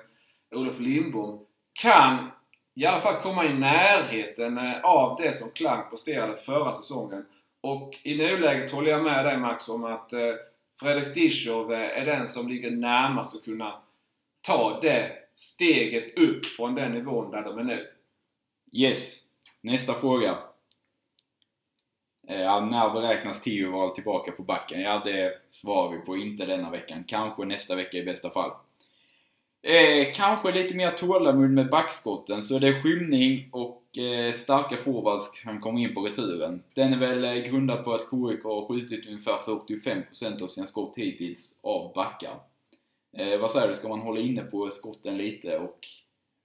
Olof 0.56 0.80
Lindbom, 0.80 1.46
kan 1.74 2.32
i 2.76 2.86
alla 2.86 3.02
fall 3.02 3.22
komma 3.22 3.46
i 3.46 3.54
närheten 3.54 4.58
eh, 4.58 4.82
av 4.82 5.18
det 5.22 5.34
som 5.34 5.50
Klang 5.50 5.90
presterade 5.90 6.38
förra 6.38 6.72
säsongen. 6.72 7.26
Och 7.62 8.00
i 8.04 8.18
nuläget 8.18 8.72
håller 8.72 8.92
jag 8.92 9.04
med 9.04 9.26
dig 9.26 9.38
Max 9.38 9.70
om 9.70 9.84
att 9.84 10.14
eh, 10.14 10.34
Fredrik 10.80 11.14
Dischow 11.16 11.74
eh, 11.74 12.02
är 12.02 12.06
den 12.06 12.28
som 12.28 12.48
ligger 12.48 12.72
närmast 12.72 13.36
att 13.36 13.46
kunna 13.46 13.82
ta 14.42 14.80
det 14.82 15.12
steget 15.36 16.18
upp 16.18 16.46
från 16.46 16.76
den 16.76 16.92
nivån 16.92 17.32
där 17.32 17.44
de 17.44 17.60
är 17.60 17.64
nu. 17.64 17.88
Yes. 18.72 19.22
Nästa 19.62 19.94
fråga. 19.94 20.38
Eh, 22.28 22.42
ja, 22.42 22.66
när 22.66 22.90
beräknas 22.90 23.42
Tio 23.42 23.70
vara 23.70 23.90
tillbaka 23.90 24.32
på 24.32 24.44
backen? 24.44 24.82
Ja, 24.82 25.02
det 25.06 25.34
svarar 25.52 25.92
vi 25.92 25.98
på. 25.98 26.18
Inte 26.18 26.46
denna 26.46 26.70
veckan. 26.70 27.04
Kanske 27.08 27.46
nästa 27.46 27.76
vecka 27.76 27.98
i 27.98 28.04
bästa 28.04 28.30
fall. 28.30 28.52
Eh, 29.62 30.14
kanske 30.14 30.52
lite 30.52 30.76
mer 30.76 30.92
tålamod 30.92 31.50
med 31.50 31.70
backskotten, 31.70 32.42
så 32.42 32.60
det 32.60 32.68
är 32.68 32.82
skymning 32.82 33.50
och 33.52 33.84
Eh, 33.98 34.34
starka 34.34 34.78
forwards 34.78 35.42
kan 35.44 35.62
komma 35.62 35.80
in 35.80 35.94
på 35.94 36.02
returen. 36.02 36.64
Den 36.74 36.94
är 36.94 36.98
väl 36.98 37.24
eh, 37.24 37.52
grundad 37.52 37.84
på 37.84 37.94
att 37.94 38.02
KIK 38.02 38.44
har 38.44 38.68
skjutit 38.68 39.08
ungefär 39.08 39.38
45% 39.38 40.44
av 40.44 40.48
sina 40.48 40.68
skott 40.68 40.94
hittills 40.98 41.60
av 41.64 41.94
backar. 41.94 42.40
Eh, 43.18 43.40
vad 43.40 43.52
säger 43.52 43.68
du, 43.68 43.76
ska 43.76 43.90
man 43.90 44.00
hålla 44.00 44.20
inne 44.20 44.42
på 44.42 44.70
skotten 44.70 45.18
lite 45.18 45.58
och 45.58 45.80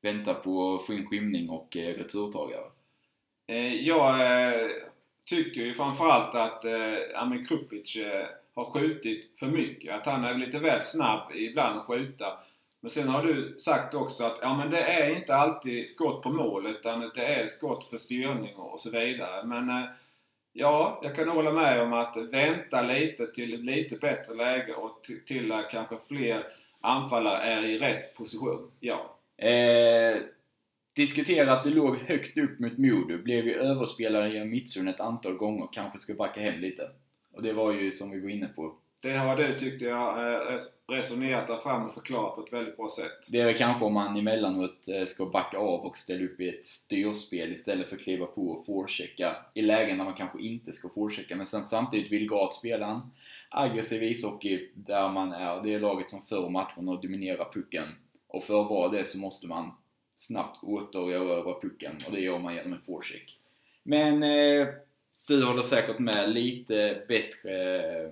vänta 0.02 0.34
på 0.34 0.74
att 0.74 0.86
få 0.86 0.92
in 0.92 1.06
skymning 1.06 1.50
och 1.50 1.76
eh, 1.76 1.94
returtagare? 1.94 2.64
Eh, 3.46 3.74
jag 3.74 4.20
eh, 4.20 4.68
tycker 5.24 5.60
ju 5.60 5.74
framförallt 5.74 6.34
att 6.34 6.64
eh, 6.64 7.22
Amin 7.22 7.44
Krupic 7.44 7.96
eh, 7.96 8.26
har 8.54 8.64
skjutit 8.64 9.30
för 9.38 9.46
mycket. 9.46 9.94
Att 9.94 10.06
han 10.06 10.24
är 10.24 10.34
lite 10.34 10.58
väl 10.58 10.82
snabb 10.82 11.32
ibland 11.34 11.78
att 11.78 11.86
skjuta. 11.86 12.26
Men 12.80 12.90
sen 12.90 13.08
har 13.08 13.22
du 13.22 13.58
sagt 13.58 13.94
också 13.94 14.24
att 14.24 14.38
ja, 14.42 14.56
men 14.56 14.70
det 14.70 14.82
är 14.82 15.16
inte 15.16 15.34
alltid 15.34 15.88
skott 15.88 16.22
på 16.22 16.30
mål 16.30 16.66
utan 16.66 17.10
det 17.14 17.24
är 17.24 17.46
skott 17.46 17.84
för 17.84 17.96
styrning 17.96 18.54
och 18.56 18.80
så 18.80 18.90
vidare. 18.90 19.46
Men 19.46 19.70
eh, 19.70 19.84
ja, 20.52 21.00
jag 21.02 21.16
kan 21.16 21.28
hålla 21.28 21.52
med 21.52 21.82
om 21.82 21.92
att 21.92 22.16
vänta 22.16 22.82
lite 22.82 23.26
till 23.26 23.54
ett 23.54 23.64
lite 23.64 23.96
bättre 23.96 24.34
läge 24.34 24.74
och 24.74 25.02
till 25.26 25.52
att 25.52 25.70
kanske 25.70 25.96
fler 26.08 26.46
anfallare 26.80 27.42
är 27.42 27.64
i 27.64 27.78
rätt 27.78 28.16
position. 28.16 28.70
Ja. 28.80 29.16
Eh, 29.46 30.16
diskutera 30.92 31.52
att 31.52 31.64
det 31.64 31.70
låg 31.70 31.96
högt 31.96 32.38
upp 32.38 32.58
mot 32.58 32.78
Modo, 32.78 33.18
blev 33.18 33.46
ju 33.46 33.54
överspelare 33.54 34.32
genom 34.32 34.50
mittzon 34.50 34.88
ett 34.88 35.00
antal 35.00 35.34
gånger, 35.34 35.68
kanske 35.72 35.98
ska 35.98 36.14
backa 36.14 36.40
hem 36.40 36.60
lite. 36.60 36.90
Och 37.32 37.42
det 37.42 37.52
var 37.52 37.72
ju 37.72 37.90
som 37.90 38.10
vi 38.10 38.20
var 38.20 38.30
inne 38.30 38.46
på. 38.46 38.74
Det 39.02 39.16
har 39.16 39.36
du 39.36 39.58
tyckte 39.58 39.84
jag 39.84 40.34
eh, 40.34 40.58
resonerat 40.88 41.46
där 41.46 41.56
fram 41.56 41.86
och 41.86 41.94
förklarat 41.94 42.34
på 42.34 42.42
ett 42.42 42.52
väldigt 42.52 42.76
bra 42.76 42.88
sätt. 42.88 43.26
Det 43.28 43.40
är 43.40 43.44
väl 43.44 43.56
kanske 43.56 43.84
om 43.84 43.94
man 43.94 44.16
emellanåt 44.16 44.88
eh, 44.88 45.04
ska 45.04 45.26
backa 45.26 45.58
av 45.58 45.80
och 45.80 45.96
ställa 45.96 46.24
upp 46.24 46.40
i 46.40 46.48
ett 46.48 46.64
styrspel 46.64 47.52
istället 47.52 47.88
för 47.88 47.96
att 47.96 48.02
kliva 48.02 48.26
på 48.26 48.48
och 48.50 48.66
forechecka 48.66 49.36
i 49.54 49.62
lägen 49.62 49.98
där 49.98 50.04
man 50.04 50.14
kanske 50.14 50.40
inte 50.40 50.72
ska 50.72 50.88
forechecka. 50.88 51.36
Men 51.36 51.46
sen 51.46 51.68
samtidigt 51.68 52.12
vill 52.12 52.28
Gard 52.28 52.52
spela 52.52 52.86
en 52.86 53.00
aggressiv 53.50 54.02
ishockey 54.02 54.68
där 54.74 55.08
man 55.08 55.32
är 55.32 55.62
det 55.62 55.78
laget 55.78 56.10
som 56.10 56.22
för 56.22 56.48
matchen 56.48 56.88
och 56.88 57.00
dominerar 57.00 57.52
pucken. 57.52 57.84
Och 58.28 58.44
för 58.44 58.62
att 58.62 58.70
vara 58.70 58.88
det 58.88 59.04
så 59.04 59.18
måste 59.18 59.46
man 59.46 59.72
snabbt 60.16 60.64
återerövra 60.64 61.60
pucken 61.60 61.92
och 62.06 62.12
det 62.12 62.20
gör 62.20 62.38
man 62.38 62.54
genom 62.54 62.72
en 62.72 62.80
forecheck. 62.80 63.38
Men 63.82 64.22
eh, 64.22 64.66
du 65.26 65.44
håller 65.44 65.62
säkert 65.62 65.98
med 65.98 66.30
lite 66.30 67.02
bättre 67.08 67.76
eh, 67.78 68.10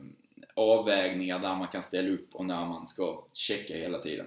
avvägningar 0.58 1.38
där 1.38 1.54
man 1.54 1.68
kan 1.68 1.82
ställa 1.82 2.10
upp 2.10 2.34
och 2.34 2.46
när 2.46 2.66
man 2.66 2.86
ska 2.86 3.24
checka 3.32 3.74
hela 3.74 3.98
tiden. 3.98 4.26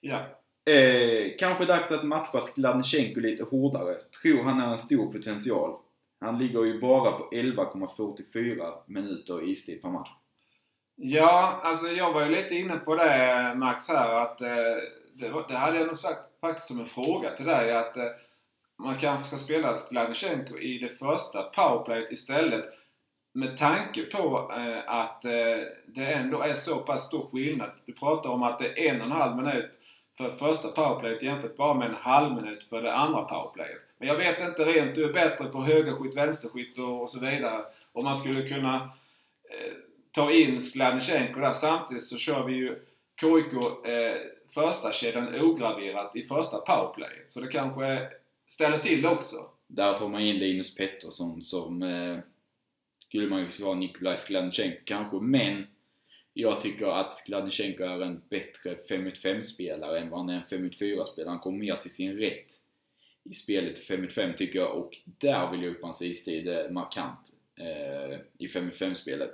Ja. 0.00 0.26
Eh, 0.72 1.32
kanske 1.38 1.64
dags 1.64 1.92
att 1.92 2.04
matcha 2.04 2.40
Skladnysjenko 2.40 3.20
lite 3.20 3.44
hårdare. 3.44 3.94
Tror 4.22 4.42
han 4.42 4.60
är 4.60 4.70
en 4.70 4.78
stor 4.78 5.12
potential. 5.12 5.76
Han 6.20 6.38
ligger 6.38 6.64
ju 6.64 6.80
bara 6.80 7.12
på 7.12 7.28
11,44 7.32 8.72
minuter 8.86 9.48
istid 9.48 9.82
per 9.82 9.88
match. 9.88 10.10
Ja, 10.96 11.60
alltså 11.62 11.86
jag 11.86 12.12
var 12.12 12.24
ju 12.24 12.30
lite 12.30 12.54
inne 12.54 12.76
på 12.76 12.94
det 12.94 13.54
Max 13.56 13.88
här 13.88 14.14
att 14.14 14.40
eh, 14.40 14.48
det, 15.14 15.28
var, 15.28 15.48
det 15.48 15.56
hade 15.56 15.78
jag 15.78 15.86
nog 15.86 15.96
sagt 15.96 16.40
faktiskt 16.40 16.68
som 16.68 16.80
en 16.80 16.86
fråga 16.86 17.30
till 17.30 17.46
dig 17.46 17.76
att 17.76 17.96
eh, 17.96 18.04
man 18.78 18.98
kanske 18.98 19.24
ska 19.24 19.44
spela 19.44 19.74
Skladnysjenko 19.74 20.58
i 20.58 20.78
det 20.78 20.88
första 20.88 21.42
powerplayet 21.42 22.12
istället 22.12 22.64
med 23.36 23.56
tanke 23.56 24.02
på 24.02 24.52
eh, 24.56 24.94
att 24.94 25.24
eh, 25.24 25.30
det 25.86 26.06
ändå 26.06 26.40
är 26.40 26.54
så 26.54 26.78
pass 26.78 27.06
stor 27.06 27.28
skillnad. 27.32 27.70
Du 27.86 27.92
pratar 27.92 28.30
om 28.30 28.42
att 28.42 28.58
det 28.58 28.86
är 28.86 28.94
en 28.94 29.00
och 29.00 29.06
en 29.06 29.12
halv 29.12 29.36
minut 29.36 29.70
för 30.16 30.30
första 30.30 30.68
powerplayet 30.68 31.22
jämfört 31.22 31.56
bara 31.56 31.74
med 31.74 31.88
en 31.88 31.94
halv 31.94 32.34
minut 32.34 32.64
för 32.64 32.82
det 32.82 32.94
andra 32.94 33.22
powerplayet. 33.22 33.80
Men 33.98 34.08
jag 34.08 34.16
vet 34.16 34.40
inte 34.40 34.64
rent, 34.64 34.94
du 34.94 35.04
är 35.04 35.12
bättre 35.12 35.44
på 35.44 35.62
högerskytt, 35.62 36.16
vänsterskytt 36.16 36.78
och, 36.78 37.02
och 37.02 37.10
så 37.10 37.20
vidare. 37.20 37.64
Om 37.92 38.04
man 38.04 38.16
skulle 38.16 38.48
kunna 38.48 38.74
eh, 39.50 39.72
ta 40.10 40.32
in 40.32 40.62
Skladnysjenko 40.62 41.40
där. 41.40 41.52
Samtidigt 41.52 42.04
så 42.04 42.16
kör 42.16 42.44
vi 42.44 42.52
ju 42.52 42.78
KIK 43.20 43.52
eh, 43.86 44.16
första 44.54 44.92
kedjan 44.92 45.40
ograverat 45.40 46.16
i 46.16 46.22
första 46.22 46.58
powerplayet. 46.58 47.30
Så 47.30 47.40
det 47.40 47.48
kanske 47.48 48.08
ställer 48.46 48.78
till 48.78 49.02
det 49.02 49.08
också. 49.08 49.36
Där 49.66 49.94
tar 49.94 50.08
man 50.08 50.20
in 50.20 50.36
Linus 50.36 50.74
Pettersson 50.74 51.42
som 51.42 51.82
eh, 51.82 52.18
skulle 53.14 53.28
man 53.28 53.40
ju 53.40 53.64
vara 53.64 53.74
Nikolaj 53.74 54.18
Skladnysjenko 54.18 54.80
kanske, 54.84 55.16
men 55.16 55.66
Jag 56.32 56.60
tycker 56.60 56.86
att 56.86 57.14
Skladnichenko 57.14 57.82
är 57.82 58.00
en 58.00 58.22
bättre 58.28 58.74
5-5-spelare 58.88 59.98
än 59.98 60.10
vad 60.10 60.20
han 60.20 60.28
är 60.28 60.34
en 60.34 60.70
5-4-spelare. 60.70 61.30
Han 61.30 61.38
kommer 61.38 61.58
mer 61.58 61.76
till 61.76 61.90
sin 61.90 62.16
rätt 62.16 62.52
i 63.24 63.34
spelet 63.34 63.88
5-5 63.88 64.32
tycker 64.32 64.58
jag 64.58 64.76
och 64.76 64.98
där 65.04 65.50
vill 65.50 65.62
jag 65.62 65.70
upp 65.70 65.82
hans 65.82 66.02
istid 66.02 66.48
eh, 66.48 66.70
markant 66.70 67.18
eh, 67.58 68.18
i 68.38 68.46
5-5-spelet. 68.46 69.32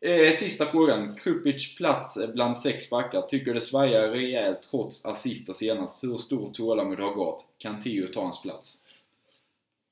Eh, 0.00 0.32
sista 0.32 0.66
frågan. 0.66 1.14
Krupic 1.14 1.76
plats 1.76 2.16
eh, 2.16 2.30
bland 2.30 2.56
sex 2.56 2.90
backar. 2.90 3.22
Tycker 3.22 3.54
det 3.54 3.60
svajar 3.60 4.08
rejält 4.08 4.62
trots 4.70 5.06
assister 5.06 5.52
senast. 5.52 6.04
Hur 6.04 6.16
stor 6.16 6.52
tålamod 6.52 7.00
har 7.00 7.14
gått? 7.14 7.44
Kan 7.58 7.82
Theo 7.82 8.06
ta 8.06 8.22
hans 8.22 8.42
plats? 8.42 8.84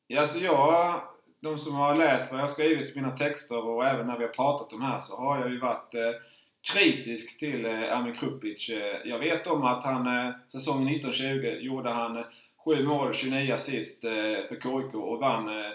Ja, 0.07 0.21
alltså 0.21 0.39
jag, 0.39 1.03
de 1.47 1.59
som 1.59 1.75
har 1.75 1.97
läst 1.97 2.31
vad 2.31 2.39
jag 2.39 2.43
har 2.43 2.49
skrivit 2.49 2.97
i 2.97 3.01
mina 3.01 3.17
texter 3.17 3.67
och 3.67 3.87
även 3.87 4.07
när 4.07 4.19
vi 4.19 4.25
har 4.25 4.33
pratat 4.33 4.73
om 4.73 4.83
här 4.83 4.99
så 4.99 5.17
har 5.17 5.41
jag 5.41 5.51
ju 5.51 5.59
varit 5.59 5.95
eh, 5.95 6.11
kritisk 6.73 7.39
till 7.39 7.65
eh, 7.65 7.99
Amin 7.99 8.15
Krupic. 8.15 8.69
Eh, 8.69 9.01
jag 9.05 9.19
vet 9.19 9.47
om 9.47 9.65
att 9.65 9.85
han 9.85 10.07
eh, 10.07 10.35
säsongen 10.49 10.89
1920 10.89 11.59
gjorde 11.61 11.91
han 11.91 12.17
eh, 12.17 12.25
7 12.65 12.87
mål, 12.87 13.15
29 13.15 13.55
assist 13.55 14.05
eh, 14.05 14.11
för 14.49 14.55
KIK 14.55 14.95
och 14.95 15.21
vann 15.21 15.49
eh, 15.49 15.73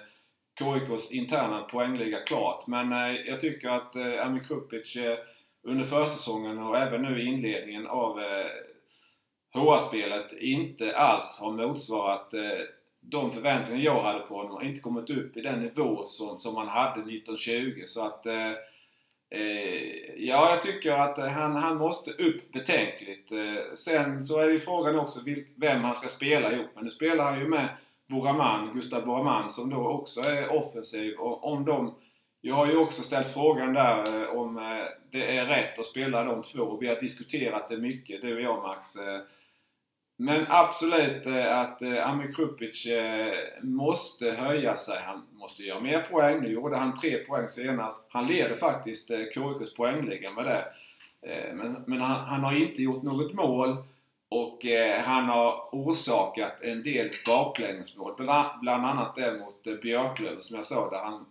KIKs 0.59 1.11
interna 1.11 1.61
poängliga 1.61 2.19
klart. 2.19 2.67
Men 2.67 2.91
eh, 2.91 3.21
jag 3.21 3.39
tycker 3.39 3.69
att 3.69 3.95
eh, 3.95 4.25
Amin 4.25 4.43
Krupic 4.43 4.95
eh, 4.95 5.17
under 5.63 5.85
försäsongen 5.85 6.59
och 6.59 6.77
även 6.77 7.01
nu 7.01 7.21
i 7.21 7.25
inledningen 7.25 7.87
av 7.87 8.19
eh, 8.19 8.47
HA-spelet 9.53 10.33
inte 10.33 10.97
alls 10.97 11.39
har 11.41 11.51
motsvarat 11.51 12.33
eh, 12.33 12.41
de 13.01 13.31
förväntningar 13.31 13.83
jag 13.83 14.01
hade 14.01 14.19
på 14.19 14.37
honom. 14.37 14.63
Inte 14.63 14.81
kommit 14.81 15.09
upp 15.09 15.37
i 15.37 15.41
den 15.41 15.59
nivå 15.59 16.05
som, 16.05 16.39
som 16.39 16.55
han 16.55 16.67
hade 16.67 17.01
1920. 17.01 17.83
Så 17.85 18.05
att 18.05 18.25
eh, 18.25 18.51
Eh, 19.33 20.15
ja, 20.17 20.49
jag 20.49 20.61
tycker 20.61 20.91
att 20.91 21.17
eh, 21.17 21.27
han, 21.27 21.55
han 21.55 21.77
måste 21.77 22.11
upp 22.11 22.51
betänkligt. 22.51 23.31
Eh, 23.31 23.75
sen 23.75 24.23
så 24.23 24.39
är 24.39 24.49
ju 24.49 24.59
frågan 24.59 24.99
också 24.99 25.19
vem 25.55 25.81
han 25.81 25.95
ska 25.95 26.07
spela 26.07 26.53
ihop 26.53 26.75
med. 26.75 26.83
Nu 26.83 26.89
spelar 26.89 27.23
han 27.23 27.39
ju 27.39 27.47
med 27.47 27.67
Boraman, 28.07 28.73
Gustav 28.73 29.05
Boraman, 29.05 29.49
som 29.49 29.69
då 29.69 29.87
också 29.87 30.21
är 30.21 30.55
offensiv. 30.55 31.15
Och 31.17 31.53
om 31.53 31.65
de, 31.65 31.95
jag 32.41 32.55
har 32.55 32.67
ju 32.67 32.77
också 32.77 33.01
ställt 33.01 33.33
frågan 33.33 33.73
där 33.73 34.21
eh, 34.21 34.29
om 34.29 34.57
eh, 34.57 34.85
det 35.11 35.37
är 35.37 35.45
rätt 35.45 35.79
att 35.79 35.85
spela 35.85 36.23
de 36.23 36.43
två. 36.43 36.77
Vi 36.77 36.87
har 36.87 36.99
diskuterat 36.99 37.67
det 37.67 37.77
mycket, 37.77 38.21
du 38.21 38.35
och 38.35 38.41
jag 38.41 38.63
Max. 38.63 38.97
Men 40.23 40.45
absolut 40.49 41.25
eh, 41.25 41.59
att 41.59 41.81
eh, 41.81 42.09
Amir 42.09 42.31
Krupic 42.31 42.85
eh, 42.85 43.33
måste 43.61 44.31
höja 44.31 44.75
sig. 44.75 45.01
Han 45.05 45.23
måste 45.31 45.63
göra 45.63 45.79
mer 45.79 46.01
poäng. 46.01 46.41
Nu 46.41 46.51
gjorde 46.51 46.77
han 46.77 46.93
tre 46.93 47.17
poäng 47.17 47.47
senast. 47.47 48.07
Han 48.09 48.27
leder 48.27 48.55
faktiskt 48.55 49.07
KIKs 49.07 49.73
poängliga 49.75 50.31
med 50.31 50.45
det. 50.45 50.65
Men, 51.53 51.83
men 51.87 52.01
han, 52.01 52.25
han, 52.25 52.43
har 52.43 52.53
inte 52.53 52.83
gjort 52.83 53.03
något 53.03 53.33
mål 53.33 53.77
och 54.29 54.65
han 55.03 55.25
har 55.25 55.69
orsakat 55.71 56.61
en 56.61 56.83
del 56.83 57.09
baklängesmål. 57.27 58.13
Bland, 58.17 58.59
bland 58.61 58.85
annat 58.85 59.15
det 59.15 59.39
mot 59.39 59.81
Björklöven 59.81 60.41
som 60.41 60.55
jag 60.55 60.65
sa 60.65 60.89
där 60.89 60.97
han, 60.97 61.25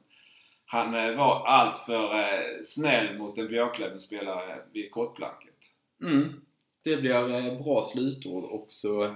han 0.67 1.17
var 1.17 1.47
alltför 1.47 2.63
snäll 2.63 3.19
mot 3.19 3.39
en 3.39 3.49
Björklöven-spelare 3.49 4.59
vid 4.73 4.91
kortplanket. 4.91 5.57
Mm. 6.03 6.41
Det 6.83 6.97
blir 6.97 7.35
eh, 7.35 7.63
bra 7.63 7.83
slutord 7.83 8.45
och 8.45 8.65
så 8.69 9.15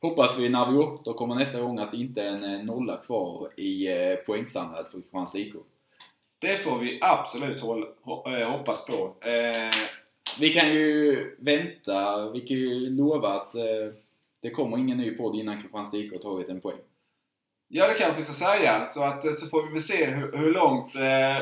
hoppas 0.00 0.38
vi 0.38 0.48
när 0.48 0.72
vi 0.72 0.78
återkommer 0.78 1.34
nästa 1.34 1.60
gång 1.60 1.78
att 1.78 1.90
det 1.90 1.96
inte 1.96 2.22
är 2.22 2.26
en 2.26 2.44
eh, 2.44 2.64
nolla 2.64 2.96
kvar 2.96 3.48
i 3.56 3.86
eh, 3.86 4.14
poängsamlandet 4.14 4.90
för 4.90 5.00
Kristianstad 5.00 5.38
IK. 5.38 5.54
Det 6.38 6.58
får 6.58 6.78
vi 6.78 6.98
absolut 7.02 7.60
hoppas 8.50 8.86
på. 8.86 9.14
Vi 10.40 10.52
kan 10.52 10.72
ju 10.72 11.36
vänta, 11.38 12.30
vi 12.30 12.40
kan 12.40 12.56
ju 12.56 12.90
lova 12.90 13.28
att 13.28 13.52
det 14.40 14.50
kommer 14.50 14.78
ingen 14.78 14.98
ny 14.98 15.10
podd 15.10 15.36
innan 15.36 15.60
Kristianstad 15.62 15.96
IK 15.96 16.12
har 16.12 16.18
tagit 16.18 16.48
en 16.48 16.60
poäng. 16.60 16.78
Ja, 17.68 17.88
det 17.88 17.94
kanske 17.94 18.16
vi 18.16 18.24
ska 18.24 18.32
säga. 18.32 18.86
Så, 18.86 19.02
att, 19.02 19.38
så 19.38 19.46
får 19.46 19.66
vi 19.66 19.72
väl 19.72 19.82
se 19.82 20.04
hur, 20.04 20.36
hur 20.36 20.52
långt 20.52 20.92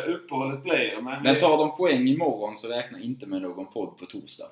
uppehållet 0.07 0.63
blir. 0.63 1.01
Men, 1.03 1.23
Men 1.23 1.39
tar 1.39 1.59
de 1.59 1.77
poäng 1.77 2.09
imorgon 2.09 2.57
så 2.57 2.69
räkna 2.69 3.01
inte 3.01 3.27
med 3.27 3.43
någon 3.43 3.67
podd 3.67 3.99
på 3.99 4.07
torsdag. 4.07 4.47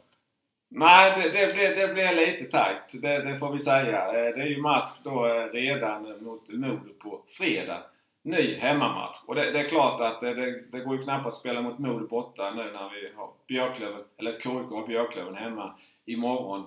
Nej, 0.68 1.12
det, 1.16 1.28
det, 1.28 1.55
blir, 1.55 1.76
det 1.76 1.94
blir 1.94 2.26
lite 2.26 2.44
tajt. 2.44 3.02
Det, 3.02 3.18
det, 3.22 3.38
får 3.38 3.52
vi 3.52 3.59
säga. 3.59 4.06
Eh, 4.06 4.36
det 4.36 4.43
är 4.43 4.47
ju 4.47 4.60
match 4.60 4.90
då 5.02 5.26
eh, 5.26 5.47
redan 5.52 6.02
mot 6.24 6.48
Modo 6.52 6.93
på 7.02 7.22
fredag. 7.28 7.82
Ny 8.22 8.55
hemmamatch. 8.55 9.18
Och 9.26 9.34
det, 9.34 9.51
det 9.51 9.60
är 9.60 9.68
klart 9.68 10.01
att 10.01 10.22
eh, 10.22 10.30
det, 10.30 10.60
det, 10.72 10.80
går 10.80 10.97
ju 10.97 11.02
knappast 11.02 11.36
att 11.36 11.40
spela 11.40 11.60
mot 11.60 11.78
Modo 11.78 12.06
borta 12.06 12.51
nu 12.51 12.62
när 12.62 12.90
vi 12.90 13.12
har 13.16 13.30
Björklöven, 13.48 14.01
eller 14.18 14.32
KIK 14.32 14.70
har 14.70 14.86
Björklöven 14.86 15.34
hemma 15.34 15.74
imorgon. 16.05 16.66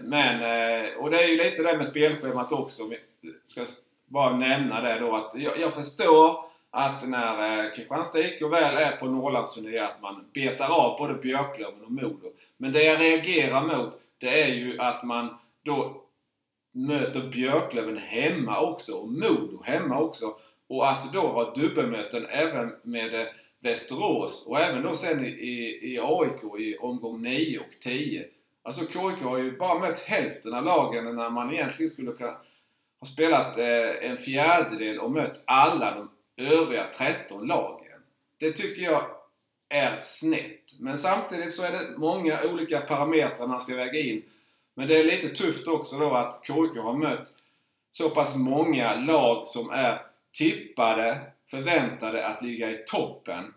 Men, 0.00 0.36
och 0.96 1.10
det 1.10 1.24
är 1.24 1.28
ju 1.28 1.36
lite 1.36 1.62
det 1.62 1.76
med 1.76 1.86
spelschemat 1.86 2.52
också. 2.52 2.82
Ska 3.46 3.64
bara 4.06 4.36
nämna 4.36 4.80
det 4.80 4.98
då 4.98 5.16
att 5.16 5.32
jag, 5.34 5.60
jag 5.60 5.74
förstår 5.74 6.45
att 6.76 7.08
när 7.08 7.64
eh, 7.64 7.72
Kristianstad 7.72 8.20
IK 8.20 8.42
väl 8.42 8.76
är 8.76 8.96
på 8.96 9.06
Norrlandsturné 9.06 9.78
att 9.78 10.02
man 10.02 10.24
betar 10.34 10.68
av 10.68 10.98
både 10.98 11.14
Björklöven 11.14 11.84
och 11.84 11.90
Modo. 11.90 12.32
Men 12.56 12.72
det 12.72 12.82
jag 12.82 13.00
reagerar 13.00 13.76
mot 13.76 14.00
det 14.18 14.42
är 14.42 14.54
ju 14.54 14.80
att 14.80 15.04
man 15.04 15.36
då 15.64 16.02
möter 16.72 17.28
Björklöven 17.28 17.98
hemma 17.98 18.60
också 18.60 18.92
och 18.92 19.08
Modo 19.08 19.62
hemma 19.64 19.98
också. 19.98 20.26
Och 20.68 20.88
alltså 20.88 21.08
då 21.12 21.28
har 21.28 21.54
dubbelmöten 21.54 22.26
även 22.26 22.72
med 22.82 23.14
eh, 23.14 23.26
Västerås 23.60 24.46
och 24.48 24.60
även 24.60 24.82
då 24.82 24.94
sen 24.94 25.24
i, 25.24 25.28
i, 25.28 25.94
i 25.94 25.98
AIK 26.02 26.60
i 26.60 26.76
omgång 26.76 27.22
9 27.22 27.58
och 27.58 27.72
10. 27.82 28.24
Alltså 28.62 28.86
KIK 28.86 29.22
har 29.22 29.38
ju 29.38 29.58
bara 29.58 29.78
mött 29.78 29.98
hälften 29.98 30.54
av 30.54 30.64
lagen 30.64 31.16
när 31.16 31.30
man 31.30 31.54
egentligen 31.54 31.90
skulle 31.90 32.12
kunna 32.12 32.36
ha 33.00 33.06
spelat 33.06 33.58
eh, 33.58 34.10
en 34.10 34.16
fjärdedel 34.16 34.98
och 34.98 35.10
mött 35.10 35.42
alla 35.44 35.94
de 35.94 36.08
övriga 36.36 36.86
13 36.94 37.46
lagen. 37.46 38.00
Det 38.38 38.52
tycker 38.52 38.82
jag 38.82 39.02
är 39.68 40.00
snett. 40.00 40.80
Men 40.80 40.98
samtidigt 40.98 41.54
så 41.54 41.62
är 41.62 41.72
det 41.72 41.98
många 41.98 42.42
olika 42.42 42.80
parametrar 42.80 43.46
man 43.46 43.60
ska 43.60 43.76
väga 43.76 44.00
in. 44.00 44.22
Men 44.74 44.88
det 44.88 44.98
är 44.98 45.04
lite 45.04 45.28
tufft 45.28 45.68
också 45.68 45.98
då 45.98 46.14
att 46.14 46.46
KIK 46.46 46.76
har 46.76 46.96
mött 46.96 47.28
så 47.90 48.10
pass 48.10 48.36
många 48.36 48.94
lag 48.94 49.46
som 49.46 49.70
är 49.70 50.02
tippade, 50.38 51.20
förväntade 51.50 52.26
att 52.26 52.42
ligga 52.42 52.70
i 52.70 52.84
toppen 52.86 53.54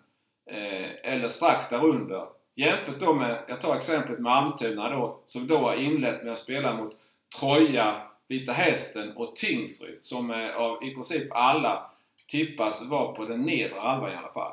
eh, 0.52 1.14
eller 1.14 1.28
strax 1.28 1.70
därunder. 1.70 2.28
Jämfört 2.56 3.00
då 3.00 3.14
med, 3.14 3.44
jag 3.48 3.62
tar 3.62 3.76
exemplet 3.76 4.20
med 4.20 4.34
Almtuna 4.34 4.90
då, 4.90 5.20
som 5.26 5.48
då 5.48 5.58
har 5.58 5.76
inlett 5.76 6.24
med 6.24 6.34
att 6.34 6.40
spela 6.40 6.74
mot 6.74 6.94
Troja, 7.40 8.02
Vita 8.28 8.52
Hästen 8.52 9.18
och 9.18 9.36
Tingsryd 9.36 9.98
som 10.02 10.32
av 10.56 10.84
i 10.84 10.94
princip 10.94 11.28
alla 11.32 11.92
tippas 12.30 12.90
vara 12.90 13.12
på 13.12 13.26
den 13.26 13.42
nedre 13.42 13.80
halvan 13.80 14.12
i 14.12 14.16
alla 14.16 14.32
fall. 14.34 14.52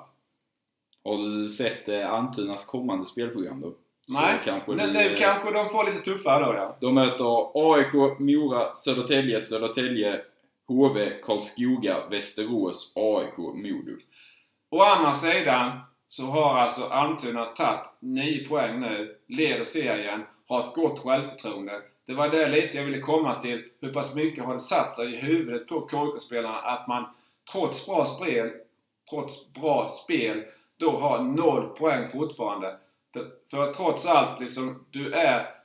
Har 1.05 1.16
du 1.16 1.48
sett 1.48 1.89
eh, 1.89 2.12
Almtunas 2.12 2.66
kommande 2.66 3.07
spelprogram 3.07 3.61
då? 3.61 3.73
Nej, 4.09 4.40
kanske 4.44 4.74
nu, 4.74 4.86
nu 4.86 5.15
kanske 5.19 5.51
de 5.51 5.69
får 5.69 5.85
lite 5.85 6.01
tuffare 6.01 6.47
då 6.47 6.55
ja. 6.55 6.77
De 6.81 6.94
möter 6.94 7.51
AIK, 7.55 8.19
Mora, 8.19 8.73
Södertälje, 8.73 9.40
Södertälje, 9.40 10.20
HV, 10.69 11.11
Karlskoga, 11.23 11.97
Västerås, 12.11 12.93
AIK, 12.97 13.39
Modo. 13.39 13.97
Å 14.70 14.82
andra 14.82 15.15
sidan 15.15 15.81
så 16.09 16.23
har 16.23 16.59
alltså 16.59 16.85
Almtuna 16.85 17.44
tagit 17.44 17.86
9 18.01 18.48
poäng 18.48 18.81
nu, 18.81 19.16
leder 19.27 19.65
serien, 19.65 20.23
har 20.48 20.69
ett 20.69 20.74
gott 20.74 20.98
självförtroende. 20.98 21.82
Det 22.07 22.15
var 22.15 22.28
det 22.28 22.48
lite 22.48 22.77
jag 22.77 22.85
ville 22.85 23.01
komma 23.01 23.40
till. 23.40 23.65
Hur 23.81 23.93
pass 23.93 24.15
mycket 24.15 24.44
har 24.44 24.53
det 24.53 24.59
satt 24.59 24.97
sig 24.97 25.15
i 25.15 25.16
huvudet 25.16 25.69
på 25.69 25.89
KIK-spelarna 25.90 26.59
att 26.59 26.89
man 26.89 27.05
trots 27.52 27.86
bra 27.86 28.05
spel, 28.05 28.52
trots 29.10 29.52
bra 29.52 29.89
spel, 29.89 30.44
då 30.77 30.90
har 30.90 31.23
noll 31.23 31.68
poäng 31.68 32.09
fortfarande. 32.12 32.77
För, 33.12 33.31
för 33.51 33.73
trots 33.73 34.06
allt, 34.06 34.40
liksom, 34.40 34.86
du 34.90 35.12
är... 35.12 35.56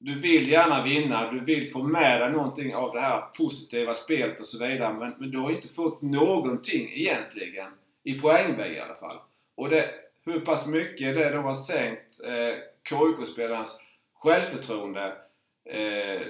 Du 0.00 0.20
vill 0.20 0.50
gärna 0.50 0.84
vinna, 0.84 1.30
du 1.32 1.40
vill 1.40 1.72
få 1.72 1.82
med 1.82 2.20
dig 2.20 2.32
någonting 2.32 2.74
av 2.74 2.92
det 2.94 3.00
här 3.00 3.20
positiva 3.20 3.94
spelet 3.94 4.40
och 4.40 4.46
så 4.46 4.66
vidare. 4.66 4.92
Men, 4.92 5.14
men 5.18 5.30
du 5.30 5.38
har 5.38 5.50
inte 5.50 5.68
fått 5.68 6.02
någonting 6.02 6.90
egentligen. 6.92 7.70
I 8.02 8.20
poängväg 8.20 8.72
i 8.72 8.80
alla 8.80 8.94
fall. 8.94 9.18
Och 9.54 9.68
det, 9.68 9.90
hur 10.24 10.40
pass 10.40 10.66
mycket 10.66 11.14
det 11.14 11.30
då 11.30 11.38
har 11.38 11.54
sänkt 11.54 12.20
eh, 12.24 12.58
KIK-spelarens 12.88 13.80
självförtroende. 14.14 15.16
Eh, 15.64 16.20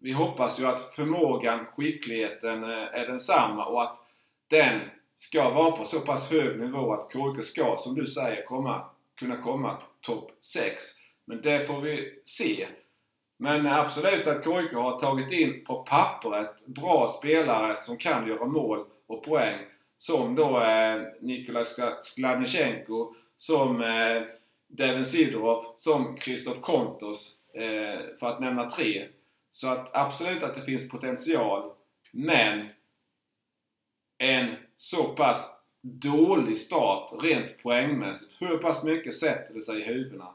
vi 0.00 0.12
hoppas 0.12 0.60
ju 0.60 0.66
att 0.66 0.94
förmågan, 0.94 1.66
skickligheten 1.66 2.64
eh, 2.64 2.70
är 2.70 3.06
densamma 3.06 3.66
och 3.66 3.82
att 3.82 3.98
den 4.52 4.80
ska 5.16 5.50
vara 5.50 5.70
på 5.70 5.84
så 5.84 6.00
pass 6.00 6.30
hög 6.30 6.60
nivå 6.60 6.92
att 6.92 7.12
KIK 7.12 7.44
ska, 7.44 7.76
som 7.76 7.94
du 7.94 8.06
säger, 8.06 8.44
komma, 8.46 8.84
kunna 9.16 9.36
komma 9.36 9.82
topp 10.00 10.30
6. 10.40 10.82
Men 11.24 11.42
det 11.42 11.66
får 11.66 11.80
vi 11.80 12.20
se. 12.24 12.66
Men 13.38 13.66
absolut 13.66 14.26
att 14.26 14.44
KIK 14.44 14.72
har 14.72 14.98
tagit 14.98 15.32
in 15.32 15.64
på 15.64 15.82
pappret 15.82 16.66
bra 16.66 17.08
spelare 17.08 17.76
som 17.76 17.96
kan 17.96 18.28
göra 18.28 18.44
mål 18.44 18.84
och 19.06 19.24
poäng. 19.24 19.58
Som 19.96 20.34
då 20.34 20.62
eh, 20.62 21.02
Nikolaj 21.20 21.64
Skladnichenko 22.02 23.14
som 23.36 23.82
eh, 23.82 24.22
Devin 24.68 25.04
Sidorov, 25.04 25.64
som 25.76 26.16
Christoph 26.16 26.60
Kontos, 26.60 27.38
eh, 27.54 28.18
för 28.20 28.26
att 28.26 28.40
nämna 28.40 28.70
tre. 28.70 29.08
Så 29.50 29.68
att 29.68 29.96
absolut 29.96 30.42
att 30.42 30.54
det 30.54 30.62
finns 30.62 30.88
potential, 30.88 31.72
men 32.10 32.68
en 34.22 34.56
så 34.76 35.04
pass 35.04 35.50
dålig 35.80 36.58
start 36.58 37.12
rent 37.22 37.62
poängmässigt. 37.62 38.42
Hur 38.42 38.58
pass 38.58 38.84
mycket 38.84 39.14
sätter 39.14 39.54
det 39.54 39.62
sig 39.62 39.80
i 39.80 39.84
huvudena? 39.84 40.28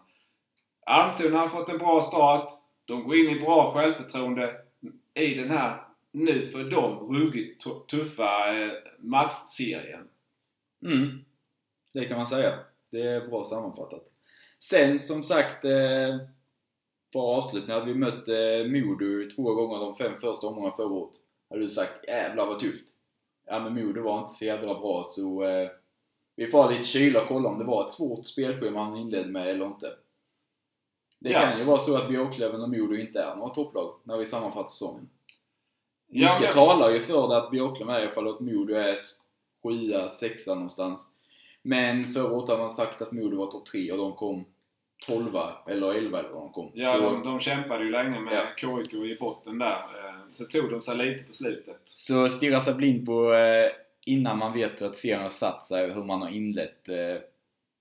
Almtuna 0.86 1.40
har 1.40 1.50
fått 1.50 1.70
en 1.70 1.78
bra 1.78 2.02
start. 2.02 2.50
De 2.86 3.04
går 3.04 3.16
in 3.16 3.38
i 3.38 3.40
bra 3.40 3.74
självförtroende 3.74 4.56
i 5.14 5.34
den 5.34 5.52
här, 5.52 5.84
nu 6.12 6.52
för 6.52 6.64
dem, 6.64 7.16
ruggigt 7.16 7.66
tuffa 7.88 8.58
eh, 8.58 8.72
matchserien. 9.00 10.08
Mm. 10.86 11.26
Det 11.94 12.06
kan 12.06 12.18
man 12.18 12.28
säga. 12.28 12.60
Det 12.90 13.02
är 13.02 13.28
bra 13.28 13.44
sammanfattat. 13.44 14.04
Sen 14.60 15.00
som 15.00 15.24
sagt, 15.24 15.66
eh, 15.66 16.18
bra 17.14 17.38
avslutning. 17.38 17.74
Hade 17.74 17.86
vi 17.86 18.00
mött 18.00 18.28
eh, 18.28 18.66
Modo 18.66 19.30
två 19.36 19.54
gånger 19.54 19.80
de 19.80 19.96
fem 19.96 20.14
första 20.22 20.48
omgångarna 20.48 20.76
förra 20.76 20.88
året, 20.88 21.16
hade 21.50 21.62
du 21.62 21.70
sagt 21.70 22.08
jävlar 22.08 22.46
vad 22.46 22.60
tufft. 22.60 22.86
Ja 23.48 23.60
men 23.60 23.74
Modo 23.74 24.02
var 24.02 24.20
inte 24.20 24.32
så 24.32 24.46
jävla 24.46 24.80
bra 24.80 25.04
så 25.04 25.44
eh, 25.44 25.70
vi 26.36 26.48
får 26.48 26.64
ha 26.64 26.72
lite 26.72 26.84
kyla 26.84 27.22
och 27.22 27.28
kolla 27.28 27.50
om 27.50 27.60
det 27.60 27.66
var 27.66 27.86
ett 27.86 27.92
svårt 27.92 28.26
spelschema 28.26 28.84
han 28.84 28.98
inledde 28.98 29.30
med 29.30 29.48
eller 29.48 29.66
inte. 29.66 29.94
Det 31.20 31.30
ja. 31.30 31.42
kan 31.42 31.60
ju 31.60 31.66
vara 31.66 31.80
så 31.80 31.98
att 31.98 32.10
Björklöven 32.10 32.62
och 32.62 32.70
Modo 32.70 32.96
inte 32.96 33.22
är 33.22 33.36
några 33.36 33.54
topplag 33.54 34.00
när 34.04 34.18
vi 34.18 34.26
sammanfattar 34.26 34.70
säsongen. 34.70 35.10
Ja, 36.08 36.34
Mycket 36.34 36.56
men... 36.56 36.66
talar 36.66 36.90
ju 36.90 37.00
för 37.00 37.28
det 37.28 37.38
att 37.38 37.52
Björklöven 37.52 37.96
är 37.96 38.06
i 38.06 38.10
fall 38.10 38.28
att 38.28 38.40
Modo 38.40 38.74
är 38.74 38.94
ett 38.94 39.08
sjua, 39.64 40.10
sexa 40.10 40.54
någonstans. 40.54 41.08
Men 41.62 42.14
förra 42.14 42.32
året 42.32 42.50
hade 42.50 42.62
man 42.62 42.70
sagt 42.70 43.02
att 43.02 43.12
Modo 43.12 43.38
var 43.38 43.52
topp 43.52 43.66
tre 43.66 43.92
och 43.92 43.98
de 43.98 44.16
kom 44.16 44.46
12 45.06 45.38
eller 45.68 45.94
11 45.94 46.20
eller 46.20 46.30
de 46.30 46.52
kom. 46.52 46.72
Ja, 46.74 46.94
så, 46.94 47.02
de, 47.02 47.24
de 47.24 47.40
kämpade 47.40 47.84
ju 47.84 47.92
länge 47.92 48.20
med 48.20 48.34
ja. 48.34 48.44
KIK 48.58 48.94
i 48.94 49.18
botten 49.20 49.60
där. 49.60 49.74
Eh, 49.74 50.34
så 50.34 50.46
tog 50.46 50.72
de 50.72 50.82
sig 50.82 50.98
lite 50.98 51.24
på 51.24 51.34
slutet. 51.34 51.82
Så 51.86 52.30
stirra 52.30 52.60
sig 52.60 52.74
blind 52.74 53.06
på 53.06 53.34
eh, 53.34 53.72
innan 54.06 54.38
man 54.38 54.54
vet 54.54 54.82
att 54.82 54.96
serien 54.96 55.22
har 55.22 55.30
satt 55.30 55.64
sig, 55.64 55.94
hur 55.94 56.04
man 56.04 56.22
har 56.22 56.30
inlett. 56.30 56.90
Eh, 56.90 57.22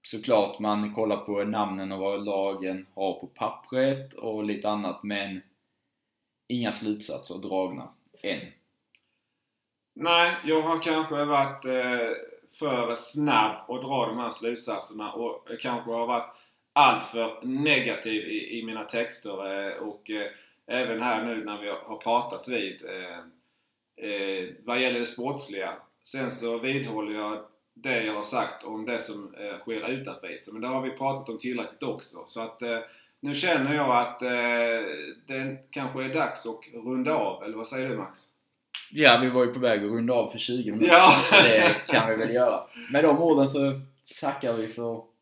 såklart 0.03 0.59
man 0.59 0.95
kollar 0.95 1.17
på 1.17 1.45
namnen 1.45 1.93
och 1.93 1.99
vad 1.99 2.25
lagen 2.25 2.87
har 2.95 3.21
på 3.21 3.27
pappret 3.27 4.15
och 4.15 4.45
lite 4.45 4.69
annat 4.69 5.03
men 5.03 5.41
inga 6.49 6.73
slutsatser 6.73 7.39
dragna 7.39 7.89
än. 8.23 8.41
Nej, 9.95 10.37
jag 10.45 10.63
har 10.63 10.83
kanske 10.83 11.25
varit 11.25 11.65
för 12.59 12.95
snabb 12.95 13.71
att 13.71 13.83
dra 13.83 14.07
de 14.07 14.19
här 14.19 14.29
slutsatserna 14.29 15.13
och 15.13 15.49
kanske 15.61 15.91
har 15.91 16.07
varit 16.07 16.37
alltför 16.77 17.39
negativ 17.43 18.29
i, 18.29 18.59
i 18.59 18.63
mina 18.65 18.85
texter 18.85 19.67
eh, 19.67 19.77
och 19.77 20.11
eh, 20.11 20.27
även 20.67 21.03
här 21.03 21.25
nu 21.25 21.45
när 21.45 21.59
vi 21.59 21.69
har 21.69 21.97
pratats 21.97 22.49
vid 22.49 22.83
eh, 22.85 23.19
eh, 24.11 24.49
vad 24.65 24.81
gäller 24.81 24.99
det 24.99 25.07
sportsliga. 25.07 25.73
Sen 26.05 26.31
så 26.31 26.59
vidhåller 26.59 27.15
jag 27.21 27.39
det 27.75 28.03
jag 28.05 28.15
har 28.15 28.23
sagt 28.23 28.65
om 28.65 28.87
det 28.87 28.99
som 28.99 29.35
eh, 29.35 29.59
sker 29.59 29.89
utanför 29.89 30.35
isen. 30.35 30.55
Men 30.55 30.63
det 30.63 30.69
har 30.69 30.83
vi 30.83 30.91
pratat 30.91 31.29
om 31.29 31.39
tillräckligt 31.39 31.83
också. 31.83 32.17
Så 32.27 32.41
att 32.41 32.63
eh, 32.63 32.79
nu 33.21 33.35
känner 33.35 33.75
jag 33.75 33.97
att 33.97 34.21
det 35.27 35.57
kanske 35.71 36.05
är 36.05 36.15
dags 36.15 36.47
att 36.47 36.85
runda 36.85 37.15
av. 37.15 37.45
Eller 37.45 37.57
vad 37.57 37.69
säger 37.69 37.89
du 37.89 37.97
Max? 37.97 38.19
Ja, 38.91 39.19
vi 39.23 39.29
var 39.29 39.45
ju 39.45 39.53
på 39.53 39.61
väg 39.61 39.85
att 39.85 39.91
runda 39.91 40.15
av 40.15 40.29
för 40.29 40.39
20 40.39 40.73
minuter. 40.73 40.97
Ja. 40.97 41.21
Så 41.25 41.35
det 41.35 41.75
kan 41.87 42.11
vi 42.11 42.17
väl 42.17 42.35
göra. 42.35 42.61
Med 42.93 43.05
de 43.05 43.23
orden 43.23 43.49
så 43.49 43.81
tackar 44.21 44.53
vi 44.53 44.69
för 44.69 45.16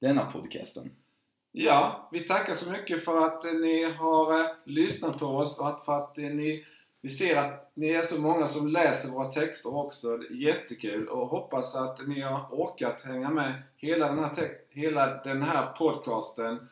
denna 0.00 0.30
podcasten. 0.30 0.90
Ja, 1.52 2.08
vi 2.12 2.20
tackar 2.20 2.54
så 2.54 2.70
mycket 2.70 3.04
för 3.04 3.26
att 3.26 3.44
eh, 3.44 3.52
ni 3.52 3.84
har 3.84 4.40
eh, 4.40 4.46
lyssnat 4.64 5.18
på 5.18 5.26
oss 5.26 5.58
och 5.58 5.84
för 5.84 5.98
att 5.98 6.18
eh, 6.18 6.24
ni 6.24 6.66
vi 7.02 7.08
ser 7.08 7.36
att 7.36 7.72
ni 7.74 7.88
är 7.90 8.02
så 8.02 8.20
många 8.20 8.48
som 8.48 8.68
läser 8.68 9.10
våra 9.10 9.30
texter 9.30 9.76
också. 9.76 10.18
Jättekul 10.30 11.08
och 11.08 11.28
hoppas 11.28 11.76
att 11.76 12.06
ni 12.06 12.20
har 12.20 12.46
orkat 12.50 13.02
hänga 13.02 13.30
med 13.30 13.62
hela 13.76 14.08
den 14.08 14.18
här, 14.18 14.32
hela 14.70 15.22
den 15.24 15.42
här 15.42 15.72
podcasten. 15.72 16.68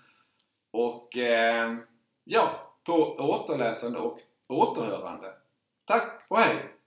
Och 0.70 1.16
eh, 1.16 1.76
ja, 2.24 2.72
på 2.84 2.94
återläsande 3.18 3.98
och 3.98 4.18
återhörande. 4.46 5.32
Tack 5.84 6.24
och 6.28 6.38
hej! 6.38 6.77